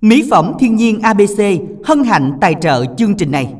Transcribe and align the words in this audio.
Mỹ 0.00 0.28
phẩm 0.30 0.52
thiên 0.60 0.76
nhiên 0.76 1.00
ABC 1.00 1.42
hân 1.84 2.04
hạnh 2.04 2.32
tài 2.40 2.54
trợ 2.60 2.84
chương 2.98 3.16
trình 3.16 3.30
này. 3.30 3.52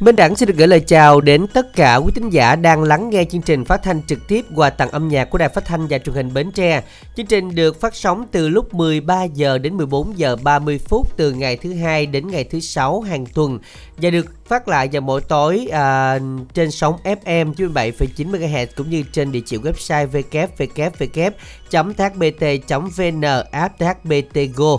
Minh 0.00 0.16
Đẳng 0.16 0.36
xin 0.36 0.48
được 0.48 0.56
gửi 0.56 0.68
lời 0.68 0.80
chào 0.80 1.20
đến 1.20 1.46
tất 1.54 1.76
cả 1.76 1.96
quý 1.96 2.12
thính 2.14 2.30
giả 2.30 2.56
đang 2.56 2.82
lắng 2.82 3.10
nghe 3.10 3.24
chương 3.24 3.42
trình 3.42 3.64
phát 3.64 3.82
thanh 3.82 4.02
trực 4.06 4.28
tiếp 4.28 4.44
qua 4.56 4.70
tặng 4.70 4.90
âm 4.90 5.08
nhạc 5.08 5.24
của 5.24 5.38
Đài 5.38 5.48
Phát 5.48 5.64
thanh 5.64 5.86
và 5.86 5.98
Truyền 5.98 6.14
hình 6.16 6.34
Bến 6.34 6.50
Tre. 6.50 6.82
Chương 7.16 7.26
trình 7.26 7.54
được 7.54 7.80
phát 7.80 7.94
sóng 7.94 8.26
từ 8.32 8.48
lúc 8.48 8.74
13 8.74 9.24
giờ 9.24 9.58
đến 9.58 9.76
14 9.76 10.18
giờ 10.18 10.36
30 10.36 10.78
phút 10.78 11.16
từ 11.16 11.32
ngày 11.32 11.56
thứ 11.56 11.74
hai 11.74 12.06
đến 12.06 12.28
ngày 12.28 12.44
thứ 12.44 12.60
sáu 12.60 13.00
hàng 13.00 13.26
tuần 13.26 13.58
và 13.96 14.10
được 14.10 14.46
phát 14.48 14.68
lại 14.68 14.88
vào 14.92 15.02
mỗi 15.02 15.20
tối 15.20 15.66
à, 15.72 16.18
trên 16.54 16.70
sóng 16.70 16.96
FM 17.04 17.54
97,9 17.54 18.30
MHz 18.30 18.66
cũng 18.76 18.90
như 18.90 19.02
trên 19.12 19.32
địa 19.32 19.42
chỉ 19.46 19.56
website 19.56 20.08
www.thbt.vn 21.70 23.22
app 23.50 23.78
thbtgo 23.78 24.52
go. 24.56 24.76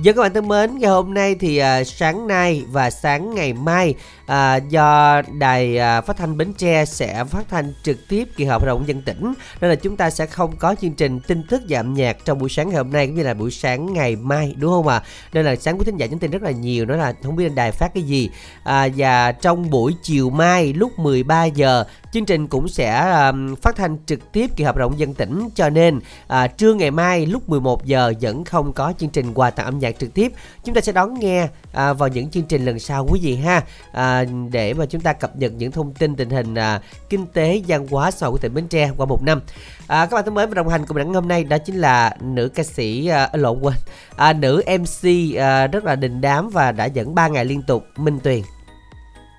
Dân 0.00 0.16
các 0.16 0.22
bạn 0.22 0.34
thân 0.34 0.48
mến, 0.48 0.78
ngày 0.78 0.90
hôm 0.90 1.14
nay 1.14 1.34
thì 1.34 1.58
à, 1.58 1.84
sáng 1.84 2.26
nay 2.26 2.64
và 2.68 2.90
sáng 2.90 3.34
ngày 3.34 3.52
mai 3.52 3.94
à, 4.26 4.56
do 4.56 5.22
đài 5.38 5.78
à, 5.78 6.00
phát 6.00 6.16
thanh 6.16 6.36
Bến 6.36 6.52
Tre 6.52 6.84
sẽ 6.84 7.24
phát 7.24 7.48
thanh 7.48 7.72
trực 7.82 8.08
tiếp 8.08 8.28
kỳ 8.36 8.44
họp 8.44 8.62
hội 8.62 8.66
đồng 8.66 8.88
dân 8.88 9.02
tỉnh 9.02 9.34
nên 9.60 9.70
là 9.70 9.74
chúng 9.74 9.96
ta 9.96 10.10
sẽ 10.10 10.26
không 10.26 10.56
có 10.56 10.74
chương 10.80 10.92
trình 10.92 11.20
tin 11.20 11.42
tức 11.48 11.62
và 11.68 11.80
âm 11.80 11.94
nhạc 11.94 12.16
trong 12.24 12.38
buổi 12.38 12.48
sáng 12.48 12.68
ngày 12.68 12.76
hôm 12.76 12.92
nay 12.92 13.06
cũng 13.06 13.16
như 13.16 13.22
là 13.22 13.34
buổi 13.34 13.50
sáng 13.50 13.92
ngày 13.92 14.16
mai 14.16 14.54
đúng 14.58 14.72
không 14.72 14.88
ạ? 14.88 14.96
À? 14.96 15.02
Nên 15.32 15.44
là 15.44 15.56
sáng 15.56 15.78
của 15.78 15.84
thính 15.84 15.96
giả 15.96 16.06
nhắn 16.06 16.18
tin 16.18 16.30
rất 16.30 16.42
là 16.42 16.50
nhiều 16.50 16.84
đó 16.84 16.96
là 16.96 17.14
không 17.22 17.36
biết 17.36 17.54
đài 17.54 17.72
phát 17.72 17.94
cái 17.94 18.02
gì 18.02 18.30
à, 18.64 18.88
và 18.96 19.32
trong 19.32 19.70
buổi 19.70 19.94
chiều 20.02 20.30
mai 20.30 20.72
lúc 20.72 20.98
13 20.98 21.44
giờ 21.44 21.84
chương 22.12 22.24
trình 22.24 22.46
cũng 22.46 22.68
sẽ 22.68 23.10
um, 23.26 23.54
phát 23.54 23.76
thanh 23.76 23.96
trực 24.06 24.32
tiếp 24.32 24.50
kỳ 24.56 24.64
họp 24.64 24.76
rộng 24.76 24.98
dân 24.98 25.14
tỉnh 25.14 25.48
cho 25.54 25.70
nên 25.70 26.00
à, 26.26 26.46
trưa 26.46 26.74
ngày 26.74 26.90
mai 26.90 27.26
lúc 27.26 27.48
11 27.48 27.84
giờ 27.84 28.12
vẫn 28.20 28.44
không 28.44 28.72
có 28.72 28.92
chương 28.98 29.10
trình 29.10 29.34
quà 29.34 29.50
tặng 29.50 29.66
âm 29.66 29.78
nhạc 29.78 29.98
trực 29.98 30.14
tiếp. 30.14 30.32
Chúng 30.64 30.74
ta 30.74 30.80
sẽ 30.80 30.92
đón 30.92 31.18
nghe 31.18 31.48
à, 31.72 31.92
vào 31.92 32.08
những 32.08 32.30
chương 32.30 32.42
trình 32.42 32.64
lần 32.64 32.78
sau 32.78 33.06
quý 33.10 33.20
vị 33.22 33.36
ha. 33.36 33.62
À, 33.92 34.24
để 34.50 34.74
mà 34.74 34.86
chúng 34.86 35.00
ta 35.00 35.12
cập 35.12 35.36
nhật 35.36 35.52
những 35.52 35.72
thông 35.72 35.94
tin 35.94 36.16
tình 36.16 36.30
hình 36.30 36.54
à, 36.54 36.80
kinh 37.08 37.26
tế 37.26 37.62
văn 37.68 37.86
hóa 37.90 38.10
xã 38.10 38.26
hội 38.26 38.32
của 38.32 38.38
tỉnh 38.38 38.54
Bến 38.54 38.68
Tre 38.68 38.90
qua 38.96 39.06
một 39.06 39.22
năm. 39.22 39.40
À, 39.86 40.06
các 40.06 40.14
bạn 40.14 40.24
thân 40.24 40.34
mến 40.34 40.48
và 40.48 40.54
đồng 40.54 40.68
hành 40.68 40.86
cùng 40.86 40.96
đẳng 40.96 41.14
hôm 41.14 41.28
nay 41.28 41.44
đó 41.44 41.58
chính 41.58 41.76
là 41.76 42.16
nữ 42.20 42.48
ca 42.48 42.62
sĩ 42.62 43.06
à, 43.06 43.30
lộn 43.32 43.58
quên. 43.60 43.74
À, 44.16 44.32
nữ 44.32 44.62
MC 44.78 45.08
à, 45.38 45.66
rất 45.66 45.84
là 45.84 45.96
đình 45.96 46.20
đám 46.20 46.48
và 46.48 46.72
đã 46.72 46.84
dẫn 46.84 47.14
3 47.14 47.28
ngày 47.28 47.44
liên 47.44 47.62
tục 47.62 47.86
Minh 47.96 48.18
Tuyền 48.20 48.42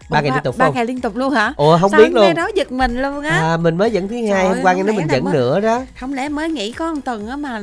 ba 0.10 0.22
ngày 0.22 0.32
liên 0.32 0.44
tục 0.44 0.58
ba 0.58 0.70
ngày 0.70 0.86
liên 0.86 1.02
tục 1.02 1.16
luôn 1.16 1.34
hả? 1.34 1.54
Ủa 1.58 1.78
không 1.78 1.92
Sao 1.92 2.00
biết 2.00 2.14
luôn. 2.14 2.36
đó 2.36 2.50
giật 2.56 2.72
mình 2.72 3.02
luôn 3.02 3.24
á. 3.24 3.40
À 3.40 3.58
mình 3.58 3.78
mới 3.78 3.92
dẫn 3.92 4.08
thứ 4.08 4.26
hai 4.28 4.48
hôm 4.48 4.58
qua 4.62 4.74
nghe 4.74 4.84
nói 4.84 4.96
mình 4.96 5.08
dẫn 5.12 5.24
mới, 5.24 5.34
nữa 5.34 5.60
đó. 5.60 5.82
không 6.00 6.14
lẽ 6.14 6.30
mới 6.30 6.50
nghỉ 6.50 6.72
có 6.72 6.94
một 6.94 7.02
tuần 7.06 7.28
á 7.28 7.36
mà 7.36 7.62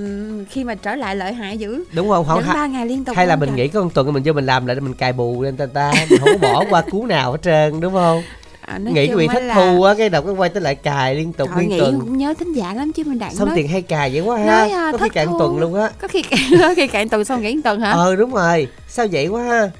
khi 0.51 0.65
mà 0.65 0.75
trở 0.75 0.95
lại 0.95 1.17
lợi 1.17 1.33
hại 1.33 1.59
dữ. 1.59 1.85
Đúng 1.93 2.09
không? 2.09 2.27
Không 2.27 2.43
ba 2.55 2.67
ngày 2.67 2.87
liên 2.87 3.05
tục 3.05 3.17
hay 3.17 3.27
là 3.27 3.37
mình 3.37 3.55
nghỉ 3.55 3.69
có 3.69 3.83
một 3.83 3.91
tuần 3.95 4.13
mình 4.13 4.23
cho 4.23 4.33
mình 4.33 4.47
làm 4.47 4.67
lại 4.67 4.81
mình 4.81 4.95
cài 4.95 5.13
bù 5.13 5.43
lên 5.43 5.57
ta 5.57 5.67
ta 5.67 5.93
mình 6.11 6.21
không 6.21 6.41
bỏ 6.41 6.65
qua 6.71 6.83
cú 6.91 7.07
nào 7.07 7.33
hết 7.33 7.39
trơn 7.43 7.81
đúng 7.81 7.93
không? 7.93 8.23
À, 8.61 8.79
nghĩ 8.79 9.15
bị 9.15 9.29
thất 9.29 9.43
là... 9.43 9.55
thu 9.55 9.83
á 9.83 9.95
cái 9.95 10.09
đầu 10.09 10.23
cái 10.23 10.35
quay 10.35 10.51
tới 10.51 10.63
lại 10.63 10.75
cài 10.75 11.15
liên 11.15 11.33
tục 11.33 11.49
Trời, 11.55 11.67
liên 11.67 11.79
tuần. 11.79 12.01
cũng 12.01 12.19
nhớ 12.19 12.35
thính 12.39 12.53
giả 12.53 12.75
lắm 12.75 12.93
chứ 12.93 13.03
mình 13.07 13.19
đặng 13.19 13.35
xong 13.35 13.49
nói... 13.49 13.57
tiền 13.57 13.69
hay 13.69 13.83
cài 13.83 14.11
vậy 14.13 14.21
quá 14.21 14.39
ha 14.39 14.45
nói, 14.47 14.89
uh, 14.89 14.93
có 14.93 14.99
khi 14.99 15.09
cài 15.09 15.27
tuần 15.39 15.59
luôn 15.59 15.75
á. 15.75 15.91
Có 16.01 16.09
khi 16.09 16.23
có 16.61 16.75
khi 16.77 16.87
cài 16.87 17.09
tuần 17.09 17.25
xong 17.25 17.43
nghỉ 17.43 17.61
tuần 17.65 17.81
hả? 17.81 17.91
Ờ 17.91 18.17
đúng 18.17 18.35
rồi. 18.35 18.69
Sao 18.89 19.07
vậy 19.13 19.27
quá 19.27 19.43
ha 19.43 19.71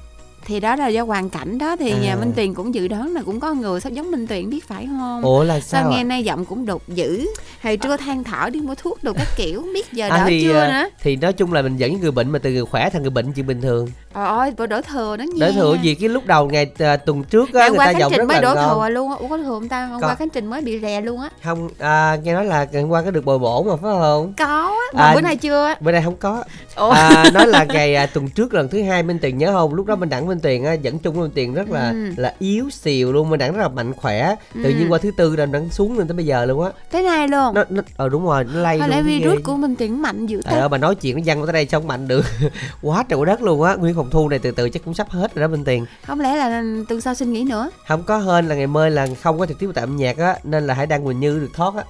thì 0.51 0.59
đó 0.59 0.75
là 0.75 0.87
do 0.87 1.03
hoàn 1.03 1.29
cảnh 1.29 1.57
đó 1.57 1.75
thì 1.75 1.91
à. 1.91 1.97
nhà 2.01 2.15
Minh 2.15 2.33
Tuyền 2.35 2.53
cũng 2.53 2.75
dự 2.75 2.87
đoán 2.87 3.13
là 3.13 3.21
cũng 3.25 3.39
có 3.39 3.53
người 3.53 3.81
sắp 3.81 3.93
giống 3.93 4.11
Minh 4.11 4.27
Tuyền 4.27 4.49
biết 4.49 4.67
phải 4.67 4.85
không? 4.85 5.21
Ủa 5.21 5.43
là 5.43 5.59
sao? 5.59 5.81
Sao 5.81 5.91
nghe 5.91 6.03
nay 6.03 6.23
giọng 6.23 6.45
cũng 6.45 6.65
đột 6.65 6.81
dữ, 6.87 7.27
hay 7.59 7.77
trưa 7.77 7.97
than 7.97 8.23
thở 8.23 8.49
đi 8.49 8.61
mua 8.61 8.75
thuốc 8.75 9.03
đồ 9.03 9.13
các 9.13 9.27
kiểu, 9.37 9.65
biết 9.73 9.91
giờ 9.91 10.09
à, 10.09 10.17
đỡ 10.17 10.23
thì, 10.27 10.43
chưa 10.43 10.59
à, 10.59 10.67
nữa. 10.67 10.89
Thì 11.01 11.15
nói 11.15 11.33
chung 11.33 11.53
là 11.53 11.61
mình 11.61 11.77
dẫn 11.77 11.99
người 11.99 12.11
bệnh 12.11 12.29
mà 12.29 12.39
từ 12.39 12.51
người 12.51 12.65
khỏe 12.65 12.89
thành 12.89 13.01
người 13.01 13.11
bệnh 13.11 13.33
chuyện 13.33 13.47
bình 13.47 13.61
thường. 13.61 13.87
Trời 14.13 14.25
ơi, 14.25 14.53
bộ 14.57 14.67
đổ 14.67 14.81
thừa 14.81 15.17
đó 15.17 15.23
nha. 15.23 15.47
Đổ 15.47 15.51
thừa 15.51 15.77
gì 15.81 15.95
cái 15.95 16.09
lúc 16.09 16.25
đầu 16.25 16.49
ngày 16.49 16.71
uh, 16.83 17.05
tuần 17.05 17.23
trước 17.23 17.53
á 17.53 17.69
người 17.69 17.77
ta 17.77 17.91
giọng 17.91 18.11
rất 18.11 18.27
mới 18.27 18.41
đổ 18.41 18.55
thừa 18.55 18.89
luôn 18.89 19.09
á. 19.09 19.15
Ủa 19.19 19.27
có 19.27 19.37
thừa 19.37 19.49
không 19.49 19.69
ta? 19.69 19.85
Hôm 19.85 20.01
qua 20.01 20.15
khánh 20.15 20.29
trình 20.29 20.45
mới 20.45 20.61
bị 20.61 20.79
rè 20.79 21.01
luôn 21.01 21.21
á. 21.21 21.29
Không, 21.43 21.69
à, 21.79 22.17
nghe 22.23 22.33
nói 22.33 22.45
là 22.45 22.67
hôm 22.73 22.89
qua 22.89 23.01
có 23.01 23.11
được 23.11 23.25
bồi 23.25 23.39
bổ 23.39 23.63
mà 23.63 23.71
phải 23.81 23.91
không? 23.99 24.33
Có 24.37 24.67
á, 24.67 24.87
mà 24.93 25.03
à, 25.03 25.15
bữa 25.15 25.21
nay 25.21 25.35
chưa. 25.35 25.73
Bữa 25.79 25.91
nay 25.91 26.01
không 26.05 26.15
có. 26.15 26.43
Ủa? 26.75 26.89
À, 26.89 27.25
nói 27.33 27.47
là 27.47 27.63
ngày 27.63 28.03
uh, 28.03 28.13
tuần 28.13 28.29
trước 28.29 28.53
lần 28.53 28.67
thứ 28.67 28.83
hai 28.83 29.03
Minh 29.03 29.19
Tuyền 29.21 29.37
nhớ 29.37 29.51
không? 29.51 29.73
Lúc 29.73 29.85
đó 29.85 29.95
mình 29.95 30.09
đẳng 30.09 30.27
Minh 30.27 30.39
Tuyền 30.39 30.63
á 30.63 30.73
dẫn 30.73 30.99
chung 30.99 31.19
Minh 31.19 31.31
Tuyền 31.35 31.53
rất 31.53 31.69
là 31.69 31.89
ừ. 31.89 32.13
là 32.17 32.33
yếu 32.39 32.69
xìu 32.69 33.11
luôn, 33.11 33.29
mình 33.29 33.39
đẳng 33.39 33.53
rất 33.53 33.61
là 33.61 33.67
mạnh 33.67 33.93
khỏe. 33.93 34.35
Tự 34.53 34.63
ừ. 34.63 34.73
nhiên 34.77 34.91
qua 34.91 34.99
thứ 35.01 35.11
tư 35.17 35.35
là 35.35 35.45
đẳng 35.45 35.69
xuống 35.69 35.97
lên 35.97 36.07
tới 36.07 36.15
bây 36.15 36.25
giờ 36.25 36.45
luôn 36.45 36.63
á. 36.63 36.71
Tới 36.91 37.03
nay 37.03 37.27
luôn. 37.27 37.53
Nó, 37.53 37.63
nó 37.69 37.81
ờ 37.97 38.09
đúng 38.09 38.25
rồi, 38.25 38.43
nó 38.43 38.59
lay 38.59 38.79
Hồi 38.79 38.89
luôn. 38.89 39.03
virus 39.03 39.43
của 39.43 39.55
Minh 39.55 39.75
Tuyền 39.75 40.01
mạnh 40.01 40.25
dữ 40.25 40.41
ta. 40.45 40.51
Ờ 40.51 40.67
mà 40.67 40.77
nói 40.77 40.95
chuyện 40.95 41.15
nó 41.15 41.21
văng 41.25 41.45
tới 41.45 41.53
đây 41.53 41.65
xong 41.65 41.87
mạnh 41.87 42.07
được. 42.07 42.25
Quá 42.81 43.03
trời 43.09 43.19
đất 43.25 43.41
luôn 43.41 43.63
á. 43.63 43.75
Nguyên 43.75 43.95
phòng 44.01 44.09
thu 44.11 44.29
này 44.29 44.39
từ 44.39 44.51
từ 44.51 44.69
chắc 44.69 44.85
cũng 44.85 44.93
sắp 44.93 45.09
hết 45.09 45.35
rồi 45.35 45.41
đó 45.41 45.47
Minh 45.47 45.65
Tiền. 45.65 45.85
Không 46.07 46.19
lẽ 46.19 46.35
là 46.35 46.63
từ 46.89 46.99
sau 46.99 47.13
xin 47.15 47.33
nghỉ 47.33 47.43
nữa? 47.43 47.69
Không 47.87 48.03
có 48.03 48.17
hên 48.17 48.47
là 48.47 48.55
ngày 48.55 48.67
mai 48.67 48.91
là 48.91 49.07
không 49.21 49.39
có 49.39 49.45
trực 49.45 49.59
tiếp 49.59 49.69
tại 49.75 49.83
âm 49.83 49.95
nhạc 49.95 50.17
á 50.17 50.35
nên 50.43 50.67
là 50.67 50.73
hãy 50.73 50.87
đăng 50.87 51.05
Quỳnh 51.05 51.19
Như 51.19 51.39
được 51.39 51.49
thoát 51.53 51.75
á. 51.75 51.83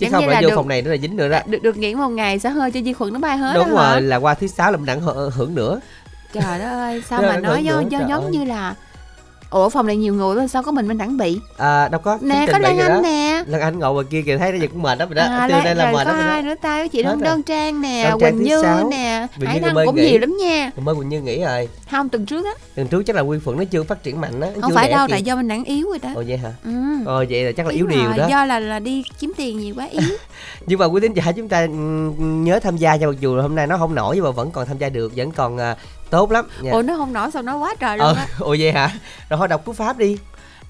Chứ 0.00 0.06
không 0.10 0.26
là 0.28 0.40
vô 0.42 0.48
được, 0.48 0.56
phòng 0.56 0.68
này 0.68 0.82
nó 0.82 0.90
là 0.90 0.96
dính 0.96 1.16
nữa 1.16 1.28
đó. 1.28 1.38
Được 1.46 1.62
được 1.62 1.76
nghỉ 1.76 1.94
một 1.94 2.08
ngày 2.08 2.38
sẽ 2.38 2.50
hơi 2.50 2.70
cho 2.70 2.80
vi 2.84 2.92
khuẩn 2.92 3.12
nó 3.12 3.18
bay 3.18 3.36
hết 3.36 3.54
đúng 3.54 3.70
rồi 3.70 3.86
hả? 3.86 4.00
là 4.00 4.16
qua 4.16 4.34
thứ 4.34 4.46
sáu 4.46 4.70
là 4.70 4.76
mình 4.76 4.86
đặng 4.86 5.00
hưởng 5.30 5.54
nữa. 5.54 5.80
Trời 6.32 6.58
đất 6.58 6.70
ơi 6.70 7.02
sao 7.08 7.22
mà 7.22 7.36
nói 7.36 7.64
do, 7.64 7.82
do 7.90 8.00
giống 8.08 8.30
như 8.30 8.44
là 8.44 8.74
ủa 9.50 9.68
phòng 9.68 9.86
này 9.86 9.96
nhiều 9.96 10.14
người 10.14 10.48
sao 10.48 10.62
có 10.62 10.72
mình 10.72 10.88
mình 10.88 10.98
đẳng 10.98 11.16
bị? 11.16 11.40
À 11.56 11.88
đâu 11.88 12.00
có 12.00 12.18
nè 12.20 12.46
có 12.52 12.58
lan 12.58 12.78
anh 12.78 13.02
nè 13.02 13.25
lan 13.46 13.60
anh 13.60 13.78
ngồi 13.78 13.94
ngoài 13.94 14.04
kia 14.10 14.22
kìa 14.22 14.38
thấy 14.38 14.52
nó 14.52 14.58
giờ 14.58 14.66
cũng 14.72 14.82
mệt 14.82 14.98
lắm 14.98 15.08
rồi 15.08 15.14
đó. 15.14 15.22
À, 15.22 15.48
từ 15.48 15.54
đây 15.64 15.74
là 15.74 15.92
mệt 15.92 16.06
lắm 16.06 16.16
ai 16.18 16.42
nữa 16.42 16.54
ta? 16.60 16.86
Chị 16.86 17.02
đơn 17.02 17.20
đơn 17.20 17.42
trang 17.42 17.80
nè 17.80 18.12
quỳnh 18.20 18.42
như 18.42 18.62
nè 18.90 19.26
hải 19.46 19.60
đăng 19.60 19.74
cũng 19.86 19.96
nhiều 19.96 20.18
lắm 20.18 20.36
nha. 20.36 20.70
Mới 20.76 20.94
quỳnh 20.94 21.08
như 21.08 21.20
nghỉ 21.20 21.44
rồi. 21.44 21.68
Không 21.90 22.08
tuần 22.08 22.26
trước 22.26 22.44
á. 22.44 22.52
Tuần 22.74 22.88
trước 22.88 23.02
chắc 23.06 23.16
là 23.16 23.22
nguyên 23.22 23.40
phượng 23.40 23.58
nó 23.58 23.64
chưa 23.64 23.82
phát 23.82 24.02
triển 24.02 24.20
mạnh 24.20 24.40
á 24.40 24.48
không 24.60 24.74
phải 24.74 24.90
đâu 24.90 25.06
tại 25.10 25.22
do 25.22 25.36
mình 25.36 25.48
đẳng 25.48 25.64
yếu 25.64 25.86
rồi 25.88 25.98
đó. 26.02 26.08
Ồ 26.14 26.22
vậy 26.26 26.36
hả? 26.36 26.52
Ừ. 26.64 26.70
Ồ 27.06 27.24
vậy 27.30 27.44
là 27.44 27.52
chắc 27.52 27.66
là 27.66 27.72
yếu 27.72 27.86
điều 27.86 28.12
đó. 28.16 28.26
do 28.28 28.44
là 28.44 28.60
là 28.60 28.78
đi 28.78 29.04
kiếm 29.18 29.32
tiền 29.36 29.58
nhiều 29.58 29.74
quá 29.76 29.88
yếu. 29.90 30.02
Nhưng 30.66 30.78
mà 30.78 30.86
quý 30.86 31.00
tín 31.00 31.12
giả 31.14 31.32
chúng 31.32 31.48
ta 31.48 31.60
ừ, 31.60 31.68
nhớ 32.18 32.60
tham 32.62 32.76
gia 32.76 32.96
cho 32.96 33.06
mặc 33.06 33.16
dù 33.20 33.40
hôm 33.40 33.54
nay 33.54 33.66
nó 33.66 33.78
không 33.78 33.94
nổi 33.94 34.16
nhưng 34.16 34.24
mà 34.24 34.30
vẫn 34.30 34.50
còn 34.50 34.66
tham 34.66 34.78
gia 34.78 34.88
được 34.88 35.12
vẫn 35.16 35.30
còn 35.30 35.58
à, 35.58 35.76
tốt 36.10 36.30
lắm. 36.30 36.48
Nha. 36.62 36.72
ủa 36.72 36.82
nó 36.82 36.96
không 36.96 37.12
nổi 37.12 37.30
sao 37.30 37.42
nó 37.42 37.58
quá 37.58 37.74
trời 37.80 37.98
luôn 37.98 38.06
ờ, 38.06 38.14
á. 38.14 38.26
ủa 38.38 38.56
vậy 38.58 38.72
hả? 38.72 38.90
Rồi 39.28 39.38
thôi 39.38 39.48
đọc 39.48 39.64
cú 39.64 39.72
pháp 39.72 39.98
đi 39.98 40.16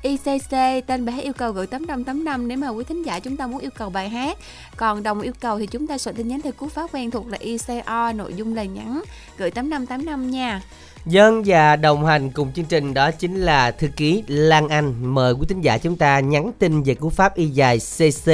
ICC 0.07 0.51
tên 0.87 1.07
bài 1.07 1.15
hát 1.15 1.23
yêu 1.23 1.33
cầu 1.33 1.53
gửi 1.53 1.67
8585 1.67 2.49
nếu 2.49 2.59
mà 2.59 2.69
quý 2.69 2.85
thính 2.85 3.03
giả 3.03 3.21
chúng 3.21 3.37
ta 3.37 3.47
muốn 3.47 3.61
yêu 3.61 3.71
cầu 3.71 3.91
bài 3.91 4.09
hát. 4.09 4.39
Còn 4.77 5.03
đồng 5.03 5.21
yêu 5.21 5.33
cầu 5.41 5.59
thì 5.59 5.67
chúng 5.67 5.87
ta 5.87 5.99
soạn 5.99 6.17
tin 6.17 6.29
nhắn 6.29 6.41
theo 6.41 6.53
cú 6.53 6.69
pháp 6.69 6.95
quen 6.95 7.11
thuộc 7.11 7.27
là 7.29 7.39
ICO 7.41 8.13
nội 8.13 8.35
dung 8.35 8.55
lời 8.55 8.69
nhắn 8.69 9.03
gửi 9.39 9.51
8585 9.51 10.31
nha. 10.31 10.63
Dân 11.07 11.43
và 11.47 11.77
đồng 11.77 12.07
hành 12.07 12.31
cùng 12.31 12.53
chương 12.53 12.65
trình 12.65 12.95
đó 12.95 13.11
chính 13.11 13.41
là 13.41 13.71
thư 13.71 13.89
ký 13.97 14.23
Lan 14.27 14.69
Anh. 14.69 15.15
Mời 15.15 15.33
quý 15.33 15.47
thính 15.49 15.61
giả 15.61 15.79
chúng 15.79 15.97
ta 15.97 16.21
nhắn 16.21 16.51
tin 16.59 16.83
về 16.83 16.95
cú 16.95 17.11
pháp 17.11 17.35
y 17.35 17.47
dài 17.47 17.79
CC, 17.79 18.31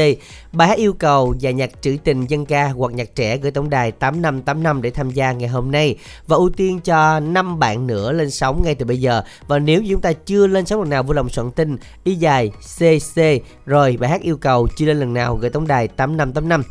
bài 0.52 0.68
hát 0.68 0.78
yêu 0.78 0.92
cầu 0.92 1.34
và 1.40 1.50
nhạc 1.50 1.70
trữ 1.80 1.96
tình 2.04 2.26
dân 2.26 2.46
ca 2.46 2.68
hoặc 2.68 2.92
nhạc 2.92 3.14
trẻ 3.14 3.36
gửi 3.36 3.50
tổng 3.50 3.70
đài 3.70 3.92
8585 3.92 4.82
để 4.82 4.90
tham 4.90 5.10
gia 5.10 5.32
ngày 5.32 5.48
hôm 5.48 5.70
nay 5.70 5.96
và 6.26 6.36
ưu 6.36 6.50
tiên 6.50 6.80
cho 6.80 7.20
5 7.20 7.58
bạn 7.58 7.86
nữa 7.86 8.12
lên 8.12 8.30
sóng 8.30 8.62
ngay 8.62 8.74
từ 8.74 8.86
bây 8.86 9.00
giờ. 9.00 9.22
Và 9.46 9.58
nếu 9.58 9.82
chúng 9.88 10.00
ta 10.00 10.12
chưa 10.12 10.46
lên 10.46 10.66
sóng 10.66 10.80
lần 10.80 10.90
nào 10.90 11.02
vui 11.02 11.16
lòng 11.16 11.28
soạn 11.28 11.50
tin 11.50 11.76
y 12.04 12.14
dài 12.14 12.50
CC 12.78 13.20
rồi 13.66 13.96
bài 14.00 14.10
hát 14.10 14.20
yêu 14.20 14.36
cầu 14.36 14.68
chưa 14.76 14.86
lên 14.86 15.00
lần 15.00 15.14
nào 15.14 15.36
gửi 15.36 15.50
tổng 15.50 15.66
đài 15.66 15.88
8585. 15.88 16.62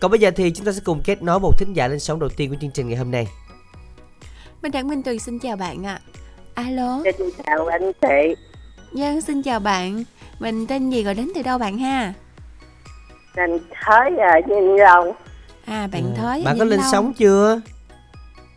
Còn 0.00 0.10
bây 0.10 0.20
giờ 0.20 0.30
thì 0.30 0.50
chúng 0.50 0.66
ta 0.66 0.72
sẽ 0.72 0.80
cùng 0.84 1.00
kết 1.04 1.22
nối 1.22 1.40
một 1.40 1.58
thính 1.58 1.72
giả 1.72 1.88
lên 1.88 2.00
sóng 2.00 2.20
đầu 2.20 2.28
tiên 2.28 2.50
của 2.50 2.56
chương 2.60 2.70
trình 2.70 2.88
ngày 2.88 2.96
hôm 2.96 3.10
nay. 3.10 3.26
Minh 4.62 4.72
Đặng 4.72 4.88
Minh 4.88 5.02
Tùy 5.02 5.18
xin 5.18 5.38
chào 5.38 5.56
bạn 5.56 5.86
ạ. 5.86 6.00
À. 6.54 6.62
Alo. 6.62 7.02
Xin 7.18 7.30
chào 7.46 7.66
anh 7.66 7.92
chị. 8.00 8.34
Dân 8.92 9.20
xin 9.20 9.42
chào 9.42 9.60
bạn. 9.60 10.04
Mình 10.38 10.66
tên 10.66 10.90
gì 10.90 11.02
gọi 11.02 11.14
đến 11.14 11.28
từ 11.34 11.42
đâu 11.42 11.58
bạn 11.58 11.78
ha? 11.78 12.12
Anh 13.34 13.58
Thới 13.84 14.10
ở 14.18 14.40
Vĩnh 14.48 14.76
Long. 14.76 15.12
À 15.64 15.88
bạn 15.92 16.02
à, 16.04 16.22
Thới 16.22 16.42
Bạn 16.44 16.58
có 16.58 16.64
lên 16.64 16.80
sóng 16.92 17.12
chưa? 17.12 17.60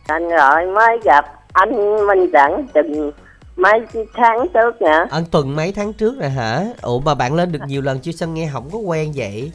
Anh 0.06 0.28
rồi 0.28 0.66
mới 0.74 0.98
gặp 1.04 1.24
anh 1.52 1.70
Minh 2.06 2.32
Đặng 2.32 2.66
từng 2.74 3.12
mấy 3.56 3.80
tháng 4.14 4.46
trước 4.54 4.82
nè. 4.82 5.04
Anh 5.10 5.24
tuần 5.30 5.56
mấy 5.56 5.72
tháng 5.72 5.92
trước 5.92 6.20
rồi 6.20 6.30
hả? 6.30 6.64
Ủa 6.82 7.00
mà 7.00 7.14
bạn 7.14 7.34
lên 7.34 7.52
được 7.52 7.60
nhiều 7.66 7.82
lần 7.82 8.00
chưa 8.00 8.12
sao 8.12 8.28
nghe 8.28 8.50
không 8.52 8.70
có 8.72 8.78
quen 8.78 9.12
vậy? 9.16 9.52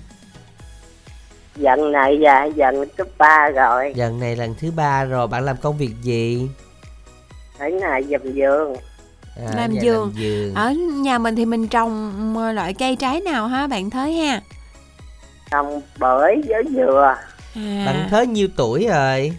Dần 1.56 1.92
này 1.92 2.20
dạ 2.22 2.46
dần 2.46 2.86
thứ 2.98 3.04
ba 3.18 3.50
rồi 3.50 3.94
dần 3.96 4.20
này 4.20 4.36
lần 4.36 4.56
thứ 4.62 4.72
ba 4.76 5.04
rồi 5.04 5.28
bạn 5.28 5.46
làm 5.46 5.58
công 5.58 5.78
việc 5.78 5.92
gì 6.02 6.50
ở 7.60 7.70
nhà 7.70 8.00
dầm 8.10 8.34
giường 8.34 8.76
à, 9.38 9.54
làm 9.56 9.72
giường 9.72 10.14
ở 10.56 10.72
nhà 11.04 11.18
mình 11.18 11.36
thì 11.36 11.46
mình 11.46 11.68
trồng 11.68 12.36
loại 12.56 12.74
cây 12.74 12.96
trái 12.96 13.22
nào 13.22 13.48
ha 13.48 13.68
bạn 13.68 13.90
thới 13.90 14.14
ha 14.14 14.42
trồng 15.52 15.82
bưởi 16.00 16.36
với 16.48 16.64
dừa 16.76 17.16
à. 17.56 17.84
bạn 17.86 18.08
thới 18.10 18.28
nhiêu 18.28 18.48
tuổi 18.58 18.88
rồi 18.88 19.34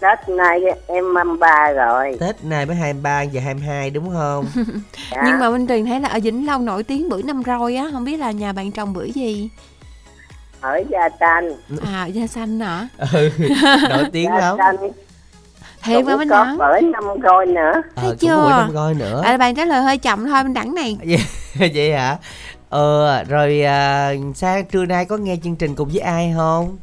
Tết 0.00 0.28
nay 0.28 0.60
em 0.86 1.04
23 1.16 1.72
rồi 1.72 2.16
Tết 2.20 2.44
nay 2.44 2.66
mới 2.66 2.76
23 2.76 3.22
giờ 3.22 3.40
22 3.40 3.90
đúng 3.90 4.10
không? 4.10 4.46
dạ. 5.12 5.22
Nhưng 5.26 5.38
mà 5.38 5.50
Minh 5.50 5.66
Tuyền 5.66 5.86
thấy 5.86 6.00
là 6.00 6.08
ở 6.08 6.18
Vĩnh 6.22 6.46
Long 6.46 6.64
nổi 6.64 6.82
tiếng 6.82 7.08
bưởi 7.08 7.22
năm 7.22 7.42
roi 7.46 7.76
á 7.76 7.88
Không 7.92 8.04
biết 8.04 8.16
là 8.16 8.30
nhà 8.30 8.52
bạn 8.52 8.72
trồng 8.72 8.92
bưởi 8.92 9.12
gì? 9.12 9.50
Ở 10.60 10.82
da 10.90 11.08
xanh 11.20 11.52
à 11.86 12.06
da 12.06 12.26
xanh 12.26 12.60
hả? 12.60 12.88
Ừ 13.12 13.30
nổi 13.88 14.04
tiếng 14.12 14.32
lắm. 14.32 14.56
Thiệt 15.82 16.04
mà 16.04 16.16
Minh 16.16 16.28
có 16.28 16.44
Đẳng. 16.44 16.58
bởi 16.58 16.82
năm 16.82 17.04
coi 17.22 17.46
nữa. 17.46 17.72
Ờ, 17.74 18.02
Thấy 18.02 18.10
cũng 18.10 18.16
chưa? 18.18 18.36
có 18.36 18.48
năm 18.50 18.70
coi 18.74 18.94
nữa. 18.94 19.22
À, 19.24 19.36
bạn 19.36 19.54
trả 19.54 19.64
lời 19.64 19.82
hơi 19.82 19.98
chậm 19.98 20.26
thôi 20.26 20.42
Minh 20.44 20.54
Đẳng 20.54 20.74
này. 20.74 20.96
Vậy 21.74 21.92
hả? 21.92 22.16
Ờ 22.68 23.24
rồi 23.24 23.62
à, 23.62 24.12
sáng 24.34 24.64
trưa 24.66 24.84
nay 24.86 25.04
có 25.04 25.16
nghe 25.16 25.36
chương 25.44 25.56
trình 25.56 25.74
cùng 25.74 25.88
với 25.88 26.00
ai 26.00 26.32
không? 26.36 26.76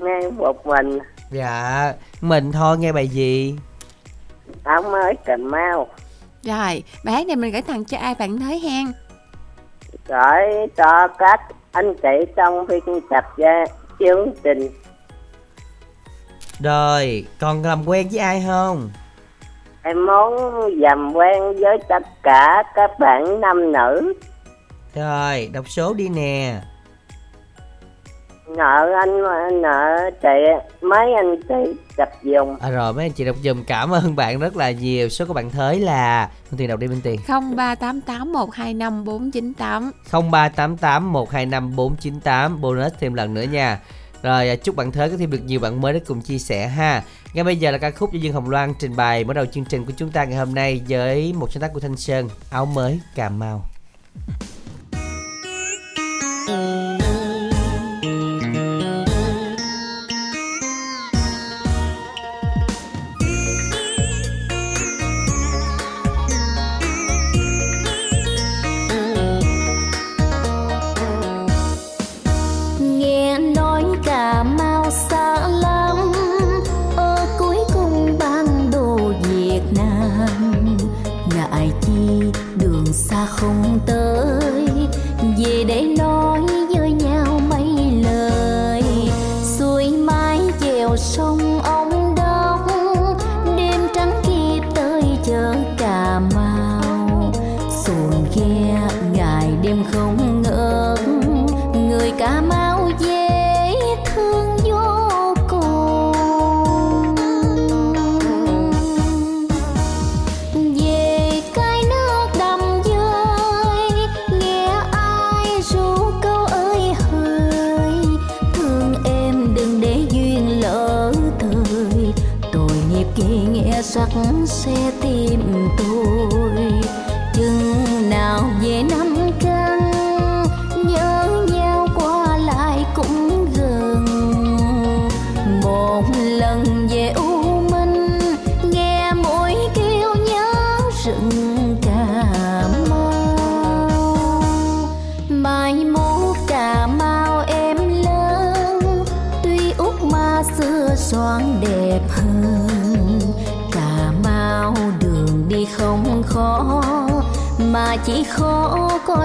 Nghe 0.00 0.30
một 0.38 0.66
mình. 0.66 0.98
Dạ 1.30 1.92
mình 2.20 2.52
thôi 2.52 2.78
nghe 2.78 2.92
bài 2.92 3.08
gì? 3.08 3.56
Áo 4.64 4.82
mới 4.82 5.14
cà 5.24 5.36
mau. 5.36 5.88
Rồi 6.44 6.82
bài 7.04 7.14
hát 7.14 7.26
này 7.26 7.36
mình 7.36 7.52
gửi 7.52 7.62
tặng 7.62 7.84
cho 7.84 7.98
ai 7.98 8.14
bạn 8.18 8.38
thấy 8.38 8.58
hen? 8.60 8.92
Gửi 10.08 10.66
cho 10.76 11.08
các 11.18 11.40
anh 11.76 11.94
chị 12.02 12.32
trong 12.36 12.66
biên 12.66 13.00
tập 13.10 13.24
gia 13.38 13.64
chương 13.98 14.32
trình 14.42 14.68
rồi 16.60 17.26
còn 17.40 17.62
làm 17.62 17.88
quen 17.88 18.08
với 18.10 18.18
ai 18.18 18.44
không? 18.46 18.90
Em 19.82 20.06
muốn 20.06 20.34
làm 20.80 21.12
quen 21.12 21.42
với 21.60 21.78
tất 21.88 22.02
cả 22.22 22.62
các 22.74 22.90
bạn 22.98 23.40
nam 23.40 23.72
nữ. 23.72 24.12
Rồi 24.94 25.50
đọc 25.52 25.68
số 25.68 25.94
đi 25.94 26.08
nè 26.08 26.54
nợ 28.56 28.92
anh 29.00 29.22
nợ 29.62 30.10
chị 30.22 30.28
mấy 30.82 31.14
anh 31.14 31.36
chị 31.48 31.72
tập 31.96 32.08
dùng. 32.22 32.56
À, 32.60 32.70
rồi 32.70 32.92
mấy 32.92 33.04
anh 33.04 33.12
chị 33.12 33.24
đọc 33.24 33.36
dùm 33.42 33.64
cảm 33.64 33.90
ơn 33.90 34.16
bạn 34.16 34.38
rất 34.38 34.56
là 34.56 34.70
nhiều. 34.70 35.08
Số 35.08 35.26
của 35.26 35.32
bạn 35.32 35.50
thới 35.50 35.80
là 35.80 36.30
Minh 36.50 36.58
tiền 36.58 36.68
đọc 36.68 36.80
đi 36.80 36.86
Minh 36.86 37.00
tiền. 37.02 37.20
0388125498 37.26 39.90
0388 40.10 41.12
125 41.12 41.76
498 41.76 42.60
bonus 42.60 42.92
thêm 43.00 43.14
lần 43.14 43.34
nữa 43.34 43.42
nha. 43.42 43.78
Rồi 44.22 44.48
à, 44.48 44.56
chúc 44.56 44.76
bạn 44.76 44.92
Thới 44.92 45.10
có 45.10 45.16
thêm 45.16 45.30
được 45.30 45.40
nhiều 45.44 45.60
bạn 45.60 45.80
mới 45.80 45.92
để 45.92 46.00
cùng 46.06 46.20
chia 46.20 46.38
sẻ 46.38 46.66
ha. 46.66 47.02
Ngay 47.34 47.44
bây 47.44 47.56
giờ 47.56 47.70
là 47.70 47.78
ca 47.78 47.90
khúc 47.90 48.12
do 48.12 48.18
Dương 48.18 48.32
Hồng 48.32 48.50
Loan 48.50 48.74
trình 48.78 48.96
bày 48.96 49.24
mở 49.24 49.34
đầu 49.34 49.46
chương 49.46 49.64
trình 49.64 49.84
của 49.84 49.92
chúng 49.96 50.10
ta 50.10 50.24
ngày 50.24 50.38
hôm 50.38 50.54
nay 50.54 50.82
với 50.88 51.32
một 51.32 51.52
sáng 51.52 51.60
tác 51.60 51.72
của 51.74 51.80
Thanh 51.80 51.96
Sơn 51.96 52.28
áo 52.50 52.66
mới 52.66 53.00
Cà 53.14 53.28
Mau 53.28 53.62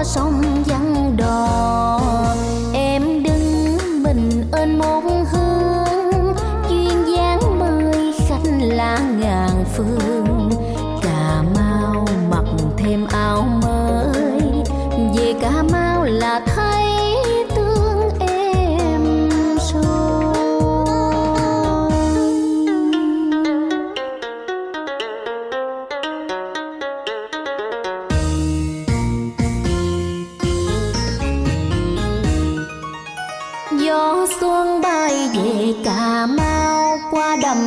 khó 0.04 0.51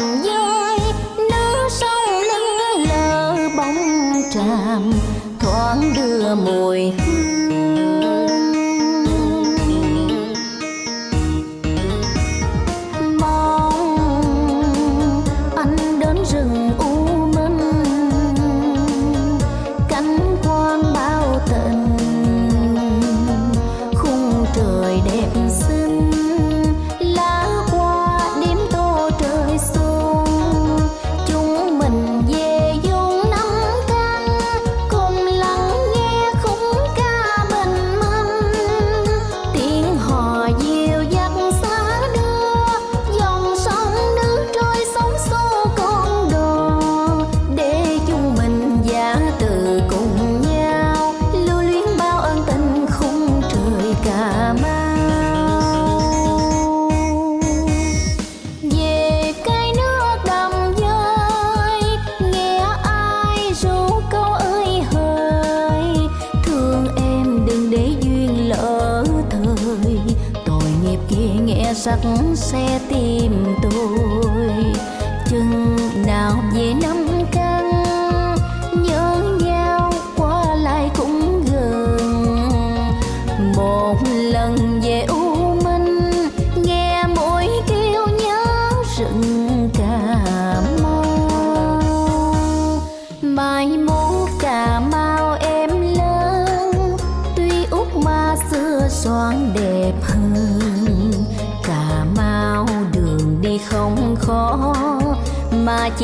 đầm 0.05 0.23
dơi 0.23 0.77
nước 1.17 1.67
sông 1.69 2.21
lững 2.21 2.87
lờ 2.87 3.49
bóng 3.57 4.21
tràm 4.31 4.91
thoáng 5.39 5.93
đưa 5.95 6.35
mùi 6.35 6.91
hương. 6.91 7.24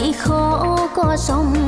Chỉ 0.01 0.11
khó 0.11 0.77
có 0.95 1.17
sông 1.17 1.60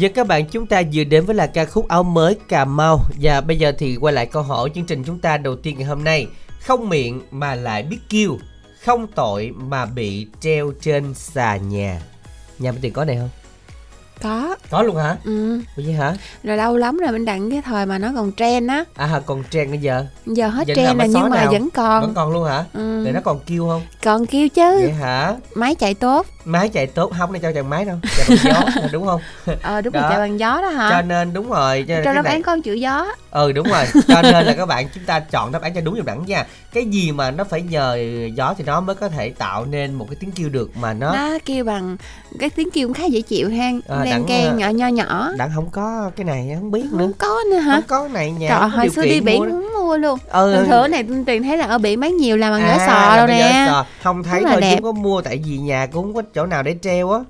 Và 0.00 0.08
các 0.14 0.26
bạn 0.26 0.46
chúng 0.46 0.66
ta 0.66 0.82
vừa 0.92 1.04
đến 1.04 1.24
với 1.24 1.34
là 1.36 1.46
ca 1.46 1.64
khúc 1.64 1.88
áo 1.88 2.02
mới 2.02 2.36
Cà 2.48 2.64
Mau 2.64 3.00
Và 3.20 3.40
bây 3.40 3.58
giờ 3.58 3.72
thì 3.78 3.96
quay 3.96 4.14
lại 4.14 4.26
câu 4.26 4.42
hỏi 4.42 4.70
chương 4.74 4.84
trình 4.86 5.04
chúng 5.04 5.18
ta 5.18 5.36
đầu 5.36 5.56
tiên 5.56 5.74
ngày 5.78 5.86
hôm 5.88 6.04
nay 6.04 6.26
Không 6.66 6.88
miệng 6.88 7.22
mà 7.30 7.54
lại 7.54 7.82
biết 7.82 7.98
kêu 8.10 8.38
Không 8.84 9.06
tội 9.14 9.52
mà 9.56 9.86
bị 9.86 10.26
treo 10.40 10.72
trên 10.80 11.14
xà 11.14 11.56
nhà 11.56 12.00
Nhà 12.58 12.72
bên 12.72 12.80
tiền 12.80 12.92
có 12.92 13.04
này 13.04 13.16
không? 13.16 13.28
có 14.22 14.56
Có 14.70 14.82
luôn 14.82 14.96
hả? 14.96 15.16
ừ. 15.24 15.58
Ủa 15.76 15.82
vậy 15.84 15.92
hả? 15.94 16.16
rồi 16.42 16.56
lâu 16.56 16.76
lắm 16.76 16.96
rồi 16.98 17.12
mình 17.12 17.24
đặng 17.24 17.50
cái 17.50 17.62
thời 17.62 17.86
mà 17.86 17.98
nó 17.98 18.12
còn 18.16 18.32
trend 18.32 18.70
á 18.70 18.84
À 18.94 19.22
còn 19.26 19.42
trend 19.50 19.70
bây 19.70 19.78
giờ 19.78 20.06
giờ 20.26 20.48
hết 20.48 20.66
Vậy 20.66 20.76
trend 20.76 20.98
rồi 20.98 21.08
nhưng 21.08 21.30
mà 21.30 21.36
nào? 21.36 21.52
vẫn 21.52 21.68
còn 21.74 22.02
Vẫn 22.02 22.14
còn 22.14 22.32
luôn 22.32 22.44
hả? 22.44 22.64
ừ. 22.72 23.02
Để 23.04 23.12
nó 23.12 23.20
còn 23.24 23.40
kêu 23.46 23.68
không? 23.68 23.82
còn 24.04 24.26
kêu 24.26 24.48
chứ 24.48 24.78
Vậy 24.82 24.92
hả? 24.92 25.36
máy 25.54 25.74
chạy 25.74 25.94
tốt 25.94 26.26
Máy 26.48 26.68
chạy 26.68 26.86
tốt 26.86 27.12
không 27.18 27.32
này 27.32 27.40
cho 27.40 27.52
chàng 27.52 27.70
máy 27.70 27.84
đâu 27.84 27.96
Chạy 28.16 28.26
bằng 28.28 28.38
gió 28.54 28.82
đúng 28.92 29.06
không? 29.06 29.20
ờ 29.62 29.80
đúng 29.80 29.92
Đó. 29.92 30.00
rồi 30.00 30.10
chạy 30.10 30.18
bằng 30.18 30.38
gió 30.40 30.60
đó 30.62 30.68
hả? 30.68 30.90
Cho 30.90 31.02
nên 31.02 31.32
đúng 31.32 31.50
rồi 31.50 31.84
cho 31.88 31.94
nên 31.94 32.04
trong 32.04 32.14
đáp 32.14 32.24
án 32.24 32.42
con 32.42 32.62
chữ 32.62 32.72
gió. 32.72 33.06
Ừ 33.30 33.52
đúng 33.52 33.66
rồi. 33.68 33.84
Cho 34.08 34.22
nên 34.32 34.44
là 34.46 34.54
các 34.56 34.66
bạn 34.66 34.88
chúng 34.94 35.04
ta 35.04 35.20
chọn 35.20 35.52
đáp 35.52 35.62
án 35.62 35.74
cho 35.74 35.80
đúng 35.80 35.96
dùm 35.96 36.04
đẳng 36.04 36.24
nha. 36.26 36.46
Cái 36.74 36.84
gì 36.84 37.12
mà 37.12 37.30
nó 37.30 37.44
phải 37.44 37.62
nhờ 37.62 37.98
gió 38.34 38.54
thì 38.58 38.64
nó 38.64 38.80
mới 38.80 38.96
có 38.96 39.08
thể 39.08 39.30
tạo 39.38 39.64
nên 39.64 39.94
một 39.94 40.06
cái 40.10 40.16
tiếng 40.20 40.30
kêu 40.32 40.48
được 40.48 40.76
mà 40.76 40.92
nó 40.92 41.12
nó 41.14 41.38
kêu 41.44 41.64
bằng 41.64 41.96
cái 42.38 42.50
tiếng 42.50 42.70
kêu 42.70 42.88
cũng 42.88 42.94
khá 42.94 43.04
dễ 43.04 43.20
chịu 43.20 43.50
ha. 43.50 43.70
À, 43.88 44.04
à, 44.06 44.18
nhỏ 44.56 44.68
nho 44.68 44.88
nhỏ. 44.88 45.32
đặng 45.38 45.50
không 45.54 45.70
có 45.70 46.10
cái 46.16 46.24
này 46.24 46.50
không 46.60 46.70
biết 46.70 46.84
nữa. 46.92 46.98
Không 46.98 47.12
có 47.18 47.38
nữa 47.50 47.58
hả? 47.58 47.74
Không 47.74 47.84
có 47.88 48.08
này 48.14 48.30
nhà 48.30 48.48
trời 48.48 48.68
hồi 48.68 48.88
xưa 48.88 49.02
đi 49.02 49.20
biển 49.20 49.40
mua. 49.40 49.60
mua 49.84 49.96
luôn. 49.96 50.18
Ừ. 50.28 50.54
Thường 50.56 50.66
thường 50.68 50.90
này 50.90 51.04
tiền 51.26 51.42
thấy 51.42 51.56
là 51.56 51.66
ở 51.66 51.78
biển 51.78 52.00
bán 52.00 52.16
nhiều 52.16 52.36
làm 52.36 52.52
bằng 52.52 52.62
vỏ 52.62 52.68
À, 52.78 52.86
sò 52.86 52.92
là 52.92 53.16
đâu 53.16 53.26
nè. 53.26 53.64
sò. 53.68 53.86
không 54.02 54.22
thấy 54.22 54.40
là 54.42 54.50
thôi 54.52 54.60
chứ 54.70 54.76
có 54.82 54.92
mua 54.92 55.20
tại 55.22 55.40
vì 55.46 55.56
nhà 55.58 55.86
cũng 55.86 56.02
không 56.02 56.14
có 56.14 56.22
chỗ 56.38 56.46
nào 56.46 56.62
để 56.62 56.76
treo 56.82 57.10
á? 57.10 57.20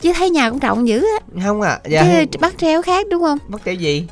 Chứ 0.00 0.12
thấy 0.12 0.30
nhà 0.30 0.50
cũng 0.50 0.58
rộng 0.58 0.88
dữ 0.88 1.04
á. 1.04 1.42
Không 1.44 1.62
à 1.62 1.80
dạ. 1.88 2.24
Chứ 2.32 2.38
bắt 2.40 2.54
treo 2.58 2.82
khác 2.82 3.06
đúng 3.10 3.22
không? 3.22 3.38
Mất 3.48 3.64
cái 3.64 3.76
gì? 3.76 4.06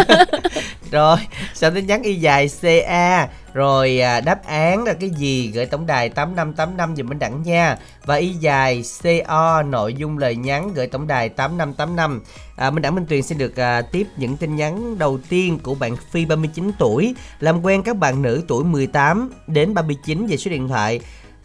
Rồi 0.90 1.16
sao 1.54 1.70
tin 1.70 1.86
nhắn 1.86 2.02
y 2.02 2.14
dài 2.14 2.50
ca 2.62 3.28
rồi 3.52 4.00
à, 4.00 4.20
đáp 4.20 4.44
án 4.46 4.84
là 4.84 4.92
cái 4.92 5.10
gì? 5.10 5.50
Gửi 5.54 5.66
tổng 5.66 5.86
đài 5.86 6.08
8585 6.08 6.96
dùm 6.96 7.08
bên 7.08 7.18
đẳng 7.18 7.42
nha. 7.42 7.76
Và 8.04 8.14
y 8.14 8.28
dài 8.28 8.82
co 9.28 9.62
nội 9.62 9.94
dung 9.94 10.18
lời 10.18 10.36
nhắn 10.36 10.74
gửi 10.74 10.86
tổng 10.86 11.06
đài 11.06 11.28
8585 11.28 12.22
à, 12.56 12.70
Minh 12.70 12.82
Đẳng 12.82 12.94
Minh 12.94 13.06
Tuyền 13.08 13.22
xin 13.22 13.38
được 13.38 13.56
à, 13.56 13.82
tiếp 13.82 14.06
những 14.16 14.36
tin 14.36 14.56
nhắn 14.56 14.98
đầu 14.98 15.18
tiên 15.28 15.58
của 15.62 15.74
bạn 15.74 15.96
Phi 16.10 16.24
39 16.24 16.70
tuổi. 16.78 17.14
Làm 17.40 17.62
quen 17.62 17.82
các 17.82 17.96
bạn 17.96 18.22
nữ 18.22 18.42
tuổi 18.48 18.64
18 18.64 19.30
đến 19.46 19.74
39 19.74 20.26
về 20.26 20.36
số 20.36 20.50
điện 20.50 20.68
thoại 20.68 21.00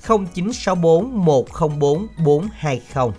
0964 0.08 1.25
104 1.25 2.08
420 2.25 3.13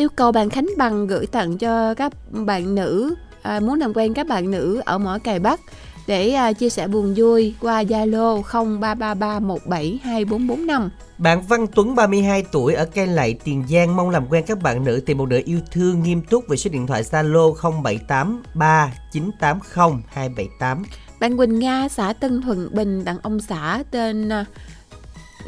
yêu 0.00 0.08
cầu 0.16 0.32
bạn 0.32 0.50
Khánh 0.50 0.68
Bằng 0.78 1.06
gửi 1.06 1.26
tặng 1.26 1.58
cho 1.58 1.94
các 1.94 2.12
bạn 2.30 2.74
nữ 2.74 3.14
à, 3.42 3.60
muốn 3.60 3.80
làm 3.80 3.92
quen 3.94 4.14
các 4.14 4.26
bạn 4.26 4.50
nữ 4.50 4.80
ở 4.84 4.98
mỏ 4.98 5.18
cày 5.24 5.38
Bắc 5.38 5.60
để 6.06 6.32
à, 6.32 6.52
chia 6.52 6.68
sẻ 6.68 6.88
buồn 6.88 7.14
vui 7.16 7.54
qua 7.60 7.82
Zalo 7.82 8.42
0333172445. 8.42 10.88
Bạn 11.18 11.42
Văn 11.42 11.66
Tuấn 11.74 11.94
32 11.94 12.44
tuổi 12.52 12.74
ở 12.74 12.86
Cây 12.94 13.06
Lậy, 13.06 13.34
Tiền 13.44 13.64
Giang 13.70 13.96
mong 13.96 14.10
làm 14.10 14.26
quen 14.30 14.44
các 14.46 14.62
bạn 14.62 14.84
nữ 14.84 15.00
tìm 15.06 15.18
một 15.18 15.28
nửa 15.28 15.40
yêu 15.44 15.60
thương 15.70 16.02
nghiêm 16.02 16.22
túc 16.22 16.44
về 16.48 16.56
số 16.56 16.70
điện 16.70 16.86
thoại 16.86 17.02
Zalo 17.02 17.54
0783 17.82 18.92
980 19.12 20.02
278. 20.08 20.82
Bạn 21.20 21.36
Quỳnh 21.36 21.58
Nga 21.58 21.88
xã 21.88 22.12
Tân 22.12 22.42
Thuận 22.42 22.74
Bình 22.74 23.04
tặng 23.04 23.18
ông 23.22 23.40
xã 23.40 23.82
tên 23.90 24.28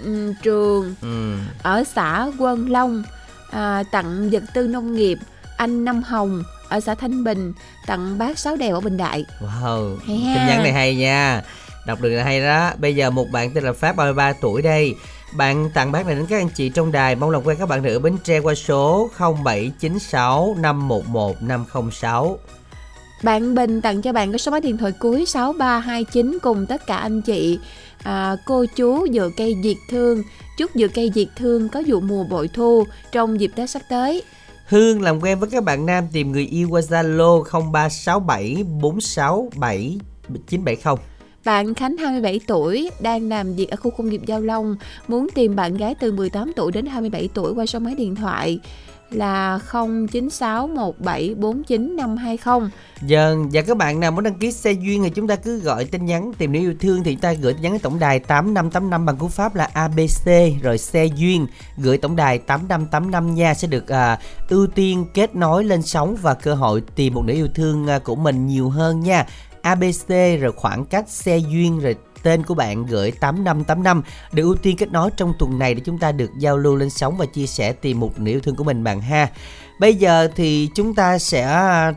ừm, 0.05 0.35
Trường 0.43 0.95
Ừ. 1.03 1.35
ở 1.63 1.85
xã 1.85 2.27
Quân 2.39 2.71
Long 2.71 3.03
à, 3.51 3.83
tặng 3.93 4.31
vật 4.31 4.43
tư 4.55 4.67
nông 4.67 4.95
nghiệp 4.95 5.19
anh 5.57 5.85
Năm 5.85 6.03
Hồng 6.03 6.43
ở 6.69 6.81
xã 6.81 6.95
Thanh 6.95 7.25
Bình 7.25 7.53
tặng 7.87 8.19
bác 8.19 8.39
Sáu 8.39 8.57
Đèo 8.57 8.75
ở 8.75 8.81
Bình 8.81 8.97
Đại. 8.97 9.25
Wow, 9.41 9.97
Hay 10.07 10.17
ha. 10.19 10.35
tin 10.35 10.47
nhắn 10.47 10.63
này 10.63 10.73
hay 10.73 10.97
nha. 10.97 11.43
Đọc 11.87 12.01
được 12.01 12.11
là 12.11 12.25
hay 12.25 12.41
đó. 12.41 12.71
Bây 12.79 12.95
giờ 12.97 13.11
một 13.11 13.31
bạn 13.31 13.51
tên 13.55 13.65
là 13.65 13.73
Pháp 13.73 13.97
33 13.97 14.33
tuổi 14.33 14.63
đây. 14.63 14.95
Bạn 15.37 15.71
tặng 15.75 15.93
bác 15.93 16.07
này 16.07 16.15
đến 16.15 16.27
các 16.27 16.37
anh 16.41 16.49
chị 16.49 16.69
trong 16.69 16.93
đài 16.93 17.17
mong 17.17 17.31
làm 17.31 17.43
quen 17.47 17.57
các 17.61 17.69
bạn 17.69 17.83
nữ 17.83 17.93
ở 17.97 17.99
Bến 17.99 18.17
Tre 18.25 18.39
qua 18.39 18.55
số 18.55 19.11
0796 19.19 20.57
511 20.61 21.43
506. 21.43 22.39
Bạn 23.23 23.55
Bình 23.55 23.81
tặng 23.81 24.03
cho 24.03 24.13
bạn 24.13 24.33
có 24.33 24.39
số 24.39 24.51
máy 24.51 24.61
điện 24.61 24.79
thoại 24.79 24.93
cuối 24.93 25.27
6329 25.27 26.39
cùng 26.43 26.67
tất 26.67 26.87
cả 26.87 26.97
anh 26.97 27.23
chị 27.23 27.59
à, 28.03 28.37
cô 28.45 28.65
chú 28.77 29.07
dựa 29.13 29.31
cây 29.37 29.57
diệt 29.63 29.77
thương. 29.89 30.23
Chúc 30.59 30.71
dựa 30.75 30.89
cây 30.89 31.11
diệt 31.15 31.29
thương 31.37 31.69
có 31.69 31.83
vụ 31.87 32.01
mùa 32.01 32.25
bội 32.25 32.49
thu 32.55 32.85
trong 33.13 33.41
dịp 33.41 33.51
Tết 33.57 33.71
sắp 33.71 33.83
tới. 33.89 34.23
Hương 34.67 35.03
làm 35.03 35.21
quen 35.23 35.39
với 35.39 35.51
các 35.51 35.65
bạn 35.65 35.87
nam 35.87 36.05
tìm 36.13 36.33
người 36.33 36.47
yêu 36.47 36.69
qua 36.71 36.81
Zalo 36.81 37.43
0367 37.43 38.65
467 38.81 39.99
970. 40.49 41.05
Bạn 41.45 41.75
Khánh 41.75 41.97
27 41.97 42.41
tuổi 42.47 42.91
đang 43.01 43.29
làm 43.29 43.55
việc 43.55 43.71
ở 43.71 43.77
khu 43.77 43.91
công 43.91 44.09
nghiệp 44.09 44.21
Giao 44.27 44.41
Long 44.41 44.77
muốn 45.09 45.29
tìm 45.35 45.57
bạn 45.57 45.77
gái 45.77 45.95
từ 45.95 46.13
18 46.13 46.53
tuổi 46.57 46.73
đến 46.73 46.87
27 46.87 47.29
tuổi 47.35 47.53
qua 47.55 47.67
số 47.67 47.79
máy 47.79 47.95
điện 47.95 48.15
thoại 48.15 48.61
là 49.15 49.59
0961749520. 49.73 52.69
Vâng, 53.01 53.49
và 53.53 53.63
các 53.63 53.77
bạn 53.77 54.01
nào 54.01 54.13
muốn 54.13 54.25
đăng 54.25 54.35
ký 54.35 54.53
xe 54.53 54.73
duyên 54.73 55.03
thì 55.03 55.11
chúng 55.11 55.29
ta 55.29 55.37
cứ 55.37 55.59
gọi 55.59 55.85
tin 55.85 56.07
nhắn 56.07 56.33
tìm 56.39 56.53
nữ 56.53 56.59
yêu 56.59 56.75
thương 56.81 57.03
thì 57.03 57.13
chúng 57.13 57.21
ta 57.21 57.33
gửi 57.33 57.53
tin 57.53 57.63
nhắn 57.63 57.73
đến 57.73 57.81
tổng 57.81 57.99
đài 57.99 58.19
8585 58.19 59.07
bằng 59.07 59.17
cú 59.17 59.29
pháp 59.29 59.55
là 59.55 59.69
ABC 59.73 60.29
rồi 60.63 60.79
xe 60.79 61.05
duyên 61.05 61.47
gửi 61.77 61.99
tổng 61.99 62.17
đài 62.17 62.39
8585 62.39 63.35
nha 63.35 63.55
sẽ 63.55 63.69
được 63.69 63.89
à, 63.89 64.19
ưu 64.49 64.67
tiên 64.67 65.07
kết 65.15 65.37
nối 65.37 65.65
lên 65.65 65.83
sóng 65.83 66.17
và 66.23 66.35
cơ 66.35 66.55
hội 66.55 66.83
tìm 66.95 67.15
một 67.15 67.25
nữ 67.25 67.35
yêu 67.35 67.49
thương 67.55 67.87
à, 67.87 67.99
của 67.99 68.15
mình 68.15 68.47
nhiều 68.47 68.71
hơn 68.71 69.01
nha. 69.01 69.27
ABC 69.63 70.09
rồi 70.41 70.53
khoảng 70.57 70.85
cách 70.85 71.09
xe 71.09 71.39
duyên 71.39 71.81
rồi 71.81 71.97
tên 72.23 72.43
của 72.43 72.55
bạn 72.55 72.87
gửi 72.87 73.11
8585 73.11 74.03
được 74.33 74.43
ưu 74.43 74.55
tiên 74.55 74.77
kết 74.77 74.93
nối 74.93 75.11
trong 75.17 75.33
tuần 75.39 75.59
này 75.59 75.75
để 75.75 75.81
chúng 75.85 75.99
ta 75.99 76.13
được 76.13 76.31
giao 76.39 76.57
lưu 76.59 76.77
lên 76.77 76.91
sóng 76.91 77.17
và 77.17 77.27
chia 77.27 77.47
sẻ 77.47 77.73
tìm 77.73 78.01
một 78.01 78.19
nữ 78.21 78.31
yêu 78.33 78.41
thương 78.41 78.57
của 78.57 78.65
mình 78.65 78.85
bạn 78.85 79.01
ha. 79.01 79.29
Bây 79.81 79.95
giờ 79.95 80.29
thì 80.37 80.71
chúng 80.75 80.95
ta 80.95 81.19
sẽ 81.19 81.43
à, 81.43 81.93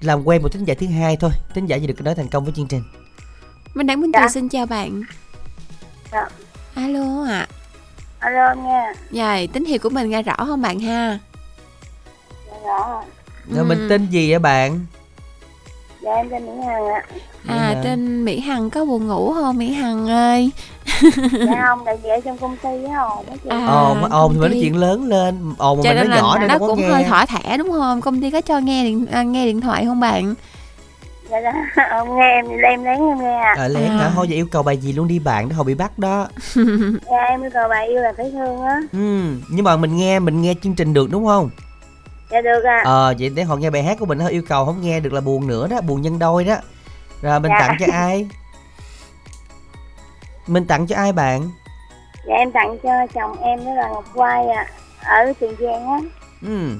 làm 0.00 0.24
quen 0.24 0.42
một 0.42 0.48
thính 0.52 0.64
giả 0.64 0.74
thứ 0.74 0.86
hai 0.86 1.16
thôi 1.20 1.30
thính 1.54 1.66
giả 1.66 1.76
gì 1.76 1.86
được 1.86 1.94
kết 1.96 2.04
nối 2.04 2.14
thành 2.14 2.28
công 2.28 2.44
với 2.44 2.52
chương 2.56 2.68
trình 2.68 2.82
Minh 3.74 3.86
Đẳng 3.86 4.00
Minh 4.00 4.10
Dạ. 4.14 4.28
Xin 4.28 4.48
chào 4.48 4.66
bạn. 4.66 5.02
Dạ. 6.12 6.28
Alo 6.74 7.24
ạ. 7.28 7.46
alo 8.18 8.54
nghe 8.54 8.92
Dạ, 9.10 9.38
tín 9.52 9.64
hiệu 9.64 9.78
của 9.82 9.90
mình 9.90 10.10
nghe 10.10 10.22
rõ 10.22 10.34
không 10.36 10.62
bạn 10.62 10.80
ha? 10.80 11.18
rõ 12.66 13.02
rồi 13.50 13.64
mình 13.64 13.78
Ừ. 13.78 13.86
tên 13.90 14.06
gì 14.06 14.30
vậy 14.30 14.38
bạn 14.38 14.86
dạ 16.02 16.12
em 16.14 16.30
tên 16.30 16.46
Mỹ 16.46 16.52
Hằng 16.66 16.86
ạ. 16.88 17.02
À, 17.48 17.70
Dạ. 17.74 17.80
tên 17.84 18.24
Mỹ 18.24 18.40
Hằng 18.40 18.70
có 18.70 18.84
buồn 18.84 19.06
ngủ 19.08 19.32
không 19.32 19.56
Mỹ 19.58 19.72
Hằng 19.72 20.08
ơi? 20.08 20.50
dạ 21.46 21.64
không 21.68 21.78
tại 21.86 21.96
vì 22.02 22.08
ở 22.10 22.20
trong 22.24 22.38
công 22.38 22.56
ty 22.62 22.68
á 22.92 22.98
ồn 22.98 23.24
À, 23.48 23.66
ồn 23.66 24.02
ồn 24.10 24.32
thì 24.34 24.38
mình 24.40 24.50
nói 24.50 24.58
chuyện 24.62 24.76
lớn 24.76 25.04
lên. 25.04 25.54
Ồn 25.58 25.78
mà 25.78 25.82
Cho 25.84 25.90
mình 25.90 25.96
nên 25.98 26.08
nói 26.10 26.16
là 26.16 26.20
nhỏ 26.22 26.38
nên 26.38 26.48
nó 26.48 26.58
cũng 26.58 26.80
nghe. 26.80 26.88
hơi 26.88 27.04
thỏa 27.04 27.26
thẻ 27.26 27.56
đúng 27.56 27.70
không? 27.72 28.00
Công 28.00 28.20
ty 28.22 28.30
có 28.30 28.40
cho 28.40 28.58
nghe 28.60 28.84
điện 28.84 29.06
à, 29.12 29.22
nghe 29.22 29.44
điện 29.46 29.60
thoại 29.60 29.84
không 29.86 30.00
bạn? 30.00 30.34
dạ 31.30 31.38
dạ. 31.40 31.52
Ông 31.90 32.16
nghe 32.16 32.28
em 32.30 32.48
em 32.48 32.84
lén 32.84 32.98
em 32.98 33.18
nghe 33.18 33.36
ạ. 33.38 33.54
Ờ 33.58 33.68
lén 33.68 33.88
À. 33.90 33.96
hả 33.98 34.10
thôi 34.14 34.26
vậy 34.28 34.36
yêu 34.36 34.46
cầu 34.50 34.62
bài 34.62 34.76
gì 34.76 34.92
luôn 34.92 35.08
đi 35.08 35.18
bạn 35.18 35.48
đó 35.48 35.56
hồi 35.56 35.64
bị 35.64 35.74
bắt 35.74 35.98
đó. 35.98 36.26
Dạ 37.10 37.16
em 37.28 37.42
yêu 37.42 37.50
cầu 37.54 37.68
bà 37.70 37.78
yêu 37.88 38.00
là 38.02 38.12
phải 38.16 38.30
thương 38.30 38.60
á. 38.62 38.76
Ừ 38.92 39.22
nhưng 39.50 39.64
mà 39.64 39.76
mình 39.76 39.96
nghe 39.96 40.18
mình 40.18 40.42
nghe 40.42 40.54
chương 40.62 40.74
trình 40.74 40.94
được 40.94 41.10
đúng 41.10 41.26
không 41.26 41.50
dạ 42.32 42.40
được 42.40 42.64
ạ. 42.64 42.82
Ờ 42.84 43.14
vậy 43.18 43.28
để 43.28 43.42
họ 43.44 43.56
nghe 43.56 43.70
bài 43.70 43.82
hát 43.82 43.96
của 44.00 44.06
mình 44.06 44.18
thôi 44.18 44.30
yêu 44.30 44.42
cầu 44.48 44.64
không 44.66 44.80
nghe 44.80 45.00
được 45.00 45.12
là 45.12 45.20
buồn 45.20 45.46
nữa 45.46 45.66
đó 45.68 45.80
buồn 45.80 46.02
nhân 46.02 46.18
đôi 46.18 46.44
đó. 46.44 46.56
Rồi 47.22 47.40
mình 47.40 47.52
Dạ. 47.58 47.66
tặng 47.66 47.76
cho 47.80 47.86
ai? 47.92 48.28
Mình 50.46 50.66
tặng 50.66 50.86
cho 50.86 50.96
ai 50.96 51.12
bạn? 51.12 51.50
Dạ 52.26 52.34
em 52.34 52.52
tặng 52.52 52.76
cho 52.82 52.90
chồng 53.14 53.42
em 53.42 53.64
đó 53.64 53.74
là 53.74 53.88
ngọc 53.88 54.04
quay 54.14 54.46
à 54.48 54.66
ở 55.04 55.32
tiền 55.40 55.54
giang 55.60 55.86
á. 55.88 55.98
Ừ 56.42 56.70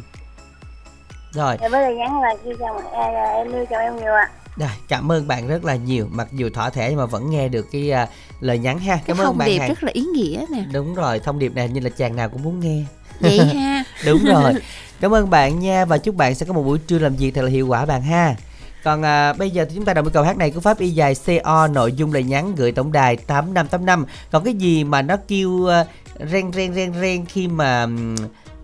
rồi. 1.33 1.57
Dạ 1.61 1.69
với 1.69 1.83
lời 1.83 1.95
nhắn 1.95 2.21
là 2.21 2.35
khi 2.45 2.51
chồng 2.59 2.77
à, 2.93 3.11
là 3.11 3.33
em 3.33 3.53
yêu 3.53 3.65
chồng 3.71 3.81
em 3.81 3.97
nhiều 3.97 4.13
ạ. 4.15 4.29
Rồi, 4.57 4.69
cảm 4.89 5.13
ơn 5.13 5.29
bạn 5.29 5.49
rất 5.49 5.65
là 5.65 5.75
nhiều 5.75 6.07
mặc 6.11 6.29
dù 6.33 6.51
thỏ 6.55 6.71
thẻ 6.71 6.89
nhưng 6.91 6.99
mà 6.99 7.07
vẫn 7.07 7.31
nghe 7.31 7.49
được 7.49 7.67
cái 7.73 7.91
à, 7.91 8.07
lời 8.41 8.59
nhắn 8.59 8.79
ha. 8.79 8.95
Cái 8.95 9.05
cảm 9.07 9.19
ơn 9.19 9.27
thông 9.27 9.39
bạn 9.39 9.49
điệp 9.49 9.69
rất 9.69 9.83
là 9.85 9.93
ý 9.95 10.01
nghĩa 10.15 10.45
nè. 10.51 10.65
Đúng 10.73 10.95
rồi 10.95 11.19
thông 11.19 11.39
điệp 11.39 11.55
này 11.55 11.69
như 11.69 11.81
là 11.81 11.91
chàng 11.91 12.17
nào 12.17 12.29
cũng 12.29 12.43
muốn 12.43 12.61
nghe. 12.61 12.83
Vậy 13.21 13.39
ha. 13.55 13.85
Đúng 14.07 14.25
rồi 14.25 14.53
cảm 15.01 15.15
ơn 15.15 15.31
bạn 15.31 15.59
nha 15.59 15.85
và 15.85 15.99
chúc 15.99 16.17
bạn 16.17 16.35
sẽ 16.35 16.47
có 16.47 16.53
một 16.53 16.63
buổi 16.63 16.79
trưa 16.79 16.99
làm 16.99 17.17
việc 17.17 17.35
thật 17.35 17.43
là 17.43 17.51
hiệu 17.51 17.67
quả 17.67 17.87
bạn 17.87 18.03
ha. 18.03 18.37
Còn 18.85 19.03
à, 19.03 19.33
bây 19.33 19.51
giờ 19.51 19.65
thì 19.69 19.75
chúng 19.75 19.85
ta 19.85 19.95
đọc 19.95 20.05
cái 20.05 20.13
câu 20.13 20.23
hát 20.23 20.37
này 20.37 20.51
của 20.51 20.61
pháp 20.61 20.79
y 20.79 20.91
dài 20.91 21.15
co 21.45 21.67
nội 21.67 21.93
dung 21.93 22.13
lời 22.13 22.23
nhắn 22.23 22.55
gửi 22.55 22.73
tổng 22.73 22.93
đài 22.93 23.17
8585 23.17 24.07
còn 24.31 24.45
cái 24.45 24.55
gì 24.55 24.85
mà 24.85 25.03
nó 25.03 25.17
kêu 25.29 25.67
à, 25.67 25.81
uh, 25.81 26.31
ren 26.31 26.53
ren 26.53 26.75
ren 26.75 26.93
ren 27.01 27.25
khi 27.25 27.49
mà 27.49 27.87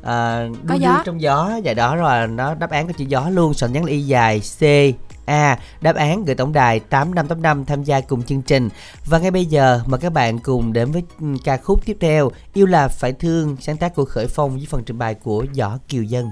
à, 0.07 0.49
Có 0.69 0.75
gió. 0.75 1.03
trong 1.05 1.21
gió. 1.21 1.51
Và 1.65 1.75
đó 1.75 1.97
rồi. 1.97 2.27
Nó 2.29 2.55
đáp 2.55 2.71
án 2.71 2.87
của 2.87 2.93
chữ 2.93 3.05
gió 3.09 3.29
luôn. 3.29 3.55
Soạn 3.55 3.73
nhắn 3.73 3.85
là 3.85 3.91
y 3.91 4.03
dài 4.03 4.41
c 4.41 4.63
A. 5.27 5.59
Đáp 5.81 5.97
án 5.97 6.25
gửi 6.25 6.35
tổng 6.35 6.53
đài 6.53 6.81
8585 6.81 7.65
tham 7.65 7.83
gia 7.85 8.01
cùng 8.01 8.23
chương 8.23 8.43
trình. 8.43 8.69
Và 9.07 9.19
ngay 9.19 9.31
bây 9.31 9.45
giờ 9.47 9.81
mời 9.87 10.01
các 10.01 10.13
bạn 10.13 10.39
cùng 10.39 10.73
đến 10.73 10.91
với 10.93 11.03
ừ, 11.21 11.27
ca 11.45 11.57
khúc 11.57 11.81
tiếp 11.87 11.97
theo. 12.01 12.31
Yêu 12.55 12.67
là 12.67 12.89
phải 12.89 13.13
thương 13.13 13.57
sáng 13.61 13.77
tác 13.77 13.95
của 13.95 14.05
Khởi 14.05 14.27
Phong 14.27 14.57
với 14.57 14.67
phần 14.71 14.85
trình 14.85 14.99
bày 14.99 15.15
của 15.15 15.45
Võ 15.59 15.79
Kiều 15.89 16.03
Dân. 16.03 16.31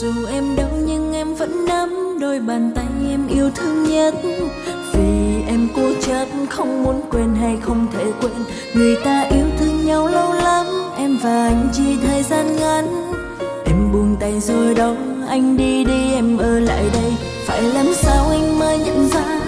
Dù 0.00 0.26
em 0.28 0.56
đau 0.56 0.70
nhưng 0.86 1.12
em 1.12 1.34
vẫn 1.34 1.64
nắm 1.64 2.18
đôi 2.20 2.40
bàn 2.40 2.72
tay 2.74 2.86
em 3.10 3.28
yêu 3.28 3.50
thương 3.54 3.84
nhất. 3.84 4.14
Vì 4.92 5.42
em 5.46 5.68
cố 5.76 5.82
chấp, 6.06 6.26
không 6.50 6.82
muốn 6.82 7.00
quên 7.10 7.34
hay 7.40 7.58
không 7.62 7.86
thể 7.92 8.04
quên. 8.20 8.32
Người 8.74 8.96
ta 9.04 9.20
yêu 9.20 9.46
thương 9.58 9.86
nhau 9.86 10.08
lâu 10.08 10.32
lắm, 10.32 10.66
em 10.96 11.18
và 11.22 11.46
anh 11.46 11.68
chỉ 11.72 11.96
thời 12.06 12.22
gian 12.22 12.56
ngắn. 12.56 13.12
Em 13.64 13.92
buông 13.92 14.16
tay 14.20 14.40
rồi 14.40 14.74
đâu 14.74 14.96
anh 15.28 15.56
đi 15.56 15.84
đi, 15.84 16.14
em 16.14 16.38
ở 16.38 16.60
lại 16.60 16.84
đây. 16.92 17.12
Phải 17.46 17.62
làm 17.62 17.86
sao 17.94 18.28
anh 18.30 18.58
mới 18.58 18.78
nhận 18.78 19.08
ra, 19.08 19.40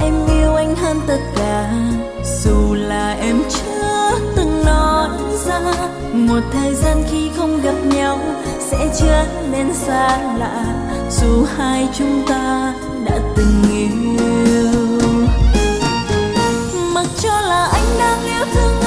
em 0.00 0.14
yêu 0.38 0.54
anh 0.54 0.74
hơn 0.76 1.00
tất 1.06 1.20
cả. 1.36 1.72
Dù 2.44 2.74
là 2.74 3.16
em 3.20 3.42
chưa 3.48 4.18
từng 4.36 4.64
nói 4.64 5.08
ra, 5.46 5.60
một 6.12 6.40
thời 6.52 6.74
gian 6.74 7.02
khi 7.10 7.30
không 7.36 7.60
gặp 7.62 7.74
nhau 7.94 8.18
sẽ 8.70 8.88
trở 9.00 9.26
nên 9.52 9.74
xa 9.74 10.18
lạ, 10.38 10.64
dù 11.10 11.44
hai 11.56 11.88
chúng 11.98 12.22
ta 12.28 12.74
đã 13.04 13.18
từng 13.36 13.62
yêu. 13.72 14.20
Mặc 16.94 17.06
cho 17.22 17.40
là 17.40 17.68
anh 17.72 17.98
đang 17.98 18.24
yêu 18.24 18.44
thương 18.54 18.79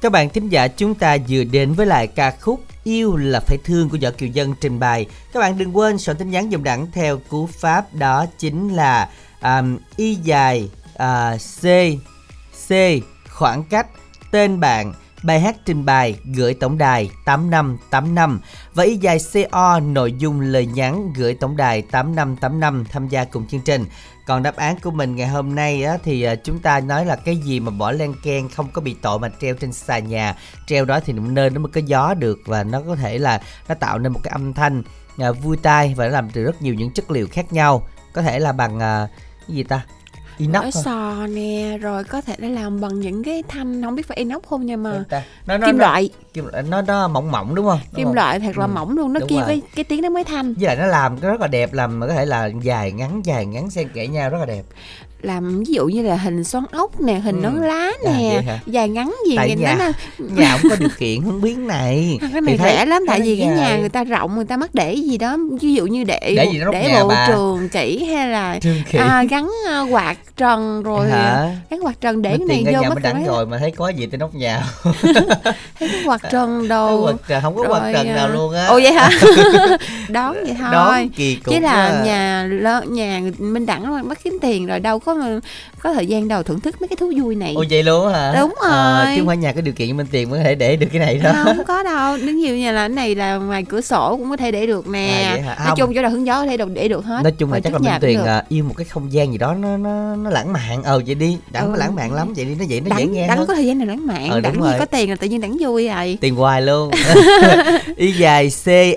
Các 0.00 0.12
bạn 0.12 0.30
thính 0.30 0.48
giả 0.48 0.68
chúng 0.68 0.94
ta 0.94 1.16
vừa 1.28 1.44
đến 1.44 1.72
với 1.72 1.86
lại 1.86 2.06
ca 2.06 2.30
khúc 2.40 2.60
Yêu 2.84 3.16
là 3.16 3.40
phải 3.40 3.58
thương 3.64 3.88
của 3.88 3.98
Võ 4.02 4.10
Kiều 4.10 4.28
Dân 4.28 4.54
trình 4.60 4.78
bày. 4.78 5.06
Các 5.32 5.40
bạn 5.40 5.58
đừng 5.58 5.76
quên 5.76 5.98
soạn 5.98 6.16
tin 6.16 6.30
nhắn 6.30 6.52
dùng 6.52 6.64
đẳng 6.64 6.86
theo 6.92 7.18
cú 7.28 7.46
pháp 7.46 7.94
đó 7.94 8.26
chính 8.38 8.68
là 8.68 9.08
um, 9.42 9.78
y 9.96 10.14
dài 10.14 10.70
uh, 10.94 11.40
C 11.60 11.64
C 12.68 12.72
khoảng 13.30 13.64
cách 13.64 13.86
tên 14.30 14.60
bạn 14.60 14.94
bài 15.22 15.40
hát 15.40 15.56
trình 15.64 15.84
bày 15.84 16.16
gửi 16.34 16.54
tổng 16.54 16.78
đài 16.78 17.10
8585 17.24 18.40
và 18.74 18.84
y 18.84 18.96
dài 18.96 19.18
CO 19.32 19.80
nội 19.80 20.12
dung 20.18 20.40
lời 20.40 20.66
nhắn 20.66 21.12
gửi 21.16 21.34
tổng 21.34 21.56
đài 21.56 21.82
8585 21.82 22.84
tham 22.90 23.08
gia 23.08 23.24
cùng 23.24 23.46
chương 23.46 23.60
trình. 23.60 23.84
Còn 24.30 24.42
đáp 24.42 24.56
án 24.56 24.76
của 24.82 24.90
mình 24.90 25.16
ngày 25.16 25.28
hôm 25.28 25.54
nay 25.54 25.84
á, 25.84 25.98
thì 26.02 26.22
à, 26.22 26.34
chúng 26.34 26.58
ta 26.58 26.80
nói 26.80 27.06
là 27.06 27.16
cái 27.16 27.36
gì 27.36 27.60
mà 27.60 27.70
bỏ 27.70 27.92
len 27.92 28.14
ken 28.22 28.48
không 28.48 28.68
có 28.72 28.82
bị 28.82 28.96
tội 29.02 29.18
mà 29.18 29.30
treo 29.40 29.54
trên 29.54 29.72
xà 29.72 29.98
nhà. 29.98 30.36
Treo 30.66 30.84
đó 30.84 31.00
thì 31.00 31.12
nơi 31.12 31.50
nó 31.50 31.60
mới 31.60 31.70
có 31.72 31.80
gió 31.86 32.14
được 32.14 32.38
và 32.46 32.64
nó 32.64 32.82
có 32.86 32.96
thể 32.96 33.18
là 33.18 33.42
nó 33.68 33.74
tạo 33.74 33.98
nên 33.98 34.12
một 34.12 34.20
cái 34.22 34.32
âm 34.32 34.54
thanh 34.54 34.82
à, 35.18 35.32
vui 35.32 35.56
tai 35.56 35.94
và 35.96 36.04
nó 36.04 36.10
làm 36.10 36.30
từ 36.30 36.44
rất 36.44 36.62
nhiều 36.62 36.74
những 36.74 36.90
chất 36.92 37.10
liệu 37.10 37.26
khác 37.32 37.52
nhau. 37.52 37.88
Có 38.12 38.22
thể 38.22 38.38
là 38.38 38.52
bằng 38.52 38.80
à, 38.80 39.08
cái 39.48 39.56
gì 39.56 39.62
ta? 39.62 39.82
Inox 40.40 40.64
Vỏ 40.64 40.70
sò 40.70 41.26
nè 41.26 41.78
rồi 41.80 42.04
có 42.04 42.20
thể 42.20 42.34
nó 42.38 42.48
làm 42.48 42.80
bằng 42.80 43.00
những 43.00 43.24
cái 43.24 43.42
thanh 43.48 43.82
không 43.82 43.94
biết 43.94 44.06
phải 44.08 44.16
inox 44.16 44.42
không 44.48 44.66
nhưng 44.66 44.82
mà 44.82 45.04
nó, 45.46 45.58
nó, 45.58 45.66
kim 45.66 45.78
nó, 45.78 45.84
loại. 45.86 46.10
kim 46.34 46.44
nó 46.68 46.82
nó 46.82 47.08
mỏng 47.08 47.32
mỏng 47.32 47.54
đúng 47.54 47.66
không? 47.66 47.78
Đúng 47.84 47.94
kim 47.96 48.06
không? 48.06 48.14
loại 48.14 48.40
thật 48.40 48.58
là 48.58 48.64
Ừ, 48.66 48.70
mỏng 48.74 48.96
luôn 48.96 49.12
nó 49.12 49.20
rồi. 49.20 49.42
cái 49.46 49.62
cái 49.74 49.84
tiếng 49.84 50.02
nó 50.02 50.08
mới 50.08 50.24
thanh. 50.24 50.54
Với 50.54 50.66
lại 50.66 50.76
nó 50.76 50.86
làm 50.86 51.20
rất 51.20 51.40
là 51.40 51.46
đẹp 51.46 51.72
làm 51.72 52.00
có 52.00 52.08
thể 52.08 52.24
là 52.26 52.46
dài 52.62 52.92
ngắn 52.92 53.22
dài 53.24 53.46
ngắn 53.46 53.70
xen 53.70 53.88
kẽ 53.94 54.06
nhau 54.06 54.30
rất 54.30 54.38
là 54.38 54.46
đẹp 54.46 54.62
làm 55.22 55.58
ví 55.58 55.74
dụ 55.74 55.86
như 55.86 56.02
là 56.02 56.16
hình 56.16 56.44
xoắn 56.44 56.64
ốc 56.72 57.00
nè 57.00 57.14
hình 57.14 57.36
Ừ. 57.36 57.40
nón 57.42 57.54
lá 57.62 57.90
À, 58.06 58.12
nè 58.18 58.42
hả? 58.46 58.58
dài 58.66 58.88
ngắn 58.88 59.14
gì 59.28 59.36
Tại 59.36 59.48
nhìn 59.48 59.60
nhà- 59.60 59.76
nó 59.78 59.90
nhà 60.18 60.56
không 60.58 60.70
có 60.70 60.76
điều 60.80 60.88
kiện 60.98 61.24
không 61.24 61.40
biết 61.40 61.58
này. 61.58 62.18
Cái 62.20 62.30
Thì 62.32 62.40
này 62.40 62.56
thấy- 62.58 62.72
rẻ 62.72 62.84
lắm 62.84 63.02
tại 63.08 63.20
vì 63.20 63.36
cái 63.40 63.48
nhà 63.48 63.76
người 63.78 63.88
ta 63.88 64.04
rộng 64.04 64.34
người 64.36 64.44
ta 64.44 64.56
mắc 64.56 64.70
để 64.74 64.94
gì 64.94 65.18
đó 65.18 65.36
ví 65.60 65.74
dụ 65.74 65.86
như 65.86 66.04
để 66.04 66.20
Để 66.36 66.48
gì 66.52 66.60
để 66.72 66.90
bộ 67.02 67.08
bà? 67.08 67.26
trường 67.28 67.68
chỉ 67.68 68.04
hay 68.04 68.28
là 68.28 68.58
à, 68.98 69.22
gắn 69.30 69.50
à, 69.68 69.80
quạt 69.90 70.16
trần 70.36 70.82
rồi 70.82 71.10
à, 71.10 71.16
hả? 71.18 71.50
gắn 71.70 71.80
quạt 71.84 72.00
trần 72.00 72.22
để 72.22 72.30
cái 72.38 72.46
này 72.48 72.74
vô 72.74 72.82
nhà 72.82 72.88
mất 72.88 72.94
mình 72.94 73.02
cái 73.02 73.24
rồi 73.26 73.46
mà 73.46 73.58
thấy 73.58 73.70
có 73.70 73.88
gì 73.88 74.06
trên 74.10 74.20
nóc 74.20 74.34
nhà. 74.34 74.62
Thấy 75.78 75.88
cái 75.88 76.02
quạt 76.06 76.20
trần 76.30 76.68
đồ. 76.68 77.02
Quật 77.02 77.16
trần 77.28 77.42
không 77.42 77.56
có 77.56 77.64
Rồi, 77.64 77.92
trần 77.92 78.08
à, 78.08 78.14
nào 78.14 78.28
luôn 78.28 78.52
á. 78.54 78.66
Ồ 78.66 78.74
vậy 78.82 78.92
hả? 78.92 79.10
Đón 80.08 80.34
vậy 80.34 80.56
thôi. 80.60 80.68
đón 80.72 81.08
kỳ 81.08 81.34
cục 81.34 81.54
chứ 81.54 81.60
là 81.60 81.72
à. 81.86 82.02
nhà 82.04 82.46
lớn 82.50 82.94
nhà 82.94 83.20
minh 83.38 83.66
đẳng 83.66 84.08
mất 84.08 84.18
kiếm 84.24 84.38
tiền 84.42 84.66
rồi 84.66 84.80
đâu 84.80 84.98
có 84.98 85.09
mà- 85.14 85.40
có 85.82 85.92
thời 85.94 86.06
gian 86.06 86.28
đâu 86.28 86.42
thưởng 86.42 86.60
thức 86.60 86.80
mấy 86.80 86.88
cái 86.88 86.96
thú 86.96 87.12
vui 87.22 87.34
này. 87.34 87.54
Ồ 87.56 87.64
vậy 87.70 87.82
luôn 87.82 88.12
hả? 88.12 88.32
Đúng 88.40 88.54
à, 88.70 89.02
rồi. 89.04 89.14
chứ 89.14 89.20
không 89.20 89.26
phải 89.26 89.36
nhà 89.36 89.52
có 89.52 89.60
điều 89.60 89.74
kiện 89.74 89.96
mình 89.96 90.06
tiền 90.10 90.30
mới 90.30 90.38
có 90.38 90.44
thể 90.44 90.54
để 90.54 90.76
được 90.76 90.86
cái 90.92 91.00
này 91.00 91.18
đó. 91.24 91.32
Không 91.44 91.64
có 91.68 91.82
đâu 91.82 92.16
nếu 92.22 92.34
nhiều 92.34 92.56
nhà 92.56 92.72
là 92.72 92.80
cái 92.82 92.88
này 92.88 93.14
là 93.14 93.36
ngoài 93.36 93.62
cửa 93.68 93.80
sổ 93.80 94.16
cũng 94.16 94.30
có 94.30 94.36
thể 94.36 94.50
để 94.52 94.66
được 94.66 94.88
nè. 94.88 95.22
À, 95.24 95.30
vậy 95.32 95.40
hả? 95.40 95.54
nói 95.58 95.66
Không. 95.66 95.78
chung 95.78 95.92
chỗ 95.94 96.02
nào 96.02 96.10
hứng 96.10 96.26
gió 96.26 96.40
có 96.40 96.46
thể 96.46 96.56
để 96.74 96.88
được 96.88 97.04
hết. 97.04 97.22
Nói 97.22 97.32
chung 97.38 97.52
là 97.52 97.60
chắc 97.60 97.72
là 97.72 97.78
minh 97.78 97.92
tuyền 98.00 98.16
được. 98.18 98.24
à, 98.26 98.42
yêu 98.48 98.64
một 98.64 98.74
cái 98.76 98.84
không 98.84 99.12
gian 99.12 99.32
gì 99.32 99.38
đó 99.38 99.54
nó 99.54 99.76
nó 99.76 100.16
nó 100.16 100.30
lãng 100.30 100.52
mạn. 100.52 100.82
Ờ 100.82 101.02
vậy 101.06 101.14
đi 101.14 101.36
đẳng 101.52 101.64
Ừ. 101.66 101.70
nó 101.70 101.76
lãng 101.76 101.94
mạn 101.94 102.12
lắm. 102.14 102.32
Vậy 102.36 102.44
đi 102.44 102.54
nó 102.54 102.64
vậy 102.68 102.80
nó 102.80 102.96
dễ 102.96 103.04
đẳng 103.04 103.12
nghe 103.12 103.28
đẳng 103.28 103.38
hơn. 103.38 103.46
có 103.46 103.54
thời 103.54 103.66
gian 103.66 103.78
nào 103.78 103.86
lãng 103.88 104.06
mạn? 104.06 104.30
Ờ, 104.30 104.40
rồi. 104.40 104.52
gì 104.72 104.78
có 104.78 104.84
tiền 104.84 105.10
là 105.10 105.16
tự 105.16 105.26
nhiên 105.26 105.40
đẳng 105.40 105.56
vui 105.60 105.88
rồi 105.88 106.18
tiền 106.20 106.34
hoài 106.34 106.62
luôn. 106.62 106.90
Y 107.96 108.12
dài 108.12 108.50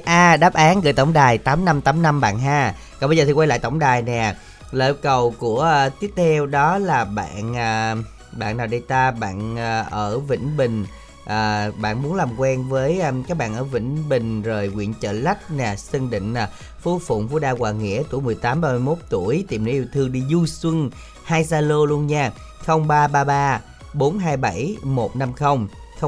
ca 0.06 0.38
đáp 0.38 0.54
án 0.54 0.82
gửi 0.82 0.94
tổng 0.94 1.14
đài 1.14 1.38
8585 1.38 2.22
bạn 2.22 2.40
ha. 2.40 2.74
Còn 3.00 3.10
bây 3.10 3.18
giờ 3.18 3.26
thì 3.26 3.32
quay 3.32 3.48
lại 3.48 3.60
tổng 3.60 3.80
đài 3.80 4.02
nè 4.02 4.34
lời 4.74 4.90
yêu 4.90 4.96
cầu 5.02 5.34
của 5.40 5.86
uh, 5.88 6.00
tiếp 6.00 6.12
theo 6.16 6.46
đó 6.46 6.78
là 6.78 7.06
bạn 7.06 7.52
uh, 7.52 8.06
bạn 8.38 8.58
nào 8.58 8.68
đây 8.68 8.84
ta? 8.88 9.12
Bạn 9.12 9.54
uh, 9.54 9.92
ở 9.92 10.20
Vĩnh 10.20 10.58
Bình. 10.58 10.86
À, 11.26 11.72
bạn 11.78 12.02
muốn 12.02 12.16
làm 12.16 12.30
quen 12.38 12.70
với 12.70 13.02
um, 13.02 13.24
các 13.24 13.38
bạn 13.38 13.56
ở 13.56 13.64
Vĩnh 13.64 14.10
Bình 14.10 14.42
rồi 14.42 14.68
huyện 14.68 14.94
Chợ 14.94 15.12
Lách 15.12 15.52
nè 15.52 15.76
Sơn 15.76 16.10
Định 16.10 16.34
nè 16.34 16.48
Phú 16.80 17.00
Phụng 17.00 17.28
Phú 17.28 17.40
Đa 17.40 17.52
Hòa 17.52 17.72
Nghĩa 17.72 18.04
tuổi 18.10 18.22
18 18.22 18.62
31 18.62 18.98
tuổi 19.10 19.46
tìm 19.48 19.66
nữ 19.66 19.72
yêu 19.72 19.86
thương 19.94 20.12
đi 20.12 20.24
du 20.30 20.46
xuân. 20.46 20.90
Hai 21.24 21.44
Zalo 21.44 21.86
luôn 21.86 22.08
nha 22.08 22.32
0333 22.66 23.62
427 23.94 24.78
150 24.84 25.68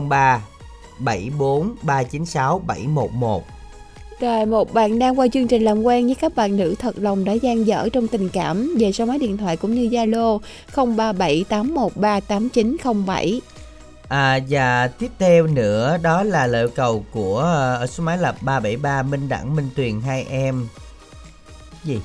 03 0.10 0.42
74 1.00 1.76
396 1.82 2.60
711 2.60 3.44
rồi 4.20 4.46
một 4.46 4.74
bạn 4.74 5.00
đang 5.00 5.20
qua 5.20 5.28
chương 5.28 5.48
trình 5.48 5.64
làm 5.64 5.84
quen 5.84 6.06
với 6.06 6.16
các 6.16 6.36
bạn 6.36 6.58
nữ 6.58 6.76
thật 6.80 6.96
lòng 6.98 7.26
đã 7.26 7.34
gian 7.34 7.68
dở 7.68 7.90
trong 7.94 8.08
tình 8.08 8.30
cảm. 8.30 8.76
Về 8.80 8.92
số 8.92 9.06
máy 9.06 9.20
điện 9.20 9.38
thoại 9.38 9.58
cũng 9.58 9.76
như 9.76 9.90
Zalo 9.90 10.40
0378138907. 10.74 13.40
À, 14.08 14.40
và 14.50 14.88
tiếp 14.88 15.12
theo 15.20 15.48
nữa 15.48 15.98
đó 16.02 16.24
là 16.24 16.48
lời 16.48 16.68
cầu 16.76 17.06
của 17.12 17.40
ờ, 17.40 17.76
ở 17.76 17.88
số 17.88 18.04
máy 18.04 18.18
là 18.18 18.34
373 18.42 19.04
Minh 19.04 19.30
Đẳng 19.30 19.56
Minh 19.56 19.70
Tuyền 19.76 20.02
hai 20.02 20.26
em. 20.30 20.68
Gì? 21.84 22.00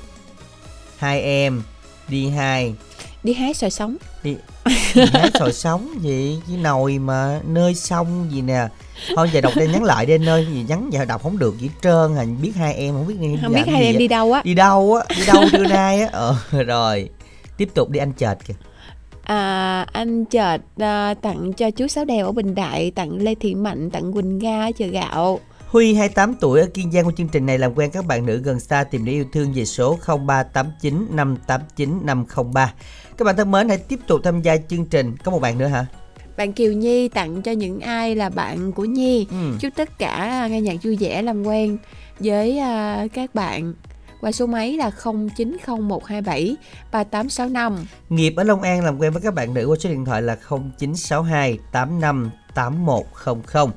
Hai 0.97 1.21
em 1.21 1.63
đi 2.07 2.29
hai. 2.29 2.75
Đi 3.23 3.33
hái 3.33 3.53
xoài 3.53 3.71
sống. 3.71 3.97
đi 4.23 4.35
đi 4.95 5.05
hái 5.13 5.31
sồi 5.39 5.53
sống 5.53 5.89
gì? 6.01 6.41
Chứ 6.47 6.57
nồi 6.57 6.99
mà 6.99 7.41
nơi 7.47 7.75
sông 7.75 8.27
gì 8.31 8.41
nè. 8.41 8.67
Thôi 9.15 9.29
giờ 9.33 9.41
đọc 9.41 9.53
đây 9.55 9.67
nhắn 9.67 9.83
lại 9.83 10.05
đi 10.05 10.13
anh 10.13 10.29
ơi. 10.29 10.47
Gì 10.53 10.65
nhắn 10.67 10.89
giờ 10.93 11.05
đọc 11.05 11.23
không 11.23 11.39
được 11.39 11.59
gì 11.59 11.69
trơn 11.81 12.15
à. 12.17 12.25
Biết 12.41 12.51
hai 12.55 12.73
em 12.73 12.93
không 12.93 13.07
biết 13.07 13.15
đi 13.19 13.27
Không 13.41 13.53
biết 13.53 13.67
hai 13.67 13.83
em 13.83 13.97
đi 13.97 14.07
đâu 14.07 14.33
á. 14.33 14.41
đi 14.45 14.53
đâu 14.53 14.93
á? 14.95 15.15
Đi 15.17 15.25
đâu 15.33 15.43
trưa 15.51 15.67
nay 15.67 16.01
á? 16.01 16.09
Ờ 16.11 16.35
rồi. 16.67 17.09
Tiếp 17.57 17.69
tục 17.73 17.89
đi 17.89 17.99
anh 17.99 18.13
chợt 18.13 18.37
kìa. 18.47 18.53
À, 19.23 19.85
anh 19.91 20.25
chợt 20.25 20.57
à, 20.77 21.13
tặng 21.13 21.53
cho 21.53 21.71
chú 21.71 21.87
Sáu 21.87 22.05
Đèo 22.05 22.25
ở 22.25 22.31
Bình 22.31 22.55
Đại, 22.55 22.91
tặng 22.91 23.17
Lê 23.17 23.35
Thị 23.35 23.55
Mạnh, 23.55 23.89
tặng 23.89 24.13
Quỳnh 24.13 24.37
Nga 24.37 24.65
ở 24.65 24.71
chợ 24.77 24.85
gạo. 24.85 25.39
Huy 25.67 25.93
28 25.93 26.35
tuổi 26.35 26.59
ở 26.59 26.67
Kiên 26.73 26.91
Giang 26.91 27.05
của 27.05 27.11
chương 27.17 27.27
trình 27.27 27.45
này 27.45 27.57
làm 27.57 27.73
quen 27.75 27.91
các 27.91 28.05
bạn 28.05 28.25
nữ 28.25 28.37
gần 28.37 28.59
xa 28.59 28.83
tìm 28.83 29.05
để 29.05 29.11
yêu 29.11 29.25
thương 29.33 29.53
về 29.53 29.65
số 29.65 29.97
0389 30.27 31.07
589 31.11 31.99
503. 32.03 32.73
Các 33.17 33.25
bạn 33.25 33.35
thân 33.35 33.51
mến 33.51 33.69
hãy 33.69 33.77
tiếp 33.77 33.99
tục 34.07 34.21
tham 34.23 34.41
gia 34.41 34.57
chương 34.57 34.85
trình. 34.85 35.15
Có 35.23 35.31
một 35.31 35.39
bạn 35.39 35.57
nữa 35.57 35.67
hả? 35.67 35.85
Bạn 36.37 36.53
Kiều 36.53 36.71
Nhi 36.71 37.07
tặng 37.07 37.41
cho 37.41 37.51
những 37.51 37.79
ai 37.79 38.15
là 38.15 38.29
bạn 38.29 38.71
của 38.71 38.85
Nhi. 38.85 39.27
Ừ. 39.29 39.57
Chúc 39.59 39.73
tất 39.75 39.99
cả 39.99 40.47
nghe 40.51 40.61
nhạc 40.61 40.75
vui 40.83 40.97
vẻ 40.99 41.21
làm 41.21 41.43
quen 41.43 41.77
với 42.19 42.59
à, 42.59 43.07
các 43.13 43.35
bạn 43.35 43.73
qua 44.21 44.31
số 44.31 44.47
máy 44.47 44.73
là 44.77 44.91
090127 45.03 46.55
3865. 46.91 47.85
Nghiệp 48.09 48.33
ở 48.37 48.43
Long 48.43 48.61
An 48.61 48.85
làm 48.85 48.97
quen 48.97 49.13
với 49.13 49.21
các 49.21 49.33
bạn 49.33 49.53
nữ 49.53 49.65
qua 49.65 49.77
số 49.79 49.89
điện 49.89 50.05
thoại 50.05 50.21
là 50.21 50.37
0962 50.49 51.59
85 51.71 52.31
8100. 52.53 53.71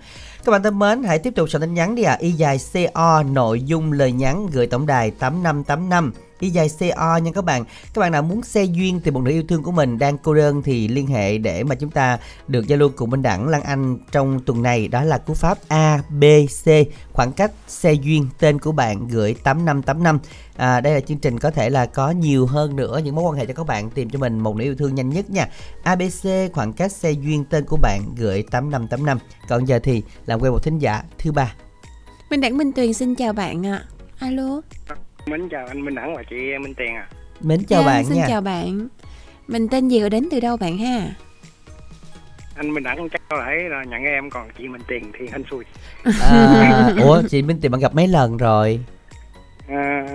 Các 0.44 0.52
bạn 0.52 0.62
thân 0.62 0.78
mến, 0.78 1.02
hãy 1.02 1.18
tiếp 1.18 1.32
tục 1.36 1.50
soạn 1.50 1.60
tin 1.60 1.74
nhắn 1.74 1.94
đi 1.94 2.02
ạ. 2.02 2.12
À. 2.12 2.18
Y 2.20 2.30
dài 2.30 2.58
CO 2.72 3.22
nội 3.22 3.62
dung 3.62 3.92
lời 3.92 4.12
nhắn 4.12 4.46
gửi 4.52 4.66
tổng 4.66 4.86
đài 4.86 5.10
8585 5.10 6.12
với 6.40 6.50
dài 6.50 6.68
CO 6.78 7.16
nha 7.16 7.30
các 7.34 7.44
bạn. 7.44 7.64
Các 7.94 8.00
bạn 8.00 8.12
nào 8.12 8.22
muốn 8.22 8.42
xe 8.42 8.64
duyên 8.64 9.00
thì 9.04 9.10
một 9.10 9.20
nữ 9.20 9.30
yêu 9.30 9.42
thương 9.48 9.62
của 9.62 9.72
mình 9.72 9.98
đang 9.98 10.18
cô 10.18 10.34
đơn 10.34 10.62
thì 10.62 10.88
liên 10.88 11.06
hệ 11.06 11.38
để 11.38 11.64
mà 11.64 11.74
chúng 11.74 11.90
ta 11.90 12.18
được 12.48 12.66
giao 12.66 12.78
lưu 12.78 12.90
cùng 12.96 13.10
Minh 13.10 13.22
Đẳng 13.22 13.48
Lan 13.48 13.62
Anh 13.62 13.98
trong 14.12 14.40
tuần 14.40 14.62
này 14.62 14.88
đó 14.88 15.02
là 15.02 15.18
cú 15.18 15.34
pháp 15.34 15.58
A 15.68 16.02
B 16.10 16.24
C 16.64 16.68
khoảng 17.12 17.32
cách 17.32 17.52
xe 17.68 17.92
duyên 17.92 18.28
tên 18.38 18.58
của 18.58 18.72
bạn 18.72 19.08
gửi 19.08 19.34
8585. 19.34 20.18
À, 20.56 20.80
đây 20.80 20.94
là 20.94 21.00
chương 21.00 21.18
trình 21.18 21.38
có 21.38 21.50
thể 21.50 21.70
là 21.70 21.86
có 21.86 22.10
nhiều 22.10 22.46
hơn 22.46 22.76
nữa 22.76 23.00
những 23.04 23.14
mối 23.14 23.24
quan 23.24 23.38
hệ 23.38 23.46
cho 23.46 23.54
các 23.54 23.66
bạn 23.66 23.90
tìm 23.90 24.10
cho 24.10 24.18
mình 24.18 24.40
một 24.40 24.56
nữ 24.56 24.64
yêu 24.64 24.74
thương 24.74 24.94
nhanh 24.94 25.10
nhất 25.10 25.30
nha. 25.30 25.48
ABC 25.82 26.52
khoảng 26.52 26.72
cách 26.72 26.92
xe 26.92 27.10
duyên 27.10 27.44
tên 27.44 27.64
của 27.64 27.76
bạn 27.76 28.14
gửi 28.16 28.42
8585. 28.50 29.18
Còn 29.48 29.64
giờ 29.64 29.78
thì 29.82 30.02
làm 30.26 30.40
quen 30.40 30.52
một 30.52 30.62
thính 30.62 30.78
giả 30.78 31.02
thứ 31.18 31.32
ba. 31.32 31.54
Minh 32.30 32.40
Đẳng 32.40 32.58
Minh 32.58 32.72
Tuyền 32.72 32.92
xin 32.92 33.14
chào 33.14 33.32
bạn 33.32 33.66
ạ. 33.66 33.84
Alo. 34.18 34.60
Mến 35.26 35.48
chào 35.48 35.66
anh 35.66 35.84
Minh 35.84 35.94
Đẳng 35.94 36.14
và 36.16 36.22
chị 36.30 36.36
Minh 36.60 36.74
Tiền 36.74 36.94
à. 36.94 37.06
Mến 37.40 37.64
chào 37.68 37.82
Dạ, 37.82 37.86
bạn 37.86 38.04
xin 38.04 38.16
nha. 38.16 38.24
chào 38.28 38.40
bạn. 38.40 38.88
Mình 39.48 39.68
tên 39.68 39.88
gì 39.88 40.02
và 40.02 40.08
đến 40.08 40.28
từ 40.30 40.40
đâu 40.40 40.56
bạn 40.56 40.78
ha? 40.78 41.00
Anh 42.56 42.74
Minh 42.74 42.82
Đẳng 42.84 43.08
chắc 43.12 43.22
có 43.28 43.36
lẽ 43.36 43.68
là 43.68 43.84
nhận 43.84 44.02
em 44.04 44.30
còn 44.30 44.48
chị 44.58 44.68
Minh 44.68 44.80
Tiền 44.88 45.12
thì 45.18 45.26
hên 45.32 45.44
xui. 45.50 45.64
À, 46.22 46.90
ủa 47.02 47.22
chị 47.30 47.42
Minh 47.42 47.58
Tiền 47.62 47.70
bạn 47.72 47.80
gặp 47.80 47.94
mấy 47.94 48.08
lần 48.08 48.36
rồi? 48.36 48.80
À, 49.68 50.06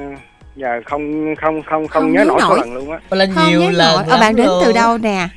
giờ 0.55 0.81
không 0.85 1.35
không 1.41 1.61
không 1.61 1.87
không, 1.87 1.87
Không 1.87 2.11
nhớ 2.11 2.19
nhớ 2.19 2.25
nổi 2.25 2.39
số 2.41 2.49
nổi. 2.49 2.59
lần 2.59 2.73
luôn 2.73 2.91
á. 2.91 2.99
Là 3.09 3.25
Không 3.35 3.49
nhiều 3.49 3.61
nhớ 3.61 3.69
lần 3.71 3.95
nổi. 3.95 4.03
Ờ, 4.09 4.17
bạn 4.19 4.35
đến 4.35 4.47
từ 4.61 4.65
luôn. 4.65 4.73
đâu 4.75 4.97
nè? 4.97 5.27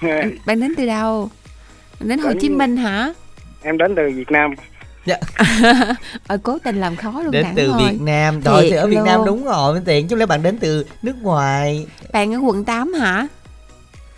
bạn 0.46 0.60
đến 0.60 0.74
từ 0.76 0.86
đâu? 0.86 1.30
Bạn 2.00 2.08
đến 2.08 2.18
Hồ 2.18 2.28
Đến- 2.28 2.38
Chí 2.40 2.48
Minh 2.48 2.76
hả? 2.76 3.12
em 3.62 3.78
đến 3.78 3.94
từ 3.94 4.10
Việt 4.14 4.30
Nam. 4.30 4.50
Ờ 6.26 6.38
cố 6.42 6.58
tình 6.64 6.80
làm 6.80 6.96
khó 6.96 7.22
luôn 7.22 7.30
Đến 7.30 7.46
từ 7.56 7.66
rồi. 7.66 7.76
Việt 7.78 8.00
Nam. 8.00 8.40
Rồi 8.40 8.62
thì 8.70 8.76
ở 8.76 8.86
Việt 8.86 8.98
Nam 9.04 9.16
luôn. 9.16 9.26
đúng 9.26 9.44
rồi 9.44 9.74
Minh 9.74 9.84
Tiền 9.84 10.08
chứ 10.08 10.16
lẽ 10.16 10.26
bạn 10.26 10.42
đến 10.42 10.58
từ 10.58 10.84
nước 11.02 11.22
ngoài. 11.22 11.86
Bạn 12.12 12.34
ở 12.34 12.38
quận 12.38 12.64
8 12.64 12.92
hả? 12.92 13.26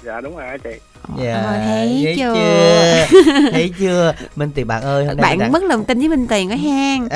Dạ 0.05 0.21
đúng 0.21 0.37
rồi 0.37 0.59
chị. 0.65 0.71
Dạ, 1.19 1.35
Ờ, 1.35 1.59
thấy 1.65 2.15
chưa? 2.19 2.35
chưa? 2.35 3.07
thấy 3.53 3.73
chưa? 3.81 4.15
Minh 4.37 4.51
Tiền 4.55 4.67
bạn 4.67 4.83
ơi, 4.83 5.07
hôm 5.07 5.17
nay 5.17 5.23
bạn 5.23 5.31
Minh 5.31 5.39
Đẳng- 5.39 5.53
mất 5.53 5.63
lòng 5.63 5.85
tin 5.85 5.99
với 5.99 6.09
Minh 6.09 6.27
Tiền 6.27 6.51
á 6.51 6.57
hen. 6.57 7.09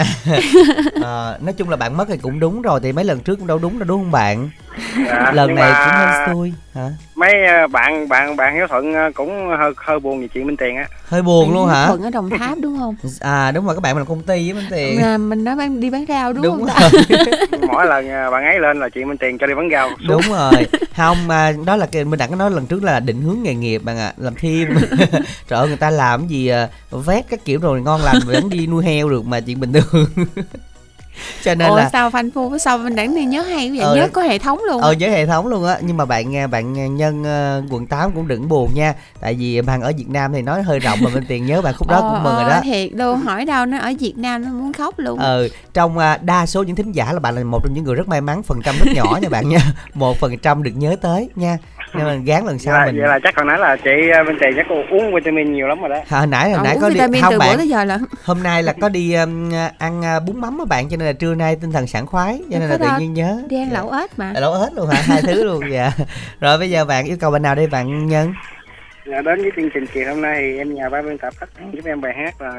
Ờ, 1.03 1.39
nói 1.41 1.53
chung 1.53 1.71
là 1.71 1.77
bạn 1.77 1.97
mất 1.97 2.05
thì 2.09 2.17
cũng 2.17 2.41
đúng 2.41 2.63
rồi 2.63 2.81
thì 2.83 2.93
mấy 2.93 3.05
lần 3.05 3.21
trước 3.21 3.37
cũng 3.39 3.47
đâu 3.47 3.59
đúng 3.59 3.79
đâu 3.79 3.87
đúng 3.89 4.03
không 4.03 4.11
bạn? 4.11 4.51
Dạ, 5.07 5.33
lần 5.35 5.55
này 5.55 5.71
mà 5.71 5.85
cũng 5.85 5.95
hơi 5.97 6.29
xui 6.35 6.53
hả? 6.75 6.91
mấy 7.15 7.31
ờ, 7.47 7.67
bạn 7.67 8.09
bạn 8.09 8.37
bạn 8.37 8.55
hiếu 8.55 8.67
thuận 8.69 8.93
cũng 9.15 9.49
hơi 9.59 9.73
hơi 9.77 9.99
buồn 10.01 10.21
vì 10.21 10.29
chuyện 10.29 10.47
minh 10.47 10.57
tiền 10.57 10.77
á. 10.77 10.85
Hơi 11.09 11.23
buồn 11.23 11.55
luôn 11.55 11.69
hả? 11.69 11.87
Thuận 11.87 12.03
ở 12.03 12.11
đồng 12.11 12.31
tháp 12.31 12.59
đúng 12.63 12.79
không? 12.79 12.97
À 13.21 13.51
đúng 13.51 13.67
rồi 13.67 13.75
các 13.75 13.81
bạn 13.83 13.95
mình 13.95 14.01
là 14.03 14.09
công 14.09 14.23
ty 14.23 14.53
với 14.53 14.63
bên 14.63 14.71
tiền 14.71 15.01
à, 15.03 15.19
mình 15.19 15.45
nói 15.45 15.57
bán 15.57 15.81
đi 15.81 15.91
bán 15.91 16.05
rau 16.09 16.33
đúng, 16.33 16.43
đúng 16.43 16.67
không? 16.67 16.91
rồi. 16.93 17.03
Mỗi 17.69 17.87
lần 17.87 18.09
bạn 18.33 18.45
ấy 18.45 18.59
lên 18.61 18.81
là 18.81 18.89
chuyện 18.89 19.09
minh 19.09 19.17
tiền 19.19 19.39
cho 19.39 19.47
đi 19.47 19.55
bán 19.55 19.69
rau. 19.73 19.91
Đúng 20.09 20.23
rồi. 20.31 20.67
Không 20.97 21.17
mà 21.27 21.53
đó 21.67 21.77
là 21.77 21.87
cái 21.87 22.05
mình 22.05 22.19
đã 22.19 22.27
có 22.27 22.37
nói 22.37 22.51
lần 22.51 22.67
trước 22.67 22.83
là 22.83 23.01
định 23.01 23.23
hướng 23.23 23.43
nghề 23.43 23.55
nghiệp 23.55 23.83
bạn 23.85 23.99
ạ 23.99 24.12
làm 24.16 24.35
thêm. 24.35 24.68
Trời 25.49 25.59
ơi 25.59 25.68
người 25.68 25.77
ta 25.77 25.90
làm 25.90 26.20
cái 26.20 26.29
gì 26.29 26.49
à, 26.49 26.68
vét 26.90 27.25
các 27.29 27.44
kiểu 27.44 27.61
rồi 27.61 27.83
ngon 27.83 28.03
lành 28.03 28.18
vẫn 28.27 28.49
đi 28.49 28.66
nuôi 28.66 28.85
heo 28.85 29.09
được 29.09 29.27
mà 29.27 29.40
chuyện 29.40 29.61
bình 29.61 29.73
thường. 29.73 30.07
Cho 31.44 31.55
nên 31.55 31.70
ủa 31.70 31.77
là 31.77 31.88
sao 31.92 32.11
phanh 32.11 32.31
phu 32.31 32.59
sao 32.59 32.79
mình 32.79 32.97
đẳng 32.97 33.14
này 33.14 33.25
nhớ 33.25 33.42
hay 33.42 33.70
vậy? 33.70 33.79
Ờ, 33.79 33.94
nhớ 33.97 34.09
có 34.12 34.23
hệ 34.23 34.38
thống 34.38 34.59
luôn 34.68 34.81
ờ 34.83 34.94
với 35.01 35.11
hệ 35.11 35.27
thống 35.27 35.47
luôn 35.47 35.64
á. 35.64 35.79
Nhưng 35.83 35.97
mà 35.97 36.05
bạn 36.05 36.37
à, 36.37 36.47
bạn 36.47 36.97
nhân 36.97 37.25
ờ, 37.25 37.62
quận 37.70 37.87
8 37.87 38.12
cũng 38.12 38.29
đừng 38.29 38.49
buồn 38.49 38.75
nha. 38.75 38.94
Tại 39.20 39.35
vì 39.35 39.61
bạn 39.61 39.81
ở 39.81 39.92
Việt 39.99 40.09
Nam 40.09 40.33
thì 40.33 40.42
nói 40.42 40.62
hơi 40.62 40.79
rộng 40.79 40.99
mà 41.03 41.11
bên 41.14 41.25
tiền 41.27 41.47
nhớ 41.47 41.62
bạn 41.62 41.75
khúc 41.79 41.88
đó 41.88 41.97
Ờ, 41.97 42.03
cũng 42.03 42.23
mừng 42.23 42.35
rồi 42.35 42.44
ờ, 42.44 42.51
đó 42.51 42.61
thiệt 42.64 42.90
luôn 42.92 43.20
hỏi 43.20 43.44
đâu 43.44 43.66
nó 43.66 43.79
ở 43.79 43.92
Việt 44.01 44.14
Nam 44.18 44.44
nó 44.44 44.51
muốn 44.51 44.73
khóc 44.73 44.99
luôn. 44.99 45.18
Ờ 45.18 45.49
trong 45.75 45.99
à, 45.99 46.18
đa 46.23 46.47
số 46.47 46.62
những 46.62 46.77
thính 46.77 46.92
giả 46.92 47.12
là 47.12 47.18
bạn 47.18 47.35
là 47.35 47.44
một 47.44 47.61
trong 47.64 47.75
những 47.75 47.85
người 47.85 47.94
rất 47.94 48.09
may 48.09 48.20
mắn 48.20 48.42
phần 48.42 48.62
trăm 48.64 48.75
rất 48.79 48.94
nhỏ 48.94 49.18
nha 49.23 49.29
bạn 49.29 49.49
nha. 49.49 49.59
Một 49.94 50.16
phần 50.20 50.38
trăm 50.38 50.62
được 50.62 50.73
nhớ 50.75 50.97
tới 51.03 51.29
nha 51.35 51.59
nên 51.95 52.07
mình 52.07 52.25
gán 52.25 52.39
lần 52.45 52.47
vậy 52.47 52.59
sau 52.59 52.75
là, 52.81 52.87
mình 52.87 52.97
vậy 52.99 53.09
là 53.09 53.19
chắc 53.23 53.35
còn 53.35 53.47
nói 53.47 53.59
là 53.59 53.77
chị 53.77 53.91
ờ, 54.15 54.23
minh 54.25 54.37
tiền 54.41 54.51
chắc 54.57 54.67
cô 54.69 54.75
uống 54.91 55.15
vitamin 55.15 55.53
nhiều 55.53 55.67
lắm 55.67 55.81
rồi 55.81 55.89
đó. 55.89 55.97
Hồi 56.09 56.27
nãy 56.27 56.51
hồi 56.51 56.59
Ờ, 56.59 56.65
nãy 56.65 56.77
có 56.81 56.89
đi 56.89 57.01
không 57.21 57.31
từ 57.33 57.39
bữa 57.39 57.39
bạn 57.39 57.57
tới 57.57 57.69
giờ 57.69 57.85
là 57.85 57.99
hôm 58.25 58.43
nay 58.43 58.63
là 58.63 58.73
có 58.81 58.89
đi 58.89 59.15
um, 59.15 59.51
ăn 59.79 60.01
uh, 60.17 60.23
bún 60.27 60.41
mắm 60.41 60.59
á 60.59 60.65
bạn 60.69 60.89
cho 60.89 60.97
nên 60.97 61.07
là 61.07 61.13
trưa 61.13 61.35
nay 61.35 61.57
tinh 61.61 61.73
thần 61.73 61.87
sảng 61.87 62.07
khoái 62.07 62.41
cho 62.51 62.59
nên 62.59 62.69
là 62.69 62.77
tự 62.79 62.87
nhiên 62.99 63.15
nhớ. 63.15 63.43
đi 63.49 63.57
ăn 63.57 63.69
Dạ. 63.71 63.75
lẩu 63.79 63.91
ếch 63.91 64.19
mà. 64.19 64.33
À, 64.35 64.41
lẩu 64.41 64.53
ếch 64.63 64.73
luôn 64.77 64.87
hả? 64.89 65.03
Hai 65.07 65.23
thứ 65.23 65.45
luôn 65.45 65.63
dạ. 65.71 65.91
Rồi 66.41 66.59
bây 66.59 66.71
giờ 66.71 66.85
bạn 66.85 67.05
yêu 67.05 67.17
cầu 67.21 67.31
bài 67.31 67.41
nào 67.41 67.55
đây 67.55 67.67
bạn 67.67 68.07
nhân? 68.07 68.35
Dạ, 69.07 69.21
đến 69.23 69.43
với 69.43 69.51
chương 69.57 69.71
trình 69.75 69.85
chiều 69.95 70.09
hôm 70.09 70.21
nay 70.23 70.37
thì 70.41 70.59
em 70.59 70.75
nhờ 70.75 70.91
ba 70.91 71.03
biên 71.03 71.19
tập 71.19 71.35
phát 71.41 71.47
giúp 71.73 71.85
em 71.85 72.01
bài 72.01 72.13
hát 72.17 72.41
là 72.43 72.53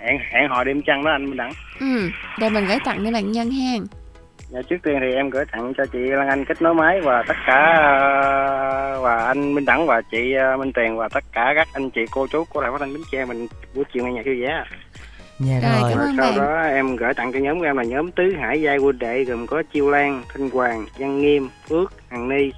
hẹn 0.00 0.18
hẹn 0.32 0.48
hò 0.50 0.64
đêm 0.64 0.82
trăng 0.86 1.04
đó 1.04 1.10
anh 1.10 1.24
Minh 1.26 1.36
Đẳng. 1.36 1.52
Ừ 1.80 2.10
để 2.38 2.48
mình 2.48 2.66
gửi 2.66 2.78
tặng 2.84 3.04
để 3.04 3.10
bạn 3.10 3.32
nhân 3.32 3.50
hen 3.50 3.82
dạ, 4.50 4.60
trước 4.68 4.76
tiên 4.82 4.98
thì 5.00 5.12
em 5.14 5.30
gửi 5.30 5.44
tặng 5.52 5.72
cho 5.76 5.84
chị 5.92 5.98
Lan 5.98 6.28
Anh 6.28 6.44
kết 6.44 6.62
nối 6.62 6.74
máy 6.74 7.00
và 7.00 7.22
tất 7.28 7.34
cả 7.46 7.74
ờ, 7.76 9.00
và 9.02 9.16
anh 9.26 9.54
Minh 9.54 9.64
Đẳng 9.64 9.86
và 9.86 10.00
chị 10.10 10.32
ờ, 10.32 10.56
Minh 10.56 10.72
Tiền 10.72 10.96
và 10.96 11.08
tất 11.08 11.24
cả 11.32 11.52
các 11.56 11.68
anh 11.72 11.90
chị 11.90 12.00
cô 12.10 12.26
chú 12.26 12.44
của 12.44 12.60
đài 12.62 12.70
phát 12.70 12.76
thanh 12.80 12.92
Bến 12.92 13.02
Tre 13.12 13.24
mình 13.24 13.46
buổi 13.74 13.84
chiều 13.92 14.04
nghe 14.06 14.12
nhạc 14.12 14.26
vui 14.26 14.40
vẻ 14.40 14.64
dạ 15.38 15.60
Rồi, 15.62 15.80
rồi 15.80 15.90
cảm 15.90 15.98
Rồi 15.98 16.06
ơn 16.06 16.16
sau 16.16 16.30
bạn. 16.30 16.38
đó 16.38 16.60
em 16.62 16.96
gửi 16.96 17.14
tặng 17.14 17.32
cho 17.32 17.38
nhóm 17.38 17.58
của 17.58 17.64
em 17.64 17.76
là 17.76 17.82
nhóm 17.84 18.10
Tứ 18.12 18.32
Hải 18.40 18.62
Giai 18.62 18.76
Huynh 18.78 18.98
Đệ 18.98 19.24
gồm 19.24 19.46
có 19.46 19.62
Chiêu 19.72 19.90
Lan, 19.90 20.22
Thanh 20.32 20.50
Hoàng, 20.50 20.86
Văn 20.98 21.20
Nghiêm, 21.22 21.48
Phước, 21.68 21.92
Hằng 22.08 22.28
Ni. 22.28 22.50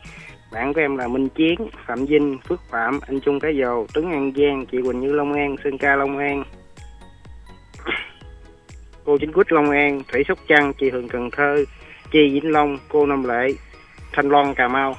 Bạn 0.52 0.74
của 0.74 0.80
em 0.80 0.96
là 0.96 1.08
Minh 1.08 1.28
Chiến, 1.28 1.54
Phạm 1.86 2.06
Vinh, 2.06 2.38
Phước 2.48 2.60
Phạm, 2.70 3.00
anh 3.06 3.20
Trung 3.20 3.40
Cái 3.40 3.56
Dầu, 3.56 3.86
Tuấn 3.94 4.10
An 4.10 4.32
Giang, 4.36 4.66
chị 4.72 4.78
Quỳnh 4.82 5.00
Như 5.00 5.12
Long 5.12 5.32
An, 5.32 5.56
Sơn 5.64 5.78
Ca 5.78 5.96
Long 5.96 6.18
An. 6.18 6.44
Cô 9.04 9.18
Chính 9.20 9.32
Quýt 9.32 9.52
Long 9.52 9.70
An, 9.70 10.02
Thủy 10.12 10.22
Sóc 10.28 10.38
Trăng, 10.48 10.72
chị 10.80 10.90
Hường 10.90 11.08
Cần 11.08 11.30
Thơ, 11.30 11.56
Chi 12.12 12.30
Vĩnh 12.30 12.52
Long, 12.52 12.78
cô 12.88 13.06
Nam 13.06 13.24
Lệ, 13.24 13.54
Thanh 14.12 14.28
Loan 14.28 14.54
Cà 14.54 14.68
Mau. 14.68 14.96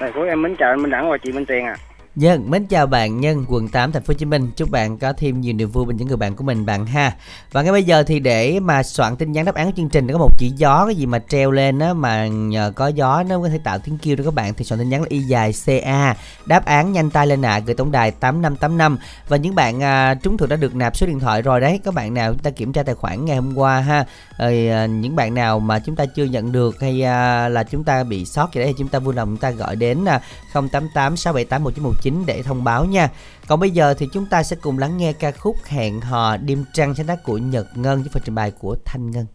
đây, 0.00 0.12
của 0.12 0.22
em 0.22 0.42
mến 0.42 0.56
chào 0.56 0.70
anh 0.70 0.82
Minh 0.82 0.90
Đẳng 0.90 1.10
và 1.10 1.18
chị 1.18 1.32
Minh 1.32 1.46
Tiền 1.46 1.64
ạ. 1.64 1.76
Dân, 2.16 2.50
mến 2.50 2.66
chào 2.66 2.86
bạn 2.86 3.20
Nhân, 3.20 3.44
quận 3.48 3.68
8 3.68 3.92
thành 3.92 4.02
phố 4.02 4.12
Hồ 4.12 4.14
Chí 4.18 4.24
Minh. 4.24 4.50
Chúc 4.56 4.70
bạn 4.70 4.98
có 4.98 5.12
thêm 5.12 5.40
nhiều 5.40 5.52
niềm 5.52 5.70
vui 5.70 5.84
bên 5.84 5.96
những 5.96 6.08
người 6.08 6.16
bạn 6.16 6.36
của 6.36 6.44
mình 6.44 6.66
bạn 6.66 6.86
ha. 6.86 7.16
Và 7.52 7.62
ngay 7.62 7.72
bây 7.72 7.82
giờ 7.82 8.02
thì 8.02 8.20
để 8.20 8.60
mà 8.60 8.82
soạn 8.82 9.16
tin 9.16 9.32
nhắn 9.32 9.44
đáp 9.44 9.54
án 9.54 9.66
của 9.66 9.72
chương 9.76 9.88
trình 9.88 10.12
có 10.12 10.18
một 10.18 10.30
chỉ 10.38 10.52
gió 10.56 10.86
cái 10.86 10.94
gì 10.94 11.06
mà 11.06 11.18
treo 11.28 11.50
lên 11.50 11.78
á 11.78 11.92
mà 11.92 12.26
nhờ 12.26 12.72
có 12.76 12.88
gió 12.88 13.22
nó 13.22 13.38
có 13.38 13.48
thể 13.48 13.58
tạo 13.64 13.78
tiếng 13.78 13.98
kêu 13.98 14.16
cho 14.16 14.24
các 14.24 14.34
bạn 14.34 14.54
thì 14.54 14.64
soạn 14.64 14.78
tin 14.78 14.88
nhắn 14.88 15.00
là 15.02 15.06
y 15.10 15.18
dài 15.18 15.52
CA. 15.66 16.16
Đáp 16.46 16.64
án 16.64 16.92
nhanh 16.92 17.10
tay 17.10 17.26
lên 17.26 17.42
ạ 17.42 17.58
gửi 17.58 17.74
tổng 17.74 17.92
đài 17.92 18.10
8585 18.10 18.98
và 19.28 19.36
những 19.36 19.54
bạn 19.54 19.82
à, 19.82 20.14
trúng 20.14 20.36
thưởng 20.36 20.48
đã 20.48 20.56
được 20.56 20.74
nạp 20.74 20.96
số 20.96 21.06
điện 21.06 21.20
thoại 21.20 21.42
rồi 21.42 21.60
đấy. 21.60 21.80
Các 21.84 21.94
bạn 21.94 22.14
nào 22.14 22.32
chúng 22.32 22.42
ta 22.42 22.50
kiểm 22.50 22.72
tra 22.72 22.82
tài 22.82 22.94
khoản 22.94 23.24
ngày 23.24 23.36
hôm 23.36 23.58
qua 23.58 23.80
ha. 23.80 24.04
Rồi 24.38 24.68
à, 24.68 24.86
những 24.86 25.16
bạn 25.16 25.34
nào 25.34 25.60
mà 25.60 25.78
chúng 25.78 25.96
ta 25.96 26.04
chưa 26.06 26.24
nhận 26.24 26.52
được 26.52 26.80
hay 26.80 27.02
à, 27.02 27.48
là 27.48 27.62
chúng 27.62 27.84
ta 27.84 28.04
bị 28.04 28.24
sót 28.24 28.54
gì 28.54 28.60
đấy 28.60 28.68
thì 28.68 28.74
chúng 28.78 28.88
ta 28.88 28.98
vui 28.98 29.14
lòng 29.14 29.28
chúng 29.28 29.36
ta 29.36 29.50
gọi 29.50 29.76
đến 29.76 30.04
à, 30.04 30.20
088 30.52 31.16
678 31.16 31.64
chính 32.04 32.26
để 32.26 32.42
thông 32.42 32.64
báo 32.64 32.84
nha. 32.84 33.10
Còn 33.46 33.60
bây 33.60 33.70
giờ 33.70 33.94
thì 33.94 34.08
chúng 34.12 34.26
ta 34.26 34.42
sẽ 34.42 34.56
cùng 34.56 34.78
lắng 34.78 34.96
nghe 34.96 35.12
ca 35.12 35.30
khúc 35.30 35.56
Hẹn 35.64 36.00
hò 36.00 36.36
đêm 36.36 36.64
trăng 36.72 36.94
sáng 36.94 37.06
tác 37.06 37.22
của 37.24 37.38
Nhật 37.38 37.66
Ngân 37.76 38.02
với 38.02 38.10
phần 38.12 38.22
trình 38.24 38.34
bày 38.34 38.50
của 38.50 38.76
Thanh 38.84 39.10
Ngân. 39.10 39.26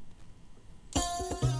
đêm 0.96 1.59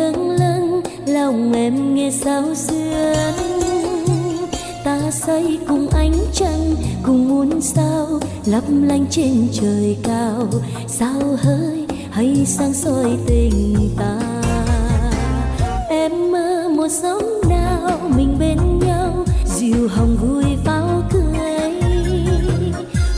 lâng 0.00 0.30
lâng, 0.30 0.82
lòng 1.06 1.52
em 1.52 1.94
nghe 1.94 2.10
sao 2.10 2.44
xuyên 2.54 2.80
ta 4.84 5.10
say 5.10 5.58
cùng 5.68 5.88
ánh 5.88 6.12
trăng, 6.32 6.74
cùng 7.02 7.28
muôn 7.28 7.60
sao, 7.60 8.20
lấp 8.46 8.64
lánh 8.82 9.06
trên 9.10 9.48
trời 9.52 9.96
cao. 10.02 10.48
Sao 10.86 11.36
hỡi, 11.42 11.86
hay 12.10 12.44
sáng 12.46 12.72
soi 12.72 13.18
tình 13.26 13.76
ta? 13.98 14.18
Em 15.88 16.32
mơ 16.32 16.68
một 16.76 16.88
sớm 16.88 17.22
nào, 17.48 18.00
mình 18.16 18.36
bên 18.38 18.58
nhau 18.86 19.24
dịu 19.44 19.88
hồng 19.88 20.16
vui 20.20 20.44
pháo 20.64 21.02
cười. 21.12 21.72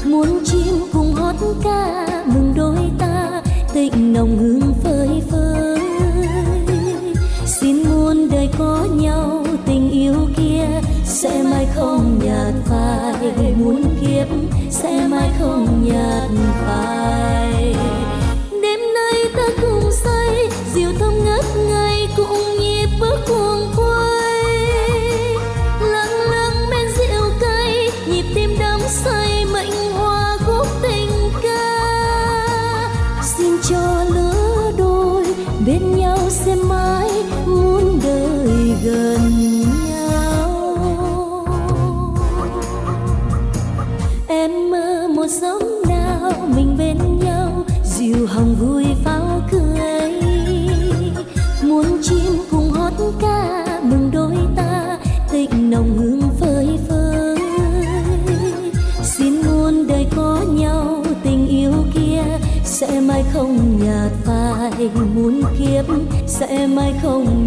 Muốn 0.04 0.44
chim 0.44 0.74
cùng 0.92 1.12
hót 1.14 1.36
ca, 1.62 2.06
mừng 2.26 2.52
đôi 2.56 2.90
ta 2.98 3.42
tình 3.72 4.12
nồng 4.12 4.38
hương 4.38 4.71
sẽ 11.22 11.42
mãi 11.42 11.66
không 11.74 12.20
nhạt 12.24 12.54
phai 12.64 13.32
muốn 13.58 13.82
kiếp 14.00 14.26
sẽ 14.70 15.06
mãi 15.10 15.30
không 15.38 15.84
nhạt 15.84 16.30
phai. 16.66 17.61
Sẽ 66.48 66.66
mãi 66.66 66.92
không 67.02 67.41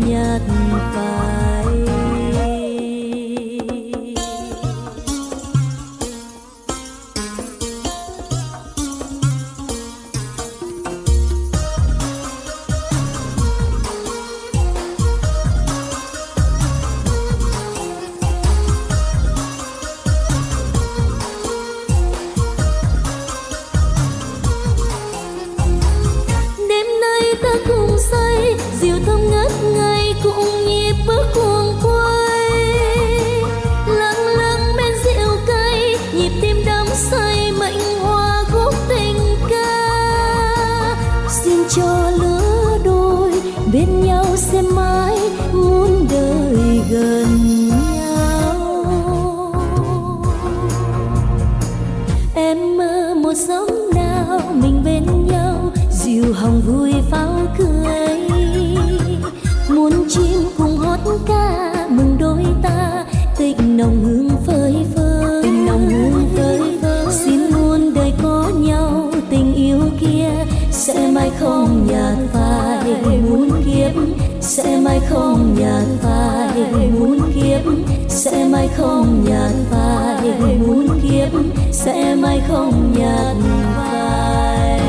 sẽ 81.76 82.16
mãi 82.16 82.42
không 82.48 82.94
nhạt 82.98 83.36
phai 83.76 84.80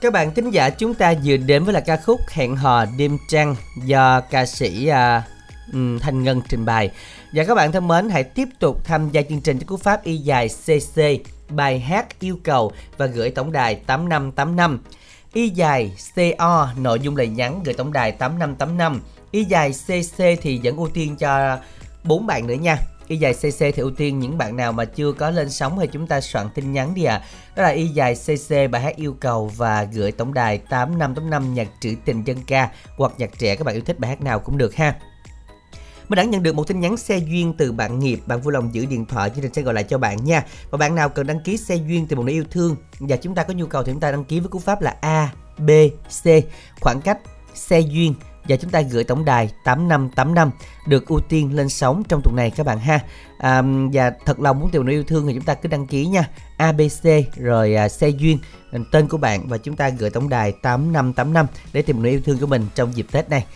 Các 0.00 0.12
bạn 0.12 0.34
thính 0.34 0.50
giả 0.50 0.70
chúng 0.70 0.94
ta 0.94 1.14
vừa 1.24 1.36
đến 1.36 1.64
với 1.64 1.74
là 1.74 1.80
ca 1.80 1.96
khúc 1.96 2.20
Hẹn 2.30 2.56
hò 2.56 2.84
đêm 2.98 3.18
trăng 3.28 3.56
do 3.84 4.20
ca 4.20 4.46
sĩ 4.46 4.90
uh, 4.90 5.24
Thanh 6.00 6.22
Ngân 6.24 6.40
trình 6.48 6.64
bày. 6.64 6.90
Và 7.34 7.44
các 7.44 7.54
bạn 7.54 7.72
thân 7.72 7.88
mến, 7.88 8.08
hãy 8.08 8.24
tiếp 8.24 8.48
tục 8.58 8.84
tham 8.84 9.10
gia 9.10 9.22
chương 9.22 9.40
trình 9.40 9.58
cho 9.58 9.64
cú 9.66 9.76
pháp 9.76 10.04
y 10.04 10.16
dài 10.16 10.48
CC 10.48 11.00
bài 11.48 11.80
hát 11.80 12.20
yêu 12.20 12.38
cầu 12.42 12.72
và 12.96 13.06
gửi 13.06 13.30
tổng 13.30 13.52
đài 13.52 13.74
8585. 13.74 14.80
Y 15.32 15.48
dài 15.48 15.92
CO 16.16 16.68
nội 16.76 17.00
dung 17.00 17.16
lời 17.16 17.28
nhắn 17.28 17.62
gửi 17.64 17.74
tổng 17.74 17.92
đài 17.92 18.12
8585. 18.12 19.00
Y 19.30 19.44
dài 19.44 19.72
CC 19.72 20.22
thì 20.42 20.60
vẫn 20.62 20.76
ưu 20.76 20.88
tiên 20.88 21.16
cho 21.16 21.58
bốn 22.04 22.26
bạn 22.26 22.46
nữa 22.46 22.54
nha. 22.54 22.76
Y 23.08 23.16
dài 23.16 23.34
CC 23.34 23.58
thì 23.58 23.72
ưu 23.76 23.90
tiên 23.90 24.18
những 24.18 24.38
bạn 24.38 24.56
nào 24.56 24.72
mà 24.72 24.84
chưa 24.84 25.12
có 25.12 25.30
lên 25.30 25.50
sóng 25.50 25.78
thì 25.80 25.86
chúng 25.86 26.06
ta 26.06 26.20
soạn 26.20 26.48
tin 26.54 26.72
nhắn 26.72 26.94
đi 26.94 27.04
ạ. 27.04 27.16
À. 27.16 27.24
Đó 27.56 27.62
là 27.62 27.68
Y 27.68 27.86
dài 27.86 28.14
CC 28.14 28.70
bài 28.70 28.82
hát 28.82 28.96
yêu 28.96 29.16
cầu 29.20 29.50
và 29.56 29.84
gửi 29.92 30.12
tổng 30.12 30.34
đài 30.34 30.58
8585 30.58 31.54
nhạc 31.54 31.68
trữ 31.80 31.94
tình 32.04 32.24
dân 32.24 32.36
ca 32.46 32.70
hoặc 32.96 33.12
nhạc 33.18 33.38
trẻ 33.38 33.56
các 33.56 33.64
bạn 33.64 33.74
yêu 33.74 33.82
thích 33.86 33.98
bài 33.98 34.08
hát 34.08 34.22
nào 34.22 34.40
cũng 34.40 34.58
được 34.58 34.74
ha. 34.74 34.94
Mình 36.08 36.16
đã 36.16 36.24
nhận 36.24 36.42
được 36.42 36.54
một 36.54 36.68
tin 36.68 36.80
nhắn 36.80 36.96
xe 36.96 37.18
duyên 37.18 37.54
từ 37.58 37.72
bạn 37.72 37.98
nghiệp. 37.98 38.20
Bạn 38.26 38.40
vui 38.40 38.52
lòng 38.52 38.74
giữ 38.74 38.86
điện 38.86 39.06
thoại 39.06 39.30
chương 39.30 39.42
trình 39.42 39.54
sẽ 39.54 39.62
gọi 39.62 39.74
lại 39.74 39.84
cho 39.84 39.98
bạn 39.98 40.24
nha. 40.24 40.44
Và 40.70 40.78
bạn 40.78 40.94
nào 40.94 41.08
cần 41.08 41.26
đăng 41.26 41.40
ký 41.40 41.56
xe 41.56 41.74
duyên 41.74 42.06
từ 42.06 42.16
một 42.16 42.22
nơi 42.22 42.34
yêu 42.34 42.44
thương. 42.50 42.76
Và 42.98 43.16
chúng 43.16 43.34
ta 43.34 43.42
có 43.42 43.54
nhu 43.54 43.66
cầu 43.66 43.82
thì 43.82 43.92
chúng 43.92 44.00
ta 44.00 44.10
đăng 44.10 44.24
ký 44.24 44.40
với 44.40 44.48
cú 44.48 44.58
pháp 44.58 44.82
là 44.82 44.96
A, 45.00 45.32
B, 45.58 45.70
C. 46.22 46.26
Khoảng 46.80 47.00
cách 47.00 47.18
xe 47.54 47.80
duyên. 47.80 48.14
Và 48.48 48.56
chúng 48.56 48.70
ta 48.70 48.80
gửi 48.80 49.04
tổng 49.04 49.24
đài 49.24 49.50
8585 49.64 50.50
được 50.86 51.08
ưu 51.08 51.20
tiên 51.20 51.56
lên 51.56 51.68
sóng 51.68 52.02
trong 52.08 52.20
tuần 52.24 52.36
này 52.36 52.50
các 52.50 52.66
bạn 52.66 52.78
ha. 52.78 53.00
À, 53.38 53.62
và 53.92 54.12
thật 54.26 54.40
lòng 54.40 54.60
muốn 54.60 54.70
tìm 54.70 54.84
nỗi 54.84 54.94
yêu 54.94 55.04
thương 55.04 55.26
thì 55.26 55.34
chúng 55.34 55.44
ta 55.44 55.54
cứ 55.54 55.68
đăng 55.68 55.86
ký 55.86 56.06
nha. 56.06 56.28
ABC 56.56 57.06
rồi 57.36 57.74
à, 57.74 57.88
xe 57.88 58.08
duyên 58.08 58.38
tên 58.92 59.08
của 59.08 59.16
bạn. 59.16 59.48
Và 59.48 59.58
chúng 59.58 59.76
ta 59.76 59.88
gửi 59.88 60.10
tổng 60.10 60.28
đài 60.28 60.52
8585 60.52 61.46
để 61.72 61.82
tìm 61.82 62.02
nỗi 62.02 62.12
yêu 62.12 62.20
thương 62.24 62.38
của 62.38 62.46
mình 62.46 62.66
trong 62.74 62.96
dịp 62.96 63.06
Tết 63.12 63.30
này 63.30 63.46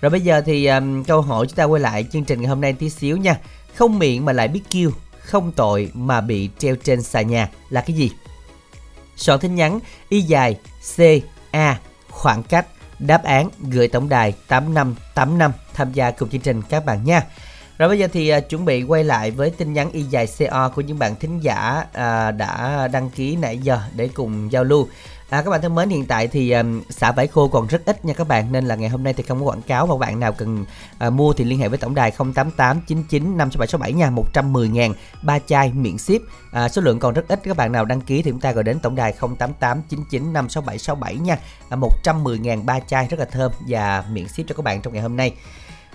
rồi 0.00 0.10
bây 0.10 0.20
giờ 0.20 0.40
thì 0.40 0.66
um, 0.66 1.04
câu 1.04 1.20
hỏi 1.20 1.46
chúng 1.46 1.56
ta 1.56 1.64
quay 1.64 1.80
lại 1.80 2.06
chương 2.12 2.24
trình 2.24 2.40
ngày 2.40 2.48
hôm 2.48 2.60
nay 2.60 2.72
tí 2.72 2.90
xíu 2.90 3.16
nha. 3.16 3.38
Không 3.74 3.98
miệng 3.98 4.24
mà 4.24 4.32
lại 4.32 4.48
biết 4.48 4.62
kêu, 4.70 4.90
không 5.20 5.52
tội 5.52 5.90
mà 5.94 6.20
bị 6.20 6.50
treo 6.58 6.76
trên 6.76 7.02
xà 7.02 7.22
nhà 7.22 7.48
là 7.70 7.80
cái 7.80 7.96
gì? 7.96 8.10
Soạn 9.16 9.40
tin 9.40 9.54
nhắn 9.54 9.80
y 10.08 10.20
dài 10.20 10.56
C 10.96 11.00
A 11.50 11.78
khoảng 12.10 12.42
cách 12.42 12.66
đáp 12.98 13.24
án 13.24 13.50
gửi 13.58 13.88
tổng 13.88 14.08
đài 14.08 14.34
8585 14.48 15.52
tham 15.74 15.92
gia 15.92 16.10
cùng 16.10 16.28
chương 16.28 16.40
trình 16.40 16.62
các 16.62 16.84
bạn 16.84 17.04
nha. 17.04 17.24
Rồi 17.78 17.88
bây 17.88 17.98
giờ 17.98 18.08
thì 18.12 18.36
uh, 18.36 18.48
chuẩn 18.48 18.64
bị 18.64 18.82
quay 18.82 19.04
lại 19.04 19.30
với 19.30 19.50
tin 19.50 19.72
nhắn 19.72 19.90
y 19.92 20.02
dài 20.02 20.26
CO 20.38 20.68
của 20.68 20.80
những 20.80 20.98
bạn 20.98 21.16
thính 21.16 21.40
giả 21.40 21.84
uh, 21.86 22.36
đã 22.36 22.88
đăng 22.92 23.10
ký 23.10 23.36
nãy 23.36 23.58
giờ 23.58 23.80
để 23.96 24.08
cùng 24.14 24.52
giao 24.52 24.64
lưu. 24.64 24.88
À, 25.30 25.42
các 25.42 25.50
bạn 25.50 25.62
thân 25.62 25.74
mến 25.74 25.88
hiện 25.88 26.06
tại 26.06 26.28
thì 26.28 26.50
um, 26.50 26.82
xả 26.90 27.12
vải 27.12 27.26
khô 27.26 27.48
còn 27.48 27.66
rất 27.66 27.82
ít 27.84 28.04
nha 28.04 28.14
các 28.14 28.28
bạn. 28.28 28.52
Nên 28.52 28.64
là 28.64 28.74
ngày 28.74 28.88
hôm 28.88 29.04
nay 29.04 29.12
thì 29.12 29.22
không 29.22 29.38
có 29.38 29.44
quảng 29.44 29.62
cáo. 29.62 29.86
Và 29.86 29.96
bạn 29.96 30.20
nào 30.20 30.32
cần 30.32 30.64
uh, 31.06 31.12
mua 31.12 31.32
thì 31.32 31.44
liên 31.44 31.58
hệ 31.58 31.68
với 31.68 31.78
tổng 31.78 31.94
đài 31.94 32.10
0889956767 32.10 33.90
nha. 33.90 34.10
110 34.10 34.68
ngàn 34.68 34.94
ba 35.22 35.38
chai 35.38 35.72
miễn 35.72 35.98
ship. 35.98 36.20
À, 36.52 36.68
số 36.68 36.82
lượng 36.82 36.98
còn 36.98 37.14
rất 37.14 37.28
ít. 37.28 37.40
Các 37.42 37.56
bạn 37.56 37.72
nào 37.72 37.84
đăng 37.84 38.00
ký 38.00 38.22
thì 38.22 38.30
chúng 38.30 38.40
ta 38.40 38.52
gọi 38.52 38.64
đến 38.64 38.80
tổng 38.80 38.94
đài 38.94 39.14
0889956767 39.20 41.22
nha. 41.22 41.38
À, 41.70 41.76
110 41.76 42.38
ngàn 42.38 42.66
ba 42.66 42.80
chai 42.80 43.06
rất 43.10 43.20
là 43.20 43.24
thơm 43.24 43.52
và 43.68 44.04
miễn 44.10 44.28
ship 44.28 44.42
cho 44.48 44.54
các 44.54 44.62
bạn 44.62 44.82
trong 44.82 44.92
ngày 44.92 45.02
hôm 45.02 45.16
nay. 45.16 45.34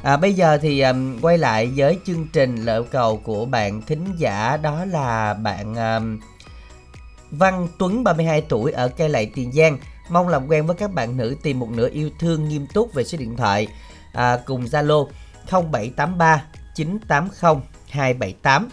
À, 0.01 0.17
bây 0.17 0.33
giờ 0.33 0.57
thì 0.57 0.81
um, 0.81 1.21
quay 1.21 1.37
lại 1.37 1.71
với 1.75 1.99
chương 2.05 2.27
trình 2.33 2.55
lỡ 2.55 2.83
cầu 2.91 3.17
của 3.17 3.45
bạn 3.45 3.81
thính 3.81 4.15
giả. 4.17 4.57
Đó 4.57 4.85
là 4.85 5.33
bạn 5.33 5.75
um, 5.75 6.19
Văn 7.37 7.67
Tuấn 7.77 8.03
32 8.03 8.41
tuổi 8.41 8.71
ở 8.71 8.87
Cây 8.87 9.09
Lậy 9.09 9.31
Tiền 9.35 9.51
Giang. 9.51 9.77
Mong 10.09 10.27
làm 10.27 10.47
quen 10.47 10.65
với 10.65 10.75
các 10.75 10.93
bạn 10.93 11.17
nữ 11.17 11.35
tìm 11.43 11.59
một 11.59 11.69
nửa 11.71 11.89
yêu 11.89 12.09
thương 12.19 12.49
nghiêm 12.49 12.67
túc 12.73 12.93
về 12.93 13.03
số 13.03 13.17
điện 13.17 13.37
thoại 13.37 13.67
à, 14.13 14.37
cùng 14.45 14.65
Zalo 14.65 15.07
0783 15.49 16.45
980 16.75 17.63
278 17.89 18.69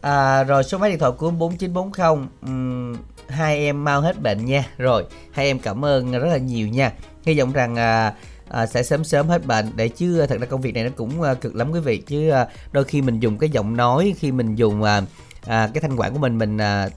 à, 0.00 0.44
rồi 0.44 0.64
số 0.64 0.78
máy 0.78 0.90
điện 0.90 0.98
thoại 0.98 1.12
của 1.18 1.30
4940 1.30 2.26
um, 2.42 2.96
hai 3.28 3.58
em 3.58 3.84
mau 3.84 4.00
hết 4.00 4.22
bệnh 4.22 4.44
nha. 4.44 4.64
Rồi 4.78 5.04
hai 5.32 5.46
em 5.46 5.58
cảm 5.58 5.84
ơn 5.84 6.12
rất 6.12 6.28
là 6.28 6.36
nhiều 6.36 6.68
nha. 6.68 6.92
Hy 7.24 7.38
vọng 7.38 7.52
rằng 7.52 7.76
à, 7.76 8.14
à, 8.48 8.66
sẽ 8.66 8.82
sớm 8.82 9.04
sớm 9.04 9.28
hết 9.28 9.46
bệnh. 9.46 9.70
Để 9.76 9.88
chứ 9.88 10.18
à, 10.18 10.26
thật 10.26 10.40
ra 10.40 10.46
công 10.46 10.60
việc 10.60 10.74
này 10.74 10.84
nó 10.84 10.90
cũng 10.96 11.22
à, 11.22 11.34
cực 11.34 11.54
lắm 11.54 11.70
quý 11.70 11.80
vị. 11.80 11.98
Chứ 12.06 12.30
à, 12.30 12.46
đôi 12.72 12.84
khi 12.84 13.02
mình 13.02 13.20
dùng 13.20 13.38
cái 13.38 13.50
giọng 13.50 13.76
nói 13.76 14.14
khi 14.18 14.32
mình 14.32 14.54
dùng 14.54 14.82
à, 14.82 15.02
à, 15.46 15.70
cái 15.74 15.80
thanh 15.80 15.96
quản 15.96 16.12
của 16.12 16.18
mình 16.18 16.38
mình 16.38 16.58
à, 16.58 16.88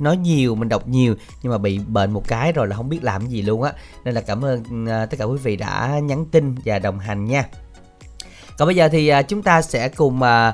nói 0.00 0.16
nhiều 0.16 0.54
mình 0.54 0.68
đọc 0.68 0.88
nhiều 0.88 1.14
nhưng 1.42 1.52
mà 1.52 1.58
bị 1.58 1.78
bệnh 1.78 2.12
một 2.12 2.28
cái 2.28 2.52
rồi 2.52 2.66
là 2.66 2.76
không 2.76 2.88
biết 2.88 3.04
làm 3.04 3.26
gì 3.26 3.42
luôn 3.42 3.62
á. 3.62 3.72
Nên 4.04 4.14
là 4.14 4.20
cảm 4.20 4.44
ơn 4.44 4.86
à, 4.88 5.06
tất 5.06 5.16
cả 5.18 5.24
quý 5.24 5.38
vị 5.42 5.56
đã 5.56 5.98
nhắn 6.02 6.26
tin 6.30 6.54
và 6.64 6.78
đồng 6.78 6.98
hành 6.98 7.24
nha. 7.24 7.44
Còn 8.58 8.66
bây 8.66 8.76
giờ 8.76 8.88
thì 8.88 9.08
à, 9.08 9.22
chúng 9.22 9.42
ta 9.42 9.62
sẽ 9.62 9.88
cùng 9.88 10.22
à, 10.22 10.52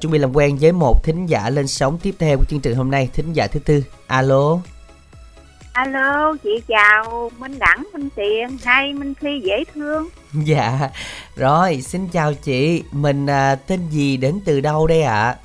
chuẩn 0.00 0.12
bị 0.12 0.18
làm 0.18 0.36
quen 0.36 0.56
với 0.60 0.72
một 0.72 1.04
thính 1.04 1.26
giả 1.26 1.50
lên 1.50 1.66
sóng 1.66 1.98
tiếp 1.98 2.14
theo 2.18 2.38
của 2.38 2.44
chương 2.44 2.60
trình 2.60 2.74
hôm 2.74 2.90
nay 2.90 3.08
thính 3.12 3.32
giả 3.32 3.46
thứ 3.46 3.60
tư. 3.60 3.84
Alo. 4.06 4.58
Alo 5.72 6.36
chị 6.44 6.62
chào 6.68 7.30
minh 7.38 7.58
đẳng 7.58 7.86
minh 7.92 8.08
tiền. 8.16 8.58
Hay 8.64 8.94
minh 8.94 9.14
thi 9.20 9.40
dễ 9.44 9.64
thương. 9.74 10.08
Dạ 10.44 10.90
rồi 11.36 11.82
xin 11.82 12.08
chào 12.08 12.34
chị. 12.34 12.82
Mình 12.92 13.26
à, 13.26 13.54
tên 13.54 13.80
gì 13.90 14.16
đến 14.16 14.40
từ 14.44 14.60
đâu 14.60 14.86
đây 14.86 15.02
ạ? 15.02 15.22
à? 15.22 15.36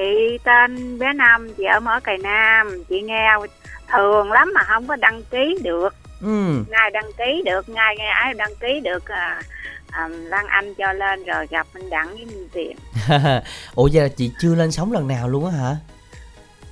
Chị 0.00 0.38
tên 0.44 0.98
bé 0.98 1.12
Năm 1.12 1.48
chị 1.56 1.64
ở 1.64 1.80
ở 1.84 2.00
Cài 2.00 2.18
Nam. 2.18 2.84
Chị 2.88 3.00
nghe 3.00 3.28
thường 3.92 4.32
lắm 4.32 4.52
mà 4.54 4.62
không 4.62 4.86
có 4.86 4.96
đăng 4.96 5.22
ký 5.30 5.58
được. 5.62 5.94
Ừ. 6.20 6.64
Ngay 6.68 6.90
đăng 6.90 7.12
ký 7.18 7.42
được 7.44 7.68
ngay 7.68 7.96
nghe 7.98 8.08
ai 8.08 8.34
đăng 8.34 8.54
ký 8.60 8.80
được 8.80 9.08
à, 9.08 9.42
à, 9.90 10.08
Lan 10.08 10.46
Anh 10.46 10.74
cho 10.74 10.92
lên 10.92 11.24
rồi 11.24 11.46
gặp 11.50 11.66
Minh 11.74 11.90
Đẳng 11.90 12.08
với 12.08 12.24
Minh 12.24 12.48
Tiền. 12.52 12.76
Ủa 13.74 13.86
giờ 13.86 14.08
chị 14.16 14.30
chưa 14.40 14.54
lên 14.54 14.72
sóng 14.72 14.92
lần 14.92 15.08
nào 15.08 15.28
luôn 15.28 15.44
á 15.46 15.50
hả 15.50 15.76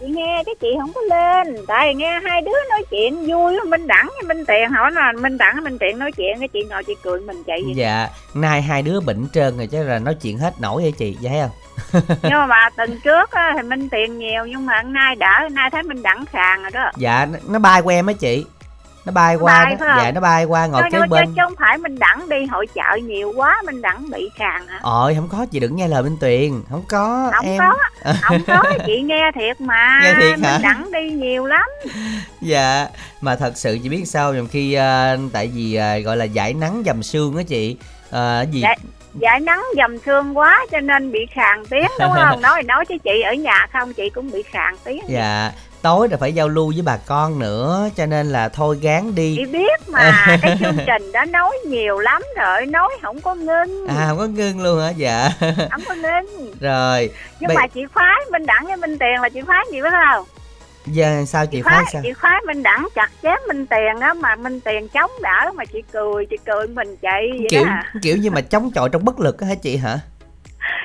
chị 0.00 0.06
nghe 0.06 0.42
cái 0.46 0.54
chị 0.60 0.68
không 0.80 0.92
có 0.92 1.00
lên. 1.00 1.56
Tại 1.66 1.94
nghe 1.94 2.20
hai 2.24 2.40
đứa 2.40 2.52
nói 2.70 2.82
chuyện 2.90 3.26
vui 3.26 3.60
Minh 3.68 3.86
Đẳng 3.86 4.06
với 4.06 4.34
Minh 4.34 4.44
Tiền. 4.46 4.70
Hỏi 4.70 4.92
là 4.92 5.12
Minh 5.12 5.38
Đẳng 5.38 5.64
Minh 5.64 5.78
Tiền 5.78 5.98
nói 5.98 6.12
chuyện 6.12 6.38
cái 6.38 6.48
chị 6.48 6.60
ngồi 6.70 6.84
chị 6.84 6.94
cười 7.02 7.20
mình 7.20 7.42
chạy 7.46 7.62
vậy 7.64 7.74
dạ 7.76 8.08
nay 8.34 8.62
hai 8.62 8.82
đứa 8.82 9.00
bệnh 9.00 9.26
trơn 9.32 9.56
rồi 9.56 9.66
chứ 9.66 9.82
là 9.82 9.98
nói 9.98 10.14
chuyện 10.14 10.38
hết 10.38 10.60
nổi 10.60 10.82
vậy 10.82 10.92
chị? 10.92 11.16
Dạ 11.20 11.30
thấy 11.30 11.40
không? 11.40 11.50
Nhưng 12.22 12.48
mà 12.48 12.70
tuần 12.76 12.98
trước 13.04 13.30
á, 13.30 13.52
thì 13.56 13.62
Minh 13.62 13.88
Tiền 13.88 14.18
nhiều 14.18 14.46
nhưng 14.46 14.66
mà 14.66 14.80
hôm 14.82 14.92
nay 14.92 15.16
đỡ 15.16 15.38
hôm 15.40 15.54
nay 15.54 15.70
thấy 15.70 15.82
Minh 15.82 16.02
Đẳng 16.02 16.24
sàn 16.32 16.62
rồi 16.62 16.70
đó. 16.70 16.90
Dạ 16.96 17.26
nó, 17.32 17.38
nó 17.48 17.58
bay 17.58 17.80
qua 17.82 17.94
em 17.94 18.06
á 18.06 18.12
chị 18.12 18.44
nó 19.08 19.12
bay 19.12 19.34
Nó 19.36 19.42
qua 19.44 19.64
bay 19.64 19.76
đó. 19.80 19.94
dạ 19.98 20.10
nó 20.10 20.20
bay 20.20 20.44
qua 20.44 20.66
ngồi 20.66 20.82
kế 20.92 20.98
bên. 21.10 21.26
chứ, 21.26 21.42
không 21.42 21.54
phải 21.58 21.78
Minh 21.78 21.98
Đẳng 21.98 22.28
đi 22.28 22.46
hội 22.46 22.66
chợ 22.74 22.96
nhiều 23.02 23.32
quá 23.36 23.62
Minh 23.66 23.82
Đẳng 23.82 24.10
bị 24.10 24.28
sàn 24.38 24.66
hả? 24.66 24.78
Ôi 24.82 25.14
không 25.14 25.28
có 25.28 25.46
chị 25.50 25.60
đừng 25.60 25.76
nghe 25.76 25.88
lời 25.88 26.02
bên 26.02 26.16
tuyền. 26.20 26.62
Không 26.70 26.82
có 26.88 27.30
không 27.34 27.46
em. 27.46 27.58
có 27.58 27.74
không 28.22 28.40
có 28.46 28.62
chị 28.86 29.00
nghe 29.00 29.30
thiệt 29.34 29.60
mà. 29.60 30.00
Nghe 30.02 30.14
thiệt 30.14 30.38
hả? 30.44 30.52
Minh 30.52 30.62
Đẳng 30.62 30.92
đi 30.92 31.10
nhiều 31.10 31.46
lắm. 31.46 31.68
Dạ 32.40 32.86
mà 33.20 33.36
thật 33.36 33.52
sự 33.56 33.78
chị 33.82 33.88
biết 33.88 34.04
sao 34.06 34.34
dòng 34.34 34.48
khi 34.48 34.74
à, 34.74 35.16
tại 35.32 35.50
vì 35.54 35.74
à, 35.74 35.98
gọi 35.98 36.16
là 36.16 36.24
giải 36.24 36.54
nắng 36.54 36.82
dầm 36.86 37.02
sương 37.02 37.36
á 37.36 37.42
chị. 37.48 37.76
À, 38.10 38.42
gì? 38.42 38.60
Dạ. 38.60 38.74
giải 39.14 39.40
nắng 39.40 39.62
dầm 39.76 39.98
sương 39.98 40.38
quá 40.38 40.66
cho 40.70 40.80
nên 40.80 41.12
bị 41.12 41.26
khàn 41.32 41.62
tiếng 41.70 41.86
đúng 42.00 42.12
không? 42.14 42.40
Nói 42.42 42.62
nói 42.62 42.84
chứ 42.86 42.94
chị 43.04 43.20
ở 43.20 43.32
nhà 43.32 43.66
không 43.72 43.94
chị 43.94 44.10
cũng 44.10 44.30
bị 44.30 44.42
khàn 44.42 44.74
tiếng. 44.84 45.02
Dạ 45.08 45.52
tối 45.82 46.08
là 46.08 46.16
phải 46.16 46.32
giao 46.34 46.48
lưu 46.48 46.72
với 46.74 46.82
bà 46.82 46.96
con 47.06 47.38
nữa 47.38 47.88
cho 47.96 48.06
nên 48.06 48.28
là 48.32 48.48
thôi 48.48 48.78
gán 48.82 49.14
đi. 49.14 49.34
Chị 49.36 49.44
biết 49.52 49.88
mà 49.88 50.26
cái 50.42 50.56
chương 50.60 50.76
trình 50.86 51.12
đó 51.12 51.24
nói 51.24 51.52
nhiều 51.66 51.98
lắm 51.98 52.22
rồi 52.36 52.66
nói 52.66 52.88
không 53.02 53.20
có 53.20 53.34
ngưng. 53.34 53.86
À 53.88 54.04
không 54.08 54.18
có 54.18 54.26
ngưng 54.26 54.62
luôn 54.62 54.80
hả? 54.80 54.90
Dạ. 54.90 55.30
Không 55.70 55.80
có 55.88 55.94
ngưng. 55.94 56.52
Rồi 56.60 57.10
nhưng 57.40 57.48
Bây- 57.48 57.56
mà 57.56 57.66
chị 57.66 57.80
phái 57.94 58.16
minh 58.32 58.46
đẳng 58.46 58.64
với 58.66 58.76
minh 58.76 58.98
tiền 58.98 59.20
là 59.22 59.28
chị 59.28 59.40
phái 59.46 59.64
gì 59.72 59.82
biết 59.82 59.90
không? 60.06 60.24
Giờ 60.86 61.24
sao 61.26 61.46
chị 61.46 61.62
khoái 61.62 61.74
khoái 61.74 61.86
sao? 61.92 62.02
chị 62.04 62.12
khoái 62.12 62.34
minh 62.46 62.62
đẳng 62.62 62.88
chặt 62.94 63.10
chém 63.22 63.38
minh 63.48 63.66
tiền 63.66 64.00
á 64.00 64.14
mà 64.14 64.36
minh 64.36 64.60
tiền 64.60 64.88
chống 64.88 65.10
đỡ 65.22 65.52
mà 65.54 65.64
chị 65.64 65.82
cười 65.92 66.26
chị 66.26 66.36
cười 66.46 66.66
mình 66.66 66.96
chạy 67.02 67.28
vậy 67.38 67.46
Kiểu 67.50 67.64
đó 67.64 67.72
kiểu 68.02 68.16
như 68.16 68.30
mà 68.30 68.40
chống 68.40 68.70
chọi 68.70 68.88
trong 68.92 69.04
bất 69.04 69.20
lực 69.20 69.40
á 69.40 69.46
hả 69.46 69.54
chị 69.54 69.76
hả? 69.76 69.98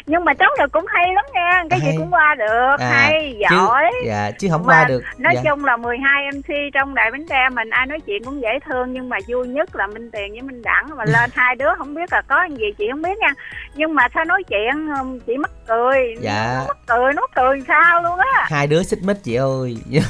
Nhưng 0.06 0.26
mà 0.26 0.34
chống 0.34 0.52
được 0.60 0.72
cũng 0.72 0.86
hay 0.88 1.14
lắm 1.16 1.26
nha 1.34 1.64
cái 1.70 1.80
Hay. 1.80 1.92
gì 1.92 1.98
cũng 1.98 2.12
qua 2.14 2.36
được 2.36 2.76
À, 2.80 2.90
hay 2.92 3.36
chứ- 3.50 3.56
giỏi 3.56 3.92
Dạ 4.08 4.32
chứ 4.40 4.48
không 4.52 4.66
Mà 4.66 4.74
qua 4.74 4.86
được. 4.88 5.04
nói 5.18 5.34
dạ. 5.36 5.42
chung 5.46 5.66
là 5.66 5.78
12 5.78 6.24
MC 6.34 6.54
trong 6.74 6.96
đài 6.96 7.12
bánh 7.12 7.26
tre 7.30 7.50
mình 7.50 7.70
ai 7.70 7.86
nói 7.86 8.00
chuyện 8.08 8.24
cũng 8.24 8.42
dễ 8.42 8.50
thương 8.66 8.94
nhưng 8.94 9.10
mà 9.10 9.18
vui 9.28 9.48
nhất 9.48 9.76
là 9.76 9.88
Minh 9.88 10.10
Tiền 10.12 10.32
với 10.32 10.42
Minh 10.42 10.62
Đẳng 10.62 10.90
mà 10.98 11.04
lên 11.06 11.30
hai 11.36 11.56
đứa 11.56 11.70
không 11.78 11.94
biết 11.96 12.12
là 12.14 12.22
có 12.22 12.44
gì 12.50 12.66
chị 12.78 12.86
không 12.92 13.02
biết 13.02 13.18
nha 13.22 13.30
nhưng 13.76 13.96
mà 13.96 14.08
sao 14.14 14.26
nói 14.26 14.44
chuyện 14.50 14.90
chị 15.28 15.38
mắc 15.38 15.52
cười 15.68 16.16
Dạ. 16.22 16.54
nó 16.60 16.66
mắc 16.68 16.78
cười 16.88 17.14
nó 17.14 17.28
cười 17.36 17.60
sao 17.68 18.04
luôn 18.04 18.20
á 18.20 18.46
Hai 18.50 18.68
đứa 18.68 18.84
xích 18.84 19.00
mích 19.04 19.18
chị 19.24 19.36
ơi. 19.36 19.78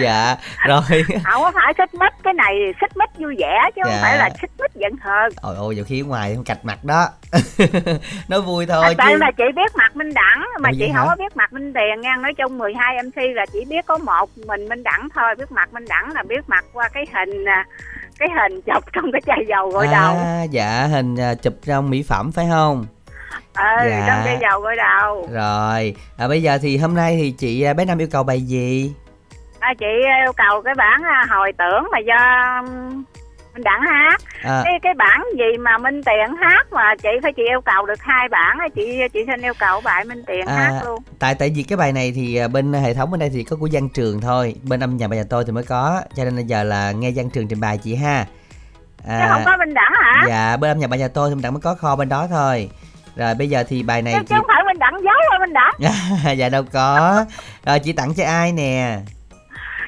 dạ 0.00 0.36
rồi. 0.66 0.80
không 1.24 1.42
có 1.42 1.50
phải 1.54 1.74
xích 1.78 1.94
mích 1.94 2.12
cái 2.24 2.34
này 2.34 2.54
xích 2.80 2.96
mích 2.96 3.10
vui 3.18 3.34
vẻ 3.38 3.70
chứ 3.76 3.82
Dạ. 3.84 3.90
không 3.90 3.98
phải 4.02 4.18
là 4.18 4.30
xích 4.40 4.50
mích 4.58 4.70
giận 4.74 4.92
hờn 5.00 5.32
Ôi 5.42 5.54
ôi 5.58 5.74
nhiều 5.74 5.84
khi 5.88 6.02
ở 6.02 6.04
ngoài 6.06 6.36
cạch 6.46 6.64
mặt 6.64 6.84
đó. 6.84 7.08
nói 8.28 8.40
vui 8.42 8.55
thôi 8.66 8.84
à, 8.84 8.92
tại 8.98 9.12
chứ. 9.12 9.18
là 9.18 9.30
chị 9.36 9.44
biết 9.56 9.76
mặt 9.76 9.96
Minh 9.96 10.14
Đẳng 10.14 10.46
mà 10.60 10.70
chị 10.78 10.86
không 10.86 10.96
hả? 10.96 11.04
có 11.08 11.16
biết 11.16 11.36
mặt 11.36 11.52
Minh 11.52 11.72
Tiền 11.72 12.00
nha 12.00 12.16
nói 12.16 12.34
chung 12.34 12.58
12 12.58 13.02
MC 13.02 13.16
là 13.34 13.46
chỉ 13.52 13.64
biết 13.68 13.86
có 13.86 13.98
một 13.98 14.30
mình 14.46 14.68
Minh 14.68 14.82
Đẳng 14.82 15.08
thôi 15.14 15.34
biết 15.38 15.52
mặt 15.52 15.72
Minh 15.72 15.84
Đẳng 15.88 16.12
là 16.12 16.22
biết 16.22 16.48
mặt 16.48 16.64
qua 16.72 16.88
cái 16.88 17.06
hình 17.14 17.44
à, 17.44 17.66
cái 18.18 18.28
hình 18.28 18.60
chụp 18.62 18.84
trong 18.92 19.12
cái 19.12 19.20
chai 19.26 19.44
dầu 19.48 19.70
gội 19.70 19.86
đầu 19.86 20.14
À 20.16 20.42
dạ 20.50 20.86
hình 20.90 21.16
à, 21.16 21.34
chụp 21.34 21.54
trong 21.64 21.90
mỹ 21.90 22.02
phẩm 22.08 22.32
phải 22.32 22.46
không? 22.50 22.86
ừ 23.58 23.88
dạ. 23.90 24.04
trong 24.08 24.20
chai 24.24 24.38
dầu 24.40 24.60
gội 24.60 24.76
đầu 24.76 25.28
Rồi, 25.32 25.94
à, 26.18 26.28
bây 26.28 26.42
giờ 26.42 26.58
thì 26.62 26.76
hôm 26.78 26.94
nay 26.94 27.16
thì 27.20 27.30
chị 27.38 27.62
à, 27.62 27.74
bé 27.74 27.84
Năm 27.84 27.98
yêu 27.98 28.08
cầu 28.10 28.22
bài 28.22 28.40
gì? 28.40 28.92
à, 29.60 29.74
chị 29.78 29.86
yêu 30.24 30.32
cầu 30.36 30.62
cái 30.62 30.74
bản 30.74 31.02
hồi 31.30 31.52
tưởng 31.58 31.88
mà 31.92 31.98
do 31.98 32.16
Minh 33.56 33.64
Đẳng 33.64 33.80
hát 33.80 34.20
À, 34.42 34.60
cái 34.64 34.72
cái 34.82 34.94
bản 34.94 35.20
gì 35.38 35.58
mà 35.58 35.78
Minh 35.78 36.02
Tiền 36.02 36.36
hát 36.40 36.66
mà 36.72 36.94
chị 37.02 37.08
phải 37.22 37.32
chị 37.32 37.42
yêu 37.48 37.60
cầu 37.60 37.86
được 37.86 38.02
hai 38.02 38.28
bản 38.28 38.58
chị 38.74 39.00
chị 39.12 39.20
xin 39.26 39.42
yêu 39.42 39.52
cầu 39.58 39.80
bài 39.80 40.04
Minh 40.04 40.22
Tiền 40.26 40.46
À, 40.46 40.54
hát 40.54 40.80
luôn 40.84 41.02
tại 41.18 41.34
tại 41.34 41.52
vì 41.56 41.62
cái 41.62 41.76
bài 41.76 41.92
này 41.92 42.12
thì 42.14 42.36
à, 42.36 42.48
bên 42.48 42.72
hệ 42.72 42.94
thống 42.94 43.10
bên 43.10 43.20
đây 43.20 43.30
thì 43.32 43.44
có 43.44 43.56
của 43.56 43.68
Văn 43.72 43.88
Trường 43.88 44.20
thôi, 44.20 44.54
bên 44.62 44.80
âm 44.80 44.96
nhạc 44.96 45.08
bài 45.08 45.18
nhà 45.18 45.24
tôi 45.30 45.44
thì 45.46 45.52
mới 45.52 45.64
có, 45.64 46.02
cho 46.14 46.24
nên 46.24 46.36
là 46.36 46.42
giờ 46.42 46.62
là 46.62 46.92
nghe 46.92 47.12
Văn 47.16 47.30
Trường 47.30 47.48
trình 47.48 47.60
bày 47.60 47.78
chị 47.78 47.94
ha. 47.94 48.26
chứ 49.06 49.24
không 49.28 49.42
có 49.44 49.56
Minh 49.56 49.74
Đẳng 49.74 49.92
hả 49.94 50.24
dạ 50.28 50.56
bên 50.56 50.70
âm 50.70 50.78
nhạc 50.78 50.90
bài 50.90 50.98
nhà 50.98 51.08
tôi 51.08 51.28
thì 51.28 51.34
mình 51.34 51.42
đặng 51.42 51.52
mới 51.52 51.60
có 51.60 51.74
kho 51.74 51.96
bên 51.96 52.08
đó 52.08 52.26
thôi. 52.30 52.70
Rồi 53.16 53.34
bây 53.34 53.48
giờ 53.48 53.64
thì 53.68 53.82
bài 53.82 54.02
này 54.02 54.14
chứ, 54.14 54.20
chị 54.20 54.26
chứ 54.28 54.34
không 54.36 54.46
phải 54.48 54.62
Minh 54.66 54.78
Đẳng 54.78 54.94
giấu 54.94 55.14
rồi 55.30 55.38
Minh 55.40 55.52
Đẳng 55.52 56.38
dạ 56.38 56.48
đâu 56.48 56.62
có. 56.72 57.24
Rồi 57.66 57.78
chị 57.78 57.92
tặng 57.92 58.14
cho 58.14 58.24
ai 58.24 58.52
nè? 58.52 58.98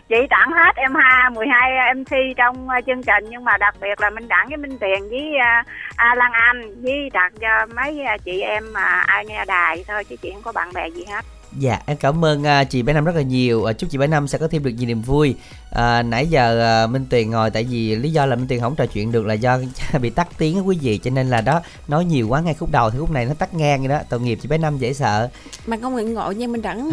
Chị 0.08 0.26
tặng 0.30 0.50
hết 0.50 0.76
em 0.76 0.94
ha 0.94 1.30
12 1.34 1.94
MC 1.94 2.36
trong 2.36 2.68
à, 2.68 2.80
chương 2.80 3.02
trình. 3.02 3.24
Nhưng 3.30 3.44
mà 3.44 3.56
đặc 3.56 3.74
biệt 3.80 4.00
là 4.00 4.10
Minh 4.10 4.28
Đẳng 4.28 4.48
với 4.48 4.56
Minh 4.56 4.78
Tiền 4.78 5.08
với 5.10 5.32
uh, 5.34 5.66
à, 5.96 6.14
Lan 6.14 6.32
Anh 6.32 6.82
với 6.82 7.10
tặng 7.12 7.32
cho 7.40 7.48
à, 7.48 7.66
mấy 7.76 8.04
chị 8.24 8.40
em 8.40 8.72
mà 8.72 9.02
ai 9.06 9.26
nghe 9.26 9.44
đài 9.44 9.84
thôi 9.88 10.04
chứ 10.04 10.16
chị 10.22 10.30
không 10.32 10.42
có 10.42 10.52
bạn 10.52 10.72
bè 10.74 10.88
gì 10.88 11.04
hết. 11.08 11.37
Dạ 11.58 11.78
em 11.86 11.96
cảm 11.96 12.24
ơn 12.24 12.46
à, 12.46 12.64
chị 12.64 12.82
bé 12.82 12.92
Năm 12.92 13.04
rất 13.04 13.16
là 13.16 13.22
nhiều. 13.22 13.64
À, 13.64 13.72
Chúc 13.72 13.90
chị 13.90 13.98
bé 13.98 14.06
Năm 14.06 14.28
sẽ 14.28 14.38
có 14.38 14.48
thêm 14.48 14.64
được 14.64 14.70
nhiều 14.70 14.88
niềm 14.88 15.02
vui. 15.02 15.34
À, 15.70 16.02
Nãy 16.02 16.26
giờ 16.26 16.60
à, 16.60 16.86
Minh 16.86 17.06
Tuyền 17.10 17.30
ngồi 17.30 17.50
Tại 17.50 17.64
vì 17.64 17.96
lý 17.96 18.10
do 18.10 18.26
là 18.26 18.36
Minh 18.36 18.48
Tuyền 18.48 18.60
không 18.60 18.76
trò 18.76 18.86
chuyện 18.86 19.12
được 19.12 19.26
Là 19.26 19.34
do 19.34 19.58
bị 20.00 20.10
tắt 20.10 20.28
tiếng 20.38 20.68
quý 20.68 20.78
vị 20.80 20.98
Cho 20.98 21.10
nên 21.10 21.30
là 21.30 21.40
đó 21.40 21.60
Nói 21.88 22.04
nhiều 22.04 22.28
quá 22.28 22.40
ngay 22.40 22.54
khúc 22.54 22.70
đầu 22.70 22.90
Thì 22.90 22.98
khúc 22.98 23.10
này 23.10 23.24
nó 23.24 23.34
tắt 23.34 23.54
ngang 23.54 23.78
vậy 23.80 23.88
đó. 23.88 23.98
Tội 24.08 24.20
nghiệp 24.20 24.38
chị 24.42 24.48
bé 24.48 24.58
Năm 24.58 24.78
dễ 24.78 24.92
sợ. 24.92 25.28
Mà 25.66 25.76
công 25.76 25.92
nguyện 25.92 26.14
ngộ 26.14 26.32
nha 26.32 26.46
minh 26.46 26.62
đẳng 26.62 26.90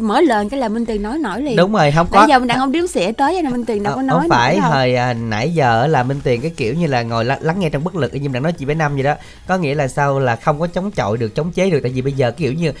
mở 0.00 0.20
lời 0.20 0.48
cái 0.50 0.60
là 0.60 0.68
minh 0.68 0.86
tiền 0.86 1.02
nói 1.02 1.18
nổi 1.18 1.42
liền. 1.42 1.56
Đúng 1.56 1.72
rồi 1.72 1.92
không 1.92 2.06
nãy 2.12 2.22
có 2.22 2.26
giờ 2.28 2.38
minh 2.38 2.48
đẳng 2.48 2.58
không 2.58 2.72
điếu 2.72 2.86
xỉa 2.86 3.12
tới 3.12 3.34
cho 3.36 3.42
nên 3.42 3.52
minh 3.52 3.64
tiền 3.64 3.82
đâu 3.82 3.94
có 3.94 4.00
Ờ, 4.00 4.02
nói 4.02 4.20
không 4.20 4.28
phải 4.30 4.58
thời 4.60 4.96
à, 4.96 5.12
nãy 5.12 5.54
giờ 5.54 5.86
là 5.86 6.02
Minh 6.02 6.20
Tuyền 6.24 6.40
cái 6.40 6.50
kiểu 6.56 6.74
như 6.74 6.86
là 6.86 7.02
ngồi 7.02 7.24
lắng, 7.24 7.38
lắng 7.42 7.60
nghe 7.60 7.70
trong 7.70 7.84
bất 7.84 7.96
lực 7.96 8.14
như 8.14 8.28
đang 8.28 8.42
nói 8.42 8.52
chị 8.52 8.64
bé 8.64 8.74
Năm 8.74 8.94
vậy 8.94 9.02
đó. 9.02 9.14
Có 9.48 9.58
nghĩa 9.58 9.74
là 9.74 9.88
sao? 9.88 10.18
Là 10.18 10.36
không 10.36 10.60
có 10.60 10.66
chống 10.66 10.90
chọi 10.90 11.16
được 11.16 11.34
chống 11.34 11.52
chế 11.52 11.70
được. 11.70 11.80
Tại 11.82 11.92
vì 11.92 12.02
bây 12.02 12.12
giờ 12.12 12.30
kiểu 12.30 12.52
như 12.52 12.72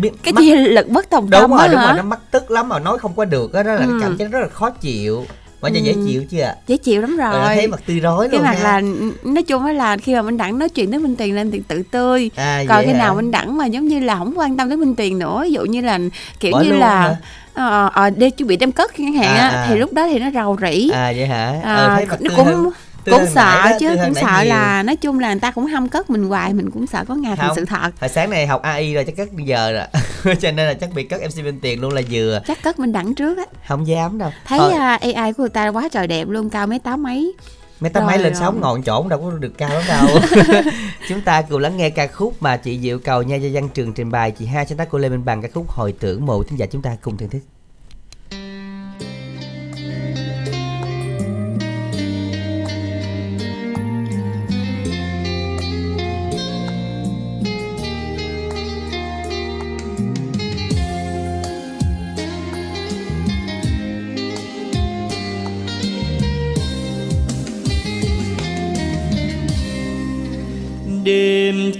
biết 0.00 0.10
cái 0.22 0.32
mắc- 0.32 0.40
chi 0.40 0.54
lực 0.54 0.88
bất 0.88 1.10
tòng 1.10 1.30
đúng 1.30 1.40
tâm 1.40 1.50
rồi 1.50 1.68
đúng 1.68 1.76
hả 1.78 1.86
rồi 1.86 1.94
nó 1.96 2.02
mắc 2.02 2.18
tức 2.30 2.50
lắm 2.50 2.68
mà 2.68 2.78
nói 2.78 2.98
không 2.98 3.12
có 3.16 3.24
được 3.24 3.52
đó, 3.52 3.62
đó 3.62 3.72
là 3.74 3.80
Ừ. 3.80 3.86
cái 3.86 3.96
cảm 4.00 4.16
giác 4.16 4.30
rất 4.30 4.40
là 4.40 4.48
khó 4.48 4.70
chịu 4.70 5.24
mà 5.60 5.68
giờ 5.68 5.80
Ừ. 5.80 5.84
dễ 5.84 5.94
chịu 6.06 6.24
chưa 6.30 6.52
dễ 6.66 6.76
chịu 6.76 7.00
lắm 7.00 7.16
rồi 7.16 7.32
rồi 7.32 7.54
thấy 7.54 7.66
mặt 7.68 7.80
tươi 7.86 8.00
rói 8.00 8.28
cái 8.28 8.40
luôn 8.40 8.48
mặt 8.48 8.56
là 8.62 8.80
nói 9.24 9.42
chung 9.42 9.64
á 9.64 9.72
là 9.72 9.96
khi 9.96 10.14
mà 10.14 10.22
minh 10.22 10.36
đẳng 10.36 10.58
nói 10.58 10.68
chuyện 10.68 10.90
tới 10.90 11.00
minh 11.00 11.16
tiền 11.16 11.34
lên 11.34 11.50
thì 11.50 11.62
tự 11.68 11.82
tươi 11.90 12.30
à, 12.36 12.62
còn 12.68 12.84
khi 12.86 12.92
hả? 12.92 12.98
nào 12.98 13.14
minh 13.14 13.30
đẳng 13.30 13.56
mà 13.56 13.66
giống 13.66 13.88
như 13.88 14.00
là 14.00 14.16
không 14.16 14.32
quan 14.38 14.56
tâm 14.56 14.68
tới 14.68 14.76
minh 14.76 14.94
tiền 14.94 15.18
nữa 15.18 15.40
ví 15.44 15.52
dụ 15.52 15.64
như 15.64 15.80
là 15.80 15.98
kiểu 16.40 16.52
Bỏ 16.52 16.60
như 16.60 16.72
là 16.72 17.00
hả? 17.00 17.16
ờ 17.54 17.90
ờ 17.94 18.10
đi 18.10 18.30
chuẩn 18.30 18.48
bị 18.48 18.56
đem 18.56 18.72
cất 18.72 18.92
chẳng 18.98 19.12
hạn 19.12 19.36
À, 19.36 19.48
á, 19.48 19.48
à. 19.48 19.64
thì 19.68 19.76
lúc 19.76 19.92
đó 19.92 20.06
thì 20.08 20.18
nó 20.18 20.30
rầu 20.34 20.56
rĩ 20.60 20.90
à 20.94 21.12
vậy 21.16 21.26
hả 21.26 21.54
À, 21.62 21.74
ờ, 21.76 21.88
thấy 21.94 22.06
mặt 22.06 22.20
nó 22.20 22.28
tươi 22.28 22.36
cũng 22.36 22.46
hơn, 22.46 22.70
cũng 23.10 23.26
sợ 23.26 23.70
đó, 23.70 23.76
chứ 23.80 23.96
cũng 24.04 24.14
sợ 24.14 24.38
nhiều. 24.38 24.48
là 24.48 24.82
nói 24.82 24.96
chung 24.96 25.18
là 25.18 25.32
người 25.32 25.40
ta 25.40 25.50
cũng 25.50 25.66
hâm 25.66 25.88
cất 25.88 26.10
mình 26.10 26.24
hoài 26.24 26.54
mình 26.54 26.70
cũng 26.70 26.86
sợ 26.86 27.04
có 27.08 27.14
ngày 27.14 27.36
thành 27.36 27.52
sự 27.56 27.64
thật. 27.64 27.90
hồi 28.00 28.08
sáng 28.08 28.30
này 28.30 28.46
học 28.46 28.62
AI 28.62 28.94
rồi 28.94 29.04
chắc 29.04 29.16
cất 29.16 29.32
bây 29.32 29.44
giờ 29.44 29.72
rồi. 29.72 30.34
Cho 30.40 30.50
nên 30.50 30.66
là 30.66 30.74
chắc 30.74 30.94
bị 30.94 31.04
cất 31.04 31.20
MC 31.20 31.44
bên 31.44 31.60
tiền 31.60 31.80
luôn 31.80 31.92
là 31.92 32.02
vừa. 32.10 32.40
Chắc 32.46 32.62
cất 32.62 32.78
mình 32.78 32.92
đẳng 32.92 33.14
trước 33.14 33.38
á. 33.38 33.44
Không 33.68 33.86
dám 33.86 34.18
đâu. 34.18 34.30
Thấy 34.46 34.58
Thôi, 34.58 34.72
à, 34.72 34.98
AI 35.02 35.32
của 35.32 35.42
người 35.42 35.50
ta 35.50 35.68
quá 35.68 35.88
trời 35.92 36.06
đẹp 36.06 36.28
luôn 36.28 36.50
cao 36.50 36.66
mấy 36.66 36.78
tám 36.78 37.02
mấy. 37.02 37.34
Mấy 37.80 37.90
tấm 37.90 38.02
rồi, 38.02 38.10
máy 38.10 38.18
lên 38.18 38.34
sóng 38.34 38.60
ngọn 38.60 38.82
chỗ 38.82 39.08
đâu 39.08 39.20
có 39.20 39.30
được 39.30 39.52
cao 39.58 39.70
lắm 39.70 39.82
đâu. 39.88 40.20
Chúng 41.08 41.20
ta 41.20 41.42
cùng 41.42 41.58
lắng 41.58 41.76
nghe 41.76 41.90
ca 41.90 42.06
khúc 42.06 42.34
mà 42.40 42.56
chị 42.56 42.78
Diệu 42.78 42.98
cầu 42.98 43.22
nha 43.22 43.36
do 43.36 43.48
văn 43.52 43.68
trường 43.68 43.92
trình 43.92 44.10
bày. 44.10 44.30
Chị 44.30 44.46
hai 44.46 44.66
sáng 44.66 44.78
tác 44.78 44.90
của 44.90 44.98
Lê 44.98 45.08
Minh 45.08 45.24
Bằng 45.24 45.42
ca 45.42 45.48
khúc 45.54 45.70
hồi 45.70 45.94
tưởng 46.00 46.26
mộ. 46.26 46.42
Thính 46.42 46.58
giả 46.58 46.66
chúng 46.66 46.82
ta 46.82 46.96
cùng 47.02 47.16
thưởng 47.16 47.28
thức 47.28 47.40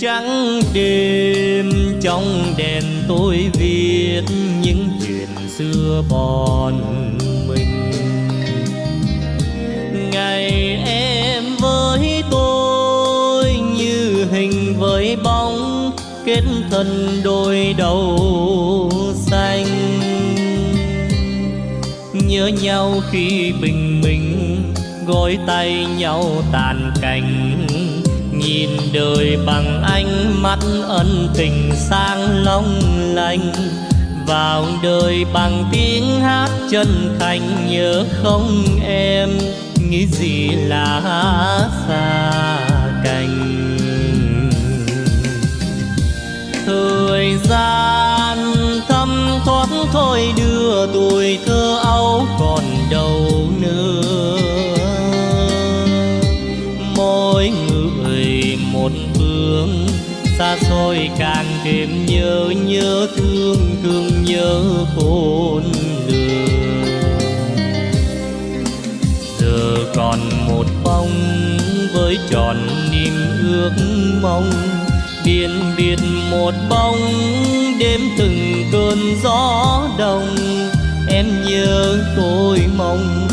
trắng 0.00 0.60
đêm, 0.72 1.70
trong 2.02 2.54
đèn 2.56 2.82
tôi 3.08 3.50
viết 3.58 4.22
những 4.62 4.88
chuyện 5.06 5.28
xưa 5.58 6.02
bọn 6.10 6.80
mình. 7.48 7.90
Ngày 10.12 10.50
em 10.86 11.44
với 11.60 12.22
tôi 12.30 13.54
như 13.78 14.26
hình 14.30 14.74
với 14.78 15.16
bóng, 15.16 15.90
kết 16.24 16.42
thân 16.70 17.20
đôi 17.24 17.74
đầu 17.78 18.90
xanh. 19.14 19.66
Nhớ 22.12 22.46
nhau 22.62 23.02
khi 23.10 23.52
bình 23.62 24.00
minh, 24.04 24.62
gối 25.06 25.38
tay 25.46 25.86
nhau 25.98 26.42
tàn 26.52 26.92
cành 27.00 27.66
nhìn 28.48 28.70
đời 28.92 29.38
bằng 29.46 29.82
ánh 29.82 30.42
mắt 30.42 30.58
ân 30.88 31.28
tình 31.34 31.72
sang 31.90 32.44
long 32.44 32.80
lanh, 33.14 33.52
vào 34.26 34.66
đời 34.82 35.24
bằng 35.32 35.64
tiếng 35.72 36.20
hát 36.20 36.48
chân 36.70 37.16
thành 37.20 37.66
nhớ 37.70 38.04
không 38.22 38.64
em, 38.86 39.38
nghĩ 39.88 40.06
gì 40.06 40.48
là 40.48 41.00
xa 41.88 42.32
cành. 43.04 43.78
Thời 46.66 47.36
gian 47.44 48.38
thấm 48.88 49.38
thoát 49.44 49.68
thôi 49.92 50.20
đưa 50.36 50.86
tuổi 50.92 51.38
thơ 51.46 51.78
ấu 51.82 52.26
còn 52.38 52.64
đâu 52.90 53.48
nữa 53.60 54.57
xa 60.38 60.56
xôi 60.68 61.10
càng 61.18 61.46
thêm 61.64 62.06
nhớ 62.06 62.52
nhớ 62.66 63.08
thương 63.16 63.76
thương 63.82 64.24
nhớ 64.24 64.62
khôn 64.96 65.62
lường. 66.08 66.84
Giờ 69.38 69.76
còn 69.94 70.18
một 70.48 70.64
bóng 70.84 71.10
với 71.94 72.18
tròn 72.30 72.56
niềm 72.92 73.12
ước 73.42 73.70
mong, 74.22 74.50
điên 75.24 75.50
biệt 75.76 75.98
một 76.30 76.54
bóng 76.70 77.00
đêm 77.80 78.00
từng 78.18 78.64
cơn 78.72 78.98
gió 79.22 79.82
đông. 79.98 80.36
Em 81.08 81.26
nhớ 81.44 81.98
tôi 82.16 82.60
mong, 82.76 83.28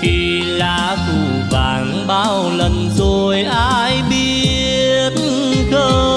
khi 0.00 0.42
lá 0.42 0.96
thu 1.06 1.18
vàng 1.50 2.04
bao 2.06 2.50
lần 2.56 2.90
rồi 2.96 3.42
ai 3.42 4.02
biết 4.10 5.12
không? 5.72 6.09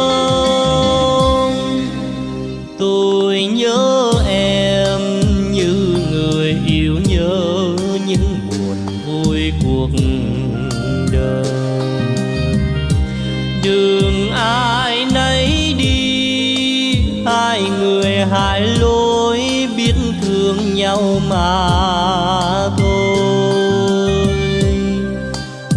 Mà 21.34 22.70
thôi. 22.78 24.10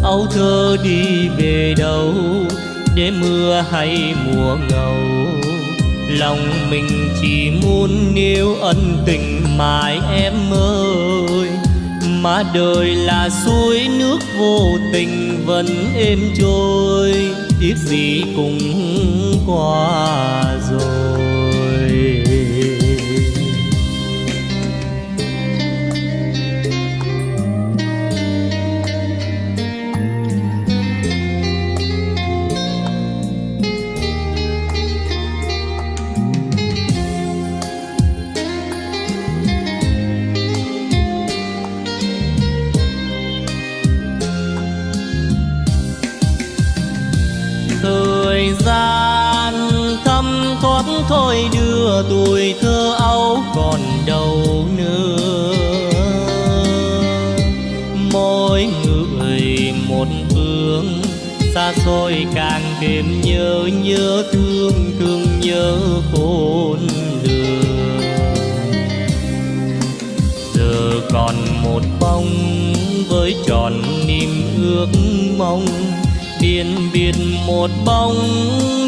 Âu 0.03 0.27
thơ 0.35 0.77
đi 0.83 1.29
về 1.39 1.75
đâu 1.79 2.15
để 2.95 3.11
mưa 3.11 3.65
hay 3.71 4.15
mùa 4.27 4.57
ngầu. 4.71 4.97
Lòng 6.09 6.71
mình 6.71 7.09
chỉ 7.23 7.51
muốn 7.63 8.15
níu 8.15 8.55
ân 8.55 9.03
tình 9.07 9.59
mãi 9.59 10.01
em 10.13 10.35
ơi. 10.53 11.49
Mà 12.09 12.43
đời 12.55 12.87
là 12.87 13.29
suối, 13.45 13.89
nước 13.99 14.19
vô 14.39 14.79
tình 14.93 15.43
vẫn 15.47 15.67
êm 15.97 16.19
trôi. 16.39 17.13
Tiếc 17.61 17.77
gì 17.77 18.23
cũng 18.37 18.59
qua 19.47 20.45
rồi. 20.71 21.45
Thôi 51.09 51.49
đưa 51.53 52.03
tuổi 52.11 52.55
thơ 52.61 52.97
áo 52.99 53.45
còn 53.55 53.81
đâu 54.07 54.67
nữa 54.77 55.53
mỗi 58.13 58.67
người 58.67 59.73
một 59.89 60.07
phương 60.31 61.03
xa 61.55 61.75
xôi 61.85 62.27
càng 62.35 62.63
thêm 62.81 63.21
nhớ 63.21 63.69
nhớ 63.83 64.25
thương 64.33 64.93
thương 64.99 65.41
nhớ 65.41 65.79
khôn 66.13 66.79
lường, 67.23 68.01
giờ 70.55 71.01
còn 71.13 71.35
một 71.63 71.83
bóng 72.01 72.27
với 73.09 73.37
tròn 73.47 73.83
niềm 74.07 74.31
ước 74.57 74.89
mong 75.39 75.67
biển 76.57 76.91
biệt 76.93 77.15
một 77.47 77.71
bóng 77.85 78.17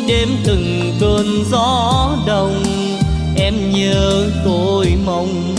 đêm 0.09 0.29
từng 0.45 0.93
cơn 1.01 1.45
gió 1.51 2.11
đông. 2.27 2.62
Em 3.37 3.55
nhớ 3.73 4.31
tôi 4.45 4.87
mong 5.07 5.55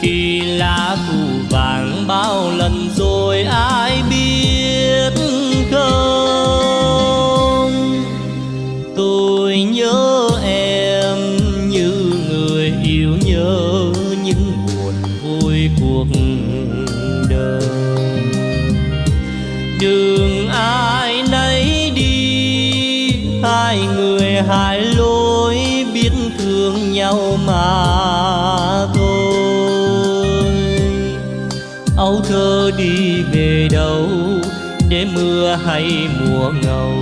khi 0.00 0.40
lá 0.40 0.96
thu 1.08 1.18
vàng 1.50 2.04
bao 2.08 2.50
lần 2.56 2.90
rồi 2.96 3.42
ai 3.42 3.61
mưa 35.04 35.58
hay 35.66 36.08
mùa 36.20 36.52
ngầu. 36.62 36.92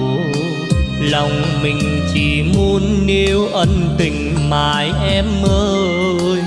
Lòng 1.01 1.42
mình 1.62 2.01
chỉ 2.14 2.42
muốn 2.42 3.07
níu 3.07 3.46
ân 3.46 3.94
tình 3.98 4.51
mãi 4.51 4.92
em 5.11 5.24
ơi. 5.51 6.40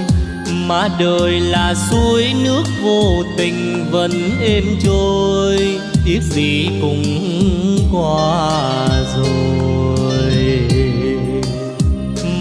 Mà 0.66 0.90
đời 1.00 1.40
là 1.40 1.74
suối, 1.92 2.34
nước 2.44 2.64
vô 2.84 3.24
tình 3.38 3.86
vẫn 3.92 4.12
êm 4.42 4.64
trôi. 4.84 5.80
Tiếc 6.06 6.22
gì 6.22 6.70
cũng 6.82 7.04
qua 7.92 8.88
rồi. 9.18 10.60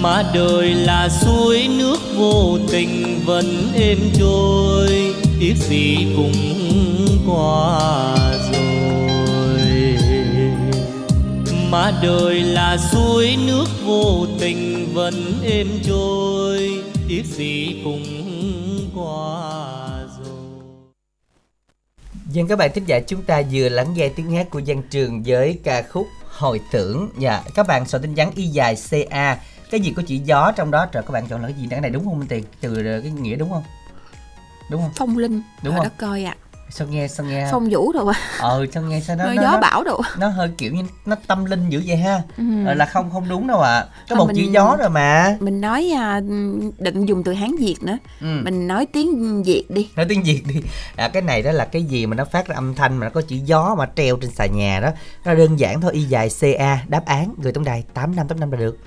Mà 0.01 0.25
đời 0.35 0.75
là 0.75 1.09
suối, 1.09 1.69
nước 1.79 1.99
vô 2.17 2.59
tình 2.71 3.21
vẫn 3.25 3.73
êm 3.75 3.99
trôi. 4.19 5.15
Tiếc 5.41 5.55
gì 5.57 5.97
cũng 6.17 6.33
qua 7.27 7.81
rồi 8.17 8.41
mà 11.73 11.93
đời 12.03 12.41
là 12.41 12.77
suối 12.77 13.37
nước 13.47 13.66
vô 13.85 14.27
tình 14.41 14.91
vẫn 14.95 15.14
êm 15.45 15.68
trôi 15.87 16.85
tiếc 17.09 17.25
gì 17.25 17.81
cũng 17.85 18.05
qua 18.95 19.51
rồi 20.18 20.37
Dân 22.29 22.49
các 22.49 22.59
bạn 22.59 22.70
thính 22.75 22.85
giả 22.85 23.01
chúng 23.01 23.23
ta 23.23 23.43
vừa 23.53 23.68
lắng 23.68 23.95
nghe 23.95 24.09
tiếng 24.09 24.31
hát 24.31 24.51
của 24.51 24.61
Giang 24.62 24.83
Trường 24.91 25.23
với 25.27 25.59
ca 25.64 25.83
khúc 25.83 26.07
Hồi 26.29 26.61
tưởng. 26.73 27.09
Dạ, 27.18 27.43
các 27.55 27.66
bạn 27.66 27.89
soạn 27.89 28.03
tin 28.03 28.14
nhắn 28.14 28.31
y 28.35 28.47
dài 28.47 28.77
CA. 28.91 29.39
Cái 29.70 29.81
gì 29.81 29.93
có 29.97 30.03
chỉ 30.07 30.18
gió 30.18 30.53
trong 30.57 30.70
đó 30.70 30.87
trời 30.87 31.03
các 31.03 31.11
bạn 31.11 31.27
chọn 31.29 31.43
là 31.43 31.49
cái 31.49 31.57
gì 31.61 31.66
đáng 31.66 31.83
này 31.83 31.91
đúng 31.91 32.05
không 32.05 32.18
Minh 32.18 32.29
Tiền? 32.29 32.45
Từ 32.61 33.01
cái 33.03 33.11
nghĩa 33.11 33.37
đúng 33.37 33.51
không? 33.51 33.62
Đúng 34.70 34.81
không? 34.83 34.91
phong 34.97 35.18
linh 35.18 35.43
Đúng 35.62 35.75
ở 35.75 35.77
không? 35.77 35.85
đất 35.85 35.93
coi 35.99 36.25
ạ 36.25 36.37
Sao 36.75 36.89
nghe 36.89 37.09
sao 37.09 37.27
nghe? 37.27 37.49
phong 37.51 37.68
vũ 37.70 37.93
rồi 37.93 38.14
à 38.14 38.20
Ờ 38.39 38.66
sao 38.73 38.83
nghe 38.83 39.01
sao 39.01 39.16
nó 39.16 39.25
nó, 39.25 39.43
gió 39.43 39.51
nó, 39.53 39.61
bão 39.61 39.85
đồ 39.85 40.01
nó 40.18 40.29
hơi 40.29 40.51
kiểu 40.59 40.73
như 40.75 40.83
nó 41.07 41.16
tâm 41.27 41.45
linh 41.45 41.68
dữ 41.70 41.83
vậy 41.87 41.97
ha. 41.97 42.23
Ừ. 42.37 42.45
Ờ, 42.66 42.75
là 42.75 42.87
không 42.87 43.11
không 43.11 43.29
đúng 43.29 43.47
đâu 43.47 43.61
ạ. 43.61 43.73
À. 43.75 43.87
Có 44.11 44.16
một 44.16 44.29
chữ 44.37 44.43
gió 44.43 44.77
rồi 44.79 44.89
mà. 44.91 45.37
mình 45.41 45.61
nói 45.61 45.91
à, 45.97 46.20
đừng 46.79 47.09
dùng 47.09 47.23
từ 47.25 47.33
hán 47.33 47.51
việt 47.59 47.77
nữa 47.83 47.99
Ừ. 48.20 48.27
mình 48.45 48.68
nói 48.68 48.87
tiếng 48.87 49.43
việt 49.43 49.64
đi 49.68 49.89
nói 49.97 50.07
tiếng 50.09 50.23
việt 50.23 50.43
đi 50.47 50.55
à, 50.97 51.09
cái 51.09 51.23
này 51.23 51.43
đó 51.43 51.53
là 51.53 51.64
cái 51.64 51.83
gì 51.85 52.07
mà 52.07 52.16
nó 52.16 52.25
phát 52.25 52.47
ra 52.49 52.55
âm 52.55 52.75
thanh 52.75 52.97
mà 52.99 53.07
nó 53.07 53.11
có 53.11 53.20
chữ 53.23 53.37
gió 53.45 53.75
mà 53.79 53.87
treo 53.97 54.16
trên 54.16 54.31
xà 54.31 54.47
nhà 54.47 54.81
đó 54.81 54.91
nó 55.25 55.35
đơn 55.35 55.59
giản 55.59 55.81
thôi 55.81 55.93
y 55.95 56.03
dài 56.03 56.29
ca 56.59 56.79
đáp 56.89 57.05
án 57.07 57.35
gửi 57.39 57.53
tổng 57.53 57.64
đài 57.64 57.85
tám 57.95 58.16
năm 58.16 58.29
tám 58.29 58.41
năm 58.41 58.51
là 58.51 58.59
được 58.59 58.79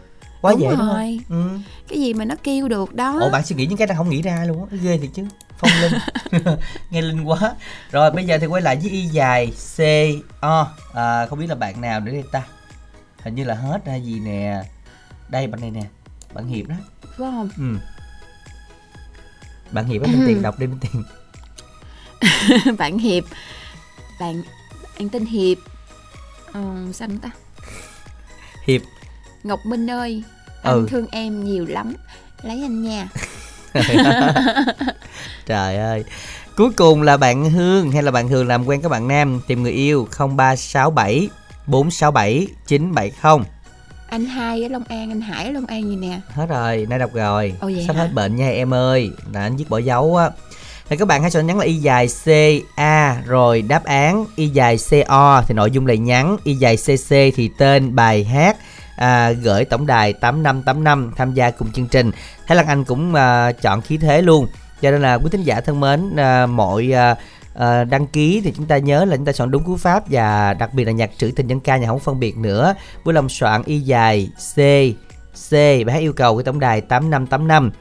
quá 0.42 0.52
Đúng 0.52 0.62
dễ 0.62 0.68
đúng 0.70 0.78
rồi. 0.88 1.20
không 1.30 1.52
ừ. 1.54 1.60
cái 1.88 2.00
gì 2.00 2.14
mà 2.14 2.26
nó 2.26 2.36
kêu 2.44 2.68
được 2.68 2.94
đó 2.96 3.18
ồ 3.22 3.30
bạn 3.30 3.46
suy 3.46 3.56
nghĩ 3.56 3.66
những 3.66 3.78
cái 3.78 3.88
đang 3.88 3.98
không 3.98 4.10
nghĩ 4.10 4.22
ra 4.22 4.46
luôn 4.48 4.68
á 4.72 4.78
ghê 4.84 4.98
thiệt 4.98 5.10
chứ 5.14 5.24
phong 5.58 5.72
linh. 5.82 5.94
Nghe 6.90 7.02
linh 7.02 7.24
quá. 7.24 7.56
Rồi 7.92 8.12
bây 8.12 8.26
giờ 8.26 8.38
thì 8.42 8.46
quay 8.48 8.62
lại 8.62 8.76
với 8.76 8.90
y 8.92 9.06
dài 9.06 9.54
c 9.76 9.80
o. 10.42 10.68
À, 10.94 11.26
không 11.26 11.40
biết 11.40 11.48
là 11.50 11.56
bạn 11.56 11.82
nào 11.82 12.00
nữa 12.00 12.12
đây 12.12 12.24
ta? 12.32 12.44
Hình 13.24 13.36
như 13.36 13.44
là 13.44 13.54
hết 13.56 13.82
hay 13.86 14.02
gì 14.02 14.20
nè. 14.20 14.64
Đây 15.30 15.48
bạn 15.48 15.62
này 15.62 15.72
nè. 15.72 15.84
Bạn 16.34 16.48
hiệp 16.48 16.68
đó. 16.68 16.76
Phải 17.02 17.12
không? 17.18 17.50
Ừ. 17.58 17.78
Bạn 19.72 19.86
hiệp 19.86 20.02
á 20.02 20.08
minh 20.12 20.24
tiền 20.28 20.42
đọc 20.42 20.60
đi 20.60 20.68
minh 20.68 20.80
tiền. 20.82 21.04
Bạn 22.78 22.98
hiệp. 22.98 23.24
Bạn 24.20 24.44
bạn 25.00 25.10
tên 25.10 25.26
hiệp. 25.26 25.58
Ờ, 26.54 26.62
sao 26.94 27.08
nữa 27.08 27.18
ta? 27.22 27.30
Hiệp. 28.64 28.82
Ngọc 29.44 29.66
minh 29.66 29.92
ơi 29.92 30.24
anh 30.64 30.74
Ừ. 30.74 30.88
thương 30.90 31.08
em 31.12 31.44
nhiều 31.44 31.66
lắm. 31.66 31.94
Lấy 32.42 32.62
anh 32.62 32.82
nha 32.84 33.08
Trời 35.46 35.78
ơi. 35.78 36.04
Cuối 36.58 36.72
cùng 36.72 37.02
là 37.02 37.18
bạn 37.18 37.50
Hương 37.50 37.92
hay 37.92 38.04
là 38.04 38.12
bạn 38.12 38.28
Hương 38.28 38.48
làm 38.48 38.68
quen 38.68 38.82
các 38.82 38.90
bạn 38.90 39.08
nam 39.08 39.42
Tìm 39.48 39.64
người 39.64 39.72
yêu 39.72 40.08
0367 40.18 41.30
467 41.68 42.48
970 42.68 43.46
anh 44.10 44.26
hai 44.26 44.64
ở 44.64 44.70
long 44.70 44.84
an 44.90 45.12
anh 45.12 45.22
hải 45.22 45.46
ở 45.46 45.52
long 45.52 45.66
an 45.66 45.90
gì 45.90 45.96
nè? 45.96 46.20
Hết 46.28 46.46
rồi, 46.50 46.86
nay 46.90 47.00
đọc 47.00 47.14
rồi. 47.14 47.54
Ồ, 47.60 47.72
vậy 47.74 47.84
Sắp 47.88 47.96
hả? 47.96 48.02
hết 48.02 48.14
bệnh 48.14 48.36
nha 48.36 48.50
em 48.50 48.74
ơi. 48.74 49.12
Là 49.34 49.42
anh 49.42 49.56
viết 49.58 49.70
bỏ 49.70 49.78
dấu 49.78 50.16
á. 50.16 50.30
Thì 50.90 50.98
các 50.98 51.08
bạn 51.08 51.22
hãy 51.22 51.32
soạn 51.32 51.48
nhắn 51.48 51.60
là 51.60 51.66
y 51.66 51.74
dài 51.74 52.08
CA 52.26 53.22
rồi 53.26 53.62
đáp 53.62 53.84
án 53.84 54.26
y 54.36 54.48
dài 54.48 54.78
CO 54.90 55.44
thì 55.48 55.56
nội 55.56 55.72
dung 55.72 55.86
lời 55.86 55.98
nhắn 55.98 56.38
y 56.44 56.54
dài 56.54 56.78
CC 56.78 57.10
thì 57.10 57.50
tên 57.58 57.96
bài 57.96 58.24
hát 58.24 58.58
à, 58.96 59.32
gửi 59.32 59.66
tổng 59.66 59.86
đài 59.86 60.14
8585 60.14 61.12
tham 61.18 61.34
gia 61.34 61.52
cùng 61.52 61.72
chương 61.72 61.88
trình. 61.88 62.12
Thái 62.48 62.56
Lan 62.58 62.68
Anh 62.68 62.84
cũng 62.84 63.16
à, 63.16 63.52
chọn 63.52 63.82
khí 63.82 63.98
thế 63.98 64.22
luôn. 64.22 64.48
Cho 64.82 64.92
nên 64.92 65.02
là 65.02 65.16
quý 65.16 65.30
thính 65.32 65.44
giả 65.44 65.62
thân 65.62 65.80
mến 65.80 66.16
à, 66.16 66.46
mọi 66.46 66.96
à, 66.96 67.16
à, 67.54 67.84
đăng 67.84 68.08
ký 68.08 68.42
thì 68.44 68.54
chúng 68.56 68.66
ta 68.66 68.78
nhớ 68.78 69.06
là 69.06 69.16
chúng 69.16 69.26
ta 69.26 69.32
chọn 69.32 69.52
đúng 69.52 69.64
cú 69.64 69.78
pháp 69.78 70.04
và 70.10 70.54
đặc 70.54 70.74
biệt 70.74 70.86
là 70.86 70.92
nhạc 70.92 71.12
trữ 71.18 71.32
tình 71.36 71.48
dân 71.48 71.60
ca 71.60 71.78
nhà 71.78 71.88
không 71.88 72.00
phân 72.00 72.20
biệt 72.20 72.38
nữa. 72.38 72.76
Vui 73.04 73.14
lòng 73.14 73.30
soạn 73.30 73.64
y 73.64 73.80
dài 73.80 74.30
C 74.56 74.58
C 75.50 75.52
bài 75.52 75.92
hát 75.92 76.00
yêu 76.00 76.14
cầu 76.14 76.36
của 76.36 76.44
tổng 76.44 76.60
đài 76.60 76.82
8585 76.82 77.72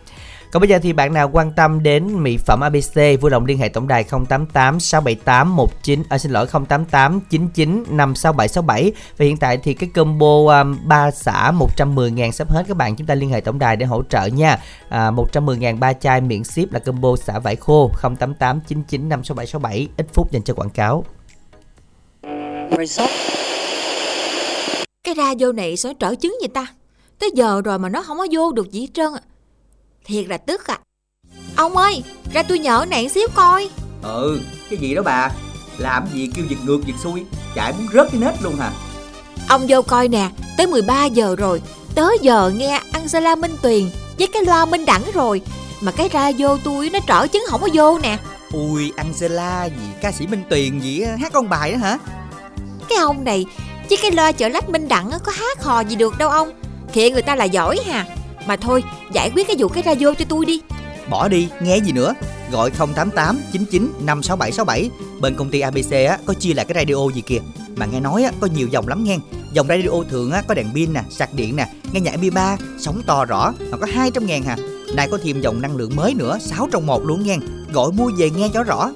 còn 0.54 0.60
bây 0.60 0.68
giờ 0.68 0.78
thì 0.82 0.92
bạn 0.92 1.12
nào 1.12 1.30
quan 1.32 1.52
tâm 1.52 1.82
đến 1.82 2.22
mỹ 2.22 2.38
phẩm 2.46 2.60
ABC 2.60 3.20
vui 3.20 3.30
lòng 3.30 3.44
liên 3.44 3.58
hệ 3.58 3.68
tổng 3.68 3.88
đài 3.88 4.04
088 4.04 4.80
678 4.80 5.56
19 5.56 6.02
à, 6.08 6.18
xin 6.18 6.32
lỗi 6.32 6.46
088 6.46 7.20
99 7.30 7.84
56767 7.90 8.92
và 9.18 9.24
hiện 9.24 9.36
tại 9.36 9.56
thì 9.56 9.74
cái 9.74 9.90
combo 9.94 10.60
um, 10.60 10.78
3 10.84 11.10
xã 11.10 11.50
110 11.50 12.10
ngàn 12.10 12.32
sắp 12.32 12.50
hết 12.50 12.64
các 12.68 12.76
bạn 12.76 12.96
chúng 12.96 13.06
ta 13.06 13.14
liên 13.14 13.30
hệ 13.30 13.40
tổng 13.40 13.58
đài 13.58 13.76
để 13.76 13.86
hỗ 13.86 14.02
trợ 14.02 14.26
nha. 14.26 14.58
À, 14.88 15.10
110 15.10 15.56
ngàn 15.56 15.80
ba 15.80 15.92
chai 15.92 16.20
miễn 16.20 16.44
ship 16.44 16.72
là 16.72 16.78
combo 16.78 17.16
xả 17.16 17.38
vải 17.38 17.56
khô 17.56 17.90
088 18.02 18.60
99 18.66 19.08
56767 19.08 19.88
ít 19.96 20.06
phút 20.12 20.32
dành 20.32 20.42
cho 20.42 20.54
quảng 20.54 20.70
cáo. 20.70 21.04
Cái 25.04 25.14
radio 25.16 25.52
này 25.52 25.76
sao 25.76 25.92
trở 25.94 26.14
chứng 26.14 26.36
vậy 26.40 26.48
ta? 26.54 26.66
Tới 27.18 27.30
giờ 27.34 27.60
rồi 27.64 27.78
mà 27.78 27.88
nó 27.88 28.02
không 28.02 28.18
có 28.18 28.26
vô 28.32 28.52
được 28.52 28.72
gì 28.72 28.80
hết 28.80 28.88
trơn 28.94 29.12
à. 29.14 29.20
Thiệt 30.04 30.28
là 30.28 30.36
tức 30.36 30.66
à. 30.66 30.78
Ông 31.56 31.76
ơi, 31.76 32.02
ra 32.32 32.42
tôi 32.42 32.58
nhỡ 32.58 32.86
nạn 32.90 33.08
xíu 33.08 33.28
coi. 33.34 33.68
Ừ, 34.02 34.40
cái 34.70 34.78
gì 34.78 34.94
đó 34.94 35.02
bà 35.02 35.30
Làm 35.78 36.06
gì 36.12 36.30
kêu 36.34 36.44
giật 36.48 36.56
ngược 36.64 36.78
giật 36.86 36.94
xuôi 37.02 37.24
Chạy 37.54 37.72
muốn 37.72 37.88
rớt 37.92 38.08
cái 38.12 38.20
nết 38.20 38.42
luôn 38.42 38.56
hả 38.56 38.70
Ông 39.48 39.66
vô 39.68 39.82
coi 39.82 40.08
nè, 40.08 40.30
tới 40.56 40.66
13 40.66 41.04
giờ 41.04 41.36
rồi. 41.38 41.62
Tới 41.94 42.18
giờ 42.20 42.52
nghe 42.56 42.80
Angela 42.92 43.34
Minh 43.34 43.56
Tuyền 43.62 43.90
với 44.18 44.26
cái 44.26 44.42
loa 44.44 44.64
Minh 44.64 44.84
Đẳng 44.84 45.02
rồi. 45.14 45.40
Mà 45.80 45.92
cái 45.92 46.08
radio 46.12 46.56
tôi 46.64 46.90
nó 46.92 46.98
trở 47.06 47.26
chứng 47.26 47.44
không 47.48 47.60
có 47.60 47.68
vô 47.74 47.98
nè. 47.98 48.18
Ui 48.52 48.92
Angela 48.96 49.64
gì 49.64 49.86
ca 50.00 50.12
sĩ 50.12 50.26
Minh 50.26 50.42
Tuyền 50.50 50.78
gì 50.80 51.00
á, 51.00 51.16
hát 51.20 51.32
con 51.32 51.48
bài 51.48 51.72
đó 51.72 51.78
hả 51.78 51.98
Cái 52.88 52.98
ông 52.98 53.24
này 53.24 53.46
chứ 53.88 53.96
cái 54.02 54.10
loa 54.10 54.32
chợ 54.32 54.48
lách 54.48 54.68
Minh 54.68 54.88
Đẳng 54.88 55.10
á, 55.10 55.18
có 55.18 55.32
hát 55.32 55.62
hò 55.62 55.80
gì 55.80 55.96
được 55.96 56.18
đâu 56.18 56.30
ông. 56.30 56.52
Thiệt 56.92 57.12
người 57.12 57.22
ta 57.22 57.36
là 57.36 57.44
giỏi 57.44 57.78
hà. 57.86 58.06
Mà 58.46 58.56
thôi, 58.56 58.84
giải 59.12 59.30
quyết 59.34 59.46
cái 59.46 59.56
vụ 59.58 59.68
cái 59.68 59.82
radio 59.86 60.14
cho 60.18 60.24
tôi 60.28 60.44
đi. 60.44 60.60
Bỏ 61.10 61.28
đi 61.28 61.48
nghe 61.60 61.78
gì 61.78 61.92
nữa? 61.92 62.14
Gọi 62.52 62.70
088 62.70 63.40
99 63.52 63.92
56767 64.00 64.90
Bên 65.20 65.34
công 65.34 65.50
ty 65.50 65.60
ABC 65.60 65.92
á, 65.92 66.18
có 66.26 66.34
chia 66.34 66.54
lại 66.54 66.66
cái 66.66 66.84
radio 66.84 67.10
gì 67.14 67.20
kìa. 67.20 67.38
Mà 67.76 67.86
nghe 67.86 68.00
nói 68.00 68.22
á, 68.22 68.32
có 68.40 68.48
nhiều 68.54 68.68
dòng 68.68 68.88
lắm 68.88 69.04
nghe. 69.04 69.18
Dòng 69.52 69.66
radio 69.68 69.90
thường 70.10 70.32
á, 70.32 70.42
có 70.48 70.54
đèn 70.54 70.66
pin 70.74 70.92
nè, 70.92 71.02
sạc 71.10 71.34
điện 71.34 71.56
nè 71.56 71.68
Nghe 71.92 72.00
nhạc 72.00 72.14
MP3, 72.14 72.56
sóng 72.78 73.02
to 73.06 73.24
rõ 73.24 73.52
Mà 73.70 73.78
có 73.78 73.86
200 73.92 74.26
ngàn 74.26 74.42
hà. 74.42 74.56
Này 74.94 75.08
có 75.10 75.18
thêm 75.22 75.40
dòng 75.40 75.62
năng 75.62 75.76
lượng 75.76 75.96
mới 75.96 76.14
nữa 76.14 76.38
6 76.40 76.68
trong 76.72 76.86
một 76.86 77.04
luôn 77.04 77.22
nghe. 77.22 77.36
Gọi 77.72 77.92
mua 77.92 78.10
về 78.18 78.30
nghe 78.30 78.48
cho 78.54 78.62
rõ. 78.62 78.90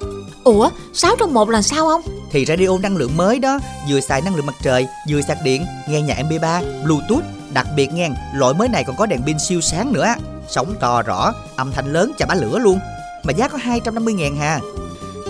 Ủa, 0.44 0.70
6 0.92 1.16
trong 1.16 1.34
1 1.34 1.48
là 1.48 1.62
sao 1.62 1.88
ông? 1.88 2.02
Thì 2.30 2.44
radio 2.44 2.78
năng 2.82 2.96
lượng 2.96 3.16
mới 3.16 3.38
đó 3.38 3.58
Vừa 3.90 4.00
xài 4.00 4.20
năng 4.22 4.36
lượng 4.36 4.46
mặt 4.46 4.56
trời, 4.62 4.86
vừa 5.10 5.20
sạc 5.20 5.38
điện 5.44 5.64
Nghe 5.88 6.02
nhạc 6.02 6.16
MP3, 6.16 6.62
Bluetooth 6.84 7.37
Đặc 7.52 7.66
biệt 7.76 7.92
nghe, 7.92 8.10
loại 8.34 8.54
mới 8.54 8.68
này 8.68 8.84
còn 8.84 8.96
có 8.96 9.06
đèn 9.06 9.22
pin 9.22 9.38
siêu 9.38 9.60
sáng 9.60 9.92
nữa 9.92 10.02
á. 10.02 10.16
Sóng 10.48 10.74
to 10.80 11.02
rõ, 11.02 11.32
âm 11.56 11.72
thanh 11.72 11.92
lớn 11.92 12.12
chà 12.18 12.26
bá 12.26 12.34
lửa 12.34 12.58
luôn 12.58 12.78
Mà 13.24 13.32
giá 13.32 13.48
có 13.48 13.58
250 13.62 14.14
ngàn 14.14 14.36
hà 14.36 14.60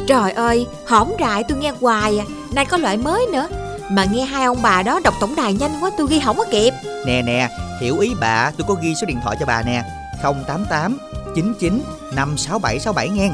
Trời 0.08 0.32
ơi, 0.32 0.66
hổm 0.86 1.12
rại 1.20 1.44
tôi 1.44 1.58
nghe 1.58 1.72
hoài 1.80 2.18
à. 2.18 2.24
Nay 2.52 2.64
có 2.64 2.76
loại 2.76 2.96
mới 2.96 3.26
nữa. 3.32 3.48
Mà 3.90 4.04
nghe 4.04 4.24
hai 4.24 4.44
ông 4.44 4.58
bà 4.62 4.82
đó 4.82 5.00
đọc 5.04 5.14
tổng 5.20 5.34
đài 5.36 5.52
nhanh 5.52 5.70
quá 5.80 5.90
tôi 5.98 6.06
ghi 6.10 6.20
không 6.24 6.36
có 6.36 6.44
kịp. 6.50 6.74
Nè 7.06 7.22
nè, 7.22 7.48
hiểu 7.80 7.98
ý 7.98 8.14
bà, 8.20 8.50
tôi 8.56 8.66
có 8.68 8.74
ghi 8.82 8.94
số 8.94 9.06
điện 9.06 9.18
thoại 9.22 9.36
cho 9.40 9.46
bà 9.46 9.62
nè 9.62 9.82
088 10.22 10.98
99 11.34 11.82
56767 12.12 13.08
nghe 13.08 13.30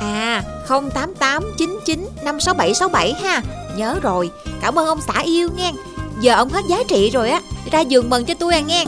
À 0.00 0.42
088 0.68 1.42
99 1.58 2.08
56767 2.24 3.12
ha 3.12 3.42
Nhớ 3.76 3.98
rồi 4.02 4.30
Cảm 4.62 4.78
ơn 4.78 4.86
ông 4.86 5.00
xã 5.06 5.20
yêu 5.20 5.48
nghe 5.56 5.72
Giờ 6.20 6.34
ông 6.34 6.48
hết 6.48 6.64
giá 6.68 6.82
trị 6.88 7.10
rồi 7.10 7.30
á. 7.30 7.40
Ra 7.72 7.80
giường 7.80 8.10
mừng 8.10 8.24
cho 8.24 8.34
tôi 8.34 8.54
à 8.54 8.60
nghe. 8.60 8.84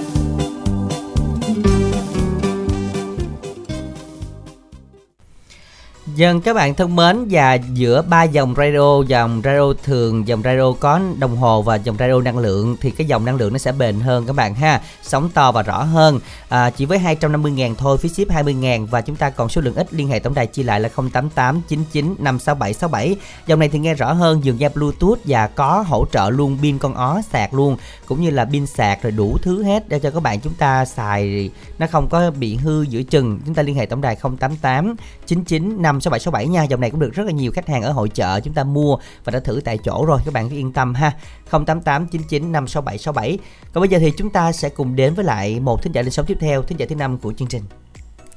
Dân 6.21 6.41
các 6.41 6.57
bạn 6.57 6.75
thân 6.75 6.97
mến 6.97 7.27
và 7.31 7.55
giữa 7.55 8.03
ba 8.03 8.23
dòng 8.23 8.55
radio, 8.57 9.03
dòng 9.07 9.41
radio 9.45 9.73
thường, 9.85 10.29
dòng 10.29 10.43
radio 10.43 10.73
có 10.81 11.01
đồng 11.19 11.37
hồ 11.37 11.63
và 11.63 11.77
dòng 11.77 11.97
radio 11.99 12.21
năng 12.21 12.39
lượng 12.39 12.77
thì 12.81 12.91
cái 12.91 13.07
dòng 13.07 13.25
năng 13.25 13.37
lượng 13.37 13.53
nó 13.53 13.59
sẽ 13.59 13.73
bền 13.73 14.01
hơn 14.01 14.27
các 14.27 14.37
bạn 14.37 14.55
ha, 14.55 14.81
sóng 15.03 15.31
to 15.35 15.53
và 15.53 15.63
rõ 15.63 15.83
hơn. 15.83 16.21
À, 16.49 16.71
chỉ 16.71 16.85
với 16.85 16.99
250 16.99 17.53
ngàn 17.53 17.75
thôi, 17.75 17.99
phí 17.99 18.09
ship 18.09 18.31
20 18.31 18.55
ngàn 18.55 18.87
và 18.87 19.01
chúng 19.01 19.17
ta 19.17 19.31
còn 19.31 19.49
số 19.49 19.61
lượng 19.61 19.75
ít 19.75 19.95
liên 19.95 20.09
hệ 20.09 20.19
tổng 20.19 20.35
đài 20.35 20.47
chia 20.47 20.63
lại 20.63 20.81
là 20.81 20.89
088 20.89 21.61
99 21.69 22.15
567 22.19 22.75
67. 22.75 23.17
Dòng 23.47 23.59
này 23.59 23.69
thì 23.69 23.79
nghe 23.79 23.95
rõ 23.95 24.13
hơn, 24.13 24.45
dường 24.45 24.61
dây 24.61 24.71
Bluetooth 24.75 25.19
và 25.25 25.47
có 25.47 25.85
hỗ 25.89 26.07
trợ 26.13 26.31
luôn 26.31 26.59
pin 26.63 26.79
con 26.79 26.95
ó 26.95 27.21
sạc 27.33 27.55
luôn, 27.55 27.77
cũng 28.07 28.21
như 28.23 28.31
là 28.31 28.45
pin 28.45 28.67
sạc 28.67 29.03
rồi 29.03 29.13
đủ 29.13 29.39
thứ 29.43 29.63
hết 29.63 29.89
để 29.89 29.99
cho 29.99 30.11
các 30.11 30.23
bạn 30.23 30.41
chúng 30.41 30.55
ta 30.55 30.85
xài 30.85 31.51
nó 31.79 31.87
không 31.87 32.09
có 32.09 32.31
bị 32.31 32.57
hư 32.57 32.83
giữa 32.83 33.03
chừng. 33.03 33.41
Chúng 33.47 33.55
ta 33.55 33.63
liên 33.63 33.75
hệ 33.75 33.87
tổng 33.87 34.01
đài 34.01 34.17
088 34.17 34.95
99 35.27 35.83
56767 36.11 36.47
nha. 36.51 36.63
Dòng 36.63 36.81
này 36.81 36.91
cũng 36.91 37.01
được 37.01 37.15
rất 37.15 37.25
là 37.27 37.33
nhiều 37.33 37.53
khách 37.53 37.69
hàng 37.69 37.83
ở 37.83 37.93
hội 37.93 38.09
chợ 38.09 38.41
chúng 38.41 38.55
ta 38.55 38.65
mua 38.65 38.97
và 39.25 39.31
đã 39.31 39.41
thử 39.41 39.61
tại 39.65 39.79
chỗ 39.79 40.05
rồi. 40.07 40.19
Các 40.25 40.35
bạn 40.35 40.49
cứ 40.51 40.57
yên 40.57 40.73
tâm 40.73 40.95
ha. 40.95 41.13
088 41.51 42.07
99 42.07 42.53
56767. 42.53 43.39
Còn 43.73 43.81
bây 43.81 43.89
giờ 43.89 43.99
thì 43.99 44.13
chúng 44.17 44.31
ta 44.31 44.53
sẽ 44.53 44.69
cùng 44.69 44.97
đến 44.97 45.15
với 45.15 45.25
lại 45.25 45.61
một 45.61 45.83
thính 45.83 45.93
giả 45.93 46.03
lên 46.03 46.11
sóng 46.11 46.27
tiếp 46.27 46.37
theo, 46.41 46.63
thính 46.63 46.79
giả 46.81 46.87
thứ 46.89 46.95
năm 46.95 47.19
của 47.19 47.33
chương 47.33 47.49
trình. 47.49 47.63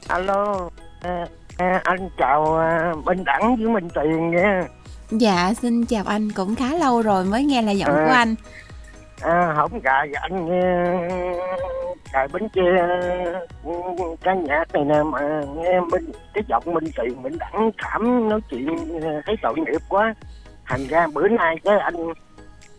alo 0.07 0.69
à, 1.01 1.25
à, 1.57 1.81
anh 1.83 2.09
chào 2.17 2.57
à, 2.57 2.93
Minh 3.05 3.23
Đẳng 3.23 3.55
với 3.55 3.67
Minh 3.67 3.87
Tuyền 3.95 4.31
nha 4.31 4.63
Dạ, 5.11 5.53
xin 5.61 5.85
chào 5.85 6.03
anh, 6.07 6.31
cũng 6.31 6.55
khá 6.55 6.73
lâu 6.73 7.01
rồi 7.01 7.25
mới 7.25 7.43
nghe 7.43 7.61
lại 7.61 7.77
giọng 7.77 7.95
À. 7.95 8.05
của 8.07 8.13
anh 8.13 8.35
à, 9.23 9.53
không 9.55 9.79
gà 9.83 10.03
dạ, 10.03 10.19
anh 10.21 10.49
ờ, 10.49 10.57
nghe 12.13 12.27
bến 12.33 12.49
tre 12.53 12.61
ừ, 13.63 13.71
ca 14.21 14.33
nhạc 14.33 14.73
này 14.73 14.83
nè 14.85 15.03
mà 15.03 15.41
nghe 15.55 15.79
minh 15.79 16.11
cái 16.33 16.43
giọng 16.47 16.63
Minh 16.65 16.83
Tuyền 16.97 17.23
mình 17.23 17.37
Đẳng 17.39 17.71
cảm 17.77 18.29
nói 18.29 18.39
chuyện 18.49 19.01
ờ, 19.01 19.21
thấy 19.25 19.35
tội 19.41 19.53
nghiệp 19.57 19.81
quá. 19.89 20.13
Thành 20.65 20.87
ra 20.87 21.07
bữa 21.13 21.27
nay 21.27 21.55
cái 21.63 21.79
anh 21.79 21.95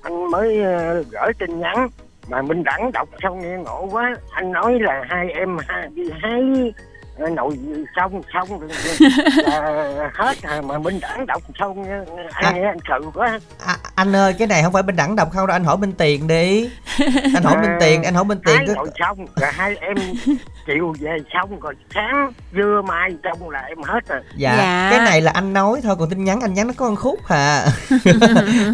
anh 0.03 0.31
mới 0.31 0.63
ờ, 0.63 1.03
gửi 1.03 1.33
tin 1.39 1.61
nhắn 1.61 1.89
mà 2.29 2.43
Minh 2.43 2.65
Đẳng 2.65 2.93
đọc 2.93 3.09
xong 3.23 3.41
nghe 3.41 3.57
ngộ 3.57 3.89
quá. 3.91 4.15
Anh 4.33 4.53
nói 4.53 4.79
là 4.81 5.05
hai 5.09 5.31
em 5.31 5.57
ha, 5.69 5.89
đi 5.95 6.03
hái 6.21 6.43
nồi 7.19 7.59
xong 7.97 8.23
xong 8.35 8.61
rồi 8.61 8.71
hết 10.15 10.37
à, 10.43 10.61
mà 10.65 10.79
Minh 10.79 10.99
Đẳng 11.01 11.27
đọc 11.27 11.43
xong 11.59 11.85
anh 12.33 12.55
nghe 12.55 12.63
anh 12.67 12.77
sợ 12.89 13.01
quá 13.15 13.39
À, 13.67 13.77
anh 13.95 14.17
ơi, 14.17 14.35
cái 14.39 14.49
này 14.49 14.63
không 14.63 14.73
phải 14.73 14.83
bên 14.83 14.97
đẳng 14.97 15.17
đọc 15.17 15.29
không 15.33 15.47
đâu, 15.47 15.55
anh 15.57 15.65
hỏi 15.65 15.77
bên 15.77 15.93
tiền 15.93 16.27
đi. 16.29 16.71
Anh 17.35 17.43
hỏi 17.45 17.57
bên 17.63 17.71
tiền, 17.81 18.03
anh 18.03 18.15
hỏi 18.15 18.25
bên 18.25 18.41
tiền 18.47 18.57
có 18.67 18.73
ngồi 18.75 18.89
xong 19.01 19.27
rồi 19.37 19.51
hai 19.53 19.77
em 19.81 19.97
chiều 20.67 20.95
về 21.01 21.17
xong 21.35 21.61
rồi 21.61 21.75
sáng 21.95 22.33
dưa 22.53 22.83
mai 22.85 23.17
xong 23.25 23.51
là 23.51 23.61
em 23.69 23.83
hết 23.83 24.09
rồi 24.09 24.21
Dạ, 24.37 24.57
Dạ. 24.57 24.89
cái 24.91 24.99
này 25.01 25.21
là 25.21 25.31
anh 25.35 25.53
nói 25.53 25.81
thôi 25.83 25.97
còn 25.99 26.11
tin 26.11 26.25
nhắn 26.25 26.41
anh 26.41 26.55
nhắn 26.55 26.67
nó 26.67 26.73
có 26.77 26.91
một 26.91 26.97
khúc 26.99 27.19
hà. 27.27 27.65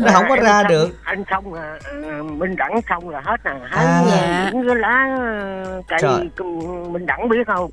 nó 0.01 0.13
không 0.13 0.25
có 0.29 0.37
ra 0.37 0.63
xong- 0.63 0.69
được. 0.69 0.99
anh 1.05 1.25
xong 1.31 1.55
à, 1.55 1.79
ờ, 2.05 2.23
minh 2.23 2.57
đẳng 2.57 2.81
xong 2.89 3.09
là 3.09 3.21
hết 3.25 3.41
à 3.45 3.57
À. 3.71 3.83
hai 3.85 4.05
Dạ. 4.11 4.51
những 4.53 4.67
cái 4.67 4.77
lá 4.77 5.17
cây 5.89 5.99
Trời. 6.03 6.31
minh 6.91 7.07
đẳng 7.07 7.29
biết 7.29 7.47
không 7.47 7.71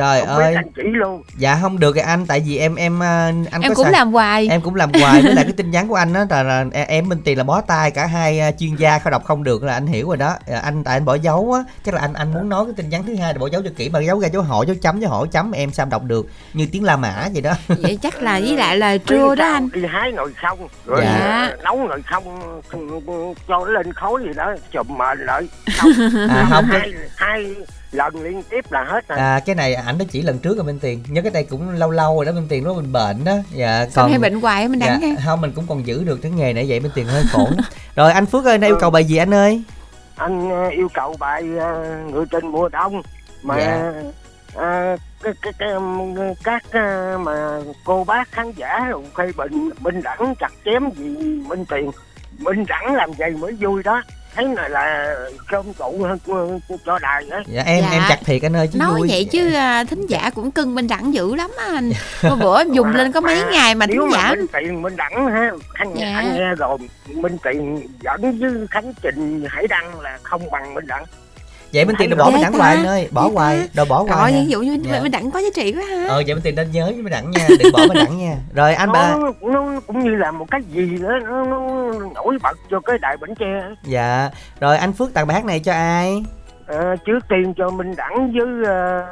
Trời 0.00 0.20
không 0.26 0.36
biết 0.38 0.44
ơi, 0.44 0.54
anh 0.54 0.68
chỉ 0.76 0.82
luôn. 0.84 1.22
Dạ 1.38 1.58
không 1.62 1.78
được 1.78 1.96
rồi 1.96 2.04
anh 2.04 2.26
tại 2.26 2.40
vì 2.46 2.58
em 2.58 2.74
em 2.74 3.02
à, 3.02 3.26
anh 3.50 3.62
em 3.62 3.68
có 3.68 3.74
cũng 3.74 3.84
xài- 3.84 3.92
làm 3.92 4.12
hoài. 4.12 4.48
em 4.50 4.60
cũng 4.60 4.74
làm 4.74 4.92
hoài 4.92 5.22
với 5.22 5.34
lại 5.34 5.44
cái 5.44 5.52
tin 5.56 5.70
nhắn 5.70 5.88
của 5.88 5.94
anh 5.94 6.12
đó 6.12 6.24
là, 6.30 6.42
là 6.42 6.64
em 6.88 7.08
bên 7.08 7.20
tiền 7.24 7.38
là 7.38 7.44
bó 7.44 7.60
tay 7.60 7.90
cả 7.90 8.06
hai 8.06 8.40
à, 8.40 8.50
chuyên 8.52 8.74
gia 8.76 8.98
không 8.98 9.10
đọc 9.12 9.24
không 9.24 9.44
được 9.44 9.62
là 9.62 9.72
anh 9.74 9.86
hiểu 9.86 10.08
rồi 10.08 10.16
đó. 10.16 10.36
À, 10.46 10.58
anh 10.64 10.84
tại 10.84 10.96
anh 10.96 11.04
bỏ 11.04 11.14
dấu 11.14 11.52
á 11.52 11.64
chắc 11.84 11.94
là 11.94 12.00
anh 12.00 12.12
anh 12.12 12.32
muốn 12.34 12.48
nói 12.48 12.64
cái 12.64 12.74
tin 12.76 12.88
nhắn 12.88 13.02
thứ 13.06 13.16
hai 13.16 13.32
là 13.32 13.38
bỏ 13.38 13.46
dấu 13.52 13.62
cho 13.64 13.70
kỹ 13.76 13.88
mà 13.88 14.00
dấu 14.00 14.20
ra 14.20 14.28
dấu 14.28 14.42
hỏi 14.42 14.66
dấu 14.66 14.76
chấm 14.82 15.00
dấu 15.00 15.10
hỏi 15.10 15.26
chấm 15.32 15.52
em 15.52 15.72
sao 15.72 15.86
đọc 15.86 16.02
được? 16.04 16.26
Như 16.52 16.66
tiếng 16.72 16.84
la 16.84 16.96
mã 16.96 17.28
vậy 17.32 17.42
đó. 17.42 17.52
Vậy 17.68 17.98
chắc 18.02 18.22
là 18.22 18.40
với 18.40 18.56
lại 18.56 18.76
là 18.76 18.96
trưa 18.96 19.34
đó 19.34 19.52
anh. 19.52 19.68
đi 19.72 19.82
hái 19.88 20.12
nồi 20.12 20.32
xong 20.42 20.58
rồi 20.86 21.00
Dạ. 21.04 21.48
ờ, 21.50 21.56
nấu 21.64 21.88
nồi 21.88 22.02
xong 22.10 22.24
cho 23.48 23.64
lên 23.64 23.92
khói 23.92 24.12
gì 24.22 24.30
đó 24.36 24.54
chùm 24.72 24.86
mền 24.98 25.18
lại 25.18 25.42
xong 25.78 25.90
à 26.30 26.46
không 26.50 26.64
hai, 26.64 26.92
hai 27.16 27.54
lần 27.92 28.22
liên 28.22 28.42
tiếp 28.42 28.64
là 28.72 28.84
hết 28.84 29.08
rồi. 29.08 29.18
À, 29.18 29.40
cái 29.46 29.54
này 29.54 29.74
ảnh 29.74 29.98
nó 29.98 30.04
chỉ 30.10 30.22
lần 30.22 30.38
trước 30.38 30.56
rồi 30.56 30.66
bên 30.66 30.78
tiền. 30.78 31.04
Nhớ 31.08 31.22
cái 31.22 31.30
này 31.30 31.44
cũng 31.44 31.70
lâu 31.70 31.90
lâu 31.90 32.16
rồi 32.16 32.24
đó 32.24 32.32
bên 32.32 32.46
tiền 32.48 32.64
nó 32.64 32.72
mình 32.74 32.92
bệnh 32.92 33.24
đó. 33.24 33.32
Dạ 33.52 33.86
Sao 33.92 34.08
hay 34.08 34.18
bệnh 34.18 34.40
hoài 34.40 34.62
á, 34.62 34.68
mình 34.68 34.80
dạ, 34.80 34.86
đắng 34.86 35.00
nghe. 35.00 35.14
không 35.24 35.40
mình 35.40 35.52
cũng 35.52 35.66
còn 35.68 35.86
giữ 35.86 36.04
được 36.04 36.16
cái 36.22 36.32
nghề 36.32 36.52
này 36.52 36.66
vậy 36.68 36.80
bên 36.80 36.92
tiền 36.94 37.06
hơi 37.06 37.22
khổ 37.32 37.48
rồi 37.96 38.12
anh 38.12 38.26
phước 38.26 38.44
ơi 38.44 38.58
nay 38.58 38.70
yêu 38.70 38.76
cầu 38.80 38.90
bài 38.90 39.04
gì 39.04 39.16
anh 39.16 39.34
ơi? 39.34 39.62
Anh 40.16 40.50
ờ, 40.50 40.68
yêu 40.68 40.88
cầu 40.94 41.16
bài 41.18 41.42
ờ, 41.58 41.98
người 42.12 42.24
tình 42.30 42.46
mùa 42.46 42.68
đông. 42.68 43.02
Mà 43.42 43.56
Dạ. 43.58 43.92
ờ, 44.54 44.96
cái 45.22 45.32
cái 45.42 45.52
cái 45.58 45.70
các 46.44 46.62
mà 47.18 47.60
cô 47.84 48.04
bác 48.04 48.32
khán 48.32 48.52
giả 48.52 48.84
rồi 48.88 49.02
khi 49.16 49.24
bình 49.36 49.70
bình 49.80 50.02
đẳng 50.02 50.34
chặt 50.40 50.52
chém 50.64 50.90
gì 50.90 51.06
minh 51.46 51.64
tiền. 51.70 51.90
Minh 52.38 52.64
đẳng 52.68 52.94
làm 52.94 53.12
gì 53.12 53.36
mới 53.40 53.52
vui 53.52 53.82
đó 53.82 54.02
thấy 54.40 54.54
này 54.54 54.70
là 54.70 55.14
cơm 55.48 55.72
tụ 55.72 56.02
hơn 56.02 56.18
cho 56.86 56.98
đài 56.98 57.24
á 57.30 57.38
dạ 57.46 57.62
em 57.66 57.82
Dạ. 57.84 57.90
em 57.92 58.02
chặt 58.08 58.18
thiệt 58.24 58.42
anh 58.42 58.56
ơi 58.56 58.68
chứ 58.72 58.78
Nói 58.78 58.90
vui 58.98 59.08
vậy 59.10 59.24
chứ 59.32 59.52
à, 59.54 59.84
thính 59.84 60.06
giả 60.06 60.30
cũng 60.34 60.50
cưng 60.50 60.74
bên 60.74 60.88
đẳng 60.88 61.14
dữ 61.14 61.34
lắm 61.34 61.50
á 61.58 61.64
anh. 61.74 61.92
Bữa 62.22 62.36
bữa 62.36 62.62
dùng 62.72 62.94
lên 62.94 63.12
có 63.12 63.20
mấy 63.20 63.42
ngày 63.52 63.74
mà 63.74 63.86
nếu 63.86 64.00
thính 64.02 64.10
mà 64.10 64.16
giả 64.22 64.30
minh 64.30 64.46
tiền 64.52 64.82
minh 64.82 64.96
đẳng 64.96 65.26
ha 65.32 65.50
anh, 65.74 65.94
Dạ. 65.94 66.16
anh 66.16 66.34
nghe 66.36 66.54
rồi 66.54 66.78
minh 67.14 67.36
tiền 67.44 67.86
dẫn 68.02 68.38
với 68.40 68.66
khánh 68.70 68.92
trình 69.02 69.44
hải 69.48 69.66
đăng 69.66 70.00
là 70.00 70.18
không 70.22 70.50
bằng 70.50 70.74
minh 70.74 70.86
đẳng 70.86 71.04
vậy 71.72 71.84
Minh 71.84 71.96
Tiền 71.98 72.10
đừng 72.10 72.18
bỏ 72.18 72.30
Minh 72.30 72.42
Đẳng 72.42 72.52
hoài 72.52 72.76
anh 72.76 72.86
ơi 72.86 73.08
bỏ 73.10 73.28
ghê 73.28 73.34
hoài 73.34 73.68
rồi 73.74 73.86
bỏ 73.88 74.04
Rồi 74.08 74.16
hoài 74.16 74.32
ví 74.32 74.46
dụ 74.50 74.60
như 74.60 74.78
Dạ. 74.92 75.00
mình 75.02 75.12
đẳng 75.12 75.30
có 75.30 75.38
giá 75.40 75.48
trị 75.54 75.74
quá 75.78 75.84
ha. 75.90 76.06
ờ 76.08 76.22
vậy 76.26 76.34
Minh 76.34 76.40
Tiền 76.44 76.54
nên 76.54 76.70
nhớ 76.72 76.84
với 76.84 76.94
Minh 77.02 77.10
Đẳng 77.12 77.30
nha 77.30 77.46
đừng 77.58 77.72
bỏ 77.72 77.78
Minh 77.78 77.96
Đẳng 78.04 78.18
nha. 78.18 78.36
Rồi 78.54 78.74
anh 78.74 78.92
ba. 78.92 79.16
nó, 79.16 79.32
nó 79.42 79.80
cũng 79.86 80.00
như 80.00 80.10
là 80.14 80.30
một 80.30 80.46
cái 80.50 80.60
gì 80.62 80.98
đó 81.02 81.08
nó, 81.24 81.44
nó 81.44 81.58
nổi 82.14 82.38
bật 82.42 82.58
cho 82.70 82.80
cái 82.80 82.98
đại 82.98 83.16
bánh 83.20 83.34
tre. 83.34 83.60
Dạ. 83.84 84.30
Rồi 84.60 84.76
anh 84.78 84.92
Phước 84.92 85.14
tặng 85.14 85.26
bài 85.26 85.34
hát 85.34 85.44
này 85.44 85.60
cho 85.60 85.72
ai? 85.72 86.24
Ờ, 86.66 86.96
trước 87.06 87.18
tiên 87.28 87.54
cho 87.56 87.70
Minh 87.70 87.94
Đẳng 87.96 88.32
với 88.32 88.64
ờ, 88.66 89.02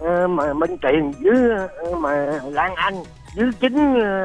ờ, 0.00 0.26
mà 0.28 0.52
Minh 0.52 0.76
Tiền 0.82 1.12
với 1.22 1.58
ờ, 1.58 1.94
mà 1.96 2.10
Lan 2.50 2.74
Anh 2.74 2.94
với 3.36 3.46
chính 3.60 4.00
ờ, 4.00 4.24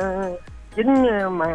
chính 0.76 1.06
ờ, 1.22 1.30
mà 1.30 1.46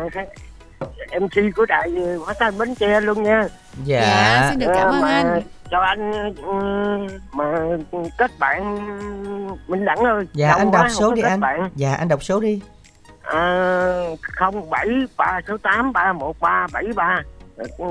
MC 1.20 1.56
của 1.56 1.66
đại 1.66 1.90
hóa 2.24 2.34
thanh 2.40 2.58
Bến 2.58 2.74
Tre 2.74 3.00
luôn 3.00 3.22
nha. 3.22 3.42
Dạ, 3.84 4.00
Dạ, 4.00 4.46
xin 4.50 4.58
được 4.58 4.72
cảm 4.74 4.88
ơn 4.88 5.00
mà 5.00 5.08
anh. 5.08 5.42
Cho 5.74 5.80
anh 5.80 6.34
ừ, 6.36 7.16
mà 7.32 7.44
kết 8.18 8.30
bạn 8.38 8.78
Minh 9.68 9.84
Đẳng 9.84 9.98
ơi. 9.98 10.26
Dạ 10.32 10.48
lâu 10.48 10.58
anh 10.58 10.70
đọc 10.70 10.86
số 10.90 11.14
đi 11.14 11.22
anh. 11.22 11.40
bạn. 11.40 11.70
dạ 11.74 11.94
anh 11.94 12.08
đọc 12.08 12.22
số 12.22 12.40
đi. 12.40 12.60
Không 14.20 14.70
bảy 14.70 14.88
ba 15.16 15.40
số 15.48 15.56
tám 15.56 15.92
ba 15.92 16.12
một 16.12 16.40
ba 16.40 16.66
bảy 16.72 16.84
ba 16.96 17.22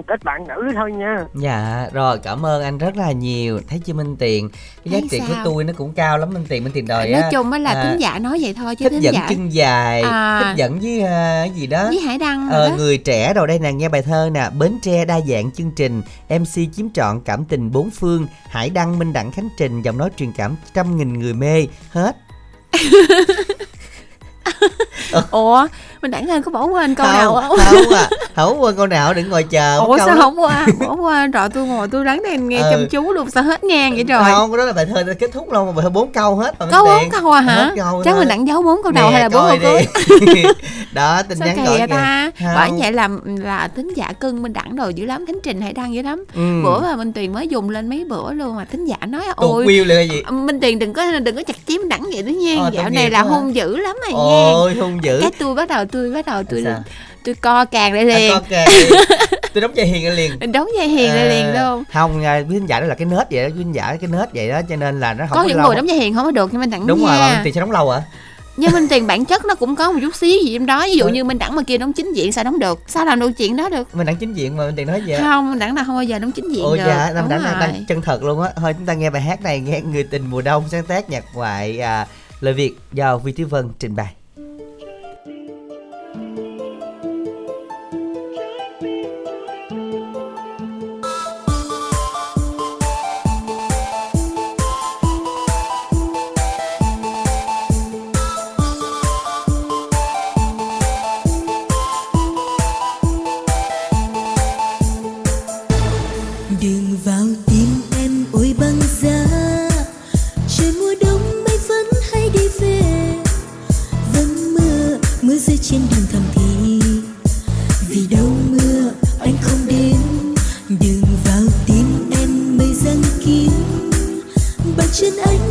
kết 0.08 0.24
bạn 0.24 0.48
nữ 0.48 0.72
thôi 0.76 0.92
nha. 0.92 1.18
Dạ 1.36 1.88
rồi 1.94 2.20
cảm 2.24 2.46
ơn 2.46 2.64
anh 2.64 2.78
rất 2.78 2.98
là 2.98 3.12
nhiều. 3.12 3.60
Thấy 3.70 3.82
chưa 3.86 3.94
Minh 3.94 4.16
Tiền? 4.16 4.50
Cái 4.86 4.92
giá 4.94 5.00
Thấy 5.00 5.08
trị 5.12 5.20
của 5.28 5.34
tôi 5.46 5.64
nó 5.64 5.74
cũng 5.78 5.94
cao 5.94 6.18
lắm 6.18 6.30
Minh 6.34 6.46
Tiền 6.50 6.64
Minh 6.64 6.74
Tiền 6.74 6.88
đòi 6.88 7.10
nói 7.10 7.22
á, 7.22 7.30
chung 7.32 7.52
á 7.52 7.60
là 7.60 7.72
à, 7.72 7.84
thính 7.84 8.02
giả 8.02 8.20
nói 8.20 8.38
vậy 8.42 8.54
thôi 8.54 8.76
chứ 8.76 8.84
Thích 8.84 8.90
thính 8.92 9.02
dẫn 9.04 9.14
giả 9.14 9.26
chân 9.30 9.54
dài 9.54 10.02
À. 10.02 10.42
Thích 10.44 10.54
dẫn 10.56 10.80
với 10.82 11.02
à, 11.02 11.44
cái 11.48 11.52
gì 11.56 11.68
đó. 11.68 11.84
Với 11.88 12.00
Hải 12.00 12.18
Đăng 12.18 12.50
Ờ, 12.50 12.60
rồi 12.60 12.70
đó. 12.70 12.76
người 12.78 12.98
trẻ 12.98 13.34
đầu 13.34 13.46
đây 13.46 13.60
nè 13.60 13.72
nghe 13.72 13.90
bài 13.90 14.02
thơ 14.02 14.30
nè 14.34 14.50
Bến 14.60 14.80
Tre 14.82 15.06
đa 15.06 15.20
dạng 15.22 15.52
chương 15.52 15.72
trình 15.76 16.02
MC 16.30 16.74
chiếm 16.74 16.90
trọn 16.94 17.22
cảm 17.26 17.46
tình 17.46 17.72
bốn 17.72 17.90
phương 17.90 18.28
Hải 18.50 18.70
Đăng 18.70 19.00
Minh 19.00 19.14
Đẳng 19.14 19.32
Khánh 19.32 19.50
Trình 19.58 19.82
Giọng 19.82 19.98
nói 19.98 20.10
truyền 20.18 20.32
cảm 20.38 20.56
trăm 20.74 20.98
nghìn 20.98 21.20
người 21.20 21.34
mê 21.34 21.68
Hết. 21.92 22.16
Ủa 25.32 25.68
mình 26.04 26.12
đẳng 26.12 26.28
ơi 26.28 26.42
có 26.42 26.52
bỏ 26.52 26.66
quên 26.66 26.96
câu 26.96 27.08
nào 27.08 27.34
không? 27.48 27.58
Không 27.58 27.94
à. 27.94 28.10
Không 28.36 28.62
quên 28.62 28.76
câu 28.76 28.88
nào 28.88 29.14
đừng 29.14 29.30
ngồi 29.30 29.44
chờ 29.44 29.80
Ủa 29.88 29.98
sao 29.98 30.16
không 30.22 30.40
qua? 30.40 30.68
Bỏ 30.80 30.96
qua 30.96 31.28
rồi 31.28 31.50
tôi 31.50 31.66
ngồi 31.68 31.88
tôi 31.92 32.04
ráng 32.04 32.24
đây 32.24 32.38
nghe 32.38 32.58
Ừ. 32.62 32.68
chăm 32.72 32.88
chú 32.90 33.12
luôn 33.14 33.30
sao 33.30 33.44
hết 33.44 33.64
ngang 33.64 33.94
vậy 33.96 34.04
rồi 34.04 34.24
Không, 34.24 34.58
đó 34.58 34.64
là 34.66 34.74
bài 34.74 34.86
thơ 34.86 35.04
đã 35.04 35.14
kết 35.14 35.32
thúc 35.34 35.52
luôn 35.54 35.76
Bài 35.76 35.84
thơ 35.84 35.90
bốn 35.90 36.12
câu 36.12 36.36
hết 36.36 36.56
có 36.72 36.84
bốn 36.86 37.00
Tiền. 37.02 37.10
câu 37.12 37.32
à 37.32 37.42
hả? 37.42 37.72
câu 37.76 38.02
chắc 38.06 38.18
mình 38.18 38.28
đặng 38.28 38.48
giấu 38.48 38.62
bốn 38.62 38.84
câu 38.84 38.92
đầu 38.92 39.10
hay 39.10 39.22
là 39.22 39.30
bốn 39.30 39.48
câu 39.48 39.58
cuối? 39.64 39.86
Đó 40.94 41.22
tin 41.30 41.40
nhắn 41.40 41.66
gọi 41.66 41.88
ta? 41.88 42.32
Không. 42.40 42.48
bởi 42.56 42.70
vậy 42.80 42.92
là 42.92 43.10
là 43.26 43.68
tính 43.68 43.94
giả 43.96 44.14
cưng 44.20 44.42
mình 44.44 44.54
đẳng 44.54 44.76
rồi 44.76 44.94
dữ 44.94 45.06
lắm 45.06 45.26
khánh 45.26 45.38
trình 45.44 45.62
hay 45.62 45.74
đăng 45.74 45.94
dữ 45.94 46.02
lắm. 46.02 46.24
Ừ. 46.36 46.42
bữa 46.64 46.80
mà 46.80 46.96
minh 46.96 47.14
tuyền 47.14 47.34
mới 47.34 47.48
dùng 47.48 47.70
lên 47.70 47.90
mấy 47.90 48.06
bữa 48.10 48.32
luôn 48.34 48.56
mà 48.56 48.66
tính 48.66 48.86
giả 48.86 48.98
nói 49.08 49.24
ôi 49.36 49.66
gì? 50.10 50.24
minh 50.32 50.60
tuyền 50.60 50.80
đừng 50.80 50.94
có 50.94 51.12
đừng 51.24 51.36
có 51.36 51.44
chặt 51.48 51.56
chém 51.68 51.90
đẳng 51.90 52.04
vậy 52.14 52.22
đó 52.24 52.30
nha 52.30 52.56
Ờ, 52.64 52.70
dạo 52.74 52.90
này 52.90 53.10
là 53.10 53.20
hả? 53.20 53.26
hung 53.30 53.56
dữ 53.56 53.78
lắm 53.78 53.96
rồi 54.02 54.12
nha. 54.14 54.52
Ôi 54.54 54.74
hung 54.80 55.04
dữ. 55.04 55.20
Cái 55.22 55.32
tôi 55.40 55.56
bắt 55.56 55.70
đầu 55.70 55.86
tôi 55.94 56.12
bắt 56.12 56.26
đầu 56.26 56.44
tôi 56.44 56.62
Sao? 56.66 56.84
tôi 57.26 57.36
co 57.36 57.66
càng 57.66 57.94
lại 57.94 58.06
liền. 58.06 58.32
Ok 58.34 58.50
tôi 59.54 59.62
đóng 59.62 59.72
vai 59.76 59.86
hiền 59.86 60.06
lại 60.08 60.16
liền. 60.16 60.52
Đóng 60.52 60.70
vai 60.78 60.88
hiền 60.88 61.10
lại 61.16 61.30
liền 61.30 61.46
À, 61.56 61.64
luôn 61.64 61.84
không? 61.94 62.24
à, 62.24 62.38
quý 62.38 62.46
thính 62.56 62.66
giả 62.66 62.80
đó 62.80 62.86
là 62.86 62.96
cái 62.96 63.06
nết 63.06 63.28
vậy 63.32 63.44
đó 63.44 63.50
quý 63.56 63.64
thính 63.64 63.76
giả 63.76 63.96
cái 64.02 64.10
nết 64.14 64.30
vậy 64.34 64.50
đó 64.50 64.62
cho 64.70 64.76
nên 64.76 65.00
là 65.00 65.14
nó 65.14 65.26
không 65.30 65.36
có 65.36 65.42
có 65.44 65.48
những 65.50 65.58
lâu. 65.58 65.68
người 65.68 65.76
đóng 65.76 65.88
vai 65.88 65.96
hiền 65.98 66.14
không 66.16 66.26
có 66.26 66.32
được 66.32 66.50
nhưng 66.52 66.62
minh 66.62 66.70
đẳng 66.70 66.88
đúng 66.88 67.00
rồi 67.00 67.08
nha 67.18 67.34
mà 67.34 67.42
tiền 67.44 67.54
sẽ 67.54 67.60
đóng 67.60 67.72
lâu 67.72 67.90
à 67.90 68.02
nhưng 68.58 68.72
minh 68.72 68.88
tiền 68.88 69.08
bản 69.08 69.26
chất 69.26 69.46
nó 69.46 69.56
cũng 69.56 69.76
có 69.76 69.92
một 69.92 70.00
chút 70.02 70.16
xíu 70.16 70.40
gì 70.46 70.54
trong 70.58 70.66
đó. 70.66 70.84
Ví 70.86 70.96
dụ 70.96 71.08
như 71.08 71.24
minh 71.24 71.38
đẳng 71.38 71.56
mà 71.56 71.62
kia 71.64 71.78
đóng 71.78 71.94
chính 71.94 72.14
diện 72.14 72.32
sao 72.32 72.44
đóng 72.44 72.60
được? 72.60 72.80
Sao 72.88 73.06
làm 73.06 73.20
được 73.20 73.32
chuyện 73.38 73.56
đó 73.56 73.70
được? 73.70 73.96
Mình 73.96 74.08
đang 74.08 74.16
chính 74.16 74.34
diện 74.34 74.58
mà 74.58 74.64
tiền 74.76 74.88
nói 74.88 75.02
vậy 75.08 75.20
không 75.22 75.50
minh 75.50 75.60
đẳng 75.60 75.76
là 75.76 75.84
không 75.84 75.96
bao 75.96 76.04
giờ 76.04 76.20
đóng 76.20 76.32
chính 76.32 76.50
diện 76.54 76.64
Ồ 76.66 76.76
được. 76.76 76.84
dạ, 76.88 77.12
Đẳng 77.16 77.30
rồi. 77.30 77.40
đang 77.60 77.86
chân 77.88 78.02
thật 78.02 78.24
luôn 78.24 78.42
á. 78.42 78.50
Thôi 78.56 78.74
chúng 78.78 78.86
ta 78.86 78.94
nghe 78.94 79.10
bài 79.10 79.22
hát 79.22 79.42
này 79.42 79.60
Nghe 79.60 79.82
Người 79.82 80.04
tình 80.04 80.26
mùa 80.30 80.42
đông 80.42 80.64
sáng 80.72 80.84
tác 80.84 81.10
nhạc 81.10 81.24
ngoại 81.34 81.80
à, 81.80 82.08
Lời 82.42 82.54
Việt 82.54 82.74
do 82.94 83.18
Vi 83.18 83.32
Thúy 83.32 83.46
Vân 83.46 83.70
trình 83.80 83.96
bày 83.96 84.14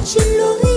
chân 0.05 0.39
anh 0.39 0.72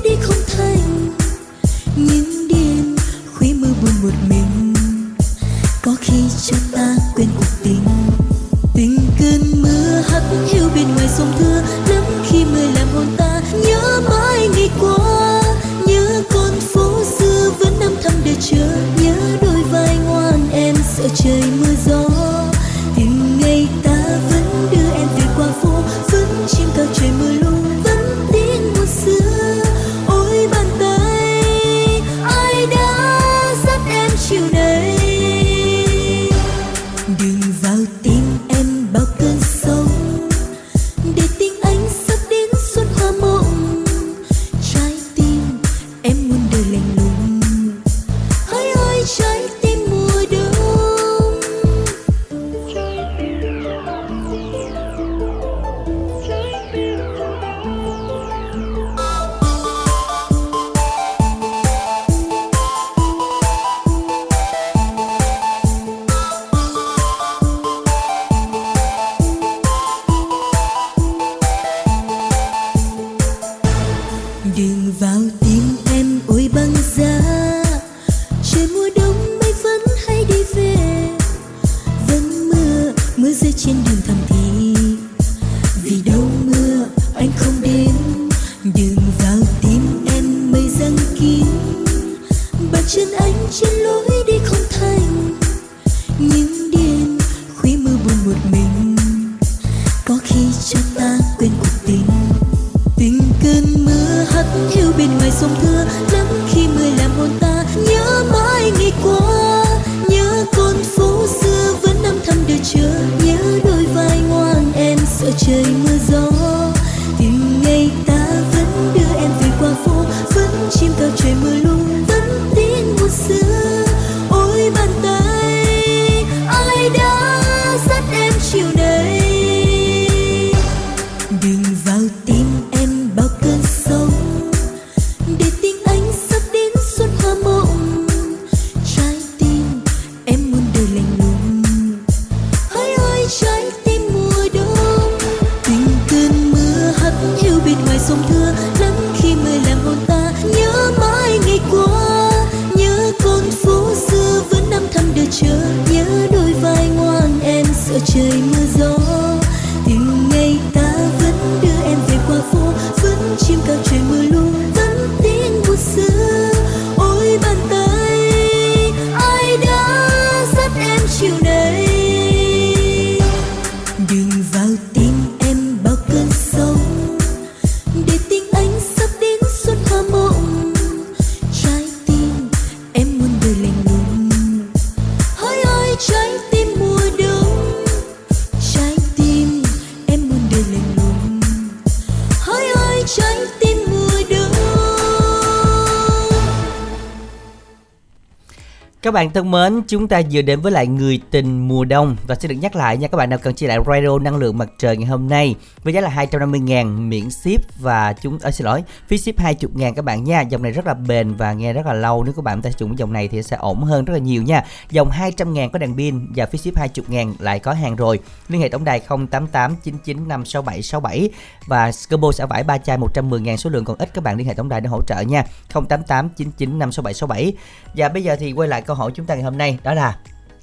Các 199.05 199.13
bạn 199.13 199.29
thân 199.29 199.51
mến, 199.51 199.81
chúng 199.87 200.07
ta 200.07 200.21
vừa 200.31 200.41
đến 200.41 200.61
với 200.61 200.71
lại 200.71 200.87
người 200.87 201.21
tình 201.31 201.67
mùa 201.67 201.85
đông. 201.85 202.15
Và 202.27 202.35
xin 202.35 202.49
được 202.49 202.55
nhắc 202.61 202.75
lại 202.75 202.97
nha 202.97 203.07
các 203.07 203.17
bạn 203.17 203.29
nào 203.29 203.39
cần 203.39 203.53
chia 203.53 203.67
lại 203.67 203.77
radio 203.87 204.19
năng 204.19 204.35
lượng 204.35 204.57
mặt 204.57 204.69
trời 204.77 204.97
ngày 204.97 205.07
hôm 205.07 205.29
nay 205.29 205.55
với 205.83 205.93
giá 205.93 206.01
là 206.01 206.09
250 206.09 206.59
ngàn 206.59 207.09
miễn 207.09 207.31
ship 207.31 207.79
và 207.79 208.13
chúng 208.13 208.37
à, 208.41 208.51
xin 208.51 208.65
lỗi 208.65 208.83
phí 209.07 209.17
ship 209.17 209.39
20 209.39 209.71
ngàn 209.73 209.93
các 209.93 210.05
bạn 210.05 210.23
nha. 210.23 210.41
Dòng 210.41 210.63
này 210.63 210.71
rất 210.71 210.87
là 210.87 210.93
bền 210.93 211.35
và 211.35 211.53
nghe 211.53 211.73
rất 211.73 211.85
là 211.85 211.93
lâu. 211.93 212.23
Nếu 212.23 212.33
các 212.33 212.41
bạn 212.41 212.61
ta 212.61 212.69
dùng 212.77 212.99
dòng 212.99 213.13
này 213.13 213.27
thì 213.27 213.43
sẽ 213.43 213.57
ổn 213.57 213.83
hơn 213.83 214.05
rất 214.05 214.13
là 214.13 214.19
nhiều 214.19 214.43
nha. 214.43 214.63
Dòng 214.89 215.09
200 215.09 215.53
ngàn 215.53 215.69
có 215.69 215.79
đèn 215.79 215.97
pin 215.97 216.27
và 216.35 216.45
phí 216.45 216.57
ship 216.57 216.77
20 216.77 217.05
ngàn 217.07 217.33
lại 217.39 217.59
có 217.59 217.73
hàng 217.73 217.95
rồi. 217.95 218.19
Liên 218.47 218.61
hệ 218.61 218.69
tổng 218.69 218.83
đài 218.83 219.01
0889956767 219.07 221.29
và 221.67 221.91
combo 222.09 222.31
xả 222.31 222.45
vải 222.45 222.63
3 222.63 222.77
chai 222.77 222.97
110 222.97 223.41
ngàn 223.41 223.57
số 223.57 223.69
lượng 223.69 223.85
còn 223.85 223.97
ít 223.97 224.09
các 224.13 224.23
bạn 224.23 224.37
liên 224.37 224.47
hệ 224.47 224.53
tổng 224.53 224.69
đài 224.69 224.81
để 224.81 224.89
hỗ 224.89 225.01
trợ 225.07 225.19
nha. 225.19 225.43
0889956767. 225.73 227.51
và 227.95 228.09
bây 228.09 228.23
giờ 228.23 228.35
thì 228.39 228.51
quay 228.51 228.69
lại 228.69 228.81
câu 228.81 228.94
hỏi 228.95 229.11
chúng 229.15 229.25
ta 229.25 229.35
ngày 229.35 229.43
hôm 229.43 229.57
nay 229.57 229.77
đó 229.83 229.93
là 229.93 230.17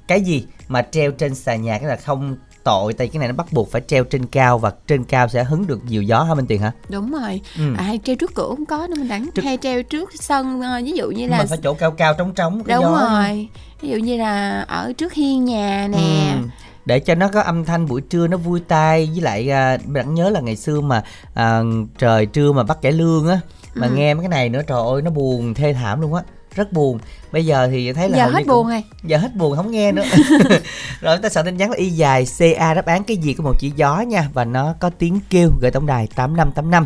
cái 0.07 0.21
gì 0.21 0.45
mà 0.67 0.81
treo 0.81 1.11
trên 1.11 1.35
xà 1.35 1.55
nhà 1.55 1.77
cái 1.77 1.87
là 1.87 1.95
không 1.95 2.35
tội 2.63 2.93
tại 2.93 3.07
cái 3.07 3.19
này 3.19 3.27
nó 3.27 3.33
bắt 3.33 3.47
buộc 3.53 3.71
phải 3.71 3.81
treo 3.87 4.03
trên 4.03 4.25
cao 4.25 4.57
và 4.59 4.71
trên 4.87 5.03
cao 5.03 5.27
sẽ 5.27 5.43
hứng 5.43 5.67
được 5.67 5.79
nhiều 5.85 6.01
gió 6.03 6.23
hả 6.23 6.33
Minh 6.33 6.45
Tiền 6.47 6.61
hả? 6.61 6.71
đúng 6.89 7.11
rồi 7.11 7.41
Ừ. 7.57 7.63
à, 7.77 7.83
hay 7.83 7.99
treo 8.03 8.15
trước 8.15 8.31
cửa 8.35 8.47
cũng 8.49 8.65
có 8.65 8.87
nữa 8.87 8.95
mình 8.97 9.07
đẳng 9.07 9.29
Trước- 9.35 9.41
hay 9.45 9.57
treo 9.61 9.83
trước 9.83 10.09
sân 10.19 10.61
ờ, 10.61 10.81
ví 10.83 10.91
dụ 10.91 11.11
như 11.11 11.27
là 11.27 11.37
Mà 11.37 11.45
phải 11.49 11.57
chỗ 11.63 11.73
cao 11.73 11.91
cao 11.91 12.13
trống 12.13 12.33
trống 12.33 12.63
cái 12.63 12.75
đúng 12.75 12.83
gió 12.83 13.09
rồi 13.11 13.47
ví 13.81 13.89
dụ 13.89 13.97
như 13.97 14.17
là 14.17 14.61
ở 14.61 14.93
trước 14.97 15.13
hiên 15.13 15.45
nhà 15.45 15.87
nè 15.91 16.31
Ừ. 16.41 16.47
để 16.85 16.99
cho 16.99 17.15
nó 17.15 17.27
có 17.27 17.41
âm 17.41 17.65
thanh 17.65 17.85
buổi 17.87 18.01
trưa 18.01 18.27
nó 18.27 18.37
vui 18.37 18.59
tai 18.67 19.09
với 19.13 19.21
lại 19.21 19.49
à, 19.51 19.77
bạn 19.85 20.13
nhớ 20.13 20.29
là 20.29 20.39
ngày 20.39 20.55
xưa 20.55 20.81
mà 20.81 21.03
à, 21.33 21.61
trời 21.97 22.25
trưa 22.25 22.51
mà 22.51 22.63
bắt 22.63 22.81
cải 22.81 22.91
lương 22.91 23.27
á 23.27 23.39
mà 23.73 23.87
Ừ. 23.87 23.93
nghe 23.93 24.13
mấy 24.13 24.21
cái 24.23 24.29
này 24.29 24.49
nữa 24.49 24.61
trời 24.67 24.81
ơi 24.93 25.01
nó 25.01 25.09
buồn 25.11 25.53
thê 25.53 25.73
thảm 25.73 26.01
luôn 26.01 26.13
á 26.13 26.21
rất 26.55 26.73
buồn. 26.73 26.99
Bây 27.31 27.45
giờ 27.45 27.67
thì 27.71 27.93
thấy 27.93 28.09
là 28.09 28.17
giờ 28.17 28.25
hết 28.25 28.47
buồn 28.47 28.63
cũng- 28.63 28.67
rồi. 28.67 28.83
Giờ 29.03 29.17
hết 29.17 29.35
buồn 29.35 29.55
không 29.55 29.71
nghe 29.71 29.91
nữa. 29.91 30.03
Rồi 31.01 31.17
ta 31.17 31.29
soạn 31.29 31.45
tin 31.45 31.57
nhắn 31.57 31.69
là 31.69 31.77
y 31.77 31.89
dài 31.89 32.25
ca 32.57 32.73
đáp 32.73 32.85
án 32.85 33.03
cái 33.03 33.17
gì 33.17 33.33
có 33.33 33.43
một 33.43 33.53
chữ 33.59 33.69
gió 33.75 34.01
nha. 34.01 34.29
Và 34.33 34.45
nó 34.45 34.73
có 34.79 34.89
tiếng 34.89 35.19
kêu 35.29 35.49
gửi 35.61 35.71
tổng 35.71 35.85
đài 35.85 36.07
8585 36.15 36.85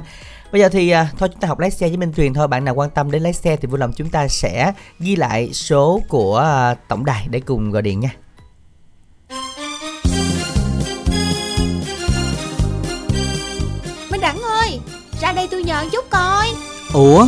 Bây 0.51 0.61
giờ 0.61 0.69
thì 0.69 0.89
à, 0.89 1.09
thôi 1.17 1.29
chúng 1.31 1.41
ta 1.41 1.47
học 1.47 1.59
lái 1.59 1.71
xe 1.71 1.87
với 1.87 1.97
Minh 1.97 2.13
Tuyền 2.15 2.33
thôi. 2.33 2.47
Bạn 2.47 2.65
nào 2.65 2.75
quan 2.75 2.89
tâm 2.89 3.11
đến 3.11 3.23
lái 3.23 3.33
xe 3.33 3.55
thì 3.55 3.67
vui 3.67 3.79
lòng 3.79 3.93
chúng 3.95 4.09
ta 4.09 4.27
sẽ 4.27 4.73
ghi 4.99 5.15
lại 5.15 5.53
số 5.53 6.01
của 6.07 6.37
à, 6.37 6.73
tổng 6.87 7.05
đài 7.05 7.27
để 7.29 7.39
cùng 7.39 7.71
gọi 7.71 7.81
điện 7.81 7.99
nha. 7.99 8.11
Minh 14.11 14.21
Đẳng 14.21 14.41
ơi 14.41 14.79
Ra 15.21 15.33
đây 15.33 15.47
tôi 15.51 15.63
nhờ 15.63 15.85
chút 15.91 16.05
coi. 16.09 16.47
Ủa 16.93 17.27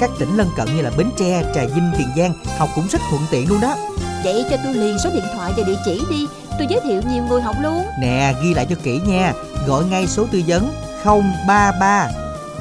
Các 0.00 0.10
tỉnh 0.18 0.36
lân 0.36 0.48
cận 0.56 0.76
như 0.76 0.82
là 0.82 0.90
Bến 0.98 1.10
Tre, 1.16 1.42
Trà 1.54 1.64
Vinh, 1.64 1.90
Tiền 1.98 2.08
Giang 2.16 2.32
Học 2.58 2.68
cũng 2.74 2.88
rất 2.88 2.98
thuận 3.10 3.22
tiện 3.30 3.48
luôn 3.48 3.60
đó. 3.60 3.76
Vậy 4.24 4.44
cho 4.50 4.56
tôi 4.64 4.74
liền 4.74 4.98
số 5.04 5.10
điện 5.14 5.24
thoại 5.34 5.52
và 5.56 5.62
địa 5.66 5.76
chỉ 5.84 6.02
đi. 6.10 6.26
Tôi 6.58 6.66
giới 6.70 6.80
thiệu 6.80 7.02
nhiều 7.10 7.24
người 7.28 7.42
học 7.42 7.56
luôn. 7.60 7.86
Nè 8.00 8.34
ghi 8.42 8.54
lại 8.54 8.66
cho 8.70 8.76
kỹ 8.82 9.00
nha. 9.06 9.32
Gọi 9.66 9.84
ngay 9.84 10.06
số 10.06 10.26
tư 10.32 10.42
vấn 10.46 10.72
033 11.04 12.10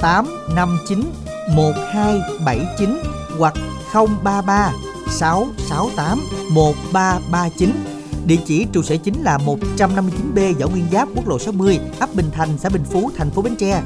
859 0.02 1.12
1279 1.56 3.02
Hoặc 3.38 3.54
033 3.94 4.72
668 5.10 6.22
1339 6.50 8.00
Địa 8.26 8.38
chỉ 8.46 8.68
trụ 8.74 8.84
sở 8.84 8.98
chính 8.98 9.24
là 9.24 9.38
159B 9.38 10.54
Võ 10.60 10.68
Nguyên 10.68 10.86
Giáp, 10.92 11.08
quốc 11.16 11.28
lộ 11.28 11.40
60, 11.40 11.80
ấp 12.00 12.10
Bình 12.16 12.30
Thành, 12.32 12.50
xã 12.58 12.70
Bình 12.70 12.84
Phú, 12.92 13.12
thành 13.18 13.30
phố 13.30 13.42
Bến 13.42 13.56
Tre. 13.56 13.82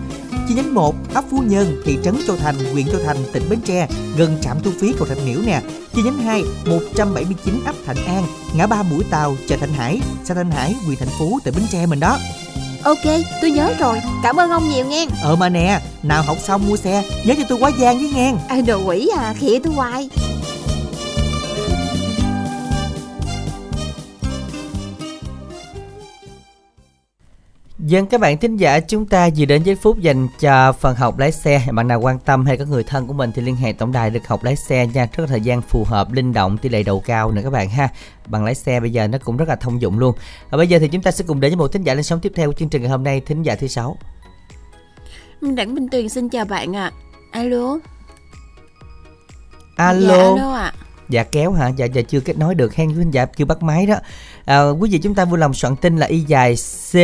Chi 0.47 0.53
nhánh 0.55 0.73
1, 0.73 0.95
ấp 1.13 1.23
Phú 1.29 1.43
Nhân, 1.47 1.81
thị 1.85 1.97
trấn 2.03 2.15
Châu 2.27 2.35
Thành, 2.35 2.55
huyện 2.73 2.87
Châu 2.87 3.01
Thành, 3.05 3.17
tỉnh 3.33 3.49
Bến 3.49 3.59
Tre, 3.65 3.87
gần 4.17 4.37
trạm 4.41 4.57
thu 4.63 4.71
phí 4.79 4.93
cầu 4.97 5.07
Rạch 5.07 5.17
Miễu 5.25 5.39
nè. 5.45 5.61
Chi 5.93 6.01
nhánh 6.01 6.17
2, 6.17 6.43
179 6.65 7.59
ấp 7.65 7.75
Thạnh 7.85 8.05
An, 8.07 8.23
ngã 8.55 8.67
ba 8.67 8.83
Mũi 8.83 9.03
Tàu, 9.09 9.35
chợ 9.47 9.57
Thanh 9.57 9.73
Hải, 9.73 9.99
xã 10.23 10.33
Thanh 10.33 10.51
Hải, 10.51 10.75
huyện 10.85 10.97
Thành 10.97 11.09
Phú, 11.19 11.39
tỉnh 11.43 11.53
Bến 11.57 11.65
Tre 11.71 11.85
mình 11.85 11.99
đó. 11.99 12.17
Ok 12.83 13.05
tôi 13.41 13.51
nhớ 13.51 13.73
rồi 13.79 14.01
Cảm 14.23 14.35
ơn 14.39 14.51
ông 14.51 14.69
nhiều 14.69 14.85
nghe 14.85 15.07
Ờ 15.23 15.35
mà 15.35 15.49
nè, 15.49 15.81
nào 16.03 16.23
học 16.23 16.37
xong 16.39 16.67
mua 16.67 16.77
xe, 16.77 17.03
nhớ 17.25 17.33
cho 17.37 17.43
tôi 17.49 17.57
quá 17.61 17.71
gian 17.79 17.97
với 17.97 18.11
nghe. 18.15 18.33
à, 18.49 18.61
Đồ 18.67 18.81
quỷ 18.85 19.09
à 19.17 19.33
khịa 19.39 19.59
tôi 19.63 19.73
hoài 19.73 20.09
Dân 27.85 28.05
các 28.05 28.21
bạn 28.21 28.37
thính 28.37 28.57
giả 28.57 28.79
chúng 28.79 29.05
ta 29.05 29.29
vừa 29.37 29.45
đến 29.45 29.63
giây 29.63 29.75
phút 29.75 29.99
dành 29.99 30.27
cho 30.39 30.73
phần 30.73 30.95
học 30.95 31.17
lái 31.17 31.31
xe. 31.31 31.61
Bạn 31.71 31.87
nào 31.87 31.99
quan 31.99 32.19
tâm 32.19 32.45
hay 32.45 32.57
có 32.57 32.65
người 32.65 32.83
thân 32.83 33.07
của 33.07 33.13
mình 33.13 33.31
thì 33.35 33.41
liên 33.41 33.55
hệ 33.55 33.73
tổng 33.73 33.91
đài 33.91 34.09
được 34.09 34.27
học 34.27 34.43
lái 34.43 34.55
xe 34.55 34.87
nha. 34.87 35.07
Rất 35.13 35.23
là 35.23 35.27
thời 35.27 35.41
gian 35.41 35.61
phù 35.61 35.83
hợp, 35.83 36.11
linh 36.11 36.33
động, 36.33 36.57
tỷ 36.57 36.69
lệ 36.69 36.83
đầu 36.83 36.99
cao 37.05 37.31
nữa 37.31 37.41
các 37.43 37.49
bạn 37.49 37.69
ha. 37.69 37.89
Bằng 38.25 38.45
lái 38.45 38.55
xe 38.55 38.79
bây 38.79 38.91
giờ 38.91 39.07
nó 39.07 39.17
cũng 39.23 39.37
rất 39.37 39.47
là 39.47 39.55
thông 39.55 39.81
dụng 39.81 39.99
luôn. 39.99 40.15
Và 40.49 40.57
bây 40.57 40.67
giờ 40.67 40.79
thì 40.79 40.87
chúng 40.87 41.01
ta 41.01 41.11
sẽ 41.11 41.23
cùng 41.27 41.39
đến 41.39 41.51
với 41.51 41.57
một 41.57 41.67
thính 41.67 41.83
giả 41.83 41.93
lên 41.93 42.03
sóng 42.03 42.19
tiếp 42.19 42.31
theo 42.35 42.49
của 42.49 42.53
chương 42.53 42.69
trình 42.69 42.81
ngày 42.81 42.91
hôm 42.91 43.03
nay 43.03 43.21
Thính 43.25 43.43
giả 43.43 43.55
thứ 43.55 43.67
sáu. 43.67 43.97
Minh 45.41 45.55
Đẳng 45.55 45.75
Minh 45.75 45.89
Tuyền 45.89 46.09
xin 46.09 46.29
chào 46.29 46.45
bạn 46.45 46.75
ạ. 46.75 46.91
Alo. 47.31 47.77
Alo. 49.75 50.17
Dạ 50.17 50.23
alo 50.23 50.53
ạ. 50.53 50.73
Dạ 51.09 51.23
kéo 51.23 51.51
hả? 51.51 51.67
Dạ 51.67 51.85
dạ 51.85 52.01
chưa 52.01 52.19
kết 52.19 52.37
nối 52.37 52.55
được. 52.55 52.75
Hen 52.75 52.95
thính 52.95 53.11
giả 53.11 53.25
chưa 53.25 53.45
bắt 53.45 53.63
máy 53.63 53.85
đó. 53.85 53.95
À, 54.45 54.69
Quý 54.69 54.89
vị 54.89 54.97
chúng 54.97 55.15
ta 55.15 55.25
vui 55.25 55.39
lòng 55.39 55.53
soạn 55.53 55.75
tin 55.75 55.97
là 55.97 56.07
y 56.07 56.19
dài 56.19 56.55
C 56.91 56.95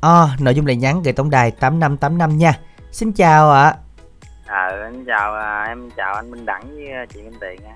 O 0.00 0.28
Nội 0.38 0.54
dung 0.54 0.66
lời 0.66 0.76
nhắn 0.76 1.02
gửi 1.02 1.12
tổng 1.12 1.30
đài 1.30 1.50
8585 1.50 2.38
nha 2.38 2.52
Xin 2.92 3.12
chào 3.12 3.50
ạ 3.52 3.74
Ờ, 4.46 4.82
anh 4.82 5.04
chào 5.06 5.34
à, 5.34 5.64
em 5.68 5.90
chào 5.96 6.14
anh 6.14 6.30
Minh 6.30 6.46
Đẳng 6.46 6.62
với 6.76 6.92
à, 6.92 7.04
chị 7.14 7.22
Minh 7.22 7.38
Tiền 7.40 7.60
nha. 7.64 7.74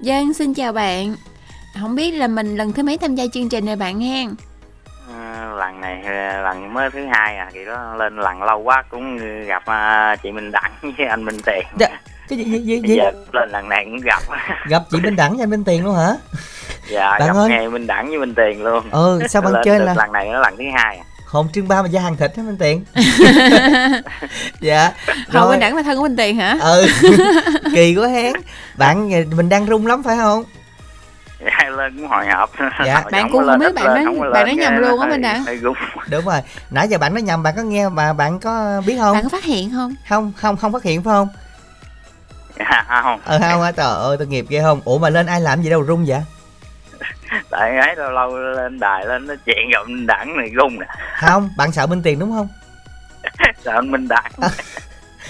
Dân 0.00 0.34
xin 0.34 0.54
chào 0.54 0.72
bạn 0.72 1.14
Không 1.80 1.94
biết 1.94 2.10
là 2.10 2.26
mình 2.28 2.56
lần 2.56 2.72
thứ 2.72 2.82
mấy 2.82 2.98
tham 2.98 3.14
gia 3.14 3.24
chương 3.34 3.48
trình 3.48 3.66
này 3.66 3.76
bạn 3.76 4.00
hen 4.00 4.28
Ờ, 5.14 5.54
lần 5.58 5.80
này 5.80 6.02
à, 6.04 6.40
lần 6.44 6.74
mới 6.74 6.90
thứ 6.90 7.06
hai 7.12 7.36
à, 7.36 7.50
kỳ 7.54 7.64
đó 7.64 7.94
lên 7.94 8.16
lần 8.16 8.42
lâu 8.42 8.58
quá 8.58 8.82
cũng 8.90 9.16
gặp 9.46 9.62
à, 9.66 10.16
chị 10.22 10.32
Minh 10.32 10.50
Đẳng 10.52 10.72
với 10.98 11.06
anh 11.06 11.24
Minh 11.24 11.36
Tiền. 11.46 11.64
Dạ, 11.78 11.88
cái 12.28 12.38
gì, 12.38 12.44
gì, 12.44 12.58
gì, 12.60 12.80
Bây 12.80 12.90
gì? 12.90 12.96
giờ 12.96 13.10
lên 13.32 13.50
lần 13.50 13.68
này 13.68 13.84
cũng 13.84 13.98
gặp. 14.04 14.22
Gặp 14.68 14.82
chị 14.90 15.00
Minh 15.00 15.16
Đẳng 15.16 15.30
với 15.32 15.42
anh 15.42 15.50
Minh 15.50 15.64
Tiền 15.64 15.84
luôn 15.84 15.96
hả? 15.96 16.14
dạ, 16.90 17.10
Bạn 17.18 17.28
gặp 17.28 17.36
ơi. 17.36 17.48
ngay 17.48 17.68
Minh 17.68 17.86
Đẳng 17.86 18.08
với 18.08 18.18
Minh 18.18 18.34
Tiền 18.34 18.64
luôn. 18.64 18.90
Ừ, 18.90 19.20
sao 19.28 19.42
bạn 19.42 19.52
Lên 19.52 19.62
chơi 19.64 19.78
được 19.78 19.84
là- 19.84 19.94
lần 19.94 20.12
này 20.12 20.28
nó 20.32 20.38
lần 20.40 20.56
thứ 20.56 20.64
hai 20.74 20.96
à. 20.98 21.04
Hồn 21.30 21.48
trương 21.52 21.68
ba 21.68 21.82
mà 21.82 21.88
da 21.88 22.00
hàng 22.00 22.16
thịt 22.16 22.36
hả 22.36 22.42
Minh 22.42 22.56
Tiền? 22.58 22.84
dạ 24.60 24.92
Không 25.32 25.50
Minh 25.50 25.60
Đẳng 25.60 25.76
là 25.76 25.82
thân 25.82 25.96
của 25.96 26.02
Minh 26.02 26.16
Tiền 26.16 26.36
hả 26.36 26.56
Ừ 26.60 26.86
Kỳ 27.74 27.96
quá 27.96 28.08
hén 28.08 28.32
Bạn 28.76 29.10
mình 29.36 29.48
đang 29.48 29.66
rung 29.66 29.86
lắm 29.86 30.02
phải 30.02 30.16
không? 30.16 30.44
Dạ, 31.44 31.68
lên 31.76 31.96
cũng 31.96 32.08
hồi 32.08 32.26
hộp. 32.26 32.50
Dạ. 32.86 33.02
Bạn 33.12 33.28
cũng 33.32 33.44
không 33.46 33.58
biết 33.58 33.74
bạn 33.74 33.84
nói- 34.04 34.30
bạn 34.32 34.46
nói 34.46 34.54
nhầm 34.54 34.76
luôn 34.76 35.00
á, 35.00 35.06
Minh 35.08 35.20
Đẳng. 35.22 35.44
Đúng 36.10 36.24
rồi 36.24 36.40
Nãy 36.70 36.88
giờ 36.88 36.98
bạn 36.98 37.14
nói 37.14 37.22
nhầm 37.22 37.42
bạn 37.42 37.54
có 37.56 37.62
nghe 37.62 37.88
mà 37.88 38.12
bạn 38.12 38.40
có 38.40 38.82
biết 38.86 38.96
không? 38.98 39.12
Bạn 39.14 39.22
có 39.22 39.28
phát 39.28 39.44
hiện 39.44 39.70
không 39.72 39.94
Không 40.08 40.32
không 40.36 40.56
không 40.56 40.72
phát 40.72 40.82
hiện 40.82 41.02
phải 41.02 41.12
không? 41.12 41.28
Dạ, 42.58 42.84
không. 43.02 43.20
Ờ 43.24 43.38
không 43.38 43.62
hả 43.62 43.72
trời 43.72 43.86
ơi 43.94 44.16
tội 44.16 44.26
nghiệp 44.26 44.46
ghê 44.48 44.60
không? 44.62 44.80
Ủa 44.84 44.98
mà 44.98 45.10
lên 45.10 45.26
ai 45.26 45.40
làm 45.40 45.62
gì 45.62 45.70
đâu 45.70 45.84
rung 45.86 46.04
vậy? 46.06 46.20
Tại 47.50 47.76
ấy 47.76 47.96
lâu 47.96 48.10
lâu 48.10 48.38
lên 48.38 48.80
đài 48.80 49.06
lên 49.06 49.26
nói 49.26 49.36
chuyện 49.46 49.70
Minh 49.86 50.06
Đẳng 50.06 50.36
này 50.36 50.50
rung 50.56 50.80
nè. 50.80 50.86
Không 51.20 51.50
bạn 51.56 51.72
sợ 51.72 51.86
Minh 51.86 52.02
Tiền 52.02 52.18
đúng 52.18 52.32
không? 52.32 52.48
Sợ 53.64 53.72
anh 53.74 53.90
Minh 53.90 54.08
Đẳng. 54.08 54.32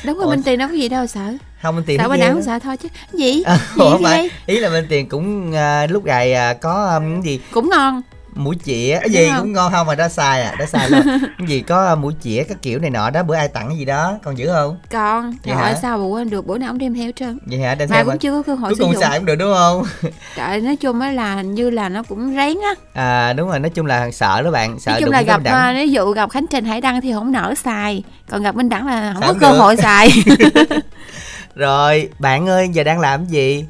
Đúng 0.04 0.16
rồi 0.16 0.24
Ủa? 0.24 0.30
Minh 0.30 0.42
Tiền 0.42 0.58
đâu 0.58 0.68
có 0.68 0.74
gì 0.74 0.88
đâu 0.88 1.06
sợ 1.06 1.20
Không 1.62 1.76
Minh 1.76 1.84
Tiền 1.86 1.98
Sợ 1.98 2.16
đó. 2.16 2.26
không 2.32 2.42
sợ 2.42 2.58
thôi 2.58 2.76
chứ 2.76 2.88
Gì 3.12 3.42
À, 3.42 3.58
Gì 3.76 4.02
đây 4.04 4.30
ý 4.46 4.58
là 4.60 4.68
Minh 4.68 4.86
Tiền 4.88 5.08
cũng 5.08 5.52
à, 5.54 5.86
lúc 5.86 6.04
gài 6.04 6.34
à, 6.34 6.54
có 6.54 6.90
um, 6.94 7.22
cái 7.22 7.32
gì 7.32 7.40
Cũng 7.52 7.68
ngon 7.70 8.02
mũi 8.34 8.56
chĩa. 8.64 8.98
Cái 9.00 9.10
gì 9.10 9.28
không? 9.30 9.40
cũng 9.40 9.52
ngon 9.52 9.72
không 9.72 9.86
mà 9.86 9.94
đã 9.94 10.08
sai 10.08 10.42
à 10.42 10.54
đã 10.58 10.66
sai 10.66 10.90
luôn. 10.90 11.00
Cái 11.38 11.46
gì 11.48 11.60
có 11.60 11.94
mũi 11.96 12.14
chĩa 12.22 12.42
các 12.44 12.62
kiểu 12.62 12.78
này 12.78 12.90
nọ 12.90 13.10
đó 13.10 13.22
bữa 13.22 13.34
ai 13.34 13.48
tặng 13.48 13.68
cái 13.68 13.78
gì 13.78 13.84
đó 13.84 14.18
còn 14.24 14.38
giữ 14.38 14.48
không? 14.52 14.76
Còn 14.90 15.34
trời 15.42 15.56
ơi 15.56 15.74
sao 15.82 15.98
mà 15.98 16.04
quên 16.04 16.30
được 16.30 16.46
bữa 16.46 16.58
nào 16.58 16.70
ông 16.70 16.78
đem 16.78 16.94
theo 16.94 17.10
trơn. 17.16 17.38
Vậy 17.46 17.58
hả? 17.58 17.74
Đem 17.74 17.88
Mà 17.90 17.94
theo 17.96 18.04
cũng 18.04 18.12
mà. 18.14 18.16
chưa 18.20 18.30
có 18.32 18.42
cơ 18.42 18.54
hội 18.54 18.74
cuối 18.74 18.78
cùng 18.86 19.00
xài 19.00 19.18
cũng 19.18 19.26
được 19.26 19.34
đúng 19.36 19.54
không? 19.54 19.82
Trời 20.36 20.60
nói 20.60 20.76
chung 20.76 21.00
á 21.00 21.10
là 21.12 21.34
hình 21.34 21.54
như 21.54 21.70
là 21.70 21.88
nó 21.88 22.02
cũng 22.02 22.34
rén 22.36 22.56
á. 22.62 22.74
À 22.94 23.32
đúng 23.32 23.48
rồi 23.48 23.58
nói 23.58 23.70
chung 23.70 23.86
là 23.86 24.10
sợ 24.10 24.42
đó 24.42 24.50
bạn 24.50 24.80
sợ 24.80 24.90
Nói 24.92 25.00
chung 25.00 25.10
là 25.10 25.22
gặp 25.22 25.42
Đẳng. 25.42 25.54
à, 25.54 25.72
ví 25.76 25.88
dụ 25.90 26.10
gặp 26.12 26.30
Khánh 26.30 26.46
Trình 26.50 26.64
Hải 26.64 26.80
Đăng 26.80 27.00
thì 27.00 27.12
không 27.12 27.32
nỡ 27.32 27.54
xài. 27.64 28.02
Còn 28.30 28.42
gặp 28.42 28.54
Minh 28.54 28.68
Đẳng 28.68 28.86
là 28.86 29.12
không 29.12 29.22
Xài 29.22 29.32
có 29.32 29.38
cơ 29.40 29.52
được. 29.52 29.58
hội 29.58 29.76
xài. 29.76 30.08
Rồi 31.54 32.08
bạn 32.18 32.48
ơi 32.48 32.68
giờ 32.72 32.84
đang 32.84 33.00
làm 33.00 33.24
gì 33.26 33.64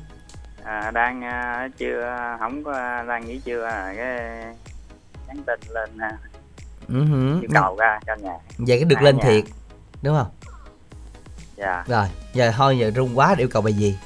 à, 0.70 0.90
đang 0.90 1.24
à, 1.24 1.68
chưa 1.78 2.16
không 2.40 2.64
có 2.64 3.02
đang 3.08 3.26
nghỉ 3.26 3.40
trưa 3.44 3.64
à, 3.64 3.94
cái 3.96 4.18
nhắn 5.26 5.36
tin 5.46 5.60
lên 5.68 5.98
à, 5.98 6.10
ừ 6.88 7.04
yêu 7.40 7.50
cầu 7.54 7.76
ra 7.76 8.00
cho 8.06 8.14
nhà. 8.14 8.32
Vậy 8.58 8.78
cái 8.78 8.84
được 8.84 8.96
À, 8.98 9.02
lên 9.02 9.16
nhà. 9.16 9.22
thiệt 9.24 9.44
đúng 10.02 10.16
không? 10.16 10.30
Dạ. 11.56 11.84
Rồi 11.86 12.06
giờ 12.32 12.52
thôi 12.56 12.78
giờ 12.78 12.90
rung 12.96 13.18
quá 13.18 13.34
yêu 13.38 13.48
cầu 13.48 13.62
bài 13.62 13.72
gì? 13.72 13.98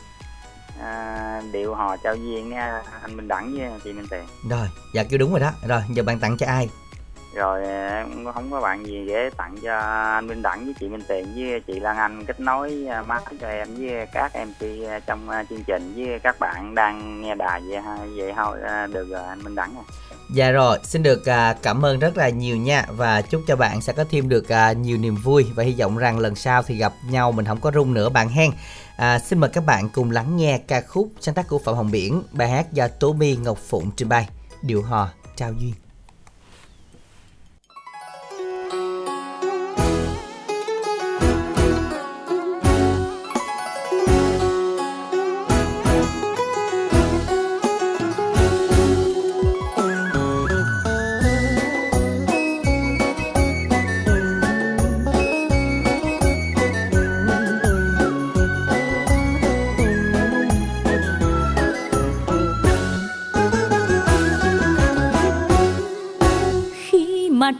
À, 0.80 1.40
điệu 1.52 1.74
hò 1.74 1.96
trao 1.96 2.16
duyên 2.16 2.50
nha 2.50 2.82
anh 3.02 3.16
Minh 3.16 3.28
Đẳng 3.28 3.54
với 3.58 3.70
chị 3.84 3.92
Minh 3.92 4.06
Tiền. 4.10 4.24
Rồi 4.50 4.68
dạ 4.94 5.04
kêu 5.04 5.18
đúng 5.18 5.30
rồi 5.30 5.40
đó. 5.40 5.52
Rồi 5.66 5.82
giờ 5.90 6.02
bạn 6.02 6.20
tặng 6.20 6.36
cho 6.36 6.46
ai 6.46 6.68
rồi 7.34 7.64
à, 7.64 7.98
em 7.98 8.10
cũng 8.14 8.32
không 8.32 8.50
có 8.50 8.60
bạn 8.60 8.86
gì 8.86 9.04
để 9.08 9.30
tặng 9.36 9.56
cho 9.62 9.78
anh 10.14 10.26
Minh 10.26 10.42
Đẳng 10.42 10.64
với 10.64 10.74
chị 10.80 10.88
Minh 10.88 11.02
Tiền 11.08 11.26
với 11.36 11.60
chị 11.60 11.80
Lan 11.80 11.96
Anh 11.96 12.24
kết 12.26 12.40
nối 12.40 12.86
à, 12.90 13.04
cho 13.40 13.48
em 13.48 13.68
với 13.78 14.06
các 14.12 14.32
MC 14.46 14.88
à, 14.88 15.00
trong 15.06 15.30
à, 15.30 15.44
chương 15.50 15.64
trình 15.66 15.92
với 15.96 16.18
các 16.22 16.40
bạn 16.40 16.74
đang 16.74 17.20
nghe 17.22 17.34
đài 17.34 17.60
vậy 17.68 17.80
ha 17.80 17.96
vậy 18.16 18.32
thôi 18.36 18.58
à, 18.66 18.86
được 18.86 19.10
rồi 19.10 19.22
anh 19.24 19.42
Minh 19.42 19.54
Đẳng 19.54 19.74
rồi. 19.74 19.84
Dạ 20.30 20.50
rồi, 20.50 20.78
xin 20.82 21.02
được 21.02 21.22
cảm 21.62 21.84
ơn 21.84 21.98
rất 21.98 22.16
là 22.16 22.28
nhiều 22.28 22.56
nha 22.56 22.84
và 22.88 23.22
chúc 23.22 23.42
cho 23.46 23.56
bạn 23.56 23.80
sẽ 23.80 23.92
có 23.92 24.04
thêm 24.10 24.28
được 24.28 24.46
nhiều 24.76 24.98
niềm 24.98 25.16
vui 25.16 25.46
và 25.54 25.64
hy 25.64 25.74
vọng 25.78 25.96
rằng 25.96 26.18
lần 26.18 26.34
sau 26.34 26.62
thì 26.62 26.76
gặp 26.76 26.92
nhau 27.10 27.32
mình 27.32 27.44
không 27.44 27.60
có 27.60 27.70
rung 27.74 27.94
nữa 27.94 28.08
bạn 28.08 28.28
hen. 28.28 28.50
À, 28.96 29.18
xin 29.18 29.38
mời 29.38 29.50
các 29.50 29.64
bạn 29.66 29.88
cùng 29.88 30.10
lắng 30.10 30.36
nghe 30.36 30.58
ca 30.58 30.80
khúc 30.80 31.10
sáng 31.20 31.34
tác 31.34 31.48
của 31.48 31.58
Phạm 31.58 31.74
Hồng 31.74 31.90
Biển, 31.90 32.22
bài 32.32 32.48
hát 32.48 32.72
do 32.72 32.88
Tố 32.88 33.12
My 33.12 33.36
Ngọc 33.36 33.58
Phụng 33.58 33.90
trình 33.96 34.08
bày, 34.08 34.28
điệu 34.62 34.82
hò 34.82 35.08
trao 35.36 35.52
duyên. 35.52 35.83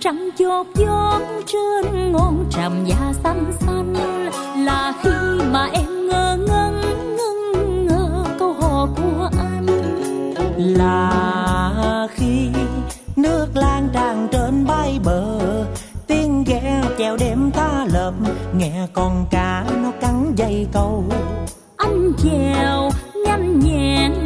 Trăng 0.05 0.30
chốt 0.38 0.66
gió 0.74 1.20
trên 1.46 2.12
ngọn 2.12 2.46
tràm 2.50 2.84
da 2.86 3.12
xanh 3.22 3.52
xanh 3.61 3.94
là 4.64 4.92
khi 5.02 5.44
mà 5.52 5.68
em 5.72 6.09
ngơ 6.09 6.36
ngẩn 6.36 6.80
ngưng 7.16 7.86
ngơ 7.86 8.24
câu 8.38 8.52
hò 8.52 8.88
của 8.96 9.28
anh. 9.38 9.66
Là 10.57 12.09
khi 12.14 12.48
nước 13.16 13.46
lan 13.55 13.88
tràn 13.92 14.28
trên 14.32 14.64
bãi 14.66 14.98
bờ 15.05 15.38
tiếng 16.07 16.44
ghe 16.46 16.82
chèo 16.98 17.16
đêm 17.16 17.50
ta 17.50 17.86
lợp 17.92 18.14
nghe 18.57 18.86
con 18.92 19.26
cá 19.30 19.64
nó 19.82 19.90
cắn 20.00 20.32
dây 20.36 20.66
câu. 20.72 21.05
Anh 21.76 22.12
chèo 22.22 22.90
nhanh 23.26 23.61
nhẹn 23.61 24.23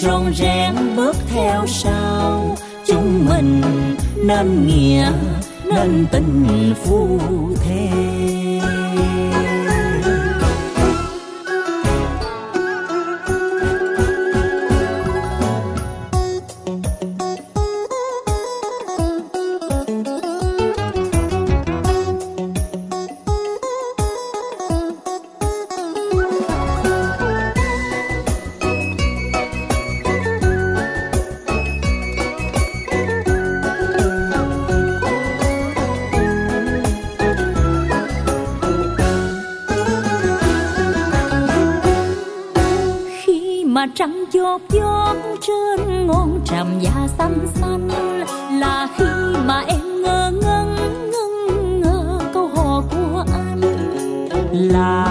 rong 0.00 0.32
rén 0.34 0.74
bước 0.96 1.16
theo 1.28 1.66
sau. 1.66 2.56
Chúng 2.86 3.26
mình 3.28 3.62
nên 4.16 4.66
nghĩa 4.66 5.12
nên 5.64 6.06
tình 6.12 6.74
phụ 6.84 6.89
trăng 44.50 44.68
chốt 44.68 45.16
trên 45.40 46.06
ngọn 46.06 46.40
tràm 46.44 46.66
da 46.80 47.08
xanh 47.18 47.46
xanh 47.54 47.88
là 48.60 48.88
khi 48.98 49.04
mà 49.46 49.64
em 49.66 50.02
ngơ 50.02 50.30
ngẩn 50.30 50.76
ngẩn 51.12 51.80
ngơ 51.80 52.20
câu 52.34 52.48
hò 52.48 52.82
của 52.90 53.24
anh. 53.32 53.60
Là 54.52 55.09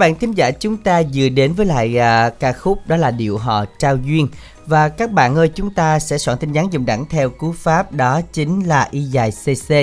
Các 0.00 0.06
bạn 0.06 0.14
thính 0.14 0.32
giả 0.32 0.50
chúng 0.50 0.76
ta 0.76 1.02
vừa 1.14 1.28
đến 1.28 1.52
với 1.52 1.66
lại 1.66 1.98
à, 1.98 2.30
ca 2.30 2.52
khúc 2.52 2.78
đó 2.86 2.96
là 2.96 3.10
điệu 3.10 3.38
họ 3.38 3.64
trao 3.78 3.96
duyên. 3.96 4.28
Và 4.66 4.88
các 4.88 5.12
bạn 5.12 5.34
ơi 5.34 5.50
chúng 5.54 5.74
ta 5.74 5.98
sẽ 5.98 6.18
soạn 6.18 6.38
tin 6.38 6.52
nhắn 6.52 6.68
dùng 6.70 6.86
đẳng 6.86 7.04
theo 7.10 7.30
cú 7.30 7.52
pháp 7.52 7.92
đó 7.92 8.20
chính 8.32 8.60
là 8.60 8.88
y 8.90 9.02
dài 9.02 9.30
cc 9.30 9.74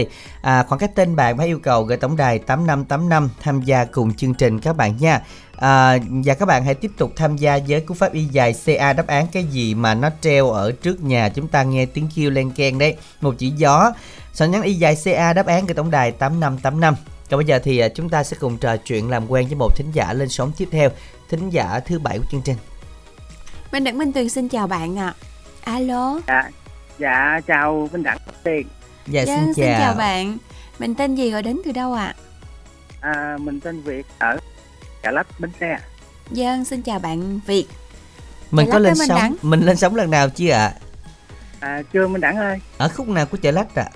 à, 0.42 0.64
khoảng 0.64 0.80
cách 0.80 0.92
tên 0.96 1.16
bạn 1.16 1.38
và 1.38 1.44
yêu 1.44 1.60
cầu 1.60 1.84
gửi 1.84 1.98
tổng 1.98 2.18
đài 2.18 2.40
8585 2.40 3.30
tham 3.42 3.62
gia 3.62 3.86
cùng 3.86 4.14
chương 4.14 4.34
trình 4.34 4.60
các 4.60 4.78
bạn 4.78 4.98
nha. 4.98 5.22
À, 5.56 5.98
và 6.26 6.34
các 6.34 6.46
bạn 6.46 6.66
hãy 6.66 6.74
tiếp 6.74 6.92
tục 6.98 7.12
tham 7.16 7.38
gia 7.38 7.60
với 7.68 7.82
cú 7.82 7.94
pháp 7.94 8.14
y 8.14 8.26
dài 8.26 8.56
ca 8.66 8.94
đáp 8.94 9.08
án 9.08 9.28
cái 9.28 9.44
gì 9.44 9.76
mà 9.76 9.94
nó 9.94 10.10
treo 10.22 10.50
ở 10.50 10.72
trước 10.72 11.04
nhà 11.04 11.30
chúng 11.30 11.48
ta 11.48 11.64
nghe 11.64 11.86
tiếng 11.86 12.10
kêu 12.16 12.30
len 12.30 12.52
keng 12.52 12.80
đấy. 12.80 12.96
Một 13.22 13.36
chỉ 13.38 13.50
gió. 13.50 13.92
Soạn 14.34 14.52
nhắn 14.52 14.62
y 14.62 14.74
dài 14.74 14.98
ca 15.06 15.34
đáp 15.34 15.46
án 15.46 15.66
gửi 15.66 15.74
tổng 15.74 15.92
đài 15.92 16.12
8585 16.12 16.96
còn 17.30 17.38
bây 17.38 17.46
giờ 17.46 17.60
thì 17.64 17.80
à, 17.80 17.90
chúng 17.90 18.10
ta 18.10 18.24
sẽ 18.24 18.38
cùng 18.40 18.58
trò 18.58 18.78
chuyện 18.78 19.10
làm 19.10 19.32
quen 19.32 19.48
với 19.48 19.56
một 19.56 19.76
thính 19.76 19.92
giả 19.94 20.14
lên 20.14 20.30
sóng 20.30 20.52
tiếp 20.58 20.68
theo 20.72 20.90
Thính 21.30 21.50
giả 21.50 21.80
thứ 21.80 22.00
bảy 22.00 22.18
của 22.18 22.26
chương 22.32 22.42
trình 22.42 22.58
Minh 23.72 23.84
Đẳng 23.84 23.98
Minh 23.98 24.14
Tuyền 24.14 24.30
xin 24.30 24.50
chào 24.50 24.68
bạn 24.68 25.00
ạ. 25.00 25.14
Alo. 25.62 26.20
Dạ, 26.28 26.50
dạ 27.00 27.40
chào 27.48 27.90
Minh 27.92 28.04
Đẳng 28.04 28.18
Tiền. 28.44 28.68
Dạ 29.08 29.24
Vâng, 29.28 29.38
xin 29.38 29.54
xin 29.54 29.66
chào, 29.66 29.80
chào 29.80 29.94
bạn. 29.94 30.38
Mình 30.80 30.96
tên 30.96 31.16
gì 31.16 31.32
gọi 31.32 31.44
đến 31.44 31.62
từ 31.66 31.72
đâu 31.72 31.94
ạ? 31.94 32.16
À, 33.02 33.38
mình 33.42 33.60
tên 33.60 33.82
Việt 33.82 34.06
ở 34.20 34.38
Chợ 35.04 35.12
Lách, 35.12 35.40
Bến 35.40 35.52
Tre. 35.60 35.80
Dân 36.32 36.66
xin 36.66 36.82
chào 36.82 37.00
bạn 37.00 37.40
Việt. 37.46 37.68
Mình 38.52 38.66
Chợ 38.66 38.72
có 38.72 38.80
lên 38.80 38.96
sóng 38.96 39.10
Đẳng. 39.10 39.36
Mình 39.42 39.62
lên 39.62 39.78
sóng 39.78 39.96
lần 39.96 40.12
nào 40.12 40.30
chưa 40.30 40.52
ạ 40.52 40.74
À, 41.60 41.82
chưa 41.94 42.08
Minh 42.08 42.22
Đẳng 42.22 42.38
ơi, 42.38 42.60
Ở 42.78 42.90
khúc 42.90 43.08
nào 43.08 43.26
của 43.26 43.38
chợ 43.38 43.52
lách 43.52 43.76
ạ 43.76 43.90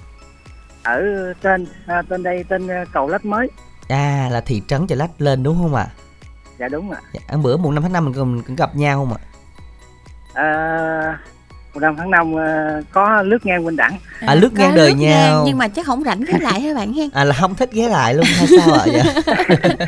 ở 0.84 1.34
tên 1.42 1.66
à, 1.88 2.02
tên 2.10 2.24
đây 2.24 2.44
tên 2.50 2.68
à, 2.68 2.86
cầu 2.94 3.08
Lách 3.08 3.26
mới. 3.26 3.50
À 3.90 4.30
là 4.32 4.42
thị 4.42 4.62
trấn 4.68 4.88
chợ 4.88 4.96
lách 4.96 5.22
lên 5.22 5.44
đúng 5.44 5.58
không 5.62 5.76
ạ 5.76 5.88
Dạ 6.60 6.68
đúng 6.68 6.92
ạ. 6.92 7.02
dạ, 7.14 7.38
bữa 7.38 7.58
mùng 7.58 7.76
5 7.76 7.84
tháng 7.84 7.94
5 7.94 8.06
mình 8.06 8.14
cũng, 8.14 8.36
mình 8.36 8.44
cũng 8.48 8.56
gặp 8.56 8.76
nhau 8.76 8.98
không 8.98 9.18
ạ 9.18 9.22
À, 10.34 11.20
mùa 11.74 11.80
năm 11.80 11.96
tháng 11.98 12.12
năm 12.12 12.40
à, 12.40 12.82
có 12.92 13.22
lướt 13.22 13.46
ngang 13.46 13.66
Minh 13.66 13.76
Đẳng. 13.76 13.98
À, 14.20 14.36
lướt 14.36 14.50
có 14.58 14.64
ngang 14.64 14.76
đời 14.76 14.90
lướt 14.90 14.96
nhau. 14.96 15.44
nhưng 15.48 15.58
mà 15.58 15.68
chắc 15.68 15.86
không 15.86 16.04
rảnh 16.04 16.22
ghé 16.22 16.38
lại 16.42 16.62
hả 16.62 16.74
bạn 16.74 16.94
hen? 16.94 17.10
À 17.14 17.24
là 17.24 17.36
không 17.40 17.56
thích 17.56 17.70
ghé 17.72 17.90
lại 17.90 18.14
luôn 18.14 18.26
hay 18.26 18.48
sao 18.48 18.74
ạ 18.74 18.86
dạ? 18.94 19.04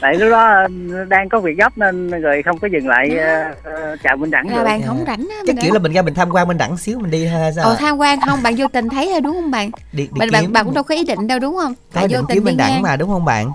Tại 0.00 0.14
lúc 0.14 0.30
đó 0.30 0.40
à, 0.40 0.68
đang 1.08 1.28
có 1.28 1.40
việc 1.40 1.56
gấp 1.58 1.78
nên 1.78 2.10
rồi 2.10 2.42
không 2.42 2.58
có 2.58 2.68
dừng 2.72 2.88
lại 2.88 3.18
à, 3.18 3.54
à, 3.64 3.96
chào 4.02 4.16
Minh 4.16 4.30
Đẳng 4.30 4.48
Là 4.56 4.64
bạn 4.64 4.82
không 4.86 5.04
rảnh 5.06 5.26
á. 5.30 5.36
Chắc 5.46 5.56
Minh 5.56 5.64
kiểu 5.64 5.72
là 5.72 5.78
mình 5.78 5.92
ra 5.92 6.02
mình 6.02 6.14
tham 6.14 6.30
quan 6.30 6.48
mình 6.48 6.58
đẳng 6.58 6.76
xíu 6.76 6.98
mình 6.98 7.10
đi 7.10 7.28
thôi 7.32 7.40
hay 7.40 7.52
sao 7.52 7.64
Ồ 7.64 7.74
tham 7.74 7.96
quan 7.98 8.20
không, 8.20 8.42
bạn 8.42 8.54
vô 8.56 8.66
tình 8.72 8.88
thấy 8.88 9.08
thôi 9.12 9.20
đúng 9.20 9.34
không 9.34 9.50
bạn? 9.50 9.70
Đi, 9.92 10.02
đi 10.02 10.08
Bạn, 10.18 10.28
kiếm 10.28 10.32
bạn, 10.32 10.52
bạn 10.52 10.64
cũng 10.64 10.74
đâu 10.74 10.84
có 10.84 10.94
ý 10.94 11.04
định 11.04 11.26
đâu 11.26 11.38
đúng 11.38 11.56
không? 11.56 11.74
Có 11.94 12.00
vô 12.00 12.08
kiếm 12.08 12.24
tình 12.28 12.38
đi 12.38 12.44
mình 12.44 12.56
đẳng 12.56 12.70
ngang. 12.70 12.82
mà 12.82 12.96
đúng 12.96 13.08
không 13.08 13.24
bạn 13.24 13.50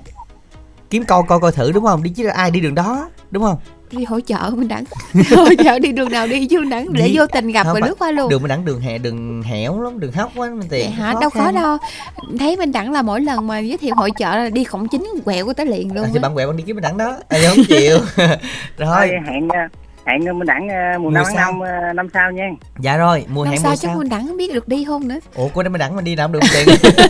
Kiếm 0.89 1.03
coi 1.03 1.23
coi 1.27 1.39
coi 1.39 1.51
thử 1.51 1.71
đúng 1.71 1.85
không 1.85 2.03
Đi 2.03 2.09
chứ 2.09 2.27
ai 2.27 2.51
đi 2.51 2.59
đường 2.59 2.75
đó 2.75 3.09
đúng 3.31 3.43
không 3.43 3.57
Đi 3.91 4.03
hỗ 4.03 4.19
trợ 4.19 4.37
mình 4.55 4.67
đẳng. 4.67 4.83
hỗ 5.35 5.47
trợ 5.63 5.79
đi 5.79 5.91
đường 5.91 6.11
nào 6.11 6.27
đi 6.27 6.47
vô 6.49 6.59
đẳng 6.71 6.93
để 6.93 7.07
Đi- 7.07 7.17
vô 7.17 7.25
tình 7.27 7.47
gặp 7.51 7.63
rồi 7.65 7.81
lướt 7.81 7.99
qua 7.99 8.11
luôn. 8.11 8.29
Đường 8.29 8.41
mình 8.41 8.49
đẳng 8.49 8.65
đường 8.65 8.81
hè 8.81 8.97
đường 8.97 9.43
hẻo 9.43 9.81
lắm 9.81 9.99
đường 9.99 10.11
hóc 10.11 10.31
quá 10.35 10.49
mình 10.49 10.69
tiền 10.69 10.91
hả? 10.91 11.13
Đâu 11.21 11.29
khó 11.29 11.51
đâu. 11.51 11.77
Thấy 12.39 12.57
mình 12.57 12.71
đẳng 12.71 12.91
là 12.91 13.01
mỗi 13.01 13.21
lần 13.21 13.47
mà 13.47 13.59
giới 13.59 13.77
thiệu 13.77 13.95
hội 13.95 14.11
chợ 14.11 14.35
là 14.35 14.49
đi 14.49 14.63
khổng 14.63 14.87
chính 14.87 15.07
quẹo 15.25 15.45
của 15.45 15.53
tới 15.53 15.65
liền 15.65 15.93
luôn 15.95 16.03
À, 16.05 16.09
thì 16.13 16.19
bạn 16.19 16.33
quẹo 16.35 16.47
bạn 16.47 16.57
đi 16.57 16.63
kiếm 16.67 16.75
mình 16.75 16.83
đẳng 16.83 16.97
đó 16.97 17.17
à, 17.29 17.37
không 17.49 17.63
chịu 17.67 17.97
rồi 18.77 19.07
hẹn 19.27 19.47
à, 19.49 19.69
hẹn 20.05 20.23
Minh 20.39 20.45
Đẳng 20.47 20.69
à, 20.69 20.95
mùa 20.99 21.03
Mùa 21.03 21.09
năm 21.09 21.23
sau. 21.25 21.35
năm 21.51 21.63
à, 21.63 21.93
năm 21.93 22.07
sau 22.13 22.31
nha. 22.31 22.49
dạ 22.79 22.97
rồi 22.97 23.25
mùa 23.29 23.43
Năm 23.43 23.51
hẹn 23.51 23.61
sau 23.61 23.71
mùa 23.71 23.75
chắc 23.75 23.87
sau 23.87 23.97
mình 23.97 24.09
đẳng 24.09 24.27
không 24.27 24.37
biết 24.37 24.53
được 24.53 24.67
đi 24.67 24.83
không 24.85 25.07
nữa. 25.07 25.19
ủa 25.35 25.47
cô 25.53 25.63
đem 25.63 25.71
mình 25.71 25.79
đẳng 25.79 25.95
mình 25.95 26.05
đi 26.05 26.15
không 26.15 26.31
được 26.31 26.39
tiền 26.53 26.67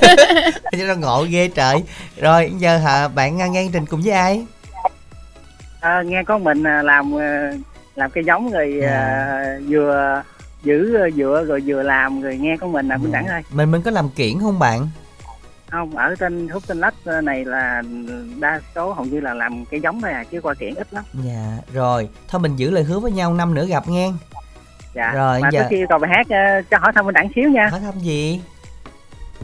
cho 0.72 0.86
nó 0.88 0.95
ngộ 0.95 1.26
ghê 1.30 1.48
trời 1.48 1.84
rồi 2.22 2.52
giờ 2.60 2.78
hả 2.78 3.08
bạn 3.08 3.38
nghe 3.38 3.64
chương 3.64 3.72
trình 3.72 3.86
cùng 3.86 4.02
với 4.02 4.12
ai 4.12 4.45
À, 5.82 6.02
nghe 6.06 6.24
có 6.24 6.38
mình 6.38 6.64
à, 6.64 6.82
làm 6.82 7.20
à, 7.20 7.52
làm 7.95 8.10
cây 8.12 8.24
giống 8.24 8.52
rồi 8.52 8.82
à, 8.84 9.44
vừa 9.68 10.24
giữ 10.64 10.95
à, 10.95 11.10
dựa 11.16 11.44
rồi 11.48 11.64
vừa 11.66 11.84
làm 11.84 12.22
rồi 12.22 12.38
nghe 12.38 12.58
có 12.58 12.68
mình 12.68 12.88
là 12.88 12.98
Minh 12.98 13.12
Đẳng 13.12 13.28
ơi. 13.28 13.41
mình 13.52 13.72
mình 13.72 13.82
có 13.82 13.91
làm 13.91 14.10
kiển 14.10 14.40
không 14.41 14.60
bạn? 14.60 14.88
Không 15.72 15.95
ở 15.98 16.16
trên 16.20 16.48
hút 16.49 16.64
tên 16.68 16.80
lách 16.80 16.94
này 17.24 17.45
là 17.45 17.82
đa 18.40 18.60
số 18.76 18.94
hầu 18.94 19.06
như 19.06 19.20
là 19.20 19.34
làm 19.34 19.66
cái 19.66 19.80
giống 19.80 20.02
thôi 20.02 20.12
à 20.12 20.24
chứ 20.32 20.41
qua 20.41 20.53
kiển 20.53 20.76
ít 20.76 20.88
lắm. 20.94 21.03
Dạ 21.14 21.58
rồi. 21.74 22.10
Thôi 22.28 22.41
mình 22.41 22.56
giữ 22.56 22.72
lời 22.72 22.84
hứa 22.84 22.99
với 22.99 23.12
nhau 23.12 23.34
năm 23.34 23.53
nữa 23.53 23.66
gặp 23.66 23.84
nghe. 23.88 24.12
Dạ. 24.95 25.12
Rồi, 25.12 25.40
mà 25.41 25.49
giờ- 25.52 25.60
trước 25.62 25.68
khi 25.70 25.86
cầu 25.90 25.99
bài 25.99 26.12
hát 26.14 26.28
cho 26.72 26.78
hỏi 26.78 26.91
thăm 26.95 27.06
Minh 27.06 27.14
Đẳng 27.14 27.30
xíu 27.36 27.49
nha. 27.49 27.68
Hỏi 27.72 27.80
thăm 27.80 27.99
gì? 27.99 28.41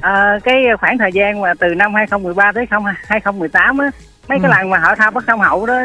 À, 0.02 0.40
cái 0.44 0.56
khoảng 0.80 0.98
thời 0.98 1.12
gian 1.14 1.42
mà 1.42 1.54
từ 1.60 1.68
năm 1.76 1.94
2013 1.94 2.52
tới 2.52 2.66
không 2.66 2.84
2018 2.86 3.78
á 3.78 3.92
mấy 4.28 4.40
cái 4.42 4.52
Ừ. 4.52 4.56
lần 4.58 4.70
mà 4.70 4.78
hỏi 4.78 4.96
thăm 4.96 5.14
bắt 5.14 5.24
sông 5.28 5.40
hậu 5.40 5.66
đó 5.66 5.80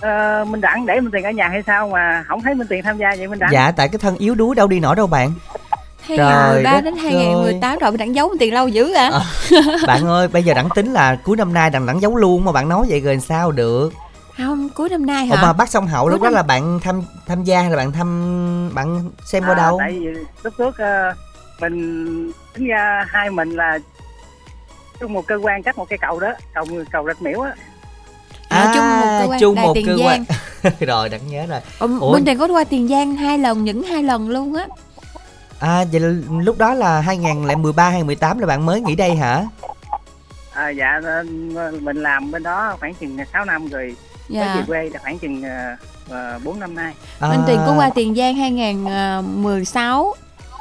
ờ, 0.00 0.44
Minh 0.48 0.60
Đẳng 0.60 0.86
để 0.86 1.00
Minh 1.00 1.10
Tiền 1.12 1.24
ở 1.24 1.30
nhà 1.30 1.48
hay 1.48 1.62
sao 1.66 1.88
mà 1.88 2.24
không 2.28 2.42
thấy 2.42 2.54
Minh 2.54 2.66
Tiền 2.70 2.82
tham 2.82 2.98
gia 2.98 3.08
vậy 3.18 3.26
Minh 3.28 3.38
Đẳng 3.38 3.50
dạ 3.52 3.72
tại 3.76 3.88
cái 3.88 3.98
thân 3.98 4.16
yếu 4.16 4.34
đuối 4.34 4.54
đâu 4.54 4.66
đi 4.66 4.80
nổi 4.80 4.96
đâu 4.96 5.06
bạn. 5.06 5.32
2013 6.02 6.72
đất 6.72 6.80
đến 6.80 6.96
2018 6.96 7.78
rồi 7.78 7.90
mình 7.90 7.98
đẳng 7.98 8.14
giấu 8.14 8.34
tiền 8.40 8.54
lâu 8.54 8.68
dữ 8.68 8.92
à? 8.94 9.08
Ờ, 9.12 9.22
bạn 9.86 10.06
ơi 10.06 10.28
bây 10.28 10.42
giờ 10.42 10.54
đẳng 10.54 10.68
tính 10.74 10.92
là 10.92 11.16
cuối 11.24 11.36
năm 11.36 11.54
nay 11.54 11.70
đặng 11.70 11.86
đẳng 11.86 12.00
giấu 12.00 12.16
luôn 12.16 12.44
mà 12.44 12.52
bạn 12.52 12.68
nói 12.68 12.86
vậy 12.88 13.00
rồi 13.00 13.18
sao 13.20 13.52
được? 13.52 13.92
Không, 14.38 14.68
cuối 14.68 14.88
năm 14.88 15.06
nay 15.06 15.28
Ủa 15.30 15.36
hả? 15.36 15.42
mà 15.42 15.52
bắt 15.52 15.68
sông 15.68 15.86
hậu 15.86 16.04
Cuối 16.04 16.10
lúc 16.12 16.20
đó 16.22 16.24
năm- 16.24 16.34
là 16.34 16.42
bạn 16.42 16.80
tham 16.82 17.02
tham 17.26 17.44
gia 17.44 17.60
hay 17.60 17.70
là 17.70 17.76
bạn 17.76 17.92
thăm 17.92 18.70
bạn 18.74 19.10
xem 19.24 19.42
qua 19.44 19.52
À, 19.54 19.54
đâu? 19.54 19.76
tại 19.80 19.92
vì 19.92 20.06
lúc 20.42 20.54
trước 20.58 20.78
ờ, 20.78 21.12
mình 21.60 22.32
tính 22.54 22.68
ra 22.68 23.04
hai 23.08 23.30
mình 23.30 23.50
là 23.50 23.78
chung 25.00 25.12
một 25.12 25.26
cơ 25.26 25.34
quan 25.42 25.62
cách 25.62 25.78
một 25.78 25.88
cây 25.88 25.98
cầu 25.98 26.20
đó 26.20 26.32
cầu 26.54 26.64
cầu 26.92 27.06
rạch 27.06 27.22
miễu 27.22 27.40
á 27.40 27.52
À, 29.18 29.26
chung 29.26 29.30
một 29.30 29.30
cơ 29.30 29.30
quan 29.30 29.40
chung 29.40 29.54
Đài 29.54 29.66
một 29.66 29.74
Tiền 29.74 29.86
cơ 29.86 29.96
Giang. 29.96 30.06
quan 30.62 30.74
rồi 30.88 31.08
đặng 31.08 31.20
nhớ 31.28 31.46
rồi 31.46 31.60
Ủa, 31.78 31.88
Ủa, 32.00 32.12
Minh 32.12 32.24
Tiền 32.24 32.38
có 32.38 32.46
qua 32.46 32.64
Tiền 32.64 32.88
Giang 32.88 33.16
hai 33.16 33.38
lần, 33.38 33.64
những 33.64 33.82
hai 33.82 34.02
lần 34.02 34.28
luôn 34.28 34.54
á. 34.54 34.66
à 35.58 35.84
vậy 35.92 36.00
là 36.00 36.08
lúc 36.42 36.58
đó 36.58 36.74
là 36.74 37.00
2013 37.00 37.84
2018 37.90 38.38
là 38.38 38.46
bạn 38.46 38.66
mới 38.66 38.80
nghỉ 38.80 38.94
đây 38.94 39.14
hả 39.16 39.44
À, 40.52 40.68
dạ 40.68 41.00
ờ, 41.04 41.24
mình 41.80 41.96
làm 42.02 42.30
bên 42.30 42.42
đó 42.42 42.76
khoảng 42.80 42.94
chừng 42.94 43.16
6 43.32 43.44
năm 43.44 43.68
rồi 43.68 43.96
Dạ. 44.28 44.44
mới 44.46 44.56
về 44.56 44.62
quê 44.66 44.88
là 44.92 44.98
khoảng 45.02 45.18
chừng 45.18 45.42
uh, 46.36 46.42
4 46.44 46.60
năm 46.60 46.74
nay 46.74 46.94
Minh 47.20 47.40
Tiền 47.46 47.56
có 47.66 47.72
À. 47.72 47.76
qua 47.76 47.90
Tiền 47.94 48.14
Giang 48.14 48.34
2016. 48.34 50.14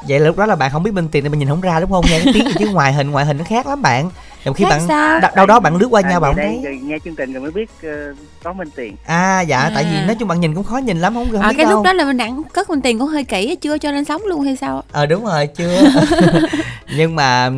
vậy 0.07 0.19
là 0.19 0.26
lúc 0.27 0.38
đó 0.38 0.45
là 0.45 0.56
bạn 0.56 0.72
không 0.72 0.84
biết 0.84 0.91
minh 0.94 1.07
tiền 1.11 1.23
nên 1.23 1.32
mình 1.32 1.40
nhìn 1.40 1.49
không 1.49 1.61
ra 1.61 1.80
đúng 1.80 1.91
không 1.91 2.06
nghe 2.10 2.19
cái 2.23 2.34
tiếng 2.34 2.45
gì 2.48 2.53
chứ 2.60 2.68
ngoài 2.69 2.94
hình 2.94 3.11
ngoại 3.11 3.26
hình 3.26 3.38
nó 3.38 3.44
khác 3.44 3.68
lắm 3.68 3.82
bạn 3.82 4.10
Trong 4.45 4.53
khi 4.53 4.65
bạn 4.69 4.81
sao? 4.88 5.19
đ- 5.19 5.35
đâu 5.35 5.45
đó 5.45 5.59
bạn 5.59 5.76
lướt 5.76 5.88
qua 5.91 6.01
À, 6.05 6.09
nhau 6.09 6.19
bạn 6.19 6.35
đây 6.35 6.45
thấy? 6.47 6.61
rồi 6.63 6.80
nghe 6.84 6.97
chương 7.05 7.15
trình 7.15 7.34
rồi 7.34 7.41
mới 7.41 7.51
biết 7.51 7.69
ờ, 7.84 8.13
có 8.43 8.53
Minh 8.53 8.67
Tiền. 8.76 8.95
À 9.05 9.41
dạ 9.41 9.72
tại 9.76 9.84
vì 9.91 9.97
À. 9.97 10.05
nói 10.05 10.15
chung 10.19 10.27
bạn 10.27 10.39
nhìn 10.39 10.55
cũng 10.55 10.63
khó 10.63 10.77
nhìn 10.77 10.99
lắm 10.99 11.13
không, 11.13 11.27
không 11.31 11.41
À, 11.41 11.49
biết 11.49 11.55
cái 11.57 11.65
đâu. 11.65 11.73
lúc 11.76 11.84
đó 11.85 11.93
là 11.93 12.05
mình 12.05 12.17
đẳng 12.17 12.43
cất 12.53 12.69
Minh 12.69 12.81
Tiền 12.81 12.99
cũng 12.99 13.07
hơi 13.07 13.23
kỹ, 13.23 13.55
chưa 13.55 13.77
cho 13.77 13.91
lên 13.91 14.05
sóng 14.05 14.22
luôn 14.26 14.41
hay 14.41 14.55
sao? 14.55 14.84
ờ 14.91 15.05
đúng 15.05 15.26
rồi 15.26 15.47
chưa. 15.47 15.81
Nhưng 16.97 17.15
mà 17.15 17.49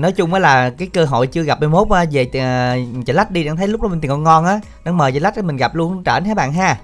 nói 0.00 0.12
chung 0.12 0.34
á 0.34 0.40
là 0.40 0.70
cái 0.78 0.88
cơ 0.92 1.04
hội 1.04 1.26
chưa 1.26 1.42
gặp 1.42 1.58
21 1.60 1.88
á, 1.90 2.04
về 2.12 2.22
uh, 2.22 3.06
chợ 3.06 3.12
lách 3.12 3.30
đi 3.30 3.44
đang 3.44 3.56
thấy 3.56 3.68
lúc 3.68 3.80
đó 3.82 3.88
mình 3.88 4.00
tiền 4.00 4.10
còn 4.10 4.22
ngon 4.22 4.44
á. 4.44 4.60
Đang 4.84 4.96
mời 4.96 5.12
chợ 5.12 5.18
lách 5.22 5.44
mình 5.44 5.56
gặp 5.56 5.74
luôn 5.74 6.02
trển 6.04 6.24
hả 6.24 6.34
bạn 6.34 6.52
ha? 6.52 6.76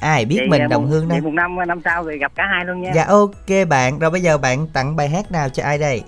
Ai 0.00 0.24
biết 0.24 0.36
Vậy, 0.38 0.48
mình 0.48 0.60
ờ, 0.62 0.66
đồng 0.66 0.82
một- 0.82 0.88
hương 0.90 1.08
đâu 1.08 1.14
vậy 1.14 1.20
một 1.20 1.34
năm 1.34 1.56
năm 1.68 1.80
sau 1.84 2.04
thì 2.10 2.18
gặp 2.18 2.32
cả 2.36 2.42
hai 2.54 2.64
luôn 2.64 2.82
nha. 2.82 2.90
Dạ 2.94 3.04
ok 3.08 3.68
bạn. 3.68 3.98
Rồi 3.98 4.10
bây 4.10 4.20
giờ 4.22 4.38
bạn 4.38 4.66
tặng 4.72 4.96
bài 4.96 5.08
hát 5.08 5.32
nào 5.32 5.48
cho 5.48 5.62
ai 5.62 5.78
đây 5.78 6.02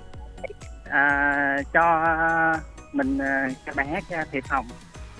à, 0.89 1.57
cho 1.73 2.05
mình 2.93 3.17
ờ, 3.17 3.73
bài 3.75 3.87
hát 3.87 4.03
à, 4.09 4.25
Thiệp 4.31 4.43
Hồng 4.49 4.67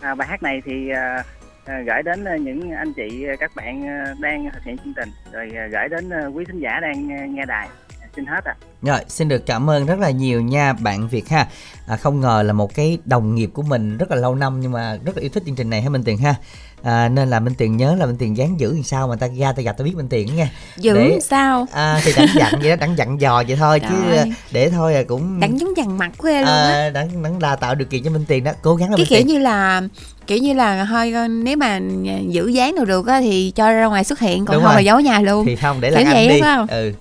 à, 0.02 0.16
bài 0.16 0.28
hát 0.28 0.44
này 0.44 0.62
thì 0.66 0.90
à, 0.90 1.24
à 1.66 1.82
gửi 1.86 2.04
đến 2.04 2.44
những 2.44 2.72
anh 2.72 2.94
chị 2.94 3.26
các 3.40 3.52
bạn 3.56 3.86
đang 4.22 4.50
thực 4.54 4.64
hiện 4.64 4.78
chương 4.78 4.94
trình 4.94 5.10
rồi 5.32 5.50
gửi 5.72 5.90
đến 5.90 6.10
quý 6.34 6.46
thính 6.46 6.60
giả 6.60 6.80
đang 6.80 7.08
nghe 7.36 7.46
đài 7.46 7.68
xin 8.16 8.26
hết 8.26 8.46
ạ 8.46 8.56
Rồi, 8.82 9.00
xin 9.08 9.28
được 9.28 9.46
cảm 9.46 9.70
ơn 9.70 9.86
rất 9.86 10.00
là 10.00 10.10
nhiều 10.10 10.42
nha 10.42 10.74
bạn 10.74 11.08
Việt 11.08 11.30
ha. 11.30 11.48
À, 11.88 11.98
không 11.98 12.20
ngờ 12.20 12.44
là 12.46 12.54
một 12.54 12.76
cái 12.76 12.98
đồng 13.06 13.36
nghiệp 13.36 13.50
của 13.54 13.62
mình 13.62 13.98
rất 13.98 14.12
là 14.12 14.18
lâu 14.18 14.36
năm 14.36 14.60
nhưng 14.60 14.72
mà 14.72 14.98
rất 15.06 15.16
là 15.16 15.22
yêu 15.22 15.30
thích 15.34 15.44
chương 15.46 15.56
trình 15.56 15.70
này 15.70 15.82
ha 15.82 15.90
Minh 15.90 16.04
Tiền 16.04 16.18
ha. 16.18 16.36
À, 16.86 17.10
nên 17.10 17.30
là 17.30 17.40
Minh 17.40 17.53
Tiền 17.57 17.78
nhớ 17.78 17.95
là 17.99 18.06
Minh 18.06 18.16
Tiền 18.20 18.38
dáng 18.38 18.60
giữ 18.60 18.74
làm 18.74 18.84
sao 18.84 19.07
mà 19.07 19.16
ta 19.16 19.28
ra 19.40 19.52
ta 19.53 19.62
gặp 19.62 19.78
ta 19.78 19.84
biết 19.84 19.95
Minh 19.95 20.07
Tiền 20.10 20.36
nha. 20.36 20.49
Giữ 20.78 20.94
Để- 20.94 21.20
sao? 21.22 21.68
À, 21.72 22.02
thì 22.03 22.12
đặng 22.18 22.28
dặn 22.36 22.53
vậy 22.62 22.70
đó, 22.70 22.76
đặng 22.76 22.98
dặn 22.98 23.22
dò 23.22 23.44
vậy 23.48 23.56
thôi 23.57 23.80
chứ 23.80 23.95
Trời. 24.10 24.18
à, 24.18 24.26
để 24.52 24.70
thôi 24.70 24.94
là 24.94 25.03
cũng 25.03 25.40
Đặng 25.40 25.60
giống 25.60 25.78
dằn 25.78 25.98
mặt 25.98 26.12
của 26.18 26.28
em 26.28 26.40
luôn 26.45 26.53
á. 26.53 26.72
à, 26.72 26.90
đặng 26.90 27.24
đặng 27.24 27.41
là 27.41 27.56
tạo 27.56 27.76
điều 27.76 27.88
kiện 27.88 28.03
cho 28.03 28.10
Minh 28.12 28.26
Tiền 28.28 28.44
đó, 28.44 28.52
cố 28.62 28.76
gắng 28.76 28.91
là 28.91 28.98
cái 28.98 29.06
kiểu 29.10 29.20
Tiền. 29.20 29.28
như 29.28 29.38
là 29.40 29.82
kiểu 30.28 30.38
như 30.38 30.53
là 30.53 30.86
thôi 30.90 31.12
ờ, 31.12 31.28
nếu 31.28 31.57
mà 31.57 31.80
giữ 32.30 32.48
dáng 32.48 32.76
được 32.76 32.86
được 32.86 33.07
á 33.07 33.22
thì 33.22 33.52
cho 33.56 33.72
ra 33.72 33.86
ngoài 33.86 34.03
xuất 34.03 34.20
hiện 34.20 34.45
còn 34.45 34.53
Đúng 34.56 34.64
không 34.64 34.72
rồi. 34.72 34.76
là 34.76 34.82
giấu 34.82 34.99
nhà 34.99 35.20
luôn 35.20 35.45
Thì 35.45 35.56
không 35.56 35.82
để 35.82 35.91
Lan 35.91 36.06
Anh 36.06 36.28
đi. 36.28 36.41
không 36.41 36.68
Ừ. 36.68 36.91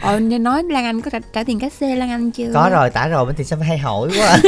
ờ 0.00 0.18
nói 0.20 0.62
Lan 0.70 0.84
Anh 0.84 1.00
có 1.00 1.10
trả, 1.10 1.18
trả 1.34 1.44
tiền 1.44 1.58
cát 1.60 1.72
xe 1.72 1.96
Lan 1.96 2.10
Anh 2.10 2.30
chưa 2.30 2.50
Có 2.54 2.68
rồi, 2.72 2.90
tả 2.90 3.06
rồi 3.08 3.26
Minh 3.26 3.34
Tiền 3.36 3.46
sao 3.46 3.58
phải 3.58 3.68
hay 3.68 3.78
hỏi 3.78 4.08
quá. 4.18 4.38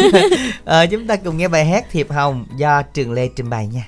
à, 0.64 0.86
chúng 0.90 1.06
ta 1.06 1.16
cùng 1.16 1.36
nghe 1.38 1.48
bài 1.48 1.64
hát 1.66 1.84
Thiệp 1.92 2.10
Hồng 2.10 2.46
do 2.56 2.82
Trường 2.82 3.12
Lê 3.12 3.28
trình 3.36 3.50
bày 3.50 3.66
nha. 3.66 3.82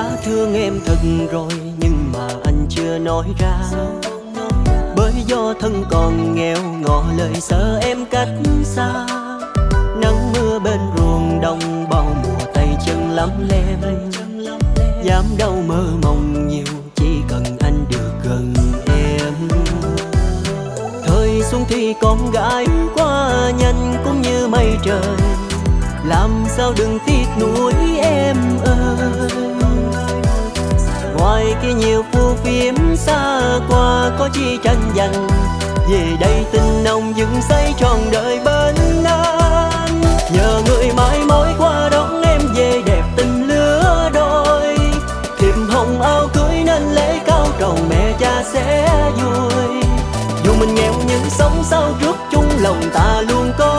Đã 0.00 0.16
thương 0.24 0.54
em 0.54 0.80
thật 0.86 0.98
rồi, 1.32 1.52
nhưng 1.80 2.12
mà 2.12 2.28
anh 2.44 2.66
chưa 2.68 2.98
nói 2.98 3.26
ra. 3.38 3.58
Bởi 4.96 5.12
do 5.26 5.54
thân 5.60 5.84
còn 5.90 6.34
nghèo, 6.34 6.56
ngỏ 6.80 7.04
lời 7.16 7.34
sợ 7.40 7.80
em 7.82 8.04
cách 8.10 8.28
xa. 8.64 9.06
Nắng 9.96 10.32
mưa 10.32 10.58
bên 10.58 10.80
ruộng 10.96 11.40
đồng 11.42 11.88
bao 11.90 12.06
mùa 12.22 12.44
tay 12.54 12.76
chân 12.86 13.10
lắm 13.10 13.30
lem. 13.48 14.10
Dám 15.04 15.24
đâu 15.38 15.62
mơ 15.66 15.84
mộng 16.02 16.48
nhiều, 16.48 16.74
chỉ 16.94 17.10
cần 17.28 17.44
anh 17.60 17.84
được 17.90 18.12
gần 18.24 18.54
em. 18.86 19.34
Thời 21.06 21.42
xuân 21.50 21.64
thì 21.68 21.94
con 22.00 22.30
gái 22.30 22.66
quá 22.94 23.32
nhanh 23.58 23.94
cũng 24.04 24.22
như 24.22 24.48
mây 24.48 24.76
trời. 24.84 25.16
Làm 26.04 26.30
sao 26.56 26.72
đừng 26.76 26.98
tiếc 27.06 27.26
nuối 27.40 27.72
em 28.02 28.36
ơi? 28.64 29.49
Ngoài 31.20 31.54
kia 31.62 31.72
nhiều 31.72 32.04
phu 32.12 32.34
phiếm, 32.44 32.74
xa 32.96 33.40
qua 33.68 34.10
có 34.18 34.28
chi 34.32 34.58
tranh 34.64 34.92
giành. 34.96 35.28
Về 35.90 36.16
đây 36.20 36.44
tình 36.52 36.84
nồng 36.84 37.16
dựng 37.16 37.34
xây 37.48 37.74
trọn 37.78 37.98
đời 38.12 38.40
bên 38.44 38.74
anh. 39.04 40.00
Nhờ 40.32 40.62
người 40.66 40.90
mãi 40.96 41.18
mối 41.28 41.48
qua 41.58 41.88
đón 41.92 42.22
em 42.22 42.40
về 42.56 42.82
đẹp 42.86 43.02
tình 43.16 43.48
lứa 43.48 44.10
đôi. 44.14 44.76
Thiệp 45.38 45.54
hồng 45.68 46.02
áo 46.02 46.28
cưới 46.34 46.62
nên 46.66 46.82
lễ 46.92 47.18
cao 47.26 47.46
trầu 47.58 47.78
mẹ 47.90 48.12
cha 48.20 48.42
sẽ 48.52 48.88
vui. 49.22 49.82
Dù 50.44 50.52
mình 50.60 50.74
nghèo 50.74 50.92
nhưng 51.08 51.30
sống 51.30 51.62
sao 51.64 51.92
trước 52.00 52.16
chung 52.32 52.48
lòng 52.60 52.82
ta 52.92 53.20
luôn 53.28 53.52
có 53.58 53.69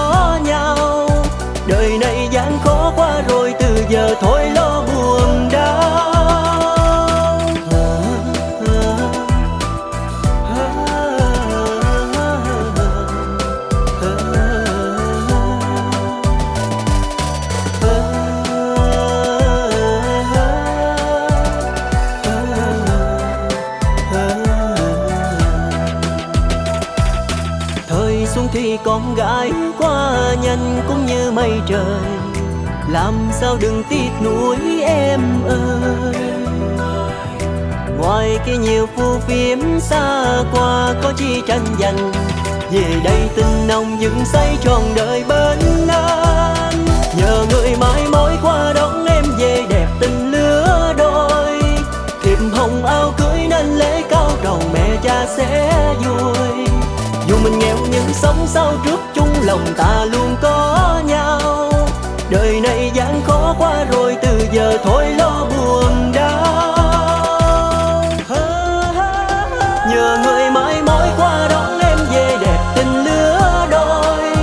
mây 31.42 31.62
trời, 31.68 32.02
làm 32.90 33.14
sao 33.40 33.58
đừng 33.60 33.84
tiếc 33.90 34.10
nuối 34.24 34.58
em 34.82 35.22
ơi. 35.48 36.16
Ngoài 37.98 38.40
kia 38.46 38.58
nhiều 38.58 38.88
phù 38.96 39.20
phiếm 39.28 39.80
xa 39.80 40.26
qua, 40.54 40.94
có 41.04 41.14
chi 41.18 41.42
tranh 41.48 41.66
giành, 41.80 42.12
về 42.72 42.84
đây 43.04 43.30
tình 43.36 43.68
nồng 43.68 44.02
dựng 44.02 44.26
xây 44.26 44.58
trọn 44.64 44.82
đời 44.96 45.24
bên 45.28 45.88
anh. 45.88 46.86
Nhờ 47.18 47.46
người 47.52 47.76
mãi 47.80 48.02
mối 48.12 48.32
qua 48.42 48.74
đón 48.74 49.06
em 49.06 49.24
về 49.38 49.64
đẹp 49.70 49.88
tình 50.00 50.32
lứa 50.32 50.94
đôi 50.98 51.62
thiệp 52.24 52.38
hồng 52.54 52.86
áo 52.86 53.14
cưới 53.18 53.48
nên 53.50 53.66
lễ 53.66 54.04
cao 54.10 54.32
đầu 54.44 54.62
mẹ 54.74 54.98
cha 55.04 55.26
sẽ 55.38 55.74
vui. 56.06 56.66
Dù 57.28 57.36
mình 57.44 57.60
nghèo 57.60 57.78
nhưng 57.92 58.14
sống 58.14 58.48
sao 58.48 58.74
trước 58.86 59.00
cho 59.14 59.21
lòng 59.46 59.66
ta 59.78 60.06
luôn 60.06 60.36
có 60.42 61.02
nhau. 61.06 61.72
Đời 62.30 62.62
này 62.62 62.92
gian 62.94 63.22
khó 63.28 63.56
qua 63.58 63.86
rồi, 63.92 64.18
từ 64.22 64.48
giờ 64.52 64.78
thôi 64.84 65.06
lo 65.18 65.46
buồn 65.50 66.12
đau. 66.14 66.76
Nhờ 69.90 70.18
người 70.24 70.50
mãi 70.52 70.82
mối 70.82 71.08
qua 71.18 71.48
đón 71.50 71.80
em 71.80 71.98
về 72.14 72.38
đẹp 72.42 72.60
tình 72.76 73.04
lứa 73.04 73.68
đôi. 73.72 74.36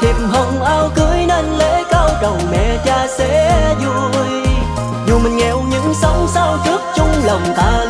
Thiệp 0.00 0.16
hồng 0.30 0.62
áo 0.62 0.90
cưới 0.94 1.26
nên 1.28 1.44
lễ 1.58 1.84
cao 1.90 2.08
trầu 2.22 2.36
mẹ 2.50 2.76
cha 2.84 3.06
sẽ 3.18 3.74
vui. 3.74 4.26
Dù 5.06 5.18
mình 5.18 5.36
nghèo 5.36 5.62
nhưng 5.70 5.94
sống 6.02 6.26
sao 6.34 6.58
trước 6.64 6.80
chung 6.96 7.24
lòng 7.24 7.54
ta 7.56 7.85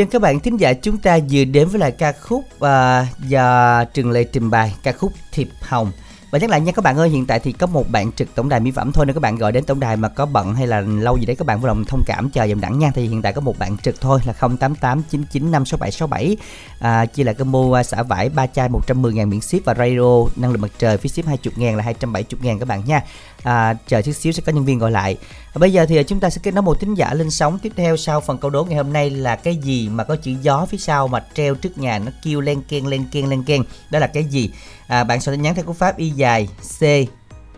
Dân 0.00 0.08
các 0.08 0.22
bạn 0.22 0.40
thính 0.40 0.56
giả 0.56 0.72
chúng 0.72 0.98
ta 0.98 1.18
vừa 1.30 1.44
đến 1.44 1.68
với 1.68 1.80
lại 1.80 1.90
ca 1.90 2.12
khúc 2.12 2.60
à, 2.60 3.06
do 3.28 3.84
Trường 3.84 4.10
Lê 4.10 4.24
trình 4.24 4.50
bày 4.50 4.74
ca 4.82 4.92
khúc 4.92 5.12
Thiệp 5.32 5.48
Hồng. 5.60 5.92
Và 6.30 6.38
nhắc 6.38 6.50
lại 6.50 6.60
nha 6.60 6.72
các 6.72 6.84
bạn 6.84 6.96
ơi 6.96 7.08
hiện 7.08 7.26
tại 7.26 7.40
thì 7.40 7.52
có 7.52 7.66
một 7.66 7.90
bạn 7.90 8.12
trực 8.12 8.34
tổng 8.34 8.48
đài 8.48 8.60
mỹ 8.60 8.70
phẩm 8.70 8.92
thôi 8.92 9.06
nên 9.06 9.14
các 9.14 9.20
bạn 9.20 9.36
gọi 9.36 9.52
đến 9.52 9.64
tổng 9.64 9.80
đài 9.80 9.96
mà 9.96 10.08
có 10.08 10.26
bận 10.26 10.54
hay 10.54 10.66
là 10.66 10.80
lâu 10.80 11.16
gì 11.16 11.26
đấy 11.26 11.36
các 11.36 11.46
bạn 11.46 11.60
vui 11.60 11.68
lòng 11.68 11.84
thông 11.84 12.02
cảm 12.06 12.30
chờ 12.30 12.48
dùm 12.48 12.60
đẳng 12.60 12.78
nha. 12.78 12.90
Thì 12.94 13.06
hiện 13.06 13.22
tại 13.22 13.32
có 13.32 13.40
một 13.40 13.58
bạn 13.58 13.76
trực 13.76 14.00
thôi 14.00 14.20
là 14.26 14.34
0889956767 14.40 16.36
à, 16.78 17.06
chia 17.06 17.24
là 17.24 17.32
combo 17.32 17.58
mua 17.58 17.82
xả 17.82 18.02
vải 18.02 18.28
ba 18.28 18.46
chai 18.46 18.68
110 18.68 19.12
ngàn 19.12 19.30
miễn 19.30 19.40
ship 19.40 19.64
và 19.64 19.74
radio 19.74 20.24
năng 20.36 20.50
lượng 20.50 20.60
mặt 20.60 20.70
trời 20.78 20.96
phí 20.96 21.08
ship 21.08 21.26
20 21.26 21.52
ngàn 21.56 21.76
là 21.76 21.82
270 21.82 22.40
ngàn 22.42 22.58
các 22.58 22.68
bạn 22.68 22.82
nha. 22.86 23.02
À, 23.42 23.74
chờ 23.86 24.02
chút 24.02 24.12
xíu 24.12 24.32
sẽ 24.32 24.42
có 24.46 24.52
nhân 24.52 24.64
viên 24.64 24.78
gọi 24.78 24.90
lại 24.90 25.16
và 25.52 25.58
bây 25.58 25.72
giờ 25.72 25.86
thì 25.86 26.02
chúng 26.02 26.20
ta 26.20 26.30
sẽ 26.30 26.40
kết 26.42 26.54
nối 26.54 26.62
một 26.62 26.80
thính 26.80 26.94
giả 26.94 27.14
lên 27.14 27.30
sóng 27.30 27.58
tiếp 27.58 27.72
theo 27.76 27.96
sau 27.96 28.20
phần 28.20 28.38
câu 28.38 28.50
đố 28.50 28.64
ngày 28.64 28.76
hôm 28.76 28.92
nay 28.92 29.10
là 29.10 29.36
cái 29.36 29.56
gì 29.56 29.88
mà 29.88 30.04
có 30.04 30.16
chữ 30.16 30.34
gió 30.42 30.66
phía 30.66 30.78
sau 30.78 31.08
mà 31.08 31.24
treo 31.34 31.54
trước 31.54 31.78
nhà 31.78 31.98
nó 31.98 32.12
kêu 32.22 32.40
len 32.40 32.62
keng 32.62 32.86
len 32.86 33.04
keng 33.12 33.28
len 33.28 33.44
keng? 33.44 33.64
Đó 33.90 33.98
là 33.98 34.06
cái 34.06 34.24
gì? 34.24 34.50
À, 34.86 35.04
bạn 35.04 35.20
soạn 35.20 35.36
tin 35.36 35.42
nhắn 35.42 35.54
theo 35.54 35.64
cú 35.64 35.72
pháp 35.72 35.96
y 35.96 36.10
dài 36.10 36.48
c 36.78 36.82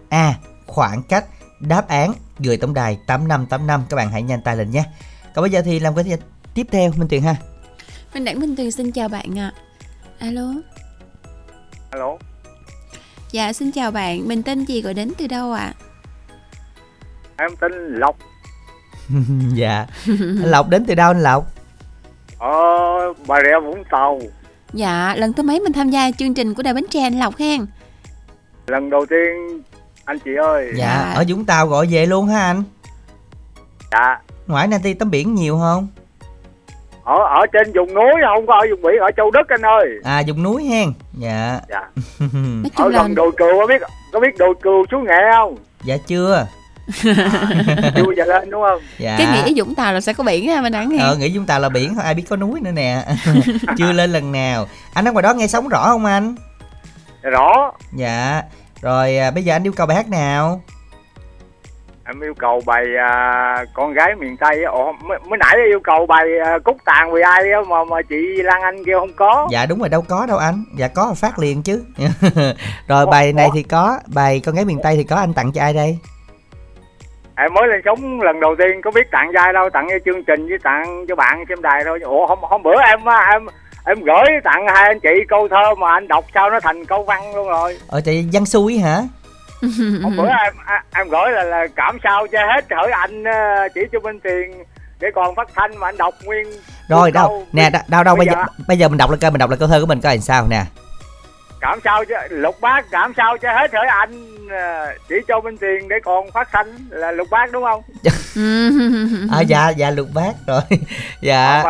a 0.08 0.34
khoảng 0.66 1.02
cách 1.02 1.24
đáp 1.60 1.88
án 1.88 2.14
gửi 2.38 2.56
tổng 2.56 2.74
đài 2.74 2.98
8585 3.06 3.84
các 3.88 3.96
bạn 3.96 4.10
hãy 4.10 4.22
nhanh 4.22 4.42
tay 4.42 4.56
lên 4.56 4.70
nhé. 4.70 4.84
Còn 5.34 5.42
bây 5.42 5.50
giờ 5.50 5.62
thì 5.62 5.78
làm 5.78 5.94
cái 5.94 6.04
gì 6.04 6.12
tiếp 6.54 6.66
theo 6.70 6.92
minh 6.96 7.08
tuyền 7.08 7.22
ha. 7.22 7.36
Minh 8.14 8.24
Đẳng 8.24 8.40
Minh 8.40 8.56
Tuyền 8.56 8.70
xin 8.70 8.92
chào 8.92 9.08
bạn 9.08 9.38
ạ. 9.38 9.52
Alo. 10.18 10.52
Alo. 11.90 12.16
Dạ 13.32 13.52
xin 13.52 13.72
chào 13.72 13.90
bạn. 13.90 14.28
Mình 14.28 14.42
tên 14.42 14.64
gì 14.64 14.82
gọi 14.82 14.94
đến 14.94 15.12
từ 15.18 15.26
đâu 15.26 15.52
ạ 15.52 15.74
em 17.36 17.50
tên 17.60 17.72
lộc 17.94 18.16
dạ 19.54 19.86
anh 20.18 20.50
lộc 20.50 20.68
đến 20.68 20.84
từ 20.86 20.94
đâu 20.94 21.10
anh 21.10 21.22
lộc 21.22 21.44
ở 22.38 22.52
bà 23.26 23.38
rịa 23.44 23.60
vũng 23.64 23.84
tàu 23.90 24.20
Dạ, 24.74 25.14
lần 25.18 25.32
thứ 25.32 25.42
mấy 25.42 25.60
mình 25.60 25.72
tham 25.72 25.90
gia 25.90 26.10
chương 26.10 26.34
trình 26.34 26.54
của 26.54 26.62
Đài 26.62 26.74
Bến 26.74 26.84
Tre 26.90 27.00
anh 27.02 27.18
Lộc 27.18 27.36
hen? 27.36 27.66
lần 28.66 28.90
đầu 28.90 29.06
tiên 29.06 29.62
anh 30.04 30.18
chị 30.18 30.30
ơi 30.42 30.72
Dạ, 30.76 31.12
ở 31.16 31.24
Vũng 31.28 31.44
Tàu 31.44 31.66
gọi 31.66 31.86
về 31.90 32.06
luôn 32.06 32.26
hả 32.26 32.40
anh? 32.46 32.62
dạ 33.92 34.18
Ngoài 34.46 34.66
Nam 34.66 34.80
Ti 34.82 34.94
tắm 34.94 35.10
biển 35.10 35.34
nhiều 35.34 35.58
không? 35.58 35.88
ở 37.04 37.18
ở 37.18 37.46
trên 37.52 37.72
vùng 37.74 37.94
núi 37.94 38.12
không 38.34 38.46
có 38.46 38.54
ở 38.54 38.66
vùng 38.70 38.82
biển 38.82 39.00
ở 39.00 39.10
châu 39.16 39.30
đức 39.30 39.48
anh 39.48 39.62
ơi 39.62 39.88
À 40.04 40.22
vùng 40.26 40.42
núi 40.42 40.64
hen. 40.64 40.92
Dạ. 41.18 41.60
dạ 41.68 41.88
Nói 42.32 42.70
ở 42.74 42.90
gần 42.90 43.14
đồi 43.14 43.32
cừu 43.36 43.58
có 43.60 43.66
biết 43.66 43.82
có 44.12 44.20
biết 44.20 44.38
đồi 44.38 44.54
cừu 44.62 44.84
chú 44.90 44.98
nghệ 44.98 45.18
không 45.36 45.56
dạ 45.84 45.96
chưa. 46.06 46.46
Chưa 47.96 48.12
giờ 48.16 48.24
lên 48.24 48.50
đúng 48.50 48.62
không 48.62 48.80
Dạ. 48.98 49.16
Cái 49.18 49.26
nghĩ 49.44 49.60
Vũng 49.60 49.74
Tàu 49.74 49.92
là 49.92 50.00
sẽ 50.00 50.12
có 50.12 50.24
biển 50.24 50.48
ha 50.48 50.60
mình 50.60 50.72
đẳng 50.72 50.98
Ờ 50.98 51.10
hen. 51.10 51.18
nghĩ 51.18 51.36
Vũng 51.36 51.46
Tàu 51.46 51.60
là 51.60 51.68
biển 51.68 51.94
thôi 51.94 52.04
ai 52.04 52.14
biết 52.14 52.24
có 52.30 52.36
núi 52.36 52.60
nữa 52.60 52.70
nè. 52.70 53.04
chưa 53.78 53.92
lên 53.92 54.12
lần 54.12 54.32
nào. 54.32 54.66
Anh 54.94 55.08
ở 55.08 55.12
ngoài 55.12 55.22
đó 55.22 55.34
nghe 55.34 55.46
sóng 55.46 55.68
rõ 55.68 55.86
không 55.86 56.04
anh? 56.04 56.34
rõ 57.22 57.72
Dạ. 57.92 58.42
Rồi 58.82 59.16
à, 59.16 59.30
bây 59.30 59.44
giờ 59.44 59.54
anh 59.54 59.66
yêu 59.66 59.72
cầu 59.72 59.86
bài 59.86 59.96
hát 59.96 60.08
nào? 60.08 60.60
em 62.06 62.20
yêu 62.20 62.34
cầu 62.38 62.62
bài 62.66 62.84
à, 63.10 63.64
con 63.74 63.92
gái 63.92 64.08
miền 64.18 64.36
tây 64.36 64.64
á. 64.64 64.70
Ồ, 64.70 64.92
mới, 64.92 65.18
mới 65.28 65.38
nãy 65.38 65.56
yêu 65.68 65.80
cầu 65.84 66.06
bài 66.06 66.24
à, 66.46 66.58
cúc 66.64 66.76
tàn 66.84 67.12
vì 67.12 67.20
ai 67.22 67.52
á, 67.52 67.58
mà 67.68 67.84
mà 67.84 67.96
chị 68.08 68.16
lan 68.44 68.62
anh 68.62 68.84
kêu 68.86 69.00
không 69.00 69.12
có 69.16 69.48
Dạ 69.50 69.66
đúng 69.66 69.78
rồi 69.78 69.88
đâu 69.88 70.02
có 70.08 70.26
đâu 70.26 70.38
anh. 70.38 70.64
Dạ 70.76 70.88
có 70.88 71.14
phát 71.14 71.38
liền 71.38 71.62
chứ. 71.62 71.84
rồi 72.88 73.06
bài 73.06 73.32
này 73.32 73.48
thì 73.54 73.62
có, 73.62 73.98
bài 74.14 74.40
con 74.44 74.54
gái 74.54 74.64
miền 74.64 74.78
Tây 74.82 74.96
thì 74.96 75.04
có 75.04 75.16
anh 75.16 75.32
tặng 75.34 75.52
cho 75.52 75.60
ai 75.62 75.72
đây? 75.74 75.98
Em 77.36 77.54
mới 77.54 77.68
lên 77.68 77.80
sống 77.84 78.20
lần 78.20 78.40
đầu 78.40 78.54
tiên 78.58 78.80
có 78.84 78.90
biết 78.90 79.10
tặng 79.10 79.30
cho 79.34 79.40
ai 79.40 79.52
đâu 79.52 79.70
tặng 79.70 79.86
cho 79.90 79.98
chương 80.04 80.24
trình 80.24 80.48
với 80.48 80.58
tặng 80.62 81.04
cho 81.08 81.16
bạn 81.16 81.44
xem 81.48 81.62
đài 81.62 81.82
thôi 81.84 82.00
ủa 82.04 82.26
hôm 82.26 82.38
hôm 82.42 82.62
bữa 82.62 82.74
em 82.90 83.00
em 83.32 83.46
em 83.86 84.00
gửi 84.04 84.24
tặng 84.44 84.66
hai 84.74 84.84
anh 84.88 85.00
chị 85.00 85.08
câu 85.28 85.48
thơ 85.48 85.74
mà 85.78 85.92
anh 85.92 86.08
đọc 86.08 86.24
sao 86.34 86.50
nó 86.50 86.60
thành 86.60 86.84
câu 86.84 87.02
văn 87.04 87.34
luôn 87.36 87.48
rồi 87.48 87.78
Ở 87.88 88.00
tại 88.04 88.28
văn 88.32 88.46
xuôi 88.46 88.78
hả? 88.78 88.96
hôm 90.02 90.16
bữa 90.16 90.28
em 90.28 90.54
à, 90.66 90.84
em 90.94 91.08
gửi 91.08 91.30
là, 91.32 91.42
là 91.42 91.66
cảm 91.76 91.98
sao 92.04 92.26
cho 92.32 92.38
hết 92.54 92.64
hỏi 92.76 92.90
anh 92.90 93.24
ờ, 93.24 93.68
chỉ 93.74 93.80
cho 93.92 94.00
bên 94.00 94.20
tiền 94.20 94.64
để 95.00 95.08
còn 95.14 95.34
phát 95.34 95.48
thanh 95.54 95.76
mà 95.78 95.88
anh 95.88 95.96
đọc 95.96 96.14
nguyên 96.24 96.46
Rồi 96.88 97.10
đâu, 97.10 97.46
nè 97.52 97.70
đâu 97.88 98.04
đâu 98.04 98.16
bây 98.16 98.26
giờ- 98.26 98.44
bây 98.68 98.76
giờ 98.78 98.88
mình 98.88 98.98
đọc 98.98 99.10
lại 99.10 99.18
coi 99.22 99.30
mình 99.30 99.38
đọc 99.38 99.50
lại 99.50 99.56
câu 99.58 99.68
thơ 99.68 99.80
của 99.80 99.86
mình 99.86 100.00
coi 100.00 100.14
làm 100.14 100.20
sao 100.20 100.46
nè. 100.50 100.62
Cảm 101.62 101.80
sao 101.84 102.04
cho 102.04 102.16
lục 102.30 102.60
bát 102.60 102.84
cảm 102.90 103.12
sao 103.16 103.38
cho 103.38 103.52
hết 103.52 103.74
hỏi 103.74 103.86
anh 103.86 104.48
ờ, 104.50 104.86
chỉ 105.08 105.14
cho 105.28 105.40
bên 105.40 105.58
tiền 105.58 105.88
để 105.88 105.96
còn 106.04 106.30
phát 106.30 106.48
thanh 106.52 106.74
là 106.90 107.12
lục 107.12 107.28
bát 107.30 107.52
đúng 107.52 107.64
không 107.64 107.82
À 109.32 109.40
dạ 109.40 109.70
dạ 109.70 109.90
lục 109.90 110.08
bát 110.14 110.32
rồi. 110.46 110.62
dạ. 111.20 111.62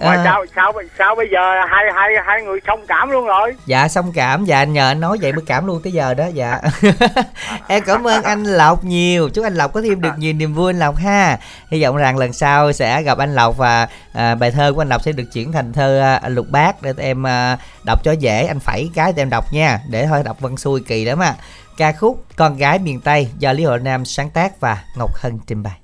Mà, 0.00 0.10
À. 0.12 0.20
sao 0.24 0.44
sao 0.56 0.72
sao 0.98 1.14
bây 1.14 1.28
giờ 1.32 1.40
hai 1.68 1.84
hai 1.94 2.08
hai 2.26 2.42
người 2.42 2.60
thông 2.66 2.86
cảm 2.86 3.10
luôn 3.10 3.26
rồi? 3.26 3.56
Dạ 3.66 3.88
xong 3.88 4.12
cảm. 4.14 4.44
Dạ 4.44 4.58
anh 4.58 4.72
nhờ 4.72 4.88
anh 4.90 5.00
nói 5.00 5.18
vậy 5.20 5.32
mới 5.32 5.42
cảm 5.46 5.66
luôn 5.66 5.82
tới 5.82 5.92
giờ 5.92 6.14
đó 6.14 6.26
dạ. 6.34 6.60
Em 7.68 7.82
cảm 7.86 8.06
ơn 8.06 8.22
anh 8.22 8.44
Lộc 8.44 8.84
nhiều. 8.84 9.28
Chúc 9.28 9.44
anh 9.44 9.54
Lộc 9.54 9.72
có 9.72 9.82
thêm 9.82 10.00
được 10.00 10.12
nhiều 10.16 10.32
niềm 10.32 10.54
vui 10.54 10.70
anh 10.72 10.78
Lộc 10.78 10.96
ha. 10.96 11.38
Hy 11.70 11.82
vọng 11.82 11.96
rằng 11.96 12.18
lần 12.18 12.32
sau 12.32 12.72
sẽ 12.72 13.02
gặp 13.02 13.18
anh 13.18 13.34
Lộc 13.34 13.56
và 13.56 13.88
à, 14.12 14.34
bài 14.34 14.50
thơ 14.50 14.72
của 14.72 14.82
anh 14.82 14.88
Lộc 14.88 15.02
sẽ 15.02 15.12
được 15.12 15.26
chuyển 15.32 15.52
thành 15.52 15.72
thơ 15.72 16.00
à, 16.22 16.28
lục 16.28 16.46
bát 16.50 16.82
để 16.82 16.92
em 16.98 17.26
à, 17.26 17.56
đọc 17.86 18.04
cho 18.04 18.12
dễ. 18.12 18.46
Anh 18.46 18.60
phẩy 18.60 18.90
cái 18.94 19.12
để 19.12 19.22
em 19.22 19.30
đọc 19.30 19.52
nha 19.52 19.78
để 19.90 20.06
thôi 20.06 20.22
đọc 20.24 20.40
văn 20.40 20.56
xuôi 20.56 20.80
kỳ 20.88 21.04
lắm 21.04 21.22
à 21.22 21.34
ca 21.76 21.92
khúc 21.92 22.24
con 22.36 22.56
gái 22.56 22.78
miền 22.78 23.00
Tây 23.00 23.28
do 23.38 23.52
Lý 23.52 23.64
Hội 23.64 23.78
Nam 23.78 24.04
sáng 24.04 24.30
tác 24.30 24.60
và 24.60 24.84
Ngọc 24.96 25.10
Hân 25.14 25.38
trình 25.46 25.62
bày 25.62 25.81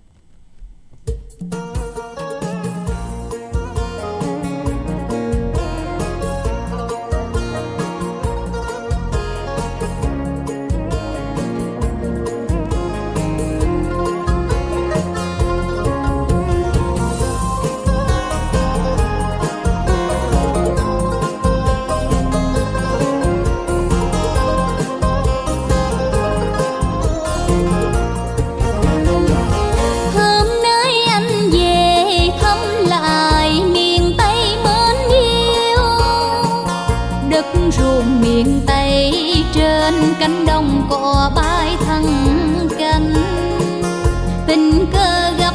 ruộng 37.54 38.20
miền 38.20 38.60
Tây 38.66 39.12
trên 39.54 39.94
cánh 40.20 40.46
đồng 40.46 40.86
cỏ 40.90 41.30
bay 41.34 41.76
thăng 41.86 42.68
cánh 42.78 43.14
Tình 44.46 44.86
cờ 44.92 45.30
gặp 45.38 45.47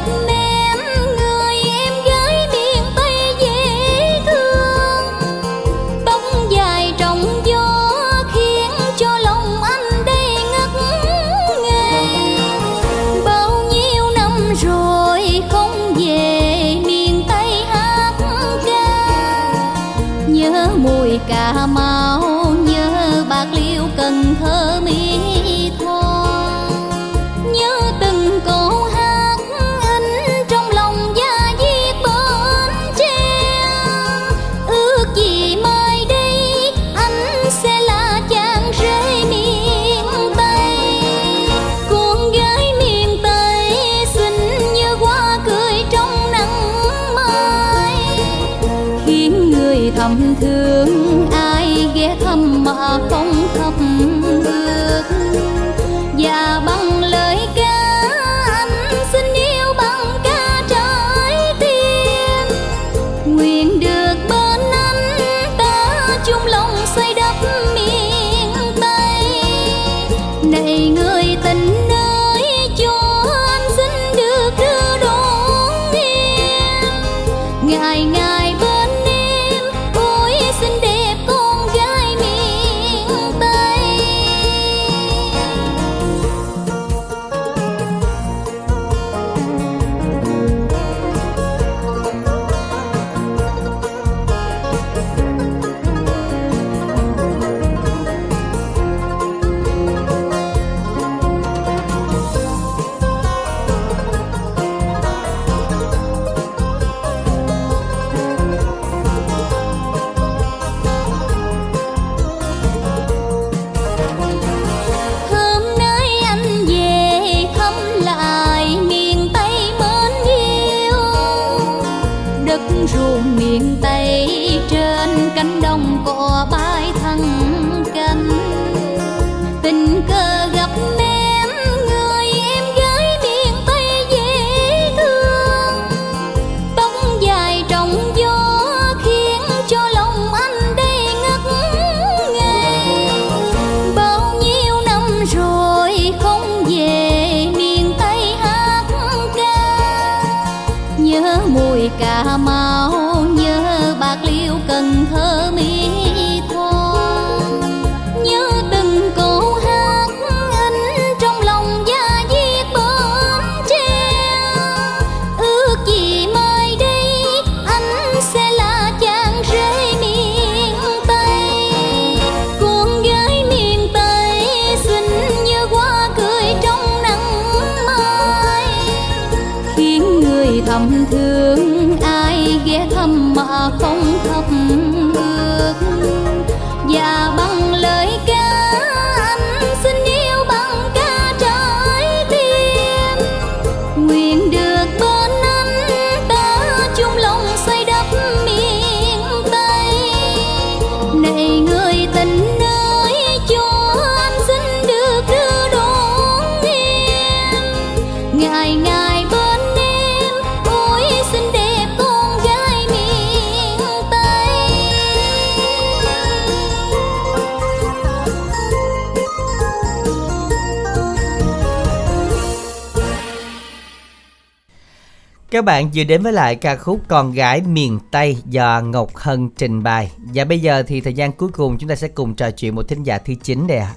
Các 225.53 225.65
bạn 225.65 225.89
vừa 225.93 226.03
đến 226.03 226.21
với 226.23 226.33
lại 226.33 226.55
ca 226.55 226.75
khúc 226.75 227.01
Con 227.07 227.31
gái 227.31 227.61
miền 227.61 227.99
Tây 228.11 228.37
do 228.45 228.81
Ngọc 228.85 229.15
Hân 229.15 229.49
trình 229.49 229.83
bày. 229.83 230.11
Và 230.17 230.45
bây 230.45 230.59
giờ 230.59 230.83
thì 230.87 231.01
thời 231.01 231.13
gian 231.13 231.31
cuối 231.31 231.49
cùng 231.49 231.77
chúng 231.79 231.89
ta 231.89 231.95
sẽ 231.95 232.07
cùng 232.07 232.35
trò 232.35 232.51
chuyện 232.51 232.75
một 232.75 232.81
thính 232.87 233.03
giả 233.03 233.17
thứ 233.17 233.33
9 233.43 233.67
đây 233.67 233.77
ạ. 233.77 233.93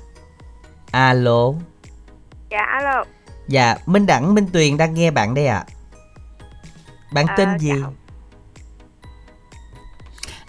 Alo. 0.90 1.52
Dạ 2.50 2.58
alo. 2.58 3.04
Dạ, 3.48 3.76
Minh 3.86 4.06
Đẳng, 4.06 4.34
Minh 4.34 4.46
Tuyền 4.52 4.76
đang 4.76 4.94
nghe 4.94 5.10
bạn 5.10 5.34
đây 5.34 5.46
ạ. 5.46 5.64
Bạn 7.12 7.26
À, 7.26 7.34
tên 7.38 7.48
gì? 7.58 7.70
chào. 7.80 7.92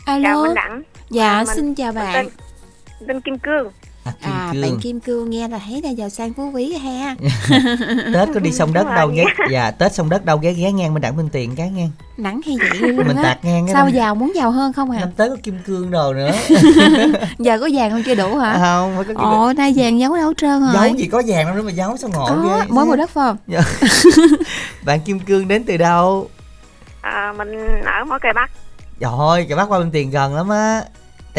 Alo. 0.06 0.30
Chào 0.30 0.44
Minh 0.44 0.54
Đẳng. 0.56 0.84
Dạ, 1.10 1.30
À, 1.30 1.44
mình- 1.44 1.56
xin 1.56 1.76
chào 1.76 1.92
bạn. 1.92 2.14
Tên, 2.14 3.08
tên 3.08 3.22
Kim 3.22 3.40
Cương. 3.40 3.72
À, 4.22 4.50
Cương. 4.54 4.62
bạn 4.62 4.80
Kim 4.82 5.00
Cương 5.00 5.30
nghe 5.30 5.48
là 5.48 5.60
thấy 5.66 5.82
là 5.82 5.90
giàu 5.90 6.10
sang 6.10 6.34
phú 6.34 6.52
quý 6.54 6.74
ha. 6.74 7.16
Tết 8.14 8.30
có 8.34 8.40
đi 8.40 8.52
sông 8.60 8.74
đất 8.74 8.88
đâu 8.96 9.08
ghé. 9.08 9.24
Dạ, 9.52 9.72
Tết 9.72 9.94
sông 9.94 10.10
đất 10.10 10.26
đâu 10.26 10.38
ghé 10.38 10.54
ghé 10.54 10.72
ngang 10.72 10.94
Minh 10.94 11.02
Đẳng 11.02 11.18
Minh 11.18 11.30
Tuyền 11.34 11.56
cái 11.56 11.70
ngang. 11.70 11.90
Nắng 12.18 12.42
hay 12.46 12.58
vậy 12.60 12.80
luôn 12.92 13.08
Mình 13.08 13.18
tạt 13.24 13.46
ngang 13.46 13.66
cái 13.68 13.74
Sao 13.74 13.86
đó. 13.86 13.92
giàu 13.94 14.16
muốn 14.16 14.32
giàu 14.36 14.52
hơn 14.52 14.74
không 14.74 14.92
à? 14.92 15.00
Năm 15.00 15.10
tới 15.18 15.30
có 15.30 15.36
kim 15.44 15.60
cương 15.66 15.92
đồ 15.92 16.14
nữa. 16.14 16.32
Giờ 17.40 17.60
có 17.60 17.70
vàng 17.74 17.92
không 17.92 18.04
chưa 18.06 18.16
đủ 18.16 18.38
hả? 18.38 18.54
Không, 18.60 18.96
phải 18.96 19.04
có 19.04 19.08
kim 19.14 19.18
Ồ, 19.18 19.54
nay 19.54 19.74
vàng 19.76 20.00
giấu 20.00 20.16
đâu 20.16 20.34
trơn 20.38 20.62
rồi. 20.62 20.70
Giấu 20.74 20.96
gì 20.96 21.06
có 21.08 21.22
vàng 21.28 21.46
đâu 21.46 21.56
nữa 21.56 21.62
mà 21.66 21.72
giấu 21.72 21.98
sao 21.98 22.10
ngộ 22.14 22.26
Có, 22.28 22.36
ghê. 22.60 22.66
mới 22.70 22.86
mua 22.86 22.96
đất 22.96 23.10
không? 23.14 23.38
Dạ. 23.48 23.62
bạn 24.86 25.00
Kim 25.00 25.20
Cương 25.20 25.48
đến 25.48 25.64
từ 25.64 25.78
đâu? 25.78 26.30
À, 27.02 27.34
mình 27.38 27.50
ở 27.86 28.04
mỗi 28.10 28.20
cây 28.22 28.32
Bắc. 28.36 28.50
Trời 29.00 29.12
ơi, 29.20 29.46
cái 29.50 29.58
bác 29.58 29.70
qua 29.70 29.80
bên 29.80 29.92
tiền 29.92 30.10
gần 30.12 30.36
lắm 30.36 30.50
á. 30.50 30.82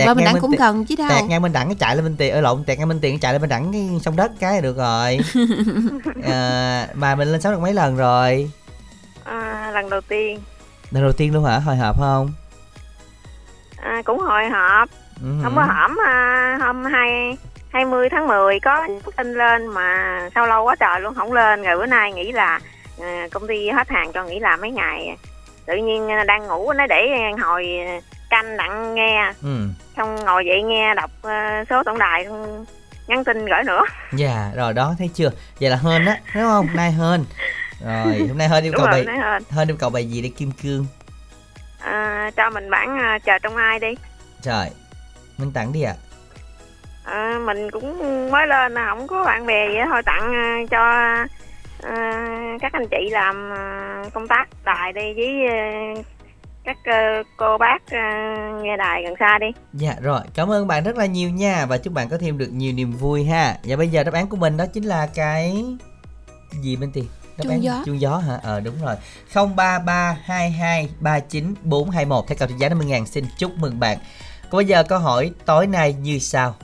Qua 0.07 0.15
Minh 0.15 0.25
ngang 0.25 0.35
Đẳng 0.35 0.43
cũng 0.43 0.51
gần 0.59 0.85
chứ 0.85 0.95
đâu. 0.99 1.09
Tẹt 1.11 1.25
ngang 1.25 1.43
bên 1.43 1.53
đẳng 1.53 1.69
cái 1.69 1.77
chạy 1.81 1.97
lên 1.97 2.05
bên 2.05 2.17
tiền 2.17 2.33
ở 2.33 2.41
lộn 2.41 2.65
tẹt 2.65 2.79
ngang 2.79 2.89
bên 2.89 3.01
tiền 3.01 3.15
cái 3.15 3.19
chạy 3.23 3.33
lên 3.33 3.43
bên 3.43 3.51
đẳng 3.51 3.73
cái 3.73 3.89
sông 4.03 4.17
đất 4.17 4.33
cái 4.41 4.61
được 4.61 4.77
rồi. 4.77 5.19
à, 6.23 6.89
mà 6.95 7.15
mình 7.15 7.33
lên 7.33 7.41
sóng 7.41 7.53
được 7.53 7.61
mấy 7.61 7.75
lần 7.75 7.97
rồi? 7.97 8.51
À, 9.25 9.71
lần 9.75 9.91
đầu 9.91 10.01
tiên 10.01 10.41
Lần 10.91 11.03
đầu 11.03 11.13
tiên 11.13 11.35
luôn 11.35 11.45
hả? 11.45 11.59
Hồi 11.59 11.77
hộp 11.77 11.97
không? 11.99 12.33
à, 13.83 14.03
cũng 14.05 14.19
hồi 14.21 14.49
hộp. 14.49 14.89
Ừ. 15.23 15.29
Không 15.43 15.57
có 15.57 15.63
hổm 15.63 15.97
à, 16.07 16.59
hôm 16.61 16.85
hai 16.85 17.37
20 17.73 18.09
tháng 18.11 18.29
10 18.29 18.61
có 18.61 18.87
tin 19.17 19.35
lên 19.35 19.67
mà 19.67 20.21
sau 20.35 20.47
lâu 20.47 20.65
quá 20.65 20.77
trời 20.81 21.01
luôn 21.01 21.15
không 21.15 21.33
lên 21.33 21.63
rồi 21.63 21.77
bữa 21.77 21.87
nay 21.87 22.13
nghĩ 22.13 22.33
là 22.33 22.61
à, 23.01 23.29
công 23.31 23.47
ty 23.47 23.69
hết 23.69 23.89
hàng 23.89 24.13
cho 24.13 24.25
nghỉ 24.25 24.39
làm 24.39 24.61
mấy 24.61 24.71
ngày 24.71 25.17
tự 25.67 25.77
nhiên 25.77 26.09
đang 26.27 26.47
ngủ 26.47 26.73
nó 26.73 26.87
để 26.87 27.09
hồi 27.43 27.67
canh 28.31 28.57
đặng 28.57 28.95
nghe 28.95 29.33
Ừ. 29.43 29.69
xong 29.97 30.17
ngồi 30.25 30.45
dậy 30.47 30.63
nghe 30.63 30.95
đọc 30.95 31.11
à, 31.23 31.65
số 31.71 31.83
tổng 31.85 31.99
đài 31.99 32.27
nhắn 33.07 33.25
tin 33.25 33.45
gửi 33.47 33.63
nữa 33.67 33.83
Dạ, 34.13 34.51
rồi 34.57 34.73
đó 34.73 34.95
thấy 34.99 35.11
chưa? 35.15 35.31
Vậy 35.61 35.71
là 35.71 35.77
hên 35.77 36.05
á, 36.05 36.19
đúng 36.35 36.45
không? 36.45 36.67
Nay 36.75 36.93
hên. 36.93 37.25
Rồi, 37.87 38.25
hôm 38.29 38.39
nay 38.39 38.49
hên 38.49 38.65
yêu 38.65 38.73
cầu 38.77 38.87
rồi, 38.87 38.93
bài 38.93 39.05
nay 39.05 39.19
hên. 39.33 39.43
hên 39.51 39.71
yêu 39.71 39.77
cầu 39.81 39.91
bài 39.91 40.05
gì 40.11 40.23
để 40.23 40.31
Kim 40.37 40.51
Cương? 40.63 40.87
à, 41.81 42.31
cho 42.37 42.51
mình 42.51 42.71
bản 42.71 42.99
à, 42.99 43.19
chờ 43.25 43.39
trong 43.43 43.57
ai 43.57 43.79
đi 43.79 43.95
Trời. 44.43 44.71
Minh 45.39 45.53
tặng 45.53 45.73
đi 45.73 45.83
ạ. 45.83 45.95
à, 47.05 47.39
mình 47.45 47.71
cũng 47.71 47.99
mới 48.31 48.47
lên 48.47 48.79
à, 48.79 48.87
không 48.91 49.07
có 49.07 49.25
bạn 49.25 49.47
bè 49.47 49.69
vậy 49.69 49.83
thôi 49.91 50.03
tặng 50.07 50.35
à, 50.35 50.59
cho 50.71 50.81
à, 51.91 52.29
các 52.61 52.73
anh 52.73 52.89
chị 52.91 53.09
làm 53.11 53.53
à, 53.53 54.03
công 54.15 54.29
tác 54.29 54.49
đài 54.65 54.93
đi 54.93 55.03
với 55.17 55.47
à, 55.49 55.93
các 56.69 56.79
à, 56.85 57.23
cô 57.37 57.59
bác 57.59 57.87
à, 57.87 58.37
nghe 58.63 58.77
đài 58.77 59.03
gần 59.03 59.15
xa 59.21 59.39
đi 59.39 59.47
Dạ 59.73 59.95
rồi, 60.01 60.21
cảm 60.35 60.51
ơn 60.51 60.67
bạn 60.67 60.85
rất 60.85 60.97
là 60.97 61.07
nhiều 61.07 61.31
nha 61.31 61.67
và 61.67 61.79
chúc 61.79 61.93
bạn 61.93 62.09
có 62.09 62.19
thêm 62.19 62.39
được 62.39 62.49
nhiều 62.53 62.73
niềm 62.73 62.93
vui 62.93 63.25
ha. 63.25 63.57
Và 63.65 63.77
bây 63.77 63.89
giờ 63.89 64.05
đáp 64.05 64.15
án 64.15 64.27
của 64.27 64.37
mình 64.37 64.57
đó 64.57 64.67
chính 64.67 64.85
là 64.85 65.07
cái 65.07 65.65
gì 66.61 66.77
bên 66.77 66.93
tiền? 66.93 67.05
Đáp 67.37 67.45
Chuông 67.45 67.53
án 67.53 67.63
gió. 67.63 67.83
Chuông 67.87 68.01
gió 68.01 68.17
hả? 68.17 68.39
Ờ 68.43 68.61
đúng 68.61 68.75
rồi. 68.85 68.97
0332239421 69.33 72.23
theo 72.23 72.37
cầu 72.39 72.49
trị 72.49 72.55
giá 72.59 72.69
50 72.69 72.87
000 72.91 73.07
xin 73.07 73.25
chúc 73.39 73.53
mừng 73.59 73.81
bạn. 73.81 73.99
Còn 74.51 74.59
bây 74.59 74.65
giờ 74.65 74.83
câu 74.83 74.99
hỏi 74.99 75.31
tối 75.45 75.67
nay 75.67 75.93
như 75.93 76.19
sau. 76.19 76.55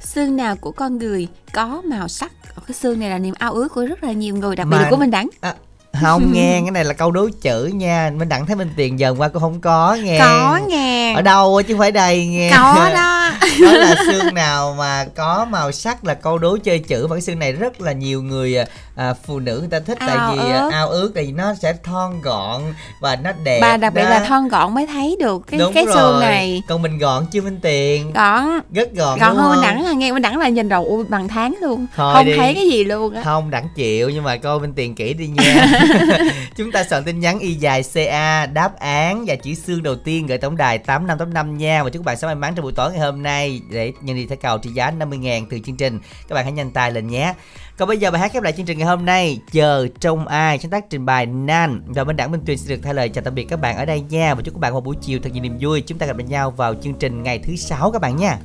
Xương 0.00 0.36
nào 0.36 0.56
của 0.56 0.72
con 0.72 0.98
người 0.98 1.28
có 1.52 1.82
màu 1.84 2.08
sắc? 2.08 2.32
Cái 2.66 2.74
xương 2.74 3.00
này 3.00 3.10
là 3.10 3.18
niềm 3.18 3.34
ao 3.38 3.52
ước 3.52 3.68
của 3.68 3.86
rất 3.86 4.04
là 4.04 4.12
nhiều 4.12 4.36
người, 4.36 4.56
đặc 4.56 4.66
biệt 4.70 4.76
là 4.76 4.90
của 4.90 4.96
Minh 4.96 5.10
Đẳng. 5.10 5.28
À, 5.40 5.54
không 6.02 6.32
nghe 6.32 6.60
cái 6.62 6.70
này 6.70 6.84
là 6.84 6.92
câu 6.92 7.10
đối 7.10 7.30
chữ 7.30 7.70
nha 7.74 8.10
mình 8.16 8.28
đặng 8.28 8.46
thấy 8.46 8.56
bên 8.56 8.70
tiền 8.76 8.98
dần 8.98 9.20
qua 9.20 9.28
cô 9.28 9.40
không 9.40 9.60
có 9.60 9.96
nghe 10.02 10.18
Có 10.18 10.58
nghe. 10.68 11.14
ở 11.14 11.22
đâu 11.22 11.62
chứ 11.62 11.74
không 11.74 11.78
phải 11.78 11.92
đây 11.92 12.26
nghe 12.26 12.50
Có 12.50 12.90
đó. 12.94 13.30
đó 13.62 13.72
là 13.72 13.94
xương 14.06 14.34
nào 14.34 14.74
mà 14.78 15.04
có 15.16 15.46
màu 15.50 15.72
sắc 15.72 16.04
là 16.04 16.14
câu 16.14 16.38
đố 16.38 16.56
chơi 16.64 16.78
chữ 16.78 17.06
và 17.06 17.16
cái 17.16 17.20
xương 17.22 17.38
này 17.38 17.52
rất 17.52 17.80
là 17.80 17.92
nhiều 17.92 18.22
người 18.22 18.56
à, 18.96 19.14
phụ 19.26 19.38
nữ 19.38 19.58
người 19.58 19.68
ta 19.68 19.80
thích 19.80 19.98
tại 20.00 20.16
Ao 20.16 20.32
vì 20.32 20.38
à, 20.50 20.60
ước. 20.62 20.70
ao 20.72 20.88
ước 20.88 21.12
tại 21.14 21.24
vì 21.24 21.32
nó 21.32 21.54
sẽ 21.54 21.72
thon 21.84 22.20
gọn 22.22 22.62
và 23.00 23.16
nó 23.16 23.32
đẹp 23.44 23.58
Bà 23.60 23.76
đặc 23.76 23.94
biệt 23.94 24.02
là 24.02 24.24
thon 24.24 24.48
gọn 24.48 24.74
mới 24.74 24.86
thấy 24.86 25.16
được 25.20 25.42
cái 25.46 25.60
Đúng 25.60 25.72
cái 25.74 25.84
rồi. 25.86 25.94
xương 25.94 26.20
này. 26.20 26.62
còn 26.68 26.82
mình 26.82 26.98
gọn 26.98 27.26
chưa 27.32 27.40
minh 27.40 27.58
tiền 27.62 28.12
Gọn. 28.12 28.44
rất 28.72 28.92
gọn 28.94 29.18
Gọn 29.18 29.36
hơn? 29.36 29.50
Minh 29.50 29.60
Đẳng 29.62 29.98
nghe 29.98 30.12
Minh 30.12 30.22
Đẳng 30.22 30.38
là 30.38 30.48
nhìn 30.48 30.68
đầu 30.68 30.84
ui 30.84 31.04
bằng 31.04 31.28
tháng 31.28 31.54
luôn. 31.62 31.86
Thôi 31.96 32.14
không 32.14 32.26
đi. 32.26 32.36
thấy 32.36 32.54
cái 32.54 32.68
gì 32.68 32.84
luôn 32.84 33.14
á. 33.14 33.22
không 33.24 33.50
đẳng 33.50 33.68
chịu 33.76 34.10
nhưng 34.10 34.24
mà 34.24 34.36
coi 34.36 34.58
bên 34.58 34.72
tiền 34.72 34.94
kỹ 34.94 35.14
đi 35.14 35.26
nha 35.26 35.66
chúng 36.56 36.72
ta 36.72 36.84
soạn 36.84 37.04
tin 37.04 37.20
nhắn 37.20 37.38
y 37.38 37.54
dài 37.54 37.82
ca 38.06 38.46
đáp 38.46 38.78
án 38.78 39.24
và 39.26 39.34
chữ 39.34 39.54
xương 39.54 39.82
đầu 39.82 39.94
tiên 39.96 40.26
gửi 40.26 40.38
tổng 40.38 40.56
đài 40.56 40.78
tám 40.78 41.06
năm 41.06 41.18
tám 41.18 41.34
năm 41.34 41.58
nha 41.58 41.82
và 41.82 41.90
chúc 41.90 42.02
các 42.02 42.06
bạn 42.06 42.16
sẽ 42.16 42.26
may 42.26 42.34
mắn 42.34 42.52
trong 42.56 42.62
buổi 42.62 42.72
tối 42.76 42.90
ngày 42.92 43.00
hôm 43.00 43.22
nay 43.22 43.60
để 43.70 43.92
nhận 44.00 44.16
đi 44.16 44.26
thẻ 44.26 44.36
cầu 44.36 44.58
trị 44.58 44.70
giá 44.70 44.90
50 44.90 45.18
ngàn 45.18 45.46
từ 45.50 45.58
chương 45.66 45.76
trình 45.76 45.98
các 46.28 46.34
bạn 46.34 46.44
hãy 46.44 46.52
nhanh 46.52 46.70
tay 46.70 46.92
lên 46.92 47.06
nhé 47.08 47.34
còn 47.78 47.88
bây 47.88 47.98
giờ 47.98 48.10
bài 48.10 48.20
hát 48.20 48.32
khép 48.32 48.42
lại 48.42 48.52
chương 48.52 48.66
trình 48.66 48.78
ngày 48.78 48.86
hôm 48.86 49.04
nay. 49.04 49.40
Chờ 49.52 49.86
trông 50.00 50.26
ai 50.26 50.58
sáng 50.58 50.70
tác 50.70 50.90
trình 50.90 51.06
bày 51.06 51.26
nan 51.26 51.82
và 51.86 52.04
bên 52.04 52.16
đảng 52.16 52.30
minh 52.30 52.40
tuyền 52.46 52.58
sẽ 52.58 52.74
được 52.74 52.80
thay 52.82 52.94
lời 52.94 53.08
chào 53.08 53.24
tạm 53.24 53.34
biệt 53.34 53.44
các 53.44 53.60
bạn 53.60 53.76
ở 53.76 53.84
đây 53.84 54.00
nha. 54.00 54.34
Và 54.34 54.42
chúc 54.42 54.54
các 54.54 54.60
bạn 54.60 54.72
một 54.72 54.84
buổi 54.84 54.96
chiều 55.00 55.18
thật 55.22 55.30
nhiều 55.32 55.42
niềm 55.42 55.58
vui. 55.60 55.80
Chúng 55.80 55.98
ta 55.98 56.06
gặp 56.06 56.16
lại 56.16 56.26
nhau 56.26 56.50
vào 56.50 56.74
chương 56.74 56.94
trình 56.94 57.22
ngày 57.22 57.38
thứ 57.38 57.56
sáu 57.56 57.90
các 57.90 58.02
bạn 58.02 58.16
nha. 58.16 58.38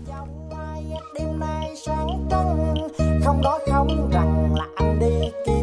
Không 3.24 3.42
nói 3.42 3.60
không 3.72 4.10
rằng 4.14 4.56
là 4.56 4.66
anh 4.76 5.00
đi 5.00 5.30
kia 5.46 5.61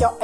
cho 0.00 0.08
em 0.20 0.23